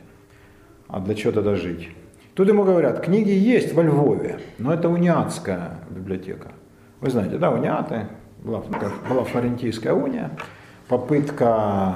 А 0.88 1.00
для 1.00 1.14
чего 1.14 1.32
тогда 1.32 1.56
жить? 1.56 1.88
Тут 2.34 2.48
ему 2.48 2.64
говорят, 2.64 3.02
книги 3.02 3.30
есть 3.30 3.72
во 3.72 3.82
Львове, 3.82 4.40
но 4.58 4.72
это 4.72 4.88
униатская 4.88 5.78
библиотека. 5.90 6.52
Вы 7.00 7.10
знаете, 7.10 7.38
да, 7.38 7.50
униаты, 7.50 8.08
была, 8.42 8.62
была 9.08 9.24
флорентийская 9.24 9.94
уния, 9.94 10.30
попытка 10.88 11.94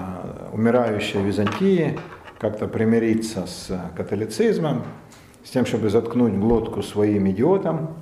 умирающей 0.53 1.23
Византии 1.23 1.99
как-то 2.39 2.67
примириться 2.67 3.47
с 3.47 3.71
католицизмом, 3.97 4.83
с 5.45 5.51
тем, 5.51 5.67
чтобы 5.67 5.91
заткнуть 5.91 6.35
глотку 6.35 6.83
своим 6.83 7.29
идиотам, 7.31 7.97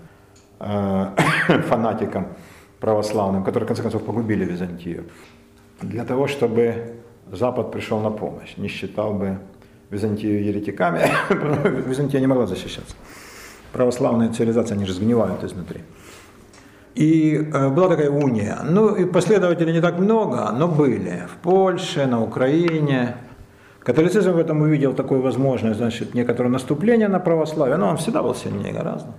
э, 0.61 1.07
фанатикам 1.67 2.29
православным, 2.79 3.43
которые, 3.43 3.67
в 3.67 3.69
конце 3.69 3.83
концов, 3.83 4.05
погубили 4.05 4.45
Византию, 4.45 5.07
для 5.83 6.05
того, 6.05 6.29
чтобы 6.29 6.98
Запад 7.33 7.71
пришел 7.71 8.01
на 8.01 8.11
помощь, 8.11 8.57
не 8.57 8.69
считал 8.69 9.15
бы 9.15 9.39
Византию 9.91 10.45
еретиками, 10.45 11.01
Византия 11.89 12.21
не 12.21 12.27
могла 12.27 12.47
защищаться. 12.47 12.95
Православная 13.73 14.33
цивилизация, 14.33 14.77
они 14.77 14.87
же 14.87 14.93
сгнивают 14.93 15.45
изнутри. 15.45 15.81
И 16.95 17.35
э, 17.37 17.69
была 17.69 17.89
такая 17.89 18.11
уния. 18.11 18.59
Ну, 18.65 18.95
и 18.95 19.05
последователей 19.05 19.73
не 19.73 19.81
так 19.81 19.99
много, 19.99 20.51
но 20.53 20.69
были. 20.69 21.23
В 21.33 21.43
Польше, 21.43 22.07
на 22.07 22.23
Украине, 22.23 23.15
Католицизм 23.89 24.33
в 24.33 24.39
этом 24.39 24.61
увидел 24.61 24.93
такую 24.93 25.23
возможность, 25.23 25.79
значит, 25.79 26.13
некоторое 26.13 26.51
наступление 26.51 27.09
на 27.09 27.21
православие, 27.21 27.79
но 27.79 27.89
он 27.89 27.97
всегда 27.97 28.23
был 28.23 28.35
сильнее 28.35 28.71
гораздо. 28.71 29.15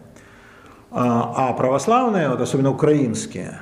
А, 0.91 1.49
а 1.49 1.53
православные, 1.53 2.30
вот 2.30 2.40
особенно 2.40 2.69
украинские, 2.69 3.61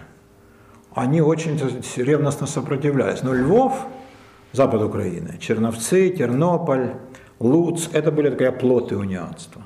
они 0.93 1.21
очень 1.21 1.57
ревностно 1.95 2.45
сопротивлялись. 2.45 3.23
Но 3.23 3.33
Львов, 3.33 3.85
запад 4.51 4.81
Украины, 4.81 5.37
Черновцы, 5.39 6.09
Тернополь, 6.09 6.93
Луц, 7.39 7.89
это 7.93 8.11
были 8.11 8.29
такие 8.29 8.51
плоты 8.51 8.97
униатства. 8.97 9.61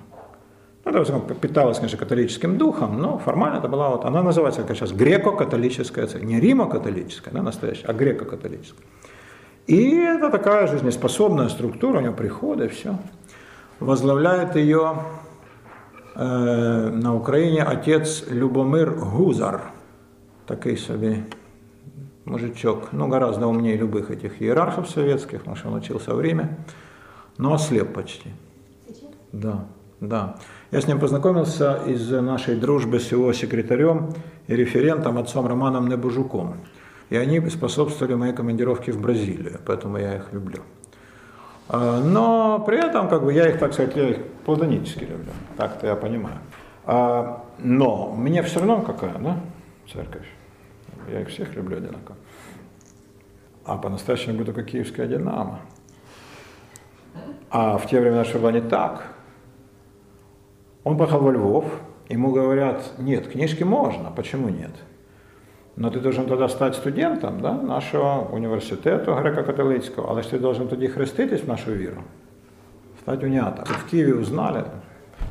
Ну, 0.83 0.91
это 0.99 1.35
питалось, 1.35 1.77
конечно, 1.77 1.97
католическим 1.97 2.57
духом, 2.57 2.99
но 2.99 3.17
формально 3.19 3.59
это 3.59 3.67
была 3.67 3.89
вот, 3.89 4.03
она 4.03 4.23
называется, 4.23 4.63
как 4.63 4.75
сейчас, 4.75 4.91
греко-католическая 4.91 6.07
церковь. 6.07 6.27
Не 6.27 6.39
римо-католическая, 6.39 7.33
она 7.33 7.43
настоящая, 7.43 7.85
а 7.85 7.93
греко-католическая. 7.93 8.85
И 9.67 9.95
это 9.95 10.29
такая 10.29 10.67
жизнеспособная 10.67 11.49
структура, 11.49 11.99
у 11.99 12.01
нее 12.01 12.11
приходы, 12.11 12.67
все. 12.67 12.97
Возглавляет 13.79 14.55
ее 14.55 14.95
э, 16.15 16.89
на 16.89 17.15
Украине 17.15 17.63
отец 17.63 18.25
Любомир 18.27 18.91
Гузар, 18.91 19.61
такой 20.47 20.77
себе 20.77 21.25
мужичок, 22.25 22.89
ну 22.91 23.07
гораздо 23.07 23.47
умнее 23.47 23.77
любых 23.77 24.11
этих 24.11 24.41
иерархов 24.41 24.89
советских, 24.89 25.39
потому 25.39 25.55
что 25.55 25.69
он 25.69 25.75
учился 25.75 26.13
в 26.13 26.21
Риме, 26.21 26.57
но 27.37 27.53
ослеп 27.53 27.93
почти. 27.93 28.29
Да, 29.31 29.65
да. 29.99 30.35
Я 30.71 30.81
с 30.81 30.87
ним 30.87 30.99
познакомился 30.99 31.79
из 31.85 32.09
нашей 32.09 32.55
дружбы 32.55 32.99
с 32.99 33.11
его 33.11 33.33
секретарем 33.33 34.13
и 34.47 34.55
референтом, 34.55 35.17
отцом 35.17 35.47
Романом 35.47 35.87
Небужуком. 35.87 36.55
И 37.09 37.17
они 37.17 37.41
способствовали 37.49 38.13
моей 38.13 38.33
командировке 38.33 38.91
в 38.91 39.01
Бразилию, 39.01 39.59
поэтому 39.65 39.97
я 39.97 40.15
их 40.15 40.31
люблю. 40.31 40.61
А, 41.67 41.99
но 41.99 42.59
при 42.65 42.77
этом, 42.77 43.09
как 43.09 43.23
бы, 43.23 43.33
я 43.33 43.49
их, 43.49 43.59
так 43.59 43.73
сказать, 43.73 43.95
я 43.95 44.09
их 44.09 44.17
платонически 44.45 45.03
люблю. 45.03 45.31
Так-то 45.57 45.87
я 45.87 45.95
понимаю. 45.95 46.37
А, 46.85 47.43
но 47.59 48.13
мне 48.13 48.41
все 48.43 48.59
равно 48.59 48.81
какая, 48.81 49.17
да, 49.19 49.37
церковь. 49.91 50.27
Я 51.10 51.20
их 51.20 51.28
всех 51.28 51.54
люблю 51.54 51.76
одинаково. 51.76 52.16
А 53.64 53.76
по-настоящему 53.76 54.38
буду 54.38 54.52
как 54.52 54.66
киевская 54.66 55.06
динамо. 55.06 55.60
А 57.50 57.78
в 57.78 57.86
те 57.88 58.00
времена 58.00 58.24
что 58.24 58.38
было 58.38 58.50
не 58.50 58.60
так. 58.60 59.06
Он 60.84 60.96
поехал 60.96 61.20
во 61.20 61.32
Львов, 61.32 61.64
ему 62.08 62.32
говорят, 62.32 62.92
нет, 62.98 63.28
книжки 63.28 63.64
можно, 63.64 64.10
почему 64.10 64.48
нет? 64.48 64.70
Но 65.76 65.90
ты 65.90 66.00
должен 66.00 66.26
тогда 66.26 66.48
стать 66.48 66.74
студентом 66.74 67.40
да, 67.40 67.52
нашого 67.52 68.28
університету 68.32 69.10
греко-католицького, 69.12 70.06
але 70.08 70.22
ж 70.22 70.30
ти 70.30 70.38
должен 70.38 70.68
тоді 70.68 70.88
хреститись 70.88 71.42
в 71.42 71.48
нашу 71.48 71.72
віру, 71.72 72.02
стать 73.00 73.24
унятом. 73.24 73.64
В 73.64 73.90
Киеве 73.90 74.14
узнали 74.14 74.64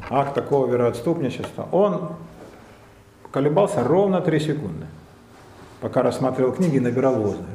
акт 0.10 0.34
такого 0.34 0.68
вероотступничества. 0.68 1.68
Он 1.72 2.10
колебался 3.32 3.84
ровно 3.84 4.22
три 4.22 4.40
секунды, 4.40 4.86
пока 5.81 6.03
рассматривал 6.03 6.53
книги 6.53 6.77
и 6.77 6.81
набирал 6.81 7.15
воздух. 7.15 7.47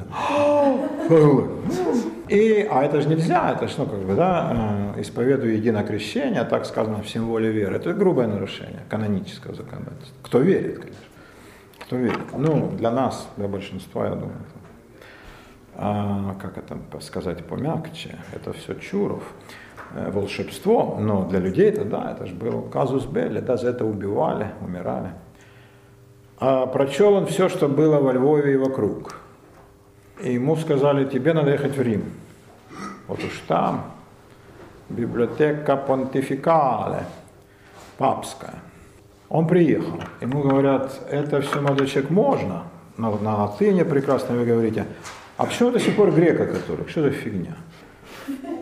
И, 2.27 2.67
а 2.71 2.83
это 2.83 3.01
же 3.01 3.07
нельзя, 3.07 3.51
это 3.51 3.67
же, 3.67 3.75
ну, 3.77 3.85
как 3.85 3.99
бы, 3.99 4.15
да, 4.15 4.93
э, 4.95 5.01
исповедую 5.01 5.57
единокрещение, 5.57 6.43
так 6.43 6.65
сказано 6.65 7.03
в 7.03 7.07
символе 7.07 7.51
веры. 7.51 7.75
Это 7.75 7.93
грубое 7.93 8.25
нарушение 8.25 8.81
канонического 8.89 9.53
законодательства. 9.53 10.15
Кто 10.23 10.39
верит, 10.39 10.79
конечно. 10.79 11.03
Кто 11.77 11.95
верит? 11.97 12.19
Ну, 12.35 12.71
для 12.71 12.89
нас, 12.89 13.27
для 13.37 13.47
большинства, 13.47 14.05
я 14.05 14.15
думаю, 14.15 14.39
а, 15.75 16.35
как 16.41 16.57
это 16.57 16.77
сказать 17.01 17.45
помягче, 17.45 18.17
это 18.33 18.53
все 18.53 18.73
чуров, 18.73 19.23
э, 19.93 20.09
волшебство, 20.09 20.97
но 20.99 21.27
для 21.27 21.39
людей 21.39 21.69
это 21.69 21.85
да, 21.85 22.13
это 22.13 22.25
же 22.25 22.33
был 22.33 22.63
казус 22.63 23.05
белли, 23.05 23.39
да, 23.39 23.57
за 23.57 23.69
это 23.69 23.85
убивали, 23.85 24.47
умирали. 24.61 25.11
А 26.39 26.65
прочел 26.65 27.13
он 27.13 27.27
все, 27.27 27.49
что 27.49 27.67
было 27.67 27.99
во 27.99 28.13
Львове 28.13 28.53
и 28.53 28.57
вокруг. 28.57 29.15
И 30.21 30.33
ему 30.33 30.55
сказали, 30.57 31.05
тебе 31.05 31.33
надо 31.33 31.51
ехать 31.51 31.77
в 31.77 31.81
Рим. 31.81 32.03
Вот 33.07 33.23
уж 33.23 33.43
там 33.47 33.91
библиотека 34.89 35.75
понтификале, 35.77 37.05
папская. 37.97 38.55
Он 39.29 39.47
приехал, 39.47 39.99
ему 40.21 40.41
говорят, 40.41 41.01
это 41.09 41.41
все, 41.41 41.59
молодой 41.59 41.87
человек, 41.87 42.11
можно, 42.11 42.63
на, 42.97 43.09
на 43.11 43.43
латыни 43.43 43.83
прекрасно 43.83 44.35
вы 44.35 44.45
говорите, 44.45 44.85
а 45.37 45.45
почему 45.45 45.71
до 45.71 45.79
сих 45.79 45.95
пор 45.95 46.11
греко-католик, 46.11 46.89
что 46.89 47.01
за 47.01 47.11
фигня? 47.11 47.55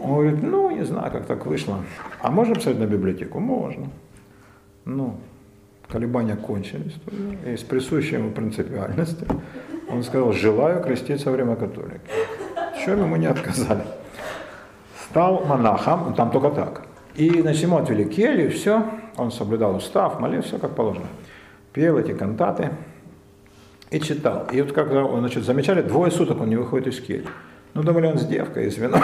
Он 0.01 0.13
говорит, 0.13 0.41
ну, 0.41 0.71
не 0.71 0.85
знаю, 0.85 1.11
как 1.11 1.25
так 1.25 1.45
вышло. 1.45 1.77
А 2.21 2.31
можно 2.31 2.55
писать 2.55 2.79
на 2.79 2.85
библиотеку? 2.85 3.39
Можно. 3.39 3.89
Ну, 4.85 5.17
колебания 5.93 6.35
кончились. 6.35 6.95
И 7.45 7.55
с 7.55 7.61
присущей 7.61 8.15
ему 8.15 8.31
принципиальностью 8.31 9.27
он 9.89 10.03
сказал, 10.03 10.33
желаю 10.33 10.83
креститься 10.83 11.29
во 11.29 11.35
время 11.35 11.55
католики. 11.55 12.01
Чем 12.83 12.99
ему 12.99 13.15
не 13.17 13.27
отказали. 13.27 13.83
Стал 15.09 15.45
монахом, 15.45 16.15
там 16.15 16.31
только 16.31 16.49
так. 16.49 16.81
И, 17.15 17.41
значит, 17.41 17.61
ему 17.63 17.77
отвели 17.77 18.05
келью, 18.05 18.49
все, 18.49 18.83
он 19.17 19.31
соблюдал 19.31 19.75
устав, 19.75 20.19
молился, 20.19 20.47
все 20.47 20.57
как 20.57 20.75
положено. 20.75 21.05
Пел 21.71 21.99
эти 21.99 22.13
кантаты 22.13 22.71
и 23.91 23.99
читал. 23.99 24.47
И 24.51 24.61
вот 24.61 24.71
когда 24.71 25.05
он, 25.05 25.19
значит, 25.19 25.43
замечали, 25.43 25.83
двое 25.83 26.11
суток 26.11 26.41
он 26.41 26.49
не 26.49 26.55
выходит 26.55 26.87
из 26.87 26.99
кельи. 26.99 27.27
Ну, 27.75 27.83
думали, 27.83 28.07
он 28.07 28.17
с 28.17 28.25
девкой, 28.25 28.67
из 28.67 28.77
вина, 28.77 29.01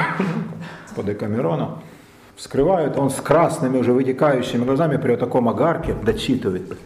под 0.95 1.06
Декамероном. 1.06 1.82
Вскрывают, 2.40 2.98
он 2.98 3.10
с 3.10 3.16
красными 3.16 3.78
уже 3.80 3.91
вытекающими 3.91 4.64
глазами 4.64 4.95
при 4.95 5.11
вот 5.11 5.20
таком 5.20 5.49
огарке 5.49 5.94
дочитывает. 5.94 6.78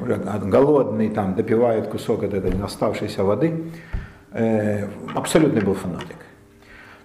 Уже 0.00 0.16
голодный 0.16 1.10
там, 1.10 1.34
допивает 1.34 1.88
кусок 1.88 2.22
от 2.22 2.32
этой 2.32 2.58
оставшейся 2.62 3.24
воды. 3.24 3.62
Э, 4.30 4.88
абсолютный 5.14 5.60
был 5.60 5.74
фанатик. 5.74 6.16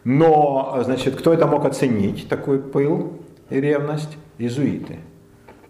Но, 0.05 0.79
значит, 0.85 1.17
кто 1.17 1.33
это 1.33 1.47
мог 1.47 1.65
оценить, 1.65 2.29
такой 2.29 2.59
пыл 2.59 3.21
и 3.49 3.59
ревность? 3.59 4.17
Иезуиты. 4.37 4.99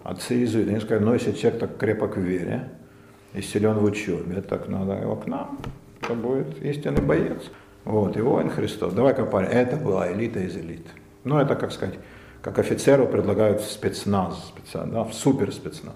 Отцы 0.04 0.36
иезуиты. 0.36 0.70
Они 0.70 0.80
сказали, 0.80 1.06
ну, 1.06 1.14
если 1.16 1.32
человек 1.32 1.60
так 1.60 1.78
крепок 1.78 2.18
в 2.18 2.22
вере 2.22 2.70
и 3.34 3.42
силен 3.42 3.80
в 3.80 3.84
учебе, 3.84 4.42
так 4.42 4.68
надо 4.68 4.94
его 4.94 5.16
к 5.16 5.26
нам, 5.26 5.58
то 6.08 6.14
будет 6.14 6.62
истинный 6.62 7.02
боец. 7.02 7.42
Вот, 7.84 8.16
и 8.16 8.22
воин 8.22 8.52
Христов. 8.52 8.94
Давай-ка, 8.94 9.26
парень, 9.26 9.50
это 9.50 9.76
была 9.76 10.14
элита 10.14 10.40
из 10.40 10.56
элит. 10.56 10.86
Ну, 11.28 11.38
это, 11.40 11.56
как 11.56 11.72
сказать, 11.72 11.95
как 12.41 12.60
офицеру 12.60 13.08
предлагают 13.08 13.62
в 13.62 13.70
спецназ, 13.70 14.54
специально, 14.56 14.94
да, 14.94 15.04
в 15.04 15.14
супер 15.14 15.52
спецназ. 15.52 15.95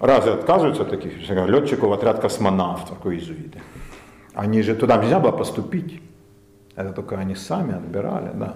Разве 0.00 0.32
отказываются 0.32 0.82
от 0.82 0.90
таких 0.90 1.12
летчиков 1.28 1.90
в 1.90 1.92
отряд 1.92 2.20
космонавтов, 2.20 2.98
как 2.98 3.12
иезуиты? 3.12 3.60
Они 4.32 4.62
же 4.62 4.74
туда 4.74 4.96
нельзя 4.96 5.20
было 5.20 5.32
поступить. 5.32 6.00
Это 6.74 6.92
только 6.92 7.18
они 7.18 7.34
сами 7.34 7.74
отбирали, 7.74 8.30
да. 8.34 8.54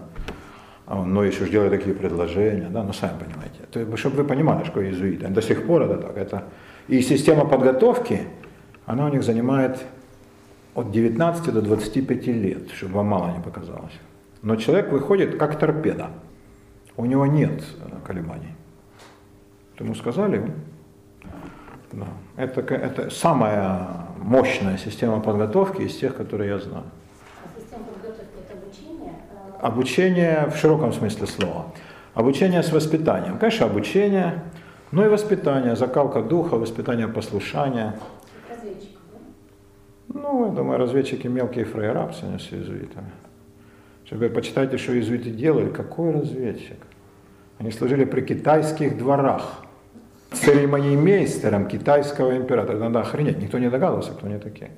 А 0.87 1.03
но 1.05 1.25
еще 1.25 1.49
делали 1.49 1.71
такие 1.71 1.95
предложения, 1.95 2.69
да, 2.71 2.83
ну 2.83 2.93
сами 2.93 3.19
понимаете. 3.19 3.61
То 3.71 3.97
чтобы 3.97 4.17
вы 4.17 4.25
понимали, 4.25 4.65
что 4.65 4.83
иезуиты, 4.83 5.29
до 5.29 5.43
сих 5.43 5.67
пор 5.67 5.83
это 5.83 5.99
так. 5.99 6.17
Это... 6.17 6.45
И 6.89 7.03
система 7.03 7.45
подготовки, 7.45 8.21
она 8.87 9.07
у 9.07 9.09
них 9.09 9.23
занимает 9.23 9.79
от 10.75 10.91
19 10.91 11.53
до 11.53 11.61
25 11.61 12.27
лет, 12.27 12.71
чтобы 12.71 12.95
вам 12.95 13.07
мало 13.07 13.33
не 13.37 13.43
показалось. 13.43 13.93
Но 14.45 14.57
человек 14.57 14.93
выходит 14.93 15.39
как 15.39 15.59
торпеда. 15.59 16.11
У 16.99 17.07
него 17.07 17.27
нет 17.27 17.65
э, 17.81 18.07
колебаний. 18.07 18.55
Ему 19.79 19.95
сказали, 19.95 20.53
да. 21.91 22.07
это, 22.37 22.61
это 22.61 23.11
самая 23.11 23.89
мощная 24.19 24.77
система 24.77 25.21
подготовки 25.21 25.81
из 25.81 25.97
тех, 25.97 26.15
которые 26.15 26.51
я 26.51 26.59
знаю. 26.59 26.85
обучение 29.63 30.51
в 30.55 30.57
широком 30.57 30.93
смысле 30.93 31.27
слова. 31.27 31.73
Обучение 32.13 32.63
с 32.63 32.71
воспитанием. 32.71 33.39
Конечно, 33.39 33.65
обучение, 33.65 34.43
но 34.93 35.07
и 35.07 35.09
воспитание, 35.09 35.75
закалка 35.75 36.23
духа, 36.23 36.57
воспитание 36.57 37.09
послушания. 37.09 37.99
Разведчиков, 38.51 39.01
да? 40.09 40.21
Ну, 40.21 40.47
я 40.47 40.53
думаю, 40.53 40.79
разведчики 40.79 41.29
мелкие 41.29 41.65
фраера 41.65 42.13
с 42.13 42.53
иезуитами. 42.53 43.11
Чтобы 44.05 44.29
почитайте, 44.29 44.77
что 44.77 44.95
иезуиты 44.95 45.31
делали. 45.31 45.71
Какой 45.71 46.13
разведчик? 46.13 46.79
Они 47.59 47.71
служили 47.71 48.05
при 48.05 48.21
китайских 48.21 48.99
дворах 48.99 49.65
церемониймейстером 50.33 51.69
китайского 51.69 52.37
императора. 52.37 52.79
Надо 52.79 53.01
охренеть, 53.01 53.39
никто 53.39 53.59
не 53.59 53.71
догадывался, 53.71 54.13
кто 54.13 54.27
они 54.27 54.39
такие. 54.39 54.71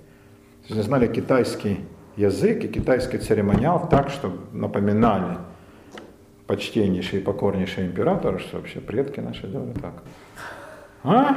Если 0.69 0.83
знали 0.83 1.07
китайский 1.07 1.81
язык 2.17 2.65
и 2.65 2.69
китайский 2.69 3.19
церемониал 3.19 3.89
так, 3.89 4.11
чтобы 4.11 4.39
напоминали 4.53 5.39
почтеннейший 6.47 7.21
и 7.21 7.23
покорнейший 7.23 7.87
император, 7.87 8.41
что 8.41 8.59
вообще 8.59 8.81
предки 8.81 9.21
наши 9.21 9.47
делали 9.49 9.73
так. 9.73 10.03
А? 11.03 11.37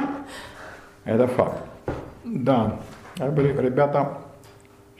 Это 1.04 1.26
факт. 1.26 1.58
Да, 2.24 2.80
были 3.16 3.56
ребята, 3.60 4.18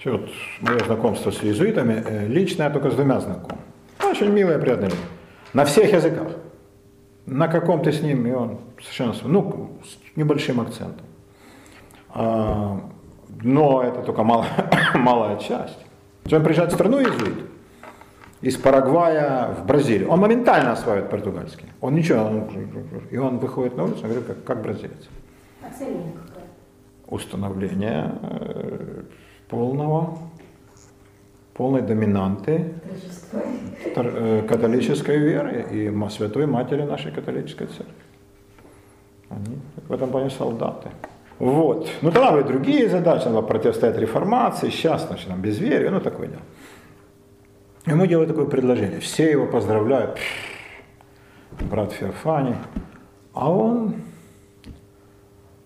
все, 0.01 0.13
вот 0.13 0.31
мое 0.61 0.79
знакомство 0.79 1.31
с 1.31 1.43
иезуитами, 1.45 2.03
э, 2.05 2.27
лично 2.27 2.63
я 2.63 2.71
только 2.71 2.91
с 2.91 2.95
двумя 2.95 3.21
знаком. 3.21 3.59
Очень 4.03 4.31
милые, 4.31 4.59
приятные 4.59 4.91
люди. 4.91 5.03
На 5.53 5.67
всех 5.67 5.93
языках. 5.93 6.29
На 7.27 7.49
каком 7.49 7.83
то 7.83 7.93
с 7.93 8.01
ним, 8.01 8.27
и 8.27 8.33
он 8.33 8.61
совершенно, 8.81 9.15
ну, 9.25 9.79
с 9.85 10.17
небольшим 10.17 10.61
акцентом. 10.61 11.07
А, 12.09 12.81
но 13.43 13.83
это 13.83 14.01
только 14.01 14.23
малая, 14.23 14.71
малая 14.95 15.37
часть. 15.37 15.79
Он 16.33 16.43
приезжает 16.43 16.71
в 16.71 16.75
страну 16.75 17.01
иезуит, 17.01 17.45
из 18.41 18.57
Парагвая 18.57 19.53
в 19.53 19.67
Бразилию. 19.67 20.09
Он 20.09 20.19
моментально 20.19 20.73
осваивает 20.73 21.11
португальский. 21.11 21.69
Он 21.83 21.95
ничего, 21.95 22.25
он, 22.25 22.49
и 23.11 23.19
он 23.19 23.39
выходит 23.39 23.77
на 23.77 23.85
улицу 23.85 23.99
и 23.99 24.05
говорит, 24.05 24.25
как, 24.27 24.45
как 24.45 24.63
бразилец. 24.63 25.09
А 25.63 25.71
цель 25.79 25.99
какая? 26.27 26.47
Установление 27.07 28.15
э, 28.23 29.03
полного, 29.51 30.19
полной 31.55 31.83
доминанты 31.83 32.73
э, 33.97 34.43
католической 34.49 35.19
веры 35.19 35.67
и 35.71 36.09
святой 36.11 36.47
матери 36.47 36.83
нашей 36.83 37.13
католической 37.13 37.67
церкви. 37.67 37.95
Они 39.29 39.59
в 39.89 39.93
этом 39.93 40.11
плане 40.11 40.31
солдаты. 40.31 40.89
Вот. 41.39 41.89
Ну 42.03 42.11
тогда 42.11 42.33
были 42.33 42.43
другие 42.43 42.89
задачи, 42.89 43.27
надо 43.27 43.43
противостоять 43.43 43.97
реформации, 43.99 44.71
сейчас, 44.71 45.07
значит, 45.07 45.29
там, 45.29 45.41
безверие, 45.41 45.91
ну 45.91 46.01
такое 46.01 46.29
дело. 46.29 46.43
Ему 47.87 48.07
делают 48.07 48.29
такое 48.29 48.47
предложение, 48.47 49.01
все 49.01 49.31
его 49.31 49.47
поздравляют, 49.47 50.19
брат 51.61 51.93
Феофаний, 51.93 52.57
а 53.33 53.51
он 53.51 53.95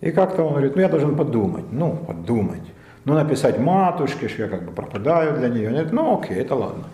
И 0.01 0.11
как-то 0.11 0.45
он 0.45 0.53
говорит, 0.53 0.77
ну 0.77 0.83
я 0.83 0.89
должен 0.89 1.17
подумать, 1.17 1.65
ну 1.73 1.97
подумать. 1.97 2.74
Ну 3.05 3.15
написать 3.15 3.59
матушке, 3.59 4.29
что 4.29 4.43
я 4.43 4.49
как 4.49 4.65
бы 4.65 4.73
пропадаю 4.73 5.37
для 5.39 5.49
нее. 5.49 5.71
Говорит, 5.71 5.93
ну 5.93 6.19
окей, 6.19 6.39
это 6.39 6.55
ладно. 6.55 6.85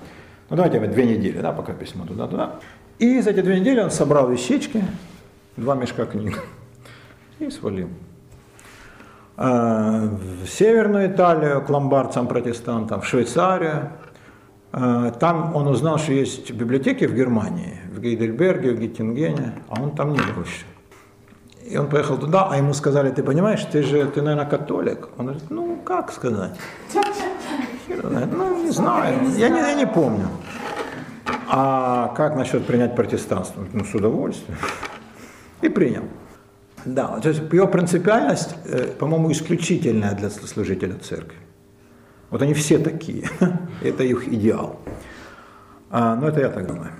Ну 0.48 0.56
давайте 0.56 0.80
две 0.80 1.06
недели, 1.06 1.38
да, 1.38 1.52
пока 1.52 1.72
письмо 1.72 2.04
туда-туда. 2.04 2.56
И 2.98 3.20
за 3.20 3.30
эти 3.30 3.40
две 3.40 3.60
недели 3.60 3.80
он 3.80 3.90
собрал 3.90 4.28
вещички, 4.28 4.82
два 5.56 5.74
мешка 5.74 6.06
книг 6.06 6.44
и 7.38 7.48
свалил. 7.50 7.88
А, 9.36 10.08
в 10.42 10.46
Северную 10.46 11.10
Италию 11.10 11.62
к 11.62 11.70
ломбардцам, 11.70 12.26
протестантам, 12.26 13.00
в 13.00 13.06
Швейцарию. 13.06 13.90
А, 14.72 15.12
Там 15.12 15.56
он 15.56 15.68
узнал, 15.68 15.98
что 15.98 16.12
есть 16.12 16.50
библиотеки 16.52 17.06
в 17.06 17.14
Германии, 17.14 17.78
в 17.90 18.00
Гейдельберге, 18.00 18.72
в 18.72 18.80
Геттингене, 18.80 19.54
а 19.68 19.80
он 19.80 19.94
там 19.94 20.12
не 20.12 20.18
был 20.18 20.42
еще. 20.42 20.66
И 21.70 21.78
он 21.78 21.88
поехал 21.88 22.18
туда, 22.18 22.48
а 22.50 22.56
ему 22.56 22.74
сказали, 22.74 23.10
ты 23.10 23.22
понимаешь, 23.22 23.64
ты 23.72 23.82
же, 23.82 24.04
ты, 24.06 24.22
наверное, 24.22 24.50
католик. 24.50 25.08
Он 25.18 25.26
говорит, 25.26 25.50
ну, 25.50 25.78
как 25.84 26.12
сказать? 26.12 26.58
Ну, 28.02 28.64
не 28.64 28.70
знаю, 28.70 29.18
я 29.36 29.48
не, 29.48 29.58
я 29.58 29.74
не 29.74 29.86
помню. 29.86 30.28
А 31.48 32.14
как 32.16 32.36
насчет 32.36 32.64
принять 32.64 32.94
протестанство? 32.94 33.64
Ну, 33.72 33.84
с 33.84 33.94
удовольствием. 33.94 34.56
И 35.60 35.68
принял. 35.68 36.04
Да, 36.84 37.18
то 37.20 37.28
есть 37.28 37.42
его 37.52 37.66
принципиальность, 37.66 38.54
э, 38.64 38.86
по-моему, 38.98 39.32
исключительная 39.32 40.14
для 40.14 40.30
служителя 40.30 40.94
церкви. 40.94 41.38
Вот 42.30 42.42
они 42.42 42.54
все 42.54 42.78
такие. 42.78 43.28
это 43.82 44.04
их 44.04 44.28
идеал. 44.28 44.78
А, 45.90 46.14
ну, 46.14 46.28
это 46.28 46.40
я 46.40 46.48
так 46.48 46.66
думаю. 46.66 46.92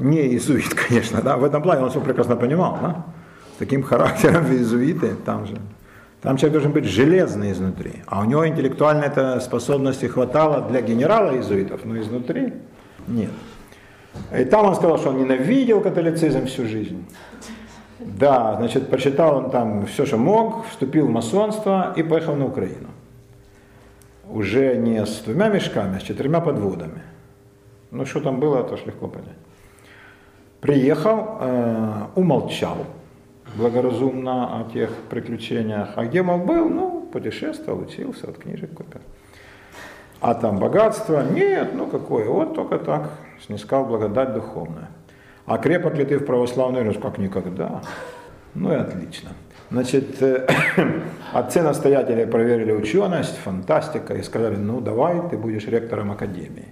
Не 0.00 0.22
иезуит, 0.22 0.74
конечно, 0.88 1.20
да. 1.20 1.36
В 1.36 1.44
этом 1.44 1.62
плане 1.62 1.82
он 1.82 1.90
все 1.90 2.00
прекрасно 2.00 2.36
понимал, 2.36 2.78
да. 2.82 3.04
С 3.54 3.58
таким 3.58 3.82
характером 3.82 4.46
иезуиты, 4.52 5.14
там 5.24 5.46
же. 5.46 5.56
Там 6.22 6.36
человек 6.36 6.52
должен 6.52 6.72
быть 6.72 6.84
железный 6.84 7.50
изнутри. 7.50 8.02
А 8.06 8.20
у 8.20 8.24
него 8.24 8.46
интеллектуальной 8.46 9.08
-то 9.08 9.40
способности 9.40 10.06
хватало 10.06 10.68
для 10.70 10.80
генерала 10.80 11.32
иезуитов, 11.32 11.84
но 11.84 12.00
изнутри 12.00 12.52
нет. 13.08 13.30
И 14.38 14.44
там 14.44 14.66
он 14.66 14.74
сказал, 14.74 14.98
что 14.98 15.10
он 15.10 15.18
ненавидел 15.18 15.80
католицизм 15.80 16.46
всю 16.46 16.66
жизнь. 16.66 17.04
Да, 17.98 18.56
значит, 18.56 18.88
прочитал 18.88 19.36
он 19.36 19.50
там 19.50 19.86
все, 19.86 20.06
что 20.06 20.16
мог, 20.16 20.66
вступил 20.66 21.06
в 21.06 21.10
масонство 21.10 21.92
и 21.96 22.02
поехал 22.02 22.36
на 22.36 22.46
Украину. 22.46 22.88
Уже 24.28 24.76
не 24.76 25.04
с 25.04 25.22
двумя 25.24 25.48
мешками, 25.48 25.96
а 25.96 26.00
с 26.00 26.02
четырьмя 26.02 26.40
подводами. 26.40 27.02
Ну, 27.90 28.06
что 28.06 28.20
там 28.20 28.40
было, 28.40 28.60
это 28.60 28.76
ж 28.76 28.86
легко 28.86 29.08
понять. 29.08 29.36
Приехал, 30.60 31.38
э, 31.40 32.06
умолчал 32.14 32.86
благоразумно 33.54 34.60
о 34.60 34.70
тех 34.70 34.90
приключениях. 35.10 35.90
А 35.96 36.04
где 36.04 36.22
мог 36.22 36.44
был? 36.46 36.68
Ну, 36.68 37.08
путешествовал, 37.12 37.80
учился, 37.82 38.28
от 38.28 38.38
книжек 38.38 38.72
купил. 38.72 39.00
А 40.20 40.34
там 40.34 40.58
богатство? 40.58 41.22
Нет, 41.22 41.70
ну 41.74 41.86
какое, 41.86 42.28
вот 42.28 42.54
только 42.54 42.78
так 42.78 43.10
снискал 43.44 43.84
благодать 43.84 44.34
духовная. 44.34 44.88
А 45.46 45.58
крепок 45.58 45.96
ли 45.96 46.04
ты 46.04 46.18
в 46.18 46.24
православной 46.24 46.84
вере? 46.84 46.98
Как 46.98 47.18
никогда. 47.18 47.82
Ну 48.54 48.72
и 48.72 48.76
отлично. 48.76 49.30
Значит, 49.70 50.22
э, 50.22 50.46
отцы-настоятели 51.32 52.24
проверили 52.26 52.72
ученость, 52.72 53.36
фантастика, 53.38 54.14
и 54.14 54.22
сказали, 54.22 54.56
ну 54.56 54.80
давай, 54.80 55.28
ты 55.30 55.38
будешь 55.38 55.66
ректором 55.66 56.12
академии. 56.12 56.68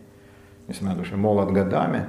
Несмотря 0.69 0.97
на 0.97 1.03
то, 1.03 1.07
что 1.09 1.17
молод 1.17 1.51
годами, 1.51 2.07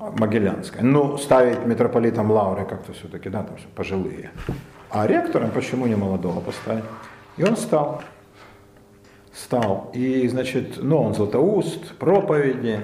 Могилянской. 0.00 0.82
Ну, 0.82 1.18
ставить 1.18 1.66
митрополитом 1.66 2.30
Лавры 2.30 2.64
как-то 2.64 2.92
все-таки, 2.92 3.28
да, 3.28 3.42
там 3.42 3.56
пожилые. 3.74 4.30
А 4.90 5.06
ректором 5.06 5.50
почему 5.50 5.86
не 5.86 5.94
молодого 5.94 6.40
поставить? 6.40 6.84
И 7.36 7.44
он 7.44 7.56
стал. 7.56 8.02
Стал. 9.32 9.90
И, 9.94 10.26
значит, 10.28 10.78
ну, 10.82 11.02
он 11.02 11.14
златоуст, 11.14 11.96
проповеди, 11.96 12.80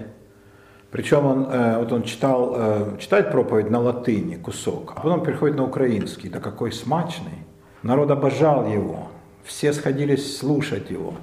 причем 0.90 1.26
он, 1.26 1.46
э, 1.50 1.78
вот 1.78 1.92
он 1.92 2.02
читал, 2.04 2.54
э, 2.56 2.96
читает 2.98 3.32
проповедь 3.32 3.70
на 3.70 3.80
латыни, 3.80 4.36
кусок, 4.36 4.92
а 4.96 5.00
потом 5.00 5.24
переходит 5.24 5.56
на 5.56 5.64
украинский, 5.64 6.28
да 6.28 6.38
какой 6.38 6.70
смачный. 6.70 7.44
Народ 7.82 8.10
обожал 8.10 8.68
его, 8.68 9.08
все 9.44 9.72
сходились 9.72 10.38
слушать 10.38 10.90
его. 10.90 11.14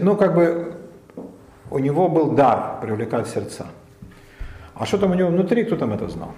Ну, 0.00 0.16
как 0.16 0.34
бы 0.34 0.76
у 1.70 1.78
него 1.78 2.08
был 2.08 2.32
дар 2.32 2.80
привлекать 2.80 3.28
сердца. 3.28 3.66
А 4.73 4.85
що 4.85 4.97
там 4.97 5.11
у 5.11 5.15
нього 5.15 5.31
внутрі, 5.31 5.65
хто 5.65 5.75
там 5.75 5.91
это 5.93 6.09
знав? 6.09 6.33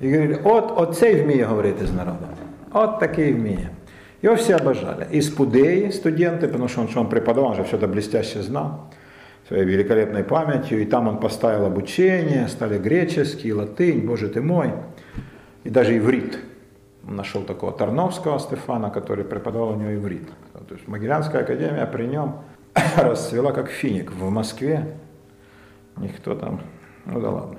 І 0.00 0.12
говорили, 0.12 0.40
от 0.44 0.72
оцей 0.76 1.22
вміє 1.22 1.44
говорити 1.44 1.86
з 1.86 1.92
народом. 1.92 2.28
От 2.72 3.00
такий 3.00 3.32
вміє. 3.32 3.70
Его 4.22 4.34
все 4.34 4.56
обожали. 4.56 5.06
И 5.14 5.22
спудеи, 5.22 5.90
студенты, 5.90 6.46
потому 6.46 6.68
что 6.68 6.82
он, 6.82 6.88
что 6.88 7.00
он 7.00 7.08
преподавал, 7.08 7.50
он 7.50 7.56
же 7.56 7.62
все 7.64 7.76
это 7.76 7.88
блестяще 7.88 8.42
знал 8.42 8.90
своей 9.48 9.64
великолепной 9.64 10.22
памятью, 10.22 10.80
и 10.80 10.84
там 10.84 11.08
он 11.08 11.18
поставил 11.18 11.64
обучение, 11.64 12.46
стали 12.48 12.78
греческий, 12.78 13.52
латынь, 13.52 14.06
боже 14.06 14.28
ты 14.28 14.40
мой, 14.40 14.72
и 15.64 15.70
даже 15.70 15.96
иврит. 15.96 16.38
Он 17.08 17.16
нашел 17.16 17.42
такого 17.42 17.72
Тарновского 17.72 18.38
Стефана, 18.38 18.90
который 18.90 19.24
преподавал 19.24 19.70
у 19.70 19.74
него 19.74 19.92
иврит. 19.94 20.28
То 20.68 20.74
есть 20.74 20.86
Могилянская 20.86 21.42
академия 21.42 21.84
при 21.86 22.04
нем 22.04 22.36
расцвела 22.96 23.50
как 23.50 23.70
финик 23.70 24.12
в 24.12 24.30
Москве. 24.30 24.86
Никто 25.96 26.36
там, 26.36 26.60
ну 27.06 27.20
да 27.20 27.30
ладно. 27.30 27.58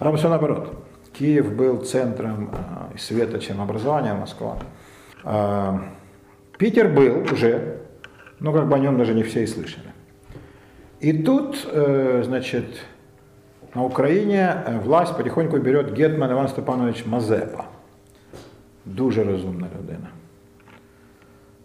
Там 0.00 0.16
все 0.16 0.28
наоборот. 0.30 0.74
Киев 1.12 1.54
был 1.54 1.82
центром 1.82 2.50
и 2.94 2.98
светочем 2.98 3.60
образования 3.60 4.14
Москва. 4.14 4.56
Питер 6.56 6.88
был 6.88 7.32
уже, 7.32 7.82
но 8.38 8.52
как 8.52 8.66
бы 8.66 8.76
о 8.76 8.78
нем 8.78 8.96
даже 8.96 9.14
не 9.14 9.22
все 9.22 9.42
и 9.42 9.46
слышали. 9.46 9.92
И 11.00 11.22
тут, 11.22 11.68
э, 11.70 12.22
значит, 12.24 12.66
на 13.74 13.84
Украине 13.84 14.62
э, 14.66 14.78
власть 14.78 15.16
потихоньку 15.16 15.58
берет 15.58 15.94
Гетман 15.94 16.32
Иван 16.32 16.48
Степанович 16.48 17.06
Мазепа. 17.06 17.66
Дуже 18.84 19.24
розумна 19.24 19.68
людина. 19.74 20.10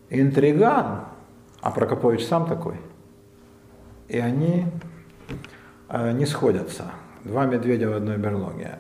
Интриган, 0.10 1.06
а 1.62 1.72
Прокопович 1.72 2.26
сам 2.26 2.48
такой. 2.48 2.76
И 4.08 4.18
они 4.18 4.66
э, 5.90 6.12
не 6.14 6.26
сходятся. 6.26 6.92
Два 7.26 7.46
медведя 7.46 7.90
в 7.90 7.94
одной 7.94 8.18
берлоге. 8.18 8.78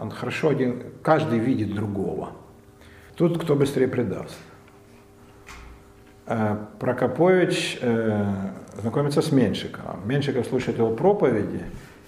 Он 0.00 0.10
хорошо 0.10 0.48
один, 0.48 0.82
каждый 1.02 1.38
видит 1.38 1.74
другого. 1.74 2.32
Тут 3.14 3.42
кто 3.42 3.54
быстрее 3.54 3.86
предаст. 3.86 4.36
Прокопович 6.80 7.80
знакомится 8.80 9.22
с 9.22 9.30
Меншиковым. 9.30 10.06
Меншиков 10.06 10.46
слушает 10.46 10.78
его 10.78 10.90
проповеди 10.90 11.62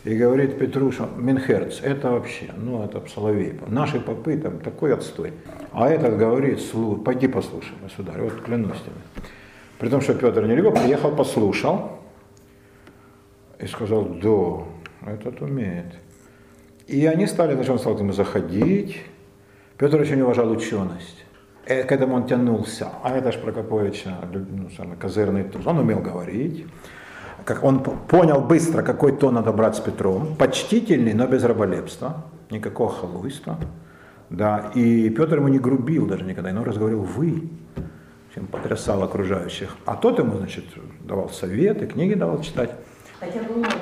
и 0.04 0.16
говорит 0.16 0.58
Петру, 0.58 0.90
что 0.90 1.08
Минхерц, 1.16 1.80
это 1.82 2.10
вообще, 2.10 2.50
ну 2.56 2.82
это 2.84 3.00
Соловей, 3.06 3.60
наши 3.68 4.00
попы 4.00 4.36
там 4.36 4.58
такой 4.58 4.92
отстой. 4.92 5.32
А 5.72 5.88
этот 5.88 6.18
говорит, 6.18 6.60
пойди 7.04 7.28
послушай, 7.28 7.74
государь, 7.80 8.20
вот 8.22 8.42
клянусь 8.42 8.80
тебе. 8.80 9.24
При 9.78 9.88
том, 9.88 10.00
что 10.00 10.14
Петр 10.14 10.44
не 10.46 10.56
любил, 10.56 10.72
приехал, 10.72 11.14
послушал 11.14 12.00
и 13.60 13.66
сказал, 13.66 14.04
да, 14.04 14.64
этот 15.06 15.40
умеет. 15.42 15.94
И 16.86 17.06
они 17.06 17.26
стали, 17.26 17.54
он 17.54 17.78
стал 17.78 17.96
к 17.96 18.00
нему 18.00 18.12
заходить. 18.12 19.00
Петр 19.78 20.00
очень 20.00 20.20
уважал 20.20 20.50
ученость. 20.50 21.24
Э, 21.66 21.84
к 21.84 21.92
этому 21.92 22.16
он 22.16 22.26
тянулся. 22.26 22.88
А 23.02 23.16
это 23.16 23.32
ж 23.32 23.38
Прокоповича, 23.38 24.16
ну, 24.32 24.68
самый 24.76 24.96
козырный 24.96 25.44
туз. 25.44 25.66
Он 25.66 25.78
умел 25.78 26.00
говорить. 26.00 26.66
Как 27.44 27.64
он 27.64 27.82
понял 27.82 28.40
быстро, 28.40 28.82
какой 28.82 29.16
тон 29.16 29.34
надо 29.34 29.52
брать 29.52 29.76
с 29.76 29.80
Петром. 29.80 30.36
Почтительный, 30.36 31.14
но 31.14 31.26
без 31.26 31.44
раболепства. 31.44 32.24
Никакого 32.50 32.90
халуйства. 32.90 33.58
Да, 34.30 34.70
и 34.74 35.10
Петр 35.10 35.36
ему 35.36 35.48
не 35.48 35.58
грубил 35.58 36.06
даже 36.06 36.24
никогда, 36.24 36.52
но 36.52 36.64
разговаривал 36.64 37.04
«вы», 37.04 37.50
чем 38.34 38.46
потрясал 38.46 39.02
окружающих. 39.02 39.76
А 39.84 39.94
тот 39.94 40.18
ему, 40.18 40.38
значит, 40.38 40.64
давал 41.00 41.28
советы, 41.28 41.86
книги 41.86 42.14
давал 42.14 42.40
читать. 42.40 42.70
Хотя 43.22 43.40
был 43.44 43.58
младше 43.58 43.78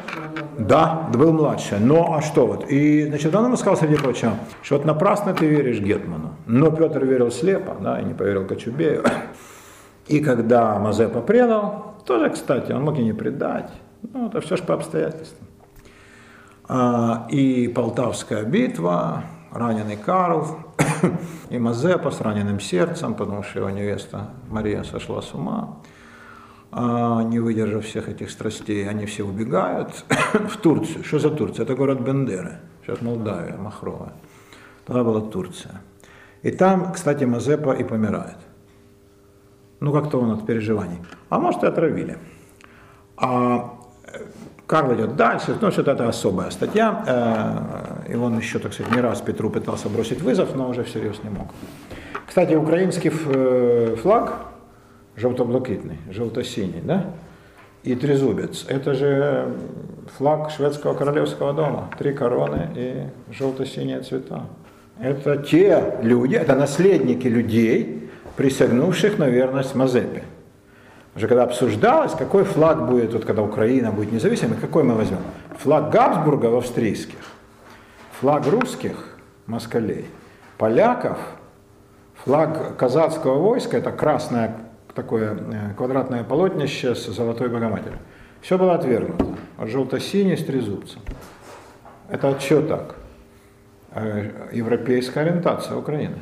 Да, 0.59 1.09
был 1.15 1.33
младше. 1.33 1.79
Но 1.81 2.15
а 2.15 2.21
что 2.21 2.47
вот? 2.47 2.71
И, 2.71 3.07
значит, 3.07 3.35
он 3.35 3.47
ему 3.47 3.57
сказал, 3.57 3.79
среди 3.79 3.97
прочего, 3.97 4.35
что 4.61 4.77
вот 4.77 4.85
напрасно 4.85 5.33
ты 5.33 5.47
веришь 5.47 5.81
Гетману. 5.81 6.35
Но 6.45 6.71
Петр 6.71 7.07
верил 7.07 7.31
слепо, 7.31 7.75
да, 7.81 8.01
и 8.01 8.05
не 8.05 8.13
поверил 8.13 8.47
Кочубею. 8.47 9.03
И 10.09 10.21
когда 10.21 10.79
Мазепа 10.79 11.23
предал, 11.23 11.95
тоже, 12.05 12.29
кстати, 12.29 12.73
он 12.73 12.83
мог 12.83 12.99
и 12.99 13.03
не 13.03 13.15
предать. 13.15 13.71
Ну, 14.03 14.27
это 14.29 14.43
все 14.43 14.57
же 14.57 14.63
по 14.63 14.75
обстоятельствам. 14.75 15.47
А, 16.69 17.27
и 17.31 17.69
Полтавская 17.69 18.45
битва, 18.45 19.25
раненый 19.53 19.97
Карл, 19.97 20.59
и 21.49 21.59
Мазепа 21.59 22.11
с 22.11 22.21
раненым 22.21 22.61
сердцем, 22.61 23.15
потому 23.15 23.43
что 23.43 23.61
его 23.61 23.71
невеста 23.71 24.29
Мария 24.51 24.83
сошла 24.83 25.23
с 25.23 25.33
ума. 25.33 25.79
А, 26.73 27.23
не 27.23 27.41
выдержав 27.41 27.85
всех 27.85 28.09
этих 28.09 28.31
страстей, 28.31 28.89
они 28.89 29.07
все 29.07 29.25
убегают 29.25 30.05
в 30.35 30.57
Турцию. 30.57 31.05
Что 31.05 31.19
за 31.19 31.31
Турция? 31.31 31.65
Это 31.65 31.75
город 31.75 32.01
Бендеры, 32.01 32.59
сейчас 32.83 33.01
Молдавия, 33.01 33.57
Махровая. 33.57 34.13
Тогда 34.87 35.03
была 35.03 35.21
Турция. 35.21 35.81
И 36.43 36.51
там, 36.53 36.93
кстати, 36.93 37.25
Мазепа 37.25 37.73
и 37.73 37.85
помирает. 37.85 38.39
Ну, 39.81 39.93
как-то 39.93 40.21
он 40.21 40.31
от 40.31 40.47
переживаний. 40.47 40.99
А 41.29 41.39
может, 41.39 41.65
и 41.65 41.67
отравили. 41.67 42.19
А 43.17 43.75
э, 44.05 44.19
Карл 44.67 44.95
идет 44.95 45.17
дальше, 45.17 45.57
ну, 45.61 45.71
что-то 45.73 45.93
это 45.93 46.09
особая 46.09 46.51
статья, 46.51 47.05
э, 48.07 48.13
и 48.13 48.17
он 48.17 48.39
еще, 48.39 48.59
так 48.59 48.73
сказать, 48.73 48.95
не 48.95 49.01
раз 49.01 49.21
Петру 49.21 49.51
пытался 49.51 49.89
бросить 49.89 50.23
вызов, 50.23 50.55
но 50.55 50.69
уже 50.69 50.85
всерьез 50.85 51.23
не 51.25 51.31
мог. 51.31 51.49
Кстати, 52.27 52.55
украинский 52.55 53.11
э, 53.11 53.97
флаг 53.97 54.50
желто-блакитный, 55.17 55.99
желто-синий, 56.11 56.81
да, 56.83 57.07
и 57.83 57.95
трезубец, 57.95 58.67
это 58.69 58.95
же 58.95 59.57
флаг 60.17 60.51
шведского 60.51 60.95
королевского 60.95 61.53
дома, 61.53 61.91
три 61.99 62.13
короны 62.13 62.69
и 62.75 63.05
желто-синие 63.33 64.01
цвета. 64.03 64.43
Это 65.01 65.39
те 65.39 65.95
люди, 66.03 66.35
это 66.35 66.55
наследники 66.55 67.27
людей, 67.27 68.11
присягнувших 68.37 69.19
на 69.19 69.29
верность 69.29 69.75
Мазепе. 69.75 70.25
Уже 71.17 71.27
когда 71.27 71.45
обсуждалось, 71.45 72.13
какой 72.13 72.45
флаг 72.45 72.87
будет, 72.87 73.13
вот 73.13 73.25
когда 73.25 73.43
Украина 73.43 73.91
будет 73.91 74.13
независимой, 74.13 74.57
какой 74.59 74.85
мы 74.85 74.95
возьмем? 74.95 75.21
Флаг 75.59 75.91
Габсбурга 75.91 76.47
в 76.47 76.57
австрийских, 76.57 77.19
флаг 78.21 78.47
русских, 78.47 79.19
москалей, 79.47 80.07
поляков, 80.59 81.19
флаг 82.25 82.77
казацкого 82.77 83.39
войска, 83.39 83.79
это 83.79 83.91
красное 83.91 84.57
такое 84.95 85.35
э, 85.35 85.75
квадратное 85.77 86.25
полотнище 86.25 86.95
с 86.95 87.07
золотой 87.07 87.49
Богоматерью. 87.49 87.99
Все 88.41 88.59
было 88.59 88.75
отвергнуто. 88.75 89.37
От 89.59 89.69
желто-синий 89.69 90.37
с 90.37 90.45
трезубцем. 90.45 91.03
Это 92.09 92.39
что 92.41 92.63
так? 92.63 92.95
Э, 93.93 94.51
европейская 94.53 95.21
ориентация 95.21 95.77
Украины 95.77 96.21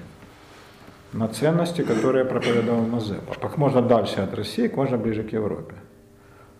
на 1.12 1.28
ценности, 1.28 1.82
которые 1.82 2.24
проповедовал 2.24 2.82
Мазепа. 2.82 3.34
Как 3.40 3.56
можно 3.56 3.82
дальше 3.82 4.20
от 4.20 4.34
России, 4.34 4.68
как 4.68 4.76
можно 4.76 4.98
ближе 4.98 5.22
к 5.22 5.32
Европе. 5.32 5.74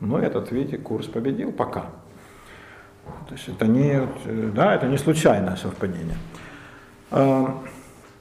Но 0.01 0.19
этот, 0.19 0.53
видите, 0.53 0.79
курс 0.79 1.07
победил 1.07 1.53
пока. 1.53 1.87
То 3.29 3.35
есть 3.35 3.49
это 3.49 3.67
не, 3.67 4.07
да, 4.55 4.75
это 4.75 4.87
не 4.87 4.99
случайное 4.99 5.57
совпадение. 5.57 6.17
А, 7.11 7.59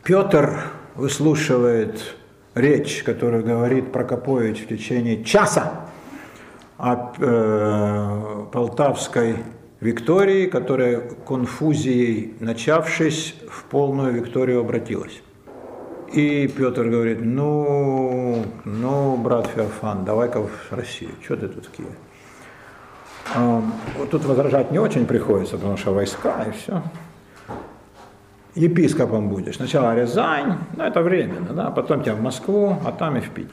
Петр 0.04 0.64
выслушивает 0.96 2.16
речь, 2.58 3.04
которую 3.04 3.44
говорит 3.44 3.92
Прокопович 3.92 4.64
в 4.64 4.68
течение 4.68 5.24
часа 5.24 5.88
о 6.78 7.14
э, 7.18 8.46
Полтавской 8.52 9.38
Виктории, 9.80 10.48
которая 10.48 11.02
конфузией 11.28 12.36
начавшись 12.40 13.36
в 13.50 13.64
полную 13.66 14.14
Викторию 14.14 14.62
обратилась. 14.62 15.22
И 16.14 16.48
Петр 16.48 16.86
говорит, 16.86 17.20
ну, 17.22 18.44
ну, 18.64 19.18
брат 19.18 19.48
Феофан, 19.48 20.06
давай-ка 20.06 20.42
в 20.42 20.52
Россию, 20.72 21.12
что 21.22 21.36
ты 21.36 21.48
тут 21.50 21.68
в? 21.68 21.92
А, 23.36 23.62
вот 23.98 24.10
тут 24.10 24.24
возражать 24.26 24.72
не 24.72 24.80
очень 24.80 25.06
приходится, 25.06 25.58
потому 25.58 25.76
что 25.76 25.94
войска 25.94 26.46
и 26.46 26.52
все. 26.52 26.82
Епископом 28.58 29.30
будешь. 29.30 29.56
Сначала 29.56 29.96
Рязань, 29.96 30.58
ну 30.76 30.84
это 30.84 31.02
временно, 31.02 31.54
да, 31.54 31.72
потом 31.72 32.04
тебя 32.04 32.16
в 32.16 32.22
Москву, 32.22 32.78
а 32.86 32.92
там 32.92 33.18
и 33.18 33.22
в 33.22 33.30
Питер. 33.30 33.52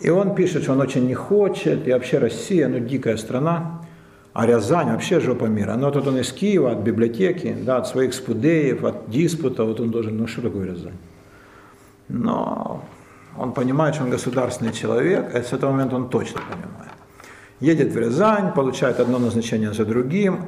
И 0.00 0.10
он 0.10 0.34
пишет, 0.34 0.62
что 0.62 0.72
он 0.72 0.80
очень 0.80 1.06
не 1.06 1.14
хочет, 1.14 1.88
и 1.88 1.92
вообще 1.92 2.18
Россия, 2.18 2.68
ну 2.68 2.78
дикая 2.78 3.16
страна, 3.16 3.82
а 4.32 4.46
Рязань 4.46 4.92
вообще 4.92 5.20
жопа 5.20 5.46
мира. 5.46 5.74
Но 5.74 5.90
тут 5.90 6.06
он 6.06 6.18
из 6.18 6.32
Киева, 6.32 6.72
от 6.72 6.78
библиотеки, 6.78 7.56
да, 7.64 7.78
от 7.78 7.88
своих 7.88 8.14
спудеев, 8.14 8.84
от 8.84 9.10
диспута, 9.10 9.64
вот 9.64 9.80
он 9.80 9.90
должен, 9.90 10.16
ну 10.16 10.26
что 10.26 10.42
такое 10.42 10.66
Рязань? 10.66 10.98
но 12.08 12.82
он 13.36 13.52
понимает, 13.52 13.94
что 13.94 14.04
он 14.04 14.10
государственный 14.10 14.72
человек, 14.72 15.34
и 15.34 15.42
с 15.42 15.52
этого 15.52 15.70
момента 15.70 15.96
он 15.96 16.08
точно 16.08 16.40
понимает. 16.40 16.92
Едет 17.60 17.92
в 17.92 17.98
Рязань, 17.98 18.52
получает 18.52 19.00
одно 19.00 19.18
назначение 19.18 19.72
за 19.72 19.84
другим, 19.84 20.46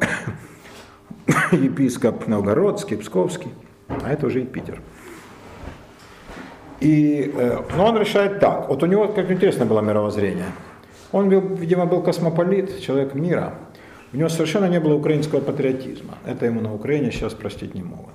епископ 1.53 2.27
Новгородский, 2.27 2.97
Псковский, 2.97 3.51
а 3.89 4.13
это 4.13 4.27
уже 4.27 4.43
и 4.43 4.45
Питер. 4.45 4.81
И, 6.81 7.33
э, 7.37 7.59
но 7.77 7.87
он 7.87 7.99
решает 7.99 8.41
так. 8.41 8.69
Вот 8.69 8.83
у 8.83 8.87
него, 8.87 9.09
как 9.09 9.31
интересно 9.31 9.67
было 9.67 9.81
мировоззрение. 9.81 10.47
Он, 11.13 11.29
был, 11.29 11.41
видимо, 11.41 11.87
был 11.87 12.03
космополит, 12.03 12.81
человек 12.81 13.15
мира. 13.15 13.55
У 14.13 14.17
него 14.17 14.29
совершенно 14.29 14.67
не 14.67 14.81
было 14.81 14.95
украинского 14.95 15.41
патриотизма. 15.41 16.15
Это 16.25 16.47
ему 16.47 16.61
на 16.61 16.75
Украине 16.75 17.11
сейчас 17.11 17.35
простить 17.35 17.75
не 17.75 17.83
могут. 17.83 18.15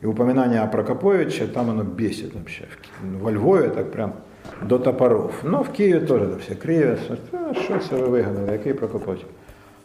И 0.00 0.06
упоминание 0.06 0.60
о 0.60 0.66
Прокоповиче, 0.66 1.46
там 1.46 1.70
оно 1.70 1.84
бесит 1.84 2.34
вообще. 2.34 2.66
Во 3.00 3.30
Львове 3.30 3.68
так 3.70 3.92
прям 3.92 4.14
до 4.60 4.78
топоров. 4.78 5.44
Но 5.44 5.62
в 5.62 5.70
Киеве 5.70 6.00
тоже 6.00 6.24
это 6.24 6.38
все 6.38 6.54
кривят. 6.54 6.98
Что 7.64 7.78
це 7.78 7.96
ви 7.96 8.08
вигадали, 8.08 8.52
який 8.52 8.74
Прокопович? 8.74 9.20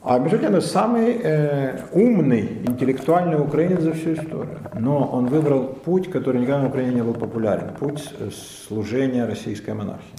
А 0.10 0.20
тем, 0.20 0.62
самый 0.62 1.20
э, 1.22 1.80
умный, 1.92 2.62
интеллектуальный 2.66 3.38
украинец 3.38 3.82
за 3.82 3.92
всю 3.92 4.14
историю. 4.14 4.58
Но 4.74 5.06
он 5.06 5.26
выбрал 5.26 5.66
путь, 5.66 6.10
который 6.10 6.40
никогда 6.40 6.62
на 6.62 6.70
Украине 6.70 6.96
не 6.96 7.04
был 7.04 7.14
популярен. 7.14 7.72
Путь 7.78 8.10
служения 8.68 9.26
российской 9.26 9.74
монархии. 9.74 10.16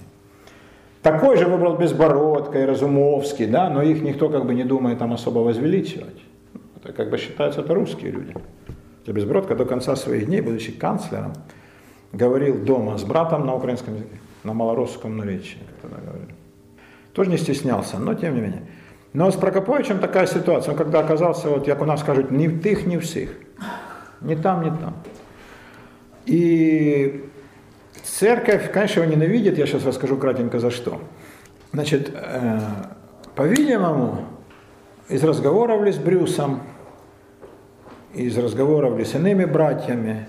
Такой 1.01 1.37
же 1.37 1.47
выбрал 1.47 1.75
Безбородко 1.75 2.59
и 2.59 2.65
Разумовский, 2.65 3.47
да, 3.47 3.71
но 3.71 3.81
их 3.81 4.03
никто 4.03 4.29
как 4.29 4.45
бы 4.45 4.53
не 4.53 4.63
думает 4.63 4.99
там 4.99 5.11
особо 5.11 5.39
возвеличивать. 5.39 6.21
Это 6.75 6.93
как 6.93 7.09
бы 7.09 7.17
считаются 7.17 7.61
это 7.61 7.73
русские 7.73 8.11
люди. 8.11 8.35
Безбородко 9.07 9.55
до 9.55 9.65
конца 9.65 9.95
своих 9.95 10.27
дней, 10.27 10.41
будучи 10.41 10.71
канцлером, 10.71 11.33
говорил 12.13 12.63
дома 12.63 12.99
с 12.99 13.03
братом 13.03 13.47
на 13.47 13.55
украинском 13.55 13.95
языке, 13.95 14.19
на 14.43 14.53
малорусском 14.53 15.17
наречии, 15.17 15.57
как 15.67 15.89
тогда 15.89 16.05
говорили. 16.05 16.35
Тоже 17.13 17.31
не 17.31 17.37
стеснялся, 17.37 17.97
но 17.97 18.13
тем 18.13 18.35
не 18.35 18.41
менее. 18.41 18.61
Но 19.13 19.31
с 19.31 19.35
Прокоповичем 19.35 19.99
такая 19.99 20.27
ситуация, 20.27 20.71
он 20.71 20.77
когда 20.77 20.99
оказался, 20.99 21.49
вот 21.49 21.65
как 21.65 21.81
у 21.81 21.85
нас 21.85 22.01
скажут, 22.01 22.29
ни 22.31 22.47
в 22.47 22.61
тых, 22.61 22.85
ни 22.85 22.97
в 22.97 23.05
сих. 23.05 23.31
Ни 24.21 24.35
там, 24.35 24.63
ни 24.63 24.69
там. 24.69 24.93
И 26.25 27.25
церковь, 28.03 28.71
конечно, 28.71 29.01
его 29.01 29.11
ненавидит, 29.11 29.57
я 29.57 29.65
сейчас 29.65 29.85
расскажу 29.85 30.17
кратенько 30.17 30.59
за 30.59 30.69
что. 30.69 31.01
Значит, 31.73 32.11
э, 32.13 32.59
по-видимому, 33.35 34.25
из 35.07 35.23
разговоров 35.23 35.83
ли 35.83 35.91
с 35.91 35.97
Брюсом, 35.97 36.61
из 38.13 38.37
разговоров 38.37 38.99
с 38.99 39.15
иными 39.15 39.45
братьями, 39.45 40.27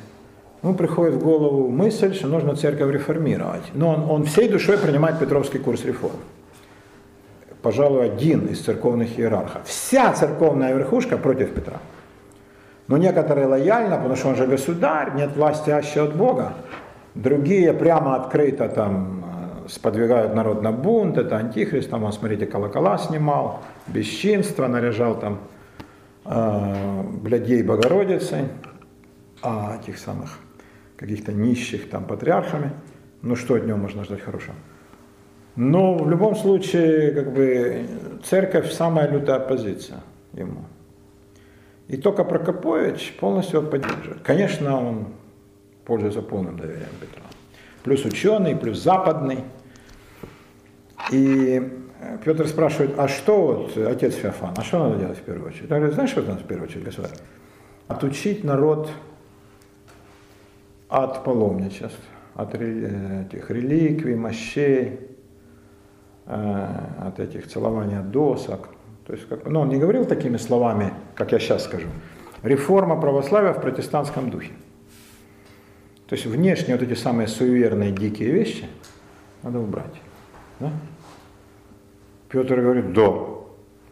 ему 0.63 0.75
приходит 0.75 1.17
в 1.17 1.25
голову 1.25 1.69
мысль, 1.69 2.15
что 2.15 2.29
нужно 2.29 2.57
церковь 2.57 2.93
реформировать. 2.93 3.65
Но 3.75 3.95
он, 3.95 4.11
он 4.11 4.25
всей 4.25 4.49
душой 4.49 4.79
принимает 4.79 5.19
Петровский 5.19 5.59
курс 5.59 5.85
реформ. 5.85 6.17
Пожалуй, 7.63 8.07
один 8.07 8.47
из 8.47 8.61
церковных 8.61 9.19
иерархов. 9.19 9.63
Вся 9.65 10.13
церковная 10.13 10.75
верхушка 10.75 11.19
против 11.19 11.53
Петра. 11.53 11.79
Но 12.89 12.97
некоторые 12.97 13.47
лояльно, 13.47 13.97
потому 13.97 14.17
что 14.17 14.29
он 14.29 14.37
же 14.37 14.47
государь, 14.47 15.13
нет 15.15 15.37
власти 15.37 15.71
аще 15.71 16.03
от 16.03 16.17
Бога. 16.17 16.55
Другие 17.15 17.73
прямо 17.73 18.17
открыто 18.17 18.69
там 18.69 19.25
э, 19.65 19.69
сподвигают 19.69 20.35
народ 20.35 20.63
на 20.63 20.73
бунт, 20.73 21.19
это 21.19 21.37
антихрист, 21.37 21.91
там 21.91 22.05
он, 22.05 22.13
смотрите, 22.13 22.47
колокола 22.47 22.99
снимал, 22.99 23.61
бесчинство 23.87 24.67
наряжал 24.67 25.19
там 25.19 25.39
блядей 26.25 27.63
Богородицы, 27.63 28.49
а 29.43 29.79
этих 29.81 29.99
самых 29.99 30.39
каких-то 30.97 31.33
нищих 31.33 31.89
там 31.89 32.05
патриархами, 32.05 32.73
ну 33.23 33.37
что 33.37 33.55
от 33.55 33.67
него 33.67 33.79
можно 33.79 34.05
ждать 34.05 34.21
хорошего? 34.21 34.55
Но 35.57 35.95
в 35.95 36.09
любом 36.09 36.37
случае, 36.37 37.13
как 37.13 37.33
бы, 37.33 37.87
церковь 38.25 38.73
самая 38.73 39.09
лютая 39.11 39.37
оппозиция 39.37 40.01
ему. 40.33 40.65
И 41.89 41.97
только 41.97 42.25
Прокопович 42.25 43.17
полностью 43.19 43.61
его 43.61 43.71
поддерживает. 43.71 44.23
Конечно, 44.23 44.81
он 44.81 45.09
пользуется 45.85 46.23
полным 46.23 46.57
доверием 46.57 46.89
Петра. 47.01 47.25
Плюс 47.83 48.05
ученый, 48.05 48.55
плюс 48.55 48.81
западный. 48.81 49.45
И 51.11 51.61
Петр 52.25 52.47
спрашивает, 52.47 52.97
а 52.97 53.09
что 53.09 53.43
вот, 53.43 53.77
отец 53.77 54.15
Феофан, 54.15 54.55
а 54.57 54.63
что 54.63 54.79
надо 54.79 55.01
делать 55.01 55.19
в 55.19 55.23
первую 55.23 55.49
очередь? 55.49 55.69
Я 55.69 55.77
говорю, 55.77 55.93
знаешь, 55.93 56.11
что 56.11 56.23
надо 56.23 56.45
в 56.45 56.47
первую 56.47 56.69
очередь, 56.69 56.85
государь? 56.85 57.11
Отучить 57.89 58.45
народ 58.45 58.91
от 60.89 61.25
паломничеств, 61.25 61.99
от 62.35 62.55
этих 62.55 63.51
реликвий, 63.51 64.15
мощей, 64.15 65.01
э, 65.01 65.10
от 66.31 67.19
этих 67.19 67.49
целования 67.49 68.01
досок. 68.01 68.69
То 69.07 69.15
есть, 69.15 69.29
как, 69.29 69.47
ну, 69.47 69.61
он 69.61 69.69
не 69.69 69.77
говорил 69.77 70.05
такими 70.05 70.37
словами, 70.37 70.93
как 71.15 71.33
я 71.33 71.39
сейчас 71.39 71.65
скажу. 71.65 71.89
Реформа 72.43 73.01
православия 73.01 73.53
в 73.53 73.61
протестантском 73.61 74.31
духе. 74.31 74.53
То 76.07 76.15
есть 76.15 76.27
внешние 76.27 76.77
вот 76.77 76.87
эти 76.89 76.97
самые 76.97 77.29
суеверные 77.29 77.93
дикие 77.93 78.31
вещи 78.31 78.67
надо 79.43 79.59
убрать. 79.59 80.01
Да? 80.61 80.71
Петр 82.29 82.61
говорит, 82.61 82.93
да, 82.93 83.13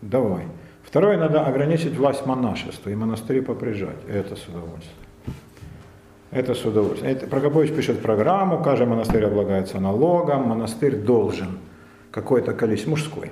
давай. 0.03 0.45
Второе, 0.83 1.19
надо 1.19 1.45
ограничить 1.45 1.97
власть 1.97 2.25
монашества 2.25 2.91
и 2.91 2.95
монастыри 2.95 3.41
поприжать. 3.41 3.99
Это 4.09 4.37
с 4.37 4.47
удовольствием. 4.49 4.97
Это 6.31 6.55
с 6.55 6.65
удовольствием. 6.65 7.17
Это, 7.17 7.27
Прокопович 7.27 7.75
пишет 7.75 8.01
программу, 8.01 8.63
каждый 8.63 8.87
монастырь 8.87 9.25
облагается 9.25 9.81
налогом, 9.81 10.49
монастырь 10.49 10.97
должен 10.97 11.59
какое-то 12.11 12.53
количество, 12.53 12.91
мужской, 12.91 13.31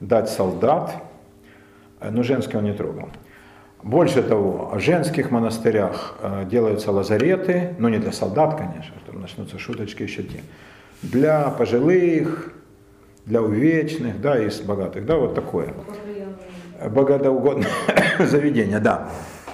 дать 0.00 0.28
солдат, 0.28 0.94
э, 2.00 2.10
но 2.10 2.22
женский 2.22 2.56
он 2.56 2.64
не 2.64 2.72
трогал. 2.72 3.08
Больше 3.82 4.22
того, 4.22 4.72
в 4.74 4.80
женских 4.80 5.30
монастырях 5.30 6.16
э, 6.20 6.44
делаются 6.50 6.90
лазареты, 6.90 7.74
но 7.78 7.88
не 7.88 7.98
для 7.98 8.12
солдат, 8.12 8.58
конечно, 8.58 8.94
там 9.06 9.20
начнутся 9.20 9.58
шуточки 9.58 10.02
еще 10.02 10.22
те, 10.22 10.40
для 11.02 11.50
пожилых, 11.50 12.52
для 13.26 13.42
увечных, 13.42 14.20
да, 14.20 14.42
из 14.42 14.60
богатых, 14.60 15.04
да, 15.06 15.16
вот 15.16 15.34
такое. 15.34 15.74
Богодоугодное 16.84 17.70
заведение, 18.18 18.80
да. 18.80 19.10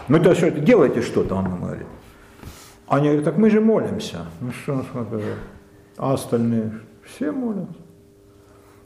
Ну 0.08 0.18
то 0.22 0.34
что, 0.34 0.50
делайте 0.50 1.02
что-то, 1.02 1.34
он 1.34 1.60
говорит. 1.60 1.86
Они 2.86 3.06
говорят, 3.06 3.24
так 3.24 3.38
мы 3.38 3.50
же 3.50 3.60
молимся. 3.60 4.26
Ну 4.40 4.50
что, 4.50 4.84
а 5.96 6.14
остальные 6.14 6.72
все 7.04 7.32
молятся. 7.32 7.81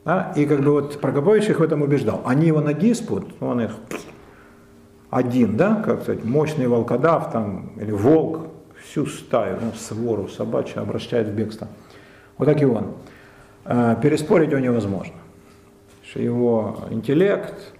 Да? 0.07 0.33
И 0.37 0.47
как 0.47 0.61
бы 0.61 0.71
вот 0.71 1.01
Прокопович 1.01 1.51
их 1.51 1.59
в 1.59 1.63
этом 1.63 1.83
убеждал. 1.83 2.23
Они 2.25 2.47
его 2.47 2.61
на 2.61 2.73
диспут, 2.73 3.27
он 3.41 3.61
их 3.61 3.73
один, 5.11 5.57
да, 5.57 5.83
как 5.85 6.03
сказать, 6.03 6.25
мощный 6.25 6.69
волкодав 6.69 7.33
там, 7.33 7.73
или 7.77 7.91
волк, 7.91 8.47
всю 8.85 9.07
стаю, 9.07 9.59
ну, 9.61 9.73
свору 9.73 10.29
собачью 10.29 10.81
обращает 10.83 11.27
в 11.27 11.33
бегство. 11.33 11.67
Вот 12.39 12.47
так 12.47 12.63
и 12.63 12.65
он. 12.65 12.93
Э, 13.65 13.97
переспорить 14.01 14.51
его 14.51 14.61
невозможно. 14.61 15.15
Его 16.15 16.79
интеллект, 16.91 17.73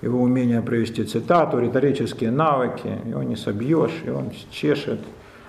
его 0.00 0.22
умение 0.22 0.62
провести 0.62 1.04
цитату, 1.04 1.58
риторические 1.58 2.30
навыки, 2.30 2.98
его 3.04 3.22
не 3.22 3.36
собьешь, 3.36 4.02
и 4.06 4.10
он 4.10 4.32
чешет, 4.50 5.00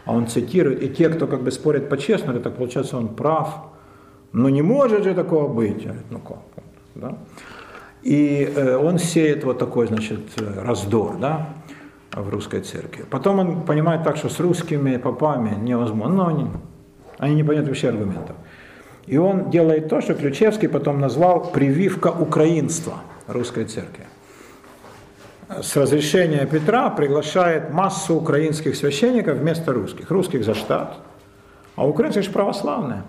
а 0.03 0.13
он 0.13 0.27
цитирует. 0.27 0.83
И 0.83 0.89
те, 0.89 1.07
кто 1.07 1.27
как 1.27 1.43
бы 1.43 1.51
спорят 1.51 1.87
по-честному, 1.87 2.41
так 2.41 2.57
получается 2.57 2.97
он 2.97 3.07
прав. 3.07 3.74
Но 4.35 4.49
не 4.49 4.61
может 4.61 5.05
же 5.05 5.13
такого 5.13 5.47
быть. 5.47 5.87
Ну 6.09 6.19
как? 6.19 6.39
Да? 6.95 7.17
И 8.03 8.51
э, 8.53 8.75
он 8.75 8.99
сеет 8.99 9.45
вот 9.45 9.59
такой, 9.59 9.87
значит, 9.87 10.19
раздор, 10.37 11.15
да, 11.17 11.49
в 12.11 12.29
русской 12.29 12.59
церкви. 12.59 13.05
Потом 13.09 13.39
он 13.39 13.61
понимает 13.61 14.03
так, 14.03 14.17
что 14.17 14.27
с 14.27 14.39
русскими 14.41 14.97
попами 14.97 15.55
невозможно, 15.55 16.15
но 16.15 16.27
они, 16.27 16.47
они 17.17 17.35
не 17.35 17.43
понимают 17.43 17.69
вообще 17.69 17.87
аргументов. 17.87 18.35
И 19.07 19.17
он 19.17 19.51
делает 19.51 19.87
то, 19.87 20.01
что 20.01 20.13
Ключевский 20.13 20.67
потом 20.67 20.99
назвал 20.99 21.51
прививка 21.51 22.09
украинства 22.09 22.95
русской 23.27 23.63
церкви. 23.63 24.05
С 25.61 25.77
разрешения 25.77 26.45
Петра 26.45 26.89
приглашает 26.89 27.71
массу 27.71 28.15
украинских 28.15 28.75
священников 28.75 29.37
вместо 29.37 29.71
русских. 29.71 30.11
Русских 30.11 30.43
за 30.43 30.55
штат, 30.55 30.97
а 31.77 31.87
украинцы 31.87 32.21
же 32.21 32.31
православные. 32.31 33.03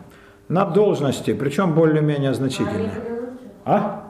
На 0.48 0.64
должности, 0.64 1.34
причем 1.34 1.74
более-менее 1.74 2.32
значительные. 2.32 2.90
А? 3.64 4.02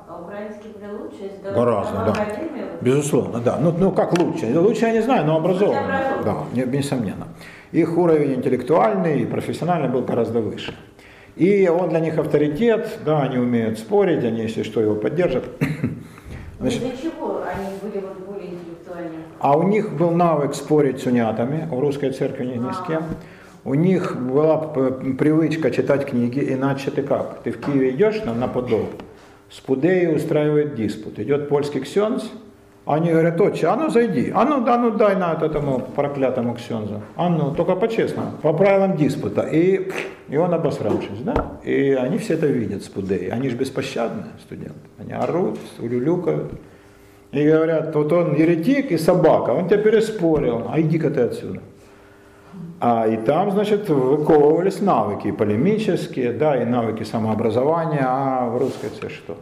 Гораздо, 1.55 2.05
да. 2.05 2.27
Безусловно, 2.81 3.41
да. 3.41 3.59
Ну, 3.59 3.73
ну 3.79 3.91
как 3.91 4.19
лучше? 4.19 4.59
Лучше 4.59 4.87
я 4.87 4.93
не 4.93 5.01
знаю, 5.01 5.25
но 5.25 5.37
образованно. 5.37 6.01
Да, 6.25 6.37
несомненно. 6.55 7.29
Их 7.73 7.97
уровень 7.97 8.35
интеллектуальный 8.35 9.21
и 9.21 9.27
профессиональный 9.27 9.89
был 9.89 10.03
гораздо 10.03 10.41
выше. 10.41 10.75
И 11.37 11.69
он 11.69 11.91
для 11.91 12.01
них 12.01 12.19
авторитет, 12.19 12.99
да, 13.05 13.23
они 13.23 13.39
умеют 13.39 13.79
спорить, 13.79 14.25
они, 14.25 14.43
если 14.43 14.63
что, 14.63 14.81
его 14.81 14.95
поддержат. 14.95 15.45
Значит, 16.61 16.81
для 16.81 16.97
чего 16.97 17.43
они 17.43 17.77
были 17.83 18.03
вот 18.03 18.19
более 18.27 18.55
интеллектуальны? 18.55 19.17
А 19.41 19.59
у 19.59 19.65
них 19.65 19.93
был 19.93 20.11
навык 20.13 20.55
спорить 20.55 21.01
с 21.01 21.07
унятами, 21.07 21.69
у 21.71 21.81
русской 21.81 22.11
церкви 22.11 22.47
ни, 22.47 22.57
ни 22.57 22.73
с 22.73 22.81
кем. 22.87 23.03
У 23.67 23.75
них 23.75 24.17
была 24.17 24.59
привычка 24.59 25.73
читать 25.73 26.07
книги, 26.07 26.39
иначе 26.53 26.93
ты 26.93 27.03
как? 27.03 27.41
Ты 27.43 27.51
в 27.51 27.59
Киеве 27.59 27.91
идешь 27.91 28.23
на, 28.23 28.33
на 28.33 28.47
подол, 28.47 28.91
с 29.51 29.59
Пудеей 29.59 30.15
устраивает 30.15 30.77
диспут. 30.77 31.19
Идет 31.19 31.49
польский 31.49 31.81
ксенц, 31.81 32.23
они 32.85 33.11
говорят, 33.11 33.41
отче, 33.41 33.67
а 33.67 33.75
ну 33.75 33.91
зайди, 33.91 34.31
а 34.33 34.45
ну, 34.45 34.65
да, 34.65 34.79
ну 34.79 34.93
дай 34.93 35.17
на 35.17 35.33
этому 35.33 35.81
проклятому 35.81 36.55
ксензу, 36.55 37.03
а 37.17 37.29
ну, 37.29 37.53
только 37.57 37.75
по-честному, 37.75 38.31
по 38.41 38.53
правилам 38.53 38.97
диспута. 38.97 39.41
И, 39.43 39.91
и 40.29 40.37
он 40.37 40.55
обосравшись, 40.55 41.23
да, 41.25 41.59
и 41.65 41.91
они 41.91 42.19
все 42.19 42.35
это 42.35 42.47
видят 42.47 42.85
с 42.85 42.89
Пудеей, 42.89 43.31
они 43.31 43.49
же 43.49 43.57
беспощадные 43.57 44.27
студенты, 44.43 44.79
они 44.97 45.13
орут, 45.13 45.59
улюлюкают. 45.81 46.53
И 47.33 47.45
говорят, 47.45 47.93
вот 47.97 48.13
он 48.13 48.37
еретик 48.37 48.93
и 48.93 48.97
собака, 48.97 49.51
он 49.51 49.67
тебя 49.67 49.79
переспорил, 49.79 50.69
а 50.71 50.81
иди-ка 50.81 51.11
ты 51.11 51.23
отсюда. 51.23 51.61
А, 52.79 53.07
и 53.07 53.17
там, 53.17 53.51
значит, 53.51 53.89
выковывались 53.89 54.81
навыки 54.81 55.31
полемические, 55.31 56.33
да, 56.33 56.63
и 56.63 56.65
навыки 56.65 57.05
самообразования, 57.05 58.05
а 58.07 58.47
в 58.47 58.59
русской 58.59 58.91
це 59.01 59.09
что? 59.09 59.37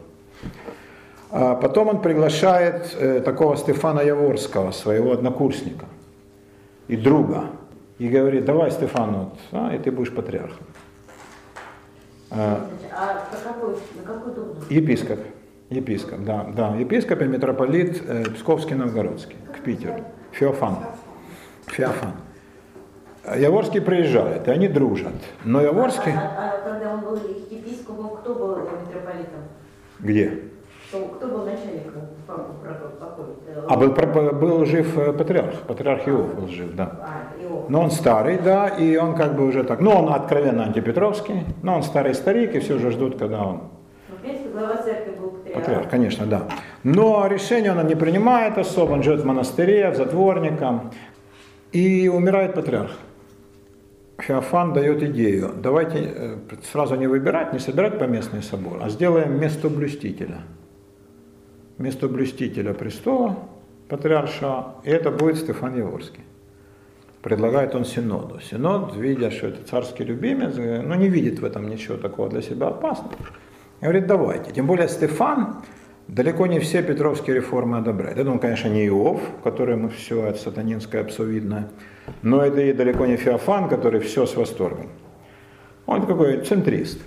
А 1.31 1.55
потом 1.55 1.89
он 1.89 2.01
приглашает 2.01 2.95
э, 2.97 3.19
такого 3.19 3.57
Стефана 3.57 3.99
Яворского, 3.99 4.71
своего 4.71 5.11
однокурсника 5.11 5.85
и 6.87 6.95
друга, 6.95 7.45
и 7.97 8.07
говорит, 8.07 8.45
давай, 8.45 8.71
Стефан, 8.71 9.15
вот, 9.15 9.33
а, 9.51 9.75
и 9.75 9.79
ты 9.79 9.91
будешь 9.91 10.13
патриархом. 10.13 10.65
А, 12.31 12.65
а 12.91 13.37
какой, 13.43 13.75
на 13.95 14.03
какой? 14.03 14.33
Епископ. 14.69 15.19
Епископ, 15.69 16.19
да, 16.23 16.45
да. 16.55 16.75
Епископ 16.75 17.21
и 17.21 17.25
митрополит 17.25 18.01
э, 18.07 18.23
Псковский-Новгородский, 18.23 19.35
к 19.53 19.59
Питеру. 19.59 20.05
Феофан. 20.31 20.77
Феофан. 21.67 22.13
Яворский 23.35 23.81
приезжает, 23.81 24.47
и 24.47 24.51
они 24.51 24.67
дружат. 24.67 25.13
Но 25.43 25.61
Яворский... 25.61 26.11
А, 26.11 26.15
а, 26.15 26.53
а 26.55 26.69
когда 26.69 26.93
он 26.93 27.01
был 27.01 27.15
епископом, 27.49 28.17
кто 28.17 28.35
был 28.35 28.57
митрополитом? 28.57 29.41
Где? 29.99 30.39
Кто, 30.89 31.05
кто 31.07 31.27
был 31.27 31.45
начальником? 31.45 32.03
А 33.67 33.77
был, 33.77 33.91
был 34.33 34.65
жив 34.65 34.97
э, 34.97 35.13
патриарх, 35.13 35.61
патриарх 35.61 36.07
Иов 36.07 36.35
был 36.35 36.47
жив, 36.47 36.75
да. 36.75 36.91
А, 37.01 37.65
но 37.69 37.81
он 37.81 37.91
старый, 37.91 38.37
да, 38.37 38.67
и 38.67 38.95
он 38.97 39.15
как 39.15 39.35
бы 39.35 39.45
уже 39.45 39.63
так, 39.63 39.79
ну 39.79 39.91
он 39.91 40.13
откровенно 40.13 40.63
антипетровский, 40.63 41.43
но 41.63 41.75
он 41.75 41.83
старый 41.83 42.13
старик, 42.13 42.55
и 42.55 42.59
все 42.59 42.77
же 42.77 42.91
ждут, 42.91 43.17
когда 43.17 43.43
он 43.43 43.61
ну, 44.09 44.15
в 44.17 44.21
принципе, 44.21 44.49
глава 44.49 44.77
церкви 44.77 45.11
был 45.19 45.31
патриарх. 45.31 45.61
Патриарх, 45.61 45.89
конечно, 45.89 46.25
да. 46.25 46.47
Но 46.83 47.27
решение 47.27 47.71
он 47.71 47.85
не 47.87 47.95
принимает 47.95 48.57
особо, 48.57 48.93
он 48.93 49.03
живет 49.03 49.21
в 49.21 49.25
монастыре, 49.25 49.89
в 49.89 49.95
затворником, 49.95 50.91
и 51.71 52.07
умирает 52.07 52.53
патриарх. 52.53 52.91
Феофан 54.17 54.73
дает 54.73 55.03
идею, 55.03 55.53
давайте 55.61 55.97
э, 55.99 56.37
сразу 56.71 56.95
не 56.95 57.07
выбирать, 57.07 57.51
не 57.53 57.59
собирать 57.59 57.99
поместный 57.99 58.41
собор, 58.41 58.79
а 58.81 58.89
сделаем 58.89 59.39
место 59.39 59.69
блюстителя. 59.69 60.43
Место 61.77 62.07
блюстителя 62.07 62.73
престола, 62.73 63.37
патриарша, 63.89 64.67
и 64.83 64.89
это 64.89 65.11
будет 65.11 65.37
Стефан 65.37 65.75
Яворский. 65.75 66.23
Предлагает 67.21 67.75
он 67.75 67.83
Синоду. 67.83 68.39
Синод, 68.39 68.95
видя, 68.95 69.31
что 69.31 69.47
это 69.47 69.67
царский 69.67 70.05
любимец, 70.05 70.55
ну 70.55 70.95
не 70.95 71.09
видит 71.09 71.39
в 71.39 71.45
этом 71.45 71.67
ничего 71.67 71.97
такого 71.97 72.29
для 72.29 72.41
себя 72.41 72.67
опасного, 72.67 73.15
говорит, 73.81 74.07
давайте. 74.07 74.51
Тем 74.51 74.67
более 74.67 74.87
Стефан 74.87 75.63
далеко 76.07 76.47
не 76.47 76.59
все 76.59 76.83
петровские 76.83 77.35
реформы 77.35 77.79
одобряет. 77.79 78.17
Это 78.17 78.31
он, 78.31 78.39
конечно, 78.39 78.69
не 78.69 78.87
Иов, 78.87 79.21
которому 79.43 79.89
все 79.89 80.27
это 80.27 80.39
сатанинское 80.39 81.01
обсовидное, 81.01 81.69
но 82.21 82.41
это 82.41 82.61
и 82.61 82.73
далеко 82.73 83.05
не 83.05 83.17
Феофан, 83.17 83.69
который 83.69 83.99
все 83.99 84.25
с 84.25 84.35
восторгом. 84.35 84.89
Он 85.85 86.05
какой 86.05 86.41
центрист. 86.41 87.01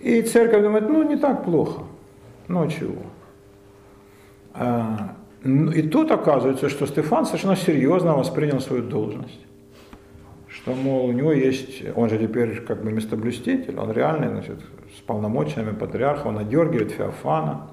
И 0.00 0.22
церковь 0.22 0.62
думает, 0.62 0.88
ну 0.88 1.02
не 1.02 1.16
так 1.16 1.44
плохо. 1.44 1.82
Ну 2.48 2.68
чего. 2.68 3.02
А, 4.54 5.16
ну, 5.42 5.70
и 5.70 5.82
тут 5.82 6.10
оказывается, 6.10 6.68
что 6.68 6.86
Стефан 6.86 7.24
совершенно 7.24 7.56
серьезно 7.56 8.14
воспринял 8.14 8.60
свою 8.60 8.82
должность. 8.82 9.40
Что, 10.48 10.74
мол, 10.74 11.06
у 11.06 11.12
него 11.12 11.32
есть, 11.32 11.82
он 11.94 12.10
же 12.10 12.18
теперь 12.18 12.60
как 12.60 12.82
бы 12.82 12.92
местоблюститель, 12.92 13.78
он 13.78 13.92
реальный, 13.92 14.28
значит, 14.28 14.58
с 14.96 15.00
полномочиями 15.00 15.74
патриарха, 15.74 16.26
он 16.26 16.38
одергивает 16.38 16.90
Феофана, 16.90 17.70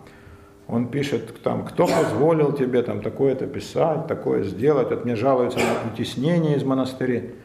он 0.68 0.90
пишет 0.90 1.42
там, 1.42 1.66
кто 1.66 1.88
позволил 1.88 2.52
тебе 2.52 2.82
там 2.82 3.02
такое-то 3.02 3.48
писать, 3.48 4.08
такое 4.08 4.44
сделать, 4.44 4.92
от 4.92 5.06
мне 5.06 5.16
жалуются 5.16 5.60
на 5.60 5.92
утеснение 5.92 6.58
из 6.58 6.64
монастырей. 6.64 7.36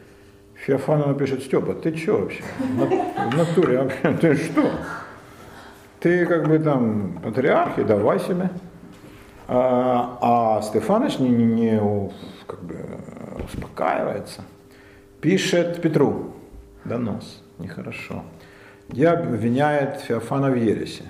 Феофанова 0.54 1.14
пишет, 1.14 1.42
Степа, 1.42 1.74
ты 1.74 1.96
что 1.96 2.18
вообще? 2.18 2.42
В 2.58 3.36
натуре 3.36 3.78
вообще, 3.78 4.12
ты 4.20 4.34
что? 4.34 4.70
Ты 6.00 6.26
как 6.26 6.48
бы 6.48 6.58
там 6.58 7.20
патриарх, 7.22 7.78
и 7.78 7.84
давай 7.84 8.18
себе. 8.18 8.50
А, 9.46 10.18
а 10.20 10.62
Стефаныч 10.62 11.18
не, 11.18 11.28
не, 11.28 11.44
не 11.44 12.10
как 12.46 12.62
бы 12.62 12.76
успокаивается. 13.44 14.42
Пишет 15.20 15.80
Петру 15.80 16.32
донос, 16.84 17.42
нехорошо. 17.58 18.24
Я 18.88 19.12
обвиняет 19.12 20.00
Феофана 20.00 20.50
в 20.50 20.56
ересе. 20.56 21.04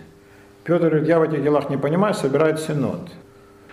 Петр 0.65 0.89
говорит, 0.89 1.09
я 1.09 1.19
в 1.19 1.23
этих 1.23 1.43
делах 1.43 1.71
не 1.71 1.77
понимаю, 1.77 2.15
собирает 2.15 2.61
синод. 2.61 3.11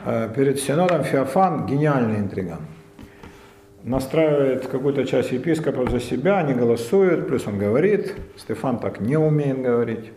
Э, 0.05 0.29
перед 0.35 0.59
синодом 0.59 1.03
Феофан 1.03 1.65
гениальный 1.65 2.17
интриган. 2.17 2.61
настраивает 3.83 4.67
какую-то 4.67 5.05
часть 5.05 5.31
епископов 5.31 5.91
за 5.91 5.99
себя, 5.99 6.39
они 6.39 6.53
голосуют, 6.53 7.27
плюс 7.27 7.47
он 7.47 7.57
говорит, 7.57 8.15
Стефан 8.37 8.79
так 8.79 8.99
не 8.99 9.17
умеет 9.17 9.61
говорить. 9.61 10.11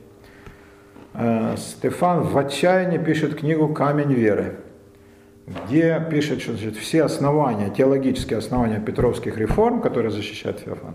Э, 1.14 1.56
Стефан 1.58 2.22
в 2.22 2.38
отчаянии 2.38 2.98
пишет 2.98 3.34
книгу 3.34 3.68
«Камень 3.68 4.12
веры», 4.12 4.56
где 5.46 6.04
пишет, 6.10 6.40
что 6.40 6.52
значит, 6.52 6.76
все 6.76 7.04
основания, 7.04 7.68
теологические 7.68 8.38
основания 8.38 8.80
петровских 8.80 9.36
реформ, 9.36 9.82
которые 9.82 10.10
защищает 10.10 10.60
Феофан, 10.60 10.94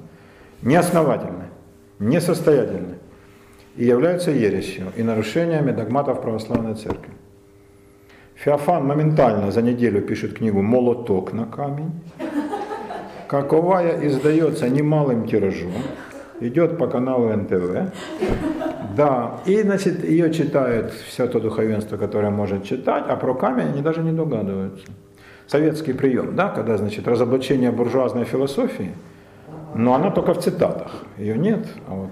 неосновательны, 0.63 1.45
несостоятельны 1.99 2.95
и 3.77 3.85
являются 3.85 4.31
ересью 4.31 4.87
и 4.97 5.03
нарушениями 5.03 5.71
догматов 5.71 6.21
православной 6.21 6.73
церкви. 6.73 7.13
Феофан 8.35 8.85
моментально 8.85 9.51
за 9.51 9.61
неделю 9.61 10.01
пишет 10.01 10.33
книгу 10.33 10.61
«Молоток 10.61 11.33
на 11.33 11.45
камень», 11.45 11.91
каковая 13.27 14.07
издается 14.07 14.69
немалым 14.69 15.27
тиражом, 15.27 15.73
идет 16.39 16.77
по 16.77 16.87
каналу 16.87 17.35
НТВ. 17.35 17.93
Да, 18.95 19.39
и 19.45 19.61
значит, 19.61 20.03
ее 20.03 20.33
читает 20.33 20.91
все 20.91 21.27
то 21.27 21.39
духовенство, 21.39 21.97
которое 21.97 22.31
может 22.31 22.63
читать, 22.63 23.05
а 23.07 23.15
про 23.15 23.35
камень 23.35 23.69
они 23.69 23.81
даже 23.81 24.01
не 24.01 24.11
догадываются. 24.11 24.87
Советский 25.47 25.93
прием, 25.93 26.35
да, 26.35 26.49
когда, 26.49 26.77
значит, 26.77 27.07
разоблачение 27.07 27.71
буржуазной 27.71 28.25
философии, 28.25 28.91
но 29.75 29.93
она 29.93 30.09
только 30.09 30.33
в 30.33 30.39
цитатах, 30.39 30.91
ее 31.17 31.37
нет, 31.37 31.67
а 31.87 31.93
вот 31.93 32.09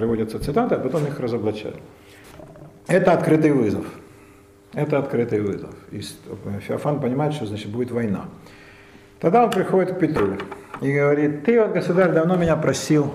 приводятся 0.00 0.38
цитаты, 0.38 0.76
а 0.76 0.78
потом 0.78 1.04
их 1.04 1.20
разоблачают. 1.20 1.76
Это 2.86 3.12
открытый 3.12 3.52
вызов. 3.52 3.84
Это 4.72 4.98
открытый 4.98 5.40
вызов. 5.40 5.74
И 5.90 6.00
Феофан 6.66 7.00
понимает, 7.00 7.34
что 7.34 7.44
значит 7.44 7.70
будет 7.70 7.90
война. 7.90 8.24
Тогда 9.20 9.44
он 9.44 9.50
приходит 9.50 9.92
к 9.92 9.98
Петру 9.98 10.38
и 10.80 10.92
говорит, 10.92 11.44
ты 11.44 11.60
вот, 11.60 11.72
государь, 11.72 12.12
давно 12.12 12.36
меня 12.36 12.56
просил 12.56 13.12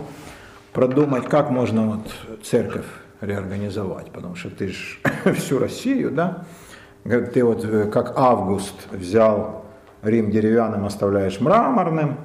продумать, 0.73 1.25
как 1.25 1.49
можно 1.49 1.87
вот 1.87 2.43
церковь 2.43 2.85
реорганизовать, 3.21 4.11
потому 4.11 4.35
что 4.35 4.51
ты 4.51 4.67
же 4.67 4.97
всю 5.33 5.57
Россию, 5.57 6.11
да, 6.11 6.45
ты 7.03 7.43
вот 7.43 7.65
э, 7.65 7.89
как 7.89 8.13
Август 8.15 8.75
взял 8.91 9.65
Рим 10.03 10.29
деревянным, 10.29 10.85
оставляешь 10.85 11.39
мраморным, 11.39 12.17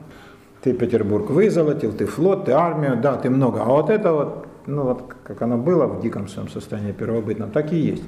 ты 0.62 0.74
Петербург 0.74 1.30
вызолотил, 1.30 1.92
ты 1.92 2.04
флот, 2.04 2.44
ты 2.44 2.52
армию, 2.52 2.96
да, 3.00 3.16
ты 3.16 3.30
много. 3.30 3.62
А 3.62 3.64
вот 3.64 3.88
это 3.88 4.12
вот, 4.12 4.46
ну 4.66 4.82
вот 4.82 5.14
как 5.22 5.42
оно 5.42 5.56
было 5.58 5.86
в 5.86 6.00
диком 6.00 6.28
своем 6.28 6.48
состоянии 6.48 6.92
первобытном, 6.92 7.50
так 7.50 7.72
и 7.72 7.76
есть. 7.76 8.04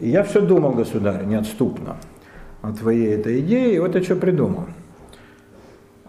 И 0.00 0.08
я 0.08 0.22
все 0.22 0.40
думал, 0.40 0.72
государь, 0.72 1.24
неотступно 1.24 1.96
о 2.62 2.72
твоей 2.72 3.14
этой 3.14 3.40
идее, 3.40 3.74
и 3.74 3.78
вот 3.78 3.94
я 3.94 4.02
что 4.02 4.16
придумал. 4.16 4.66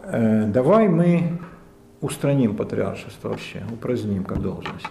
Э, 0.04 0.46
давай 0.48 0.88
мы 0.88 1.40
устраним 2.02 2.56
патриаршество 2.56 3.30
вообще, 3.30 3.64
упраздним 3.72 4.24
как 4.24 4.42
должность. 4.42 4.86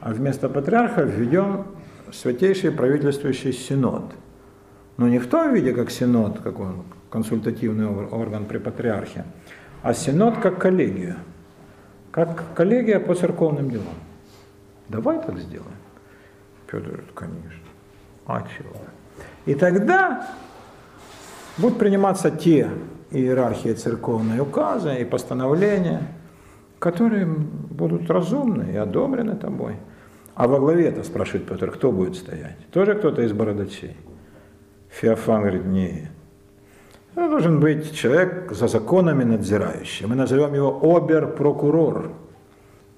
А 0.00 0.12
вместо 0.12 0.48
патриарха 0.48 1.02
введем 1.02 1.66
святейший 2.12 2.70
правительствующий 2.70 3.52
синод. 3.52 4.14
Но 4.96 5.08
не 5.08 5.18
в 5.18 5.26
том 5.28 5.52
виде, 5.52 5.72
как 5.72 5.90
синод, 5.90 6.40
как 6.40 6.60
он, 6.60 6.84
консультативный 7.10 7.86
орган 7.86 8.46
при 8.46 8.58
патриархе, 8.58 9.24
а 9.82 9.94
синод 9.94 10.38
как 10.38 10.58
коллегия. 10.58 11.16
Как 12.16 12.54
коллегия 12.54 12.98
по 12.98 13.14
церковным 13.14 13.70
делам. 13.70 13.94
Давай 14.88 15.20
так 15.20 15.36
сделаем. 15.38 15.76
Петр 16.66 16.86
говорит, 16.86 17.12
конечно. 17.14 17.68
А 18.24 18.42
чего? 18.56 18.72
И 19.44 19.54
тогда 19.54 20.26
будут 21.58 21.78
приниматься 21.78 22.30
те 22.30 22.70
иерархии 23.10 23.74
церковные 23.74 24.40
указы 24.40 24.94
и 24.96 25.04
постановления, 25.04 26.04
которые 26.78 27.26
будут 27.26 28.10
разумны 28.10 28.72
и 28.72 28.76
одобрены 28.76 29.36
тобой. 29.36 29.76
А 30.34 30.48
во 30.48 30.58
главе 30.58 30.88
это 30.88 31.02
спрашивает 31.02 31.46
Петр, 31.46 31.70
кто 31.70 31.92
будет 31.92 32.16
стоять? 32.16 32.56
Тоже 32.72 32.94
кто-то 32.94 33.20
из 33.20 33.34
бородачей? 33.34 33.94
Феофан 34.88 35.42
говорит, 35.42 35.66
нет. 35.66 36.08
Это 37.16 37.30
должен 37.30 37.60
быть 37.60 37.94
человек 37.94 38.52
за 38.52 38.68
законами 38.68 39.24
надзирающий. 39.24 40.06
Мы 40.06 40.16
назовем 40.16 40.54
его 40.54 40.96
обер-прокурор. 40.96 42.12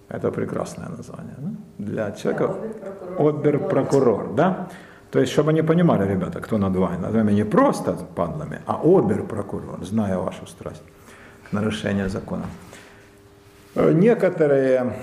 Это 0.09 0.32
прекрасное 0.32 0.89
название. 0.89 1.35
Да? 1.39 1.51
Для 1.78 2.11
человека 2.11 2.55
обер-прокурор. 3.19 4.35
Да? 4.35 4.69
То 5.12 5.20
есть, 5.20 5.32
чтобы 5.32 5.51
они 5.51 5.62
понимали, 5.62 6.09
ребята, 6.09 6.40
кто 6.40 6.59
над 6.59 6.74
вами. 6.77 6.97
Над 7.03 7.15
вами 7.15 7.32
не 7.32 7.45
просто 7.45 7.97
падлами, 8.16 8.61
а 8.66 8.81
обер-прокурор, 8.82 9.85
зная 9.85 10.19
вашу 10.19 10.47
страсть 10.47 10.82
к 11.49 11.53
нарушению 11.53 12.11
закона. 12.11 12.47
Э, 13.77 13.93
некоторые 13.93 14.95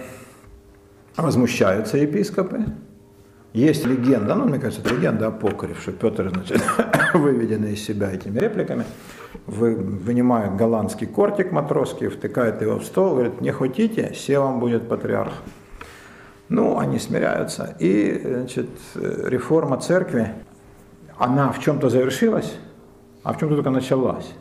возмущаются 1.16 1.98
епископы. 1.98 2.66
Есть 3.56 3.86
легенда, 3.86 4.36
ну, 4.36 4.44
мне 4.44 4.60
кажется, 4.60 4.82
это 4.82 4.94
легенда 4.94 5.28
апокриф, 5.28 5.80
что 5.82 5.94
Петр, 5.94 6.30
значит, 6.30 6.62
выведенный 7.14 7.72
из 7.72 7.86
себя 7.86 8.12
этими 8.12 8.38
репликами, 8.38 8.84
вы, 9.46 9.76
вынимает 9.76 10.58
голландский 10.58 11.08
кортик 11.08 11.54
матросский, 11.54 12.10
втыкает 12.10 12.62
его 12.62 12.80
в 12.80 12.84
стол, 12.84 13.12
говорит, 13.12 13.40
не 13.40 13.52
хотите, 13.52 14.14
вам 14.38 14.60
будет 14.60 14.90
патриарх. 14.90 15.32
Ну, 16.50 16.78
они 16.78 17.00
смиряются. 17.00 17.78
И, 17.80 18.22
значит, 18.26 18.68
реформа 18.94 19.78
церкви, 19.78 20.34
она 21.18 21.54
в 21.54 21.62
чем-то 21.62 21.90
завершилась, 21.90 22.58
а 23.24 23.32
в 23.32 23.40
чем-то 23.40 23.56
только 23.56 23.70
началась. 23.70 24.34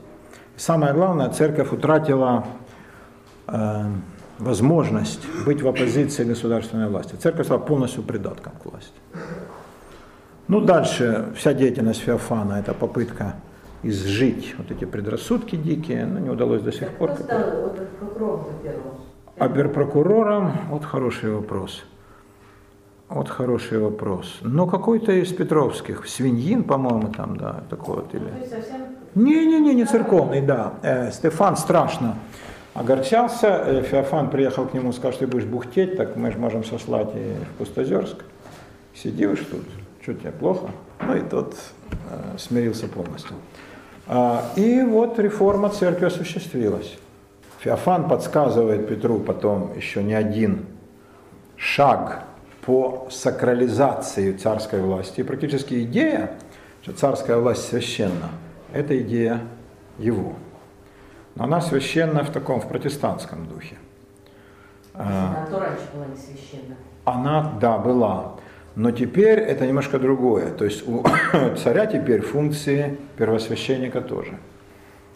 Самое 0.57 0.93
главное, 0.93 1.29
церковь 1.29 1.71
утратила 1.71 2.45
э, 3.47 3.85
возможность 4.39 5.21
быть 5.47 5.63
в 5.63 5.69
оппозиции 5.69 6.25
государственной 6.25 6.89
власти. 6.89 7.15
Церковь 7.17 7.47
стала 7.47 7.61
полностью 7.61 8.03
придатком 8.03 8.53
к 8.63 8.67
власти. 8.67 8.93
Ну, 10.49 10.61
дальше 10.61 11.33
вся 11.37 11.55
деятельность 11.55 12.01
Феофана– 12.01 12.55
это 12.61 12.75
попытка 12.75 13.35
изжить 13.83 14.55
вот 14.59 14.71
эти 14.71 14.85
предрассудки 14.85 15.57
дикие, 15.57 16.07
но 16.07 16.19
не 16.19 16.31
удалось 16.31 16.63
до 16.63 16.73
сих 16.73 16.91
пор. 16.91 17.11
Кто 17.11 17.25
стал 17.25 17.41
прокурором 18.01 18.47
Оберпрокурором, 19.39 20.53
вот 20.71 20.85
хороший 20.85 21.31
вопрос. 21.31 21.85
Вот 23.09 23.29
хороший 23.29 23.79
вопрос. 23.79 24.39
Но 24.43 24.67
какой-то 24.67 25.13
из 25.13 25.33
Петровских, 25.33 26.07
Свиньин, 26.07 26.65
по-моему, 26.65 27.13
там, 27.13 27.37
да, 27.37 27.63
такой 27.69 27.97
вот. 27.97 28.15
Или... 28.15 28.31
Не-не-не, 29.15 29.75
не 29.75 29.85
церковный, 29.85 30.41
да. 30.41 30.75
Э, 30.83 31.11
Стефан 31.13 31.57
страшно 31.57 32.17
огорчался. 32.75 33.63
Э, 33.65 33.83
Феофан 33.83 34.31
приехал 34.31 34.67
к 34.67 34.75
нему, 34.75 34.93
сказал, 34.93 35.13
что 35.13 35.21
ты 35.21 35.27
будешь 35.27 35.47
бухтеть, 35.47 35.97
так 35.97 36.17
мы 36.17 36.31
же 36.31 36.39
можем 36.39 36.65
сослать 36.65 37.09
и 37.15 37.35
в 37.45 37.59
Пустозерск. 37.59 38.25
Уж 39.05 39.39
тут, 39.41 39.65
что 40.03 40.15
тебе 40.15 40.31
плохо? 40.33 40.71
Ну 41.07 41.17
и 41.17 41.21
тот 41.21 41.57
э, 41.93 42.39
смирился 42.39 42.89
полностью. 42.89 43.37
А, 44.07 44.45
и 44.57 44.83
вот 44.83 45.19
реформа 45.19 45.71
церкви 45.71 46.07
осуществилась. 46.07 46.99
Феофан 47.61 48.09
подсказывает 48.09 48.87
Петру 48.89 49.21
потом 49.21 49.75
еще 49.75 50.03
не 50.03 50.13
один 50.13 50.67
шаг 51.57 52.25
по 52.61 53.09
сакрализации 53.11 54.33
царской 54.33 54.81
власти. 54.81 55.21
И 55.21 55.23
практически 55.23 55.83
идея, 55.85 56.33
что 56.83 56.93
царская 56.93 57.39
власть 57.39 57.67
священна, 57.69 58.31
это 58.73 59.01
идея 59.01 59.41
его. 59.99 60.35
Но 61.37 61.45
она 61.45 61.61
священна 61.61 62.25
в 62.25 62.31
таком, 62.31 62.61
в 62.61 62.69
протестантском 62.69 63.47
духе. 63.47 63.77
Она 64.95 65.47
то 65.51 65.59
раньше 65.59 65.85
была 65.93 66.07
не 66.07 66.17
священна. 66.17 66.77
Она, 67.05 67.53
да, 67.61 67.79
была. 67.79 68.35
Но 68.77 68.91
теперь 68.91 69.39
это 69.39 69.67
немножко 69.67 69.99
другое. 69.99 70.51
То 70.51 70.65
есть 70.65 70.87
у 70.87 71.05
царя 71.63 71.87
теперь 71.87 72.23
функции 72.23 72.99
первосвященника 73.17 74.01
тоже. 74.01 74.37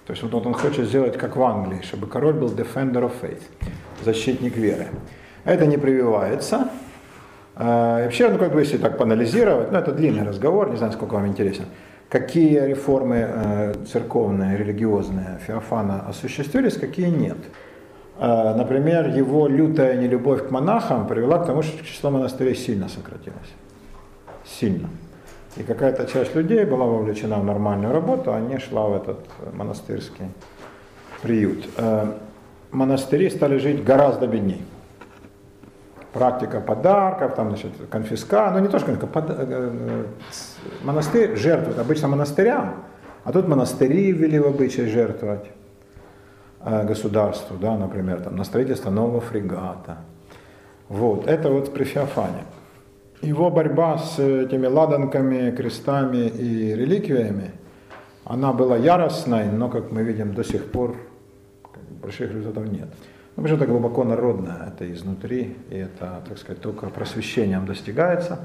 То 0.07 0.13
есть 0.13 0.23
вот 0.23 0.47
он 0.47 0.55
хочет 0.55 0.87
сделать 0.87 1.17
как 1.17 1.37
в 1.37 1.43
Англии, 1.43 1.83
чтобы 1.83 2.07
король 2.07 2.35
был 2.35 2.49
defender 2.49 3.03
of 3.03 3.13
faith, 3.21 3.43
защитник 4.05 4.57
веры. 4.57 4.89
Это 5.45 5.67
не 5.67 5.77
прививается, 5.77 6.71
а, 7.61 8.05
вообще, 8.05 8.29
ну 8.29 8.39
как 8.39 8.53
бы 8.53 8.61
если 8.61 8.79
так 8.79 8.99
поанализировать, 8.99 9.73
ну 9.73 9.79
это 9.79 9.91
длинный 9.91 10.23
разговор, 10.23 10.71
не 10.71 10.77
знаю, 10.77 10.93
сколько 10.93 11.15
вам 11.15 11.27
интересно, 11.27 11.67
какие 12.09 12.61
реформы 12.67 13.17
э, 13.29 13.75
церковные, 13.93 14.57
религиозные 14.57 15.39
Феофана 15.47 16.09
осуществились, 16.09 16.77
какие 16.77 17.09
нет. 17.09 17.37
Э, 18.19 18.55
например, 18.55 19.09
его 19.09 19.47
лютая 19.47 19.97
нелюбовь 19.97 20.49
к 20.49 20.51
монахам 20.51 21.07
привела 21.07 21.39
к 21.39 21.47
тому, 21.47 21.63
что 21.63 21.85
число 21.85 22.11
монастырей 22.11 22.55
сильно 22.55 22.89
сократилось. 22.89 23.53
Сильно. 24.45 24.89
И 25.57 25.63
какая-то 25.63 26.07
часть 26.07 26.35
людей 26.35 26.65
была 26.65 26.87
вовлечена 26.87 27.37
в 27.37 27.45
нормальную 27.45 27.93
работу, 27.93 28.33
а 28.33 28.41
не 28.41 28.59
шла 28.59 28.89
в 28.89 28.95
этот 28.95 29.19
монастырский 29.53 30.27
приют. 31.23 31.69
Э, 31.77 32.07
монастыри 32.71 33.29
стали 33.31 33.59
жить 33.59 33.85
гораздо 33.85 34.27
беднее 34.27 34.61
практика 36.13 36.61
подарков, 36.61 37.35
там, 37.35 37.51
значит, 37.51 37.73
конфиска, 37.91 38.51
ну 38.53 38.61
не 38.61 38.69
то, 38.69 38.79
что 38.79 38.87
конфиска, 38.87 40.07
монастырь 40.83 41.37
жертвует 41.37 41.79
обычно 41.79 42.09
монастырям, 42.09 42.85
а 43.25 43.33
тут 43.33 43.49
монастыри 43.49 44.13
ввели 44.13 44.39
в 44.39 44.47
обычай 44.47 44.87
жертвовать. 44.87 45.47
э, 46.61 46.85
государству, 46.85 47.57
да, 47.57 47.77
например, 47.77 48.21
там, 48.21 48.37
на 48.37 48.45
строительство 48.45 48.91
нового 48.91 49.21
фрегата. 49.21 49.99
Вот, 50.89 51.27
это 51.27 51.51
вот 51.51 51.73
при 51.73 51.85
Феофане. 51.85 52.45
Его 53.21 53.51
борьба 53.51 53.99
с 53.99 54.19
этими 54.19 54.67
ладанками, 54.67 55.51
крестами 55.51 56.29
и 56.29 56.75
реликвиями, 56.75 57.51
она 58.25 58.53
была 58.53 58.77
яростной, 58.77 59.47
но, 59.47 59.69
как 59.69 59.91
мы 59.91 60.03
видим, 60.03 60.35
до 60.35 60.45
сих 60.45 60.71
пор 60.71 60.97
больших 62.03 62.33
результатов 62.33 62.71
нет. 62.71 62.89
Ну, 63.37 63.43
потому 63.43 63.49
что 63.49 63.57
это 63.57 63.67
глубоко 63.67 64.05
народное, 64.05 64.69
это 64.69 64.93
изнутри, 64.93 65.57
и 65.71 65.77
это, 65.77 66.23
так 66.29 66.39
сказать, 66.39 66.61
только 66.61 66.87
просвещением 66.89 67.67
достигается. 67.67 68.41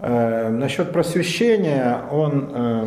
Э, 0.00 0.50
насчет 0.50 0.92
просвещения 0.92 2.00
он 2.10 2.50
э, 2.52 2.86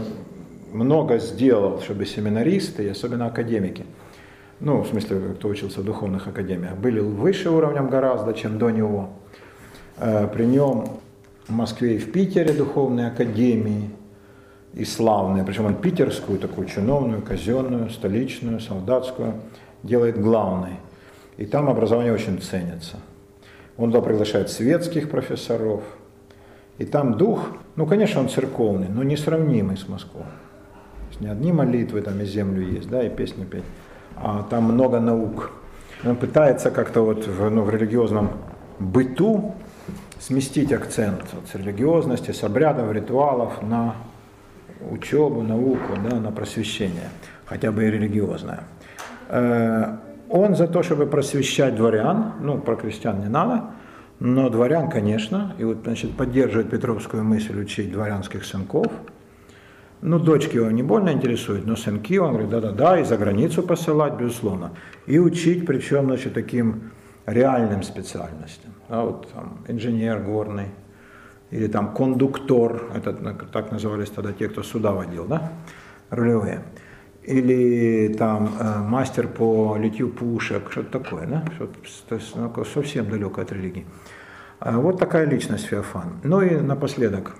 много 0.72 1.20
сделал, 1.20 1.82
чтобы 1.82 2.06
семинаристы, 2.06 2.90
особенно 2.90 3.26
академики, 3.28 3.86
ну, 4.60 4.82
в 4.82 4.88
смысле, 4.88 5.34
кто 5.36 5.50
учился 5.50 5.82
в 5.82 5.84
духовных 5.84 6.28
академиях, 6.28 6.78
были 6.78 7.00
выше 7.00 7.50
уровнем 7.50 7.90
гораздо, 7.90 8.34
чем 8.34 8.60
до 8.60 8.70
него. 8.70 9.10
Э, 9.98 10.28
при 10.28 10.46
нем 10.46 10.88
в 11.48 11.52
Москве 11.52 11.96
и 11.96 11.98
в 11.98 12.12
Питере 12.12 12.54
духовные 12.54 13.08
академии, 13.08 13.90
и 14.74 14.86
славные, 14.86 15.44
причем 15.44 15.66
он 15.66 15.76
питерскую, 15.76 16.40
такую 16.40 16.68
чиновную, 16.68 17.22
казенную, 17.22 17.90
столичную, 17.90 18.62
солдатскую, 18.62 19.34
делает 19.84 20.22
главной. 20.22 20.78
И 21.38 21.46
там 21.46 21.68
образование 21.70 22.14
очень 22.14 22.42
ценится. 22.42 22.98
Он 23.78 23.92
туда 23.92 24.02
приглашает 24.02 24.50
светских 24.50 25.10
профессоров. 25.10 25.84
И 26.82 26.86
там 26.86 27.14
дух, 27.14 27.50
ну, 27.76 27.86
конечно, 27.86 28.22
он 28.22 28.28
церковный, 28.28 28.88
но 28.90 29.04
несравнимый 29.04 29.78
с 29.78 29.88
Москвой. 29.88 30.26
Не 31.20 31.28
одни 31.28 31.52
молитвы 31.52 32.02
там 32.02 32.20
и 32.20 32.26
землю 32.26 32.68
есть, 32.68 32.90
да, 32.90 33.04
и 33.04 33.10
песни 33.10 33.46
петь, 33.46 33.64
а 34.16 34.44
там 34.50 34.64
много 34.64 35.00
наук. 35.00 35.52
Он 36.04 36.16
пытается 36.16 36.72
как-то 36.72 37.06
вот 37.06 37.28
в, 37.28 37.50
ну, 37.52 37.62
в 37.62 37.70
религиозном 37.70 38.32
быту 38.80 39.54
сместить 40.18 40.74
акцент 40.74 41.24
вот, 41.34 41.48
с 41.50 41.54
религиозности, 41.54 42.32
с 42.32 42.44
обрядов, 42.44 42.92
ритуалов 42.92 43.62
на 43.62 43.94
учебу, 44.90 45.44
науку, 45.44 45.94
да, 46.04 46.16
на 46.16 46.32
просвещение, 46.32 47.10
хотя 47.46 47.72
бы 47.72 47.84
и 47.84 47.92
религиозное. 47.92 48.64
Э, 49.30 49.98
он 50.30 50.56
за 50.56 50.66
то, 50.66 50.82
чтобы 50.82 51.06
просвещать 51.06 51.76
дворян, 51.76 52.34
ну, 52.42 52.58
про 52.58 52.76
крестьян 52.76 53.22
не 53.22 53.30
надо, 53.30 53.66
но 54.24 54.52
дворян, 54.52 54.88
конечно, 54.88 55.56
и 55.58 55.64
вот, 55.64 55.80
значит, 55.84 56.16
поддерживает 56.16 56.70
петровскую 56.70 57.24
мысль 57.24 57.60
учить 57.60 57.92
дворянских 57.92 58.46
сынков. 58.46 58.86
Ну, 60.02 60.20
дочки 60.20 60.58
его 60.58 60.70
не 60.70 60.84
больно 60.84 61.12
интересуют, 61.12 61.66
но 61.66 61.76
сынки, 61.76 62.20
он 62.20 62.34
говорит, 62.34 62.52
да-да-да, 62.52 63.00
и 63.00 63.04
за 63.04 63.18
границу 63.18 63.64
посылать, 63.64 64.14
безусловно. 64.14 64.74
И 65.08 65.18
учить, 65.18 65.66
причем, 65.66 66.06
значит, 66.06 66.36
таким 66.36 66.92
реальным 67.26 67.82
специальностям. 67.82 68.74
Да, 68.90 69.02
вот 69.06 69.28
там 69.34 69.58
инженер 69.68 70.20
горный, 70.20 70.68
или 71.50 71.66
там 71.66 71.92
кондуктор, 71.92 72.92
это 72.94 73.14
так 73.52 73.72
назывались 73.72 74.12
тогда 74.12 74.34
те, 74.34 74.50
кто 74.50 74.62
суда 74.62 74.92
водил, 74.92 75.26
да, 75.26 75.52
рулевые 76.12 76.62
или 77.24 78.14
там 78.14 78.56
э, 78.60 78.80
мастер 78.80 79.28
по 79.28 79.78
литью 79.78 80.10
пушек, 80.10 80.72
что-то 80.72 81.00
такое, 81.00 81.28
да? 81.28 81.44
что-то 81.56 82.20
ну, 82.36 82.66
совсем 82.66 83.10
далеко 83.10 83.42
от 83.42 83.52
религии. 83.52 83.86
А 84.60 84.78
вот 84.80 85.00
такая 85.00 85.26
личность 85.26 85.66
Феофан. 85.66 86.20
Ну 86.24 86.42
и 86.42 86.56
напоследок, 86.56 87.36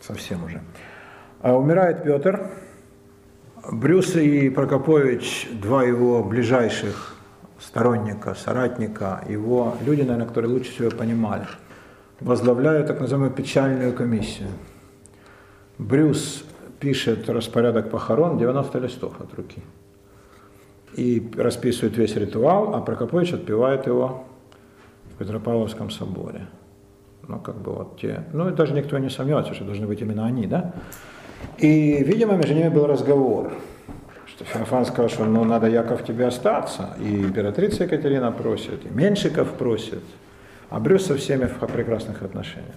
совсем 0.00 0.44
уже. 0.44 0.60
А 1.40 1.56
умирает 1.56 2.04
Петр, 2.04 2.50
Брюс 3.70 4.16
и 4.16 4.50
Прокопович, 4.50 5.48
два 5.52 5.82
его 5.82 6.22
ближайших 6.24 7.16
сторонника, 7.58 8.34
соратника, 8.34 9.22
его 9.28 9.76
люди, 9.84 10.00
наверное, 10.00 10.26
которые 10.26 10.50
лучше 10.50 10.70
всего 10.72 10.90
понимали, 10.90 11.46
возглавляют 12.20 12.86
так 12.86 13.00
называемую 13.00 13.34
печальную 13.34 13.92
комиссию. 13.92 14.48
Брюс 15.78 16.44
пишет 16.80 17.28
распорядок 17.28 17.90
похорон 17.90 18.38
90 18.38 18.78
листов 18.78 19.20
от 19.20 19.32
руки. 19.34 19.62
И 20.96 21.30
расписывает 21.36 21.96
весь 21.96 22.16
ритуал, 22.16 22.74
а 22.74 22.80
Прокопович 22.80 23.34
отпевает 23.34 23.86
его 23.86 24.24
в 25.14 25.18
Петропавловском 25.18 25.90
соборе. 25.90 26.46
Ну, 27.28 27.38
как 27.38 27.56
бы 27.56 27.72
вот 27.72 28.00
те, 28.00 28.24
ну, 28.32 28.48
и 28.48 28.52
даже 28.52 28.74
никто 28.74 28.98
не 28.98 29.08
сомневается, 29.08 29.54
что 29.54 29.64
должны 29.64 29.86
быть 29.86 30.00
именно 30.00 30.26
они, 30.26 30.46
да? 30.46 30.74
И, 31.58 32.02
видимо, 32.02 32.34
между 32.34 32.54
ними 32.54 32.68
был 32.68 32.86
разговор, 32.86 33.52
что 34.26 34.44
Феофан 34.44 34.84
сказал, 34.84 35.08
что 35.08 35.24
ну, 35.24 35.44
надо, 35.44 35.68
Яков, 35.68 36.04
тебе 36.04 36.26
остаться. 36.26 36.96
И 36.98 37.22
императрица 37.22 37.84
Екатерина 37.84 38.32
просит, 38.32 38.84
и 38.84 38.88
Меньшиков 38.88 39.52
просит, 39.52 40.02
а 40.70 40.80
Брюс 40.80 41.06
со 41.06 41.16
всеми 41.16 41.44
в 41.46 41.58
прекрасных 41.66 42.22
отношениях. 42.22 42.74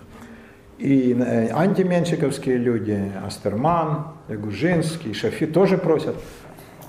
И 0.77 1.13
э, 1.13 1.49
антименщиковские 1.53 2.57
люди, 2.57 3.11
Астерман, 3.25 4.07
Ягужинский, 4.27 5.13
Шафи 5.13 5.45
тоже 5.45 5.77
просят. 5.77 6.15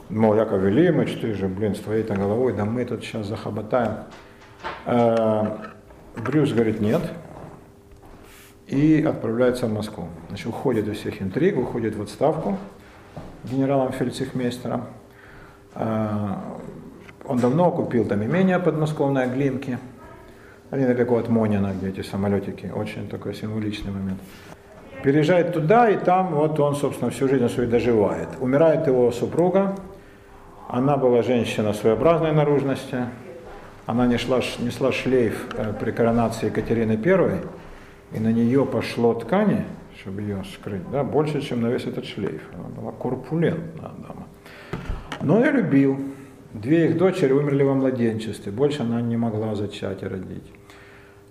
Мол, 0.08 0.34
Яков 0.34 0.62
Велимыч, 0.62 1.18
ты 1.20 1.34
же, 1.34 1.48
блин, 1.48 1.74
с 1.74 1.80
твоей-то 1.80 2.14
головой, 2.14 2.54
да 2.54 2.64
мы 2.64 2.84
тут 2.84 3.04
сейчас 3.04 3.26
захоботаем. 3.26 4.04
Э, 4.86 5.58
Брюс 6.16 6.52
говорит 6.52 6.80
нет 6.80 7.02
и 8.66 9.04
отправляется 9.06 9.66
в 9.66 9.72
Москву. 9.72 10.08
Значит, 10.28 10.46
уходит 10.46 10.88
из 10.88 10.98
всех 10.98 11.20
интриг, 11.20 11.58
уходит 11.58 11.94
в 11.96 12.02
отставку 12.02 12.58
генералом 13.44 13.92
фельдцехмейстером. 13.92 14.86
Э, 15.74 16.36
он 17.26 17.38
давно 17.38 17.70
купил 17.70 18.06
там 18.06 18.24
имение 18.24 18.58
подмосковное 18.58 19.26
Глинки– 19.26 19.78
они 20.74 20.86
далеко 20.86 21.18
от 21.18 21.28
Монина, 21.28 21.72
где 21.72 21.88
эти 21.88 22.02
самолетики. 22.02 22.66
Очень 22.74 23.08
такой 23.08 23.32
символичный 23.34 23.92
момент. 23.92 24.18
Переезжает 25.04 25.52
туда, 25.52 25.88
и 25.88 25.96
там 25.96 26.34
вот 26.34 26.58
он, 26.58 26.74
собственно, 26.74 27.12
всю 27.12 27.28
жизнь 27.28 27.48
свою 27.48 27.70
доживает. 27.70 28.28
Умирает 28.40 28.86
его 28.88 29.12
супруга. 29.12 29.76
Она 30.68 30.96
была 30.96 31.22
женщина 31.22 31.72
своеобразной 31.74 32.32
наружности. 32.32 33.06
Она 33.86 34.06
несла, 34.06 34.40
несла 34.58 34.90
шлейф 34.90 35.46
э, 35.56 35.74
при 35.78 35.92
коронации 35.92 36.46
Екатерины 36.46 36.98
I, 37.04 37.42
и 38.12 38.18
на 38.18 38.32
нее 38.32 38.66
пошло 38.66 39.14
ткани, 39.14 39.66
чтобы 40.00 40.22
ее 40.22 40.42
скрыть, 40.54 40.90
да, 40.90 41.04
больше, 41.04 41.40
чем 41.42 41.60
на 41.60 41.68
весь 41.68 41.84
этот 41.84 42.06
шлейф. 42.06 42.42
Она 42.54 42.68
была 42.68 42.92
корпулентная 42.92 43.90
дама. 44.08 44.26
Но 45.20 45.38
я 45.38 45.52
любил. 45.52 46.00
Две 46.52 46.86
их 46.86 46.96
дочери 46.96 47.32
умерли 47.32 47.62
во 47.62 47.74
младенчестве, 47.74 48.50
больше 48.50 48.82
она 48.82 49.02
не 49.02 49.16
могла 49.16 49.54
зачать 49.54 50.02
и 50.02 50.06
родить 50.06 50.50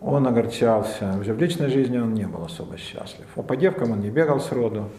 он 0.04 0.28
огорчался. 0.28 1.16
Уже 1.20 1.34
в 1.34 1.40
личной 1.40 1.70
жизни 1.70 1.98
он 1.98 2.14
не 2.14 2.26
был 2.26 2.44
особо 2.44 2.78
счастлив. 2.78 3.26
А 3.36 3.42
по 3.42 3.56
девкам 3.56 3.92
он 3.92 4.02
не 4.02 4.10
бегал 4.10 4.40
с 4.40 4.52
роду. 4.52 4.90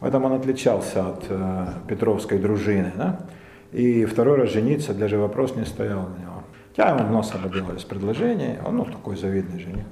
В 0.00 0.04
этом 0.04 0.24
он 0.24 0.32
отличался 0.32 1.10
от 1.10 1.24
э, 1.28 1.66
Петровской 1.88 2.38
дружины. 2.38 2.92
Да? 2.96 3.20
И 3.70 4.04
второй 4.04 4.38
раз 4.38 4.50
жениться 4.50 4.94
даже 4.94 5.16
вопрос 5.16 5.54
не 5.54 5.64
стоял 5.64 6.00
на 6.00 6.20
него. 6.20 6.42
Хотя 6.74 6.90
ему 6.90 7.08
нос 7.12 7.32
делались 7.52 7.84
предложения, 7.84 8.60
он 8.66 8.78
ну, 8.78 8.84
такой 8.84 9.16
завидный 9.16 9.60
жених. 9.60 9.84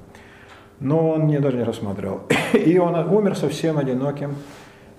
Но 0.79 1.11
он 1.11 1.21
мне 1.21 1.39
даже 1.39 1.57
не 1.57 1.63
рассматривал. 1.63 2.21
И 2.53 2.77
он 2.77 2.95
умер 2.95 3.37
совсем 3.37 3.77
одиноким. 3.77 4.35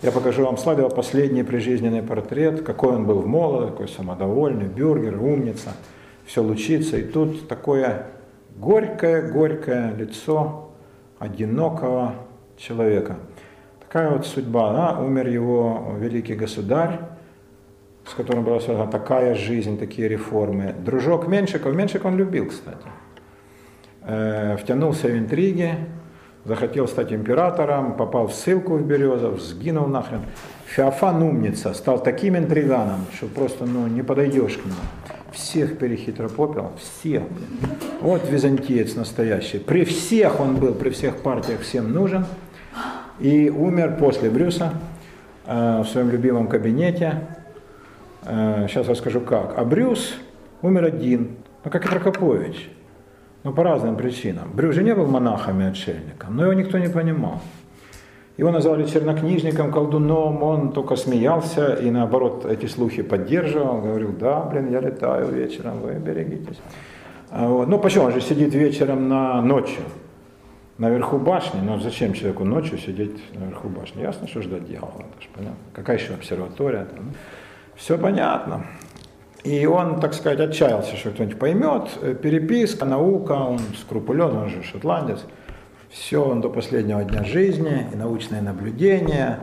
Я 0.01 0.13
покажу 0.13 0.45
вам 0.45 0.57
слайд 0.57 0.79
его 0.79 0.89
последний 0.89 1.43
прижизненный 1.43 2.03
портрет, 2.03 2.63
какой 2.63 2.95
он 2.95 3.05
был 3.05 3.21
в 3.21 3.27
молодо, 3.27 3.67
какой 3.69 3.89
самодовольный, 3.89 4.67
бюргер, 4.67 5.21
умница, 5.21 5.75
все 6.25 6.43
лучится. 6.43 6.97
И 6.97 7.03
тут 7.03 7.49
такое 7.49 8.07
горькое-горькое 8.63 9.93
лицо 9.97 10.71
одинокого 11.19 12.15
человека. 12.57 13.17
Такая 13.81 14.11
вот 14.11 14.25
судьба. 14.25 14.73
Да? 14.73 15.01
Умер 15.01 15.27
его 15.29 15.95
великий 15.99 16.35
государь, 16.35 17.01
с 18.07 18.15
которым 18.15 18.45
была 18.45 18.61
связана 18.61 18.91
такая 18.91 19.35
жизнь, 19.35 19.79
такие 19.79 20.09
реформы. 20.09 20.75
Дружок 20.79 21.27
Меншиков, 21.27 21.75
Меншиков 21.75 22.07
он 22.07 22.17
любил, 22.17 22.47
кстати. 22.47 22.87
Э, 24.03 24.57
втянулся 24.57 25.09
в 25.09 25.19
интриги, 25.19 25.75
захотел 26.45 26.87
стать 26.87 27.13
императором, 27.13 27.97
попал 27.97 28.29
в 28.29 28.33
ссылку 28.33 28.77
в 28.77 28.87
Березов, 28.87 29.41
сгинул 29.41 29.89
нахрен. 29.89 30.23
Феофан 30.67 31.21
умница, 31.23 31.75
стал 31.75 32.01
таким 32.03 32.37
интриганом, 32.37 33.07
что 33.13 33.27
просто 33.27 33.67
ну, 33.67 33.89
не 33.89 34.03
подойдешь 34.03 34.57
к 34.57 34.65
нему 34.65 35.22
всех 35.33 35.79
перехитропопил, 35.79 36.73
всех. 36.79 37.23
Вот 38.01 38.29
византиец 38.29 38.95
настоящий. 38.95 39.59
При 39.59 39.85
всех 39.85 40.41
он 40.41 40.57
был, 40.57 40.75
при 40.75 40.91
всех 40.91 41.19
партиях 41.19 41.61
всем 41.61 41.93
нужен. 41.93 42.25
И 43.19 43.51
умер 43.51 43.97
после 43.99 44.31
Брюса 44.31 44.75
э, 45.47 45.83
в 45.83 45.87
своем 45.87 46.11
любимом 46.11 46.49
кабинете. 46.49 47.21
Э, 48.25 48.67
сейчас 48.69 48.89
расскажу 48.89 49.21
как. 49.21 49.59
А 49.59 49.65
Брюс 49.65 50.15
умер 50.63 50.85
один, 50.85 51.37
ну 51.65 51.71
как 51.71 51.85
и 51.85 51.89
Прокопович. 51.89 52.71
Но 53.43 53.53
по 53.53 53.65
разным 53.65 53.97
причинам. 53.97 54.53
Брюс 54.55 54.75
же 54.75 54.83
не 54.83 54.95
был 54.95 55.07
монахом 55.07 55.61
и 55.61 55.65
отшельником, 55.65 56.37
но 56.37 56.45
его 56.45 56.53
никто 56.53 56.79
не 56.79 56.89
понимал. 56.89 57.41
Его 58.39 58.51
назвали 58.51 58.87
чернокнижником, 58.87 59.71
колдуном, 59.71 60.43
он 60.43 60.73
только 60.73 60.97
смеялся 60.97 61.75
и 61.75 61.91
наоборот 61.91 62.47
эти 62.47 62.67
слухи 62.67 63.03
поддерживал, 63.03 63.83
говорил, 63.83 64.13
да, 64.13 64.41
блин, 64.41 64.71
я 64.71 64.81
летаю 64.81 65.29
вечером, 65.29 65.81
вы 65.81 65.95
берегитесь. 65.95 66.59
А 67.31 67.47
вот. 67.47 67.69
Ну 67.69 67.79
почему, 67.79 68.07
он 68.07 68.13
же 68.13 68.21
сидит 68.21 68.55
вечером 68.55 69.09
на 69.09 69.43
ночью, 69.43 69.83
наверху 70.79 71.19
башни, 71.19 71.61
но 71.61 71.79
зачем 71.79 72.15
человеку 72.15 72.45
ночью 72.45 72.79
сидеть 72.79 73.23
наверху 73.39 73.69
башни? 73.69 74.01
Ясно, 74.01 74.27
что 74.27 74.41
ждать 74.41 74.67
дьявола, 74.67 75.05
это 75.19 75.29
понятно. 75.35 75.59
Какая 75.75 75.99
еще 75.99 76.15
обсерватория? 76.15 76.87
Там, 76.87 77.07
ну? 77.07 77.13
Все 77.75 77.99
понятно. 77.99 78.65
И 79.45 79.67
он, 79.67 79.99
так 80.01 80.15
сказать, 80.15 80.41
отчаялся, 80.41 80.97
что 80.97 81.11
кто-нибудь 81.11 81.39
поймет. 81.39 81.89
Переписка, 82.23 82.85
наука, 82.85 83.33
он 83.33 83.59
скрупулезный, 83.81 84.43
он 84.43 84.49
же 84.51 84.63
шотландец. 84.63 85.25
Все 85.93 86.25
он 86.25 86.41
до 86.41 86.49
последнего 86.49 87.05
дня 87.05 87.23
жизни, 87.23 87.87
и 87.93 87.97
научные 87.97 88.41
наблюдения, 88.41 89.41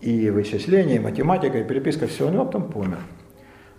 и 0.00 0.28
вычисления, 0.28 0.96
и 0.96 0.98
математика, 0.98 1.56
и 1.58 1.64
переписка, 1.64 2.08
все 2.08 2.26
у 2.26 2.30
него 2.30 2.44
потом 2.44 2.68
помер. 2.72 2.98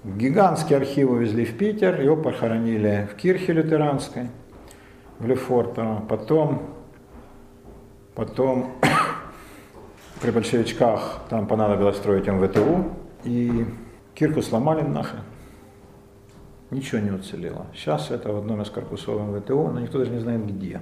Гигантский 0.06 0.78
архив 0.78 1.10
увезли 1.10 1.44
в 1.44 1.58
Питер, 1.58 2.00
его 2.00 2.16
похоронили 2.16 3.10
в 3.12 3.18
Кирхе 3.18 3.52
лютеранской, 3.52 4.30
в 5.20 5.28
Лефорто. 5.28 6.06
Потом, 6.08 6.74
потом 8.16 8.76
при 10.22 10.32
большевичках 10.32 11.24
там 11.30 11.48
понадобилось 11.48 11.98
строить 11.98 12.28
МВТУ, 12.28 12.94
и 13.26 13.66
Кирху 14.16 14.42
сломали 14.42 14.84
нахрен. 14.84 15.24
Ничего 16.72 17.02
не 17.02 17.12
уцелело. 17.12 17.66
Сейчас 17.74 18.10
это 18.10 18.32
в 18.32 18.38
одном 18.38 18.62
из 18.62 18.70
корпусов 18.70 19.20
МВТУ, 19.20 19.68
но 19.68 19.82
никто 19.82 20.00
даже 20.00 20.12
не 20.12 20.20
знает 20.20 20.48
где. 20.48 20.80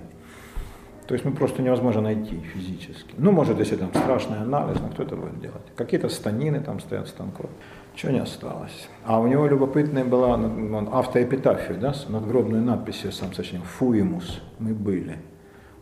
То 1.08 1.14
есть 1.14 1.24
ну, 1.24 1.32
просто 1.32 1.62
невозможно 1.62 2.02
найти 2.02 2.38
физически. 2.54 3.16
Ну, 3.18 3.32
может, 3.32 3.60
если 3.60 3.78
там 3.78 3.90
страшный 3.94 4.40
анализ, 4.40 4.78
но 4.82 4.90
кто 4.90 5.04
это 5.04 5.16
будет 5.16 5.40
делать? 5.40 5.62
Какие-то 5.78 6.10
станины 6.10 6.60
там 6.60 6.82
стоят 6.82 7.08
станков. 7.08 7.50
Чего 7.96 8.12
не 8.12 8.20
осталось. 8.20 8.90
А 9.06 9.20
у 9.20 9.28
него 9.28 9.48
любопытная 9.48 10.04
была 10.04 10.28
он 10.28 10.90
автоэпитафия, 10.92 11.78
да, 11.78 11.94
с 11.94 12.10
надгробной 12.10 12.60
надписью 12.60 13.14
сам 13.14 13.34
сочинил 13.34 13.64
«Фуимус, 13.64 14.42
мы 14.60 14.74
были». 14.74 15.18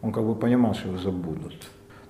Он 0.04 0.12
как 0.12 0.24
бы 0.24 0.36
понимал, 0.36 0.76
что 0.76 0.90
его 0.90 0.98
забудут. 1.00 1.56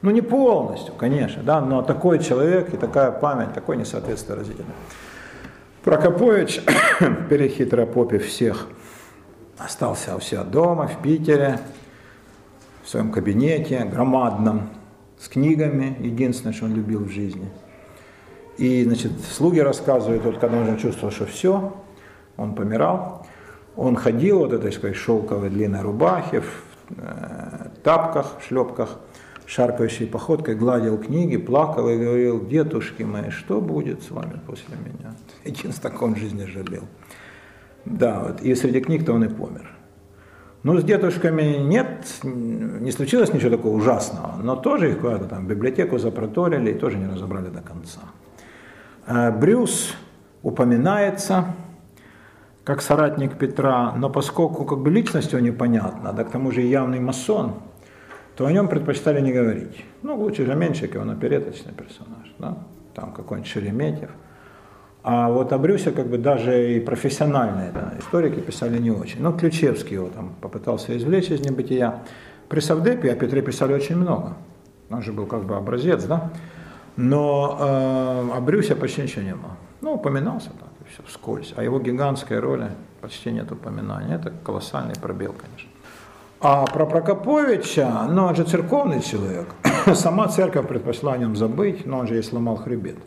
Ну, 0.02 0.12
не 0.12 0.22
полностью, 0.22 0.94
конечно, 0.94 1.42
да, 1.42 1.62
но 1.62 1.82
такой 1.82 2.20
человек 2.20 2.74
и 2.74 2.78
такая 2.78 3.12
память, 3.12 3.54
такое 3.54 3.78
несоответствие 3.78 4.38
разительно. 4.38 4.74
Прокопович, 5.84 6.62
перехитропопив 7.30 8.26
всех, 8.26 8.68
остался 9.58 10.16
у 10.18 10.20
себя 10.20 10.44
дома, 10.44 10.88
в 10.88 11.02
Питере, 11.02 11.60
в 12.86 12.90
своем 12.90 13.12
кабинете, 13.12 13.84
громадном, 13.84 14.70
с 15.18 15.28
книгами, 15.28 15.98
единственное, 16.02 16.54
что 16.54 16.66
он 16.66 16.76
любил 16.76 17.04
в 17.04 17.10
жизни. 17.10 17.50
И, 18.58 18.84
значит, 18.84 19.12
слуги 19.32 19.60
рассказывают, 19.60 20.24
вот 20.24 20.38
когда 20.38 20.58
он 20.58 20.68
уже 20.68 20.78
чувствовал, 20.78 21.12
что 21.12 21.26
все, 21.26 21.76
он 22.38 22.54
помирал, 22.54 23.26
он 23.76 23.96
ходил 23.96 24.40
вот 24.40 24.54
этой, 24.54 24.72
сказать, 24.72 24.96
шелковой 24.96 25.50
длинной 25.50 25.82
рубахе, 25.82 26.42
в 26.42 26.64
э, 26.98 27.70
тапках, 27.84 28.38
шлепках, 28.48 29.00
шаркающей 29.48 30.06
походкой, 30.06 30.56
гладил 30.56 31.00
книги, 31.00 31.38
плакал 31.38 31.90
и 31.90 31.98
говорил, 31.98 32.46
дедушки 32.46 33.02
мои, 33.02 33.32
что 33.32 33.62
будет 33.62 34.04
с 34.04 34.12
вами 34.12 34.40
после 34.46 34.76
меня? 34.78 35.16
Единственное, 35.44 35.82
так 35.82 36.02
он 36.02 36.14
в 36.14 36.20
жизни 36.20 36.46
жалел. 36.46 36.84
Да, 37.86 38.20
вот, 38.20 38.42
и 38.42 38.54
среди 38.54 38.80
книг-то 38.80 39.14
он 39.14 39.24
и 39.24 39.28
помер. 39.28 39.75
Ну, 40.66 40.80
с 40.80 40.84
дедушками 40.84 41.58
нет, 41.58 42.08
не 42.24 42.92
случилось 42.92 43.32
ничего 43.32 43.52
такого 43.52 43.76
ужасного, 43.76 44.34
но 44.42 44.56
тоже 44.56 44.90
их 44.90 45.00
куда-то 45.00 45.26
там 45.26 45.46
в 45.46 45.48
библиотеку 45.48 46.00
запроторили 46.00 46.72
и 46.72 46.74
тоже 46.74 46.98
не 46.98 47.06
разобрали 47.06 47.50
до 47.50 47.62
конца. 47.62 48.00
Э, 49.06 49.30
Брюс 49.30 49.94
упоминается 50.42 51.54
как 52.64 52.82
соратник 52.82 53.38
Петра, 53.38 53.94
но 53.96 54.10
поскольку 54.10 54.66
как 54.66 54.80
бы 54.80 54.90
личность 54.90 55.34
его 55.34 55.40
непонятна, 55.40 56.14
да 56.14 56.24
к 56.24 56.32
тому 56.32 56.52
же 56.52 56.64
и 56.64 56.68
явный 56.68 57.00
масон, 57.00 57.54
то 58.36 58.48
о 58.48 58.52
нем 58.52 58.68
предпочитали 58.68 59.22
не 59.22 59.34
говорить. 59.34 59.86
Ну, 60.02 60.16
лучше 60.16 60.48
же 60.48 60.56
Меньшиков, 60.56 61.04
он 61.04 61.12
опереточный 61.12 61.74
персонаж, 61.74 62.34
да? 62.40 62.58
там 62.96 63.14
какой-нибудь 63.14 63.52
Шереметьев– 63.52 64.10
а 65.08 65.30
вот 65.30 65.54
о 65.54 65.60
Брюсе 65.60 65.92
как 65.92 66.08
бы 66.08 66.18
даже 66.18 66.74
и 66.74 66.80
профессиональные 66.80 67.72
да, 67.72 67.94
историки 68.00 68.40
писали 68.40 68.80
не 68.80 68.90
очень. 68.90 69.22
Ну, 69.22 69.38
Ключевский 69.38 69.94
его 69.94 70.10
там 70.10 70.34
попытался 70.42 70.98
извлечь 70.98 71.30
из 71.30 71.42
небытия. 71.42 72.00
При 72.50 72.60
Савдепе 72.60 73.12
о 73.12 73.16
Петре 73.16 73.44
писали 73.44 73.76
очень 73.76 73.98
много. 73.98 74.34
Он 74.90 75.04
же 75.04 75.14
был 75.14 75.28
как 75.28 75.44
бы 75.44 75.58
образец, 75.58 76.06
да? 76.06 76.32
Но 76.96 77.56
э, 77.60 78.36
о 78.36 78.42
Брюсе 78.42 78.76
почти 78.76 79.04
ничего 79.04 79.22
не 79.22 79.36
было. 79.36 79.52
Ну, 79.82 79.94
упоминался 79.94 80.50
так, 80.50 80.70
все, 80.92 81.04
вскользь. 81.06 81.54
А 81.56 81.62
его 81.62 81.80
гигантской 81.80 82.40
роли 82.40 82.72
почти 83.00 83.32
нет 83.32 83.52
упоминания. 83.52 84.16
Это 84.16 84.34
колоссальный 84.44 84.96
пробел, 85.00 85.34
конечно. 85.34 85.70
А 86.42 86.66
про 86.66 86.88
Прокоповича, 86.88 88.08
ну, 88.10 88.26
он 88.26 88.36
же 88.36 88.44
церковный 88.44 89.02
человек. 89.02 89.50
Сама 89.94 90.30
церковь 90.30 90.68
предпочла 90.68 91.14
о 91.14 91.18
нем 91.18 91.36
забыть, 91.36 91.86
но 91.86 92.00
он 92.00 92.08
же 92.08 92.18
и 92.18 92.24
сломал 92.24 92.56
хребет. 92.56 92.98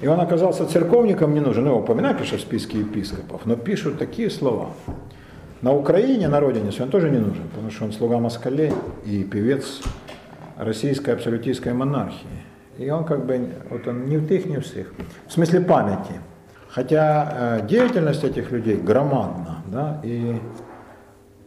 И 0.00 0.06
он 0.06 0.20
оказался 0.20 0.66
церковником 0.66 1.34
не 1.34 1.40
нужен. 1.40 1.66
Его 1.66 1.78
упоминают, 1.78 2.16
конечно, 2.16 2.38
в 2.38 2.40
списке 2.40 2.80
епископов, 2.80 3.42
но 3.44 3.56
пишут 3.56 3.98
такие 3.98 4.30
слова. 4.30 4.70
На 5.60 5.74
Украине, 5.74 6.28
на 6.28 6.40
родине, 6.40 6.70
он 6.80 6.88
тоже 6.88 7.10
не 7.10 7.18
нужен, 7.18 7.48
потому 7.48 7.70
что 7.70 7.84
он 7.84 7.92
слуга 7.92 8.18
москалей 8.18 8.72
и 9.04 9.24
певец 9.24 9.82
российской 10.56 11.10
абсолютистской 11.10 11.74
монархии. 11.74 12.28
И 12.78 12.88
он 12.88 13.04
как 13.04 13.26
бы, 13.26 13.50
вот 13.68 13.86
он 13.86 14.06
ни 14.06 14.16
в 14.16 14.26
тых, 14.26 14.46
ни 14.46 14.56
в 14.56 14.62
всех. 14.62 14.90
В 15.26 15.32
смысле 15.32 15.60
памяти. 15.60 16.14
Хотя 16.70 17.58
э, 17.60 17.66
деятельность 17.66 18.24
этих 18.24 18.52
людей 18.52 18.76
громадна, 18.76 19.62
да, 19.66 20.00
и 20.02 20.40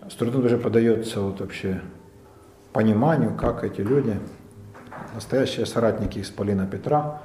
с 0.07 0.13
трудом 0.15 0.43
даже 0.43 0.57
подается 0.57 1.21
вот 1.21 1.39
вообще 1.39 1.81
пониманию, 2.71 3.34
как 3.35 3.63
эти 3.63 3.81
люди, 3.81 4.19
настоящие 5.15 5.65
соратники 5.65 6.19
Исполина 6.19 6.67
Петра, 6.67 7.21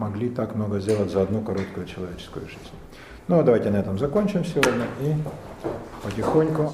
могли 0.00 0.30
так 0.30 0.54
много 0.54 0.80
сделать 0.80 1.10
за 1.10 1.22
одну 1.22 1.42
короткую 1.42 1.86
человеческую 1.86 2.46
жизнь. 2.46 2.58
Ну, 3.28 3.38
а 3.38 3.42
давайте 3.42 3.70
на 3.70 3.76
этом 3.76 3.98
закончим 3.98 4.44
сегодня 4.44 4.86
и 5.02 5.14
потихоньку 6.02 6.72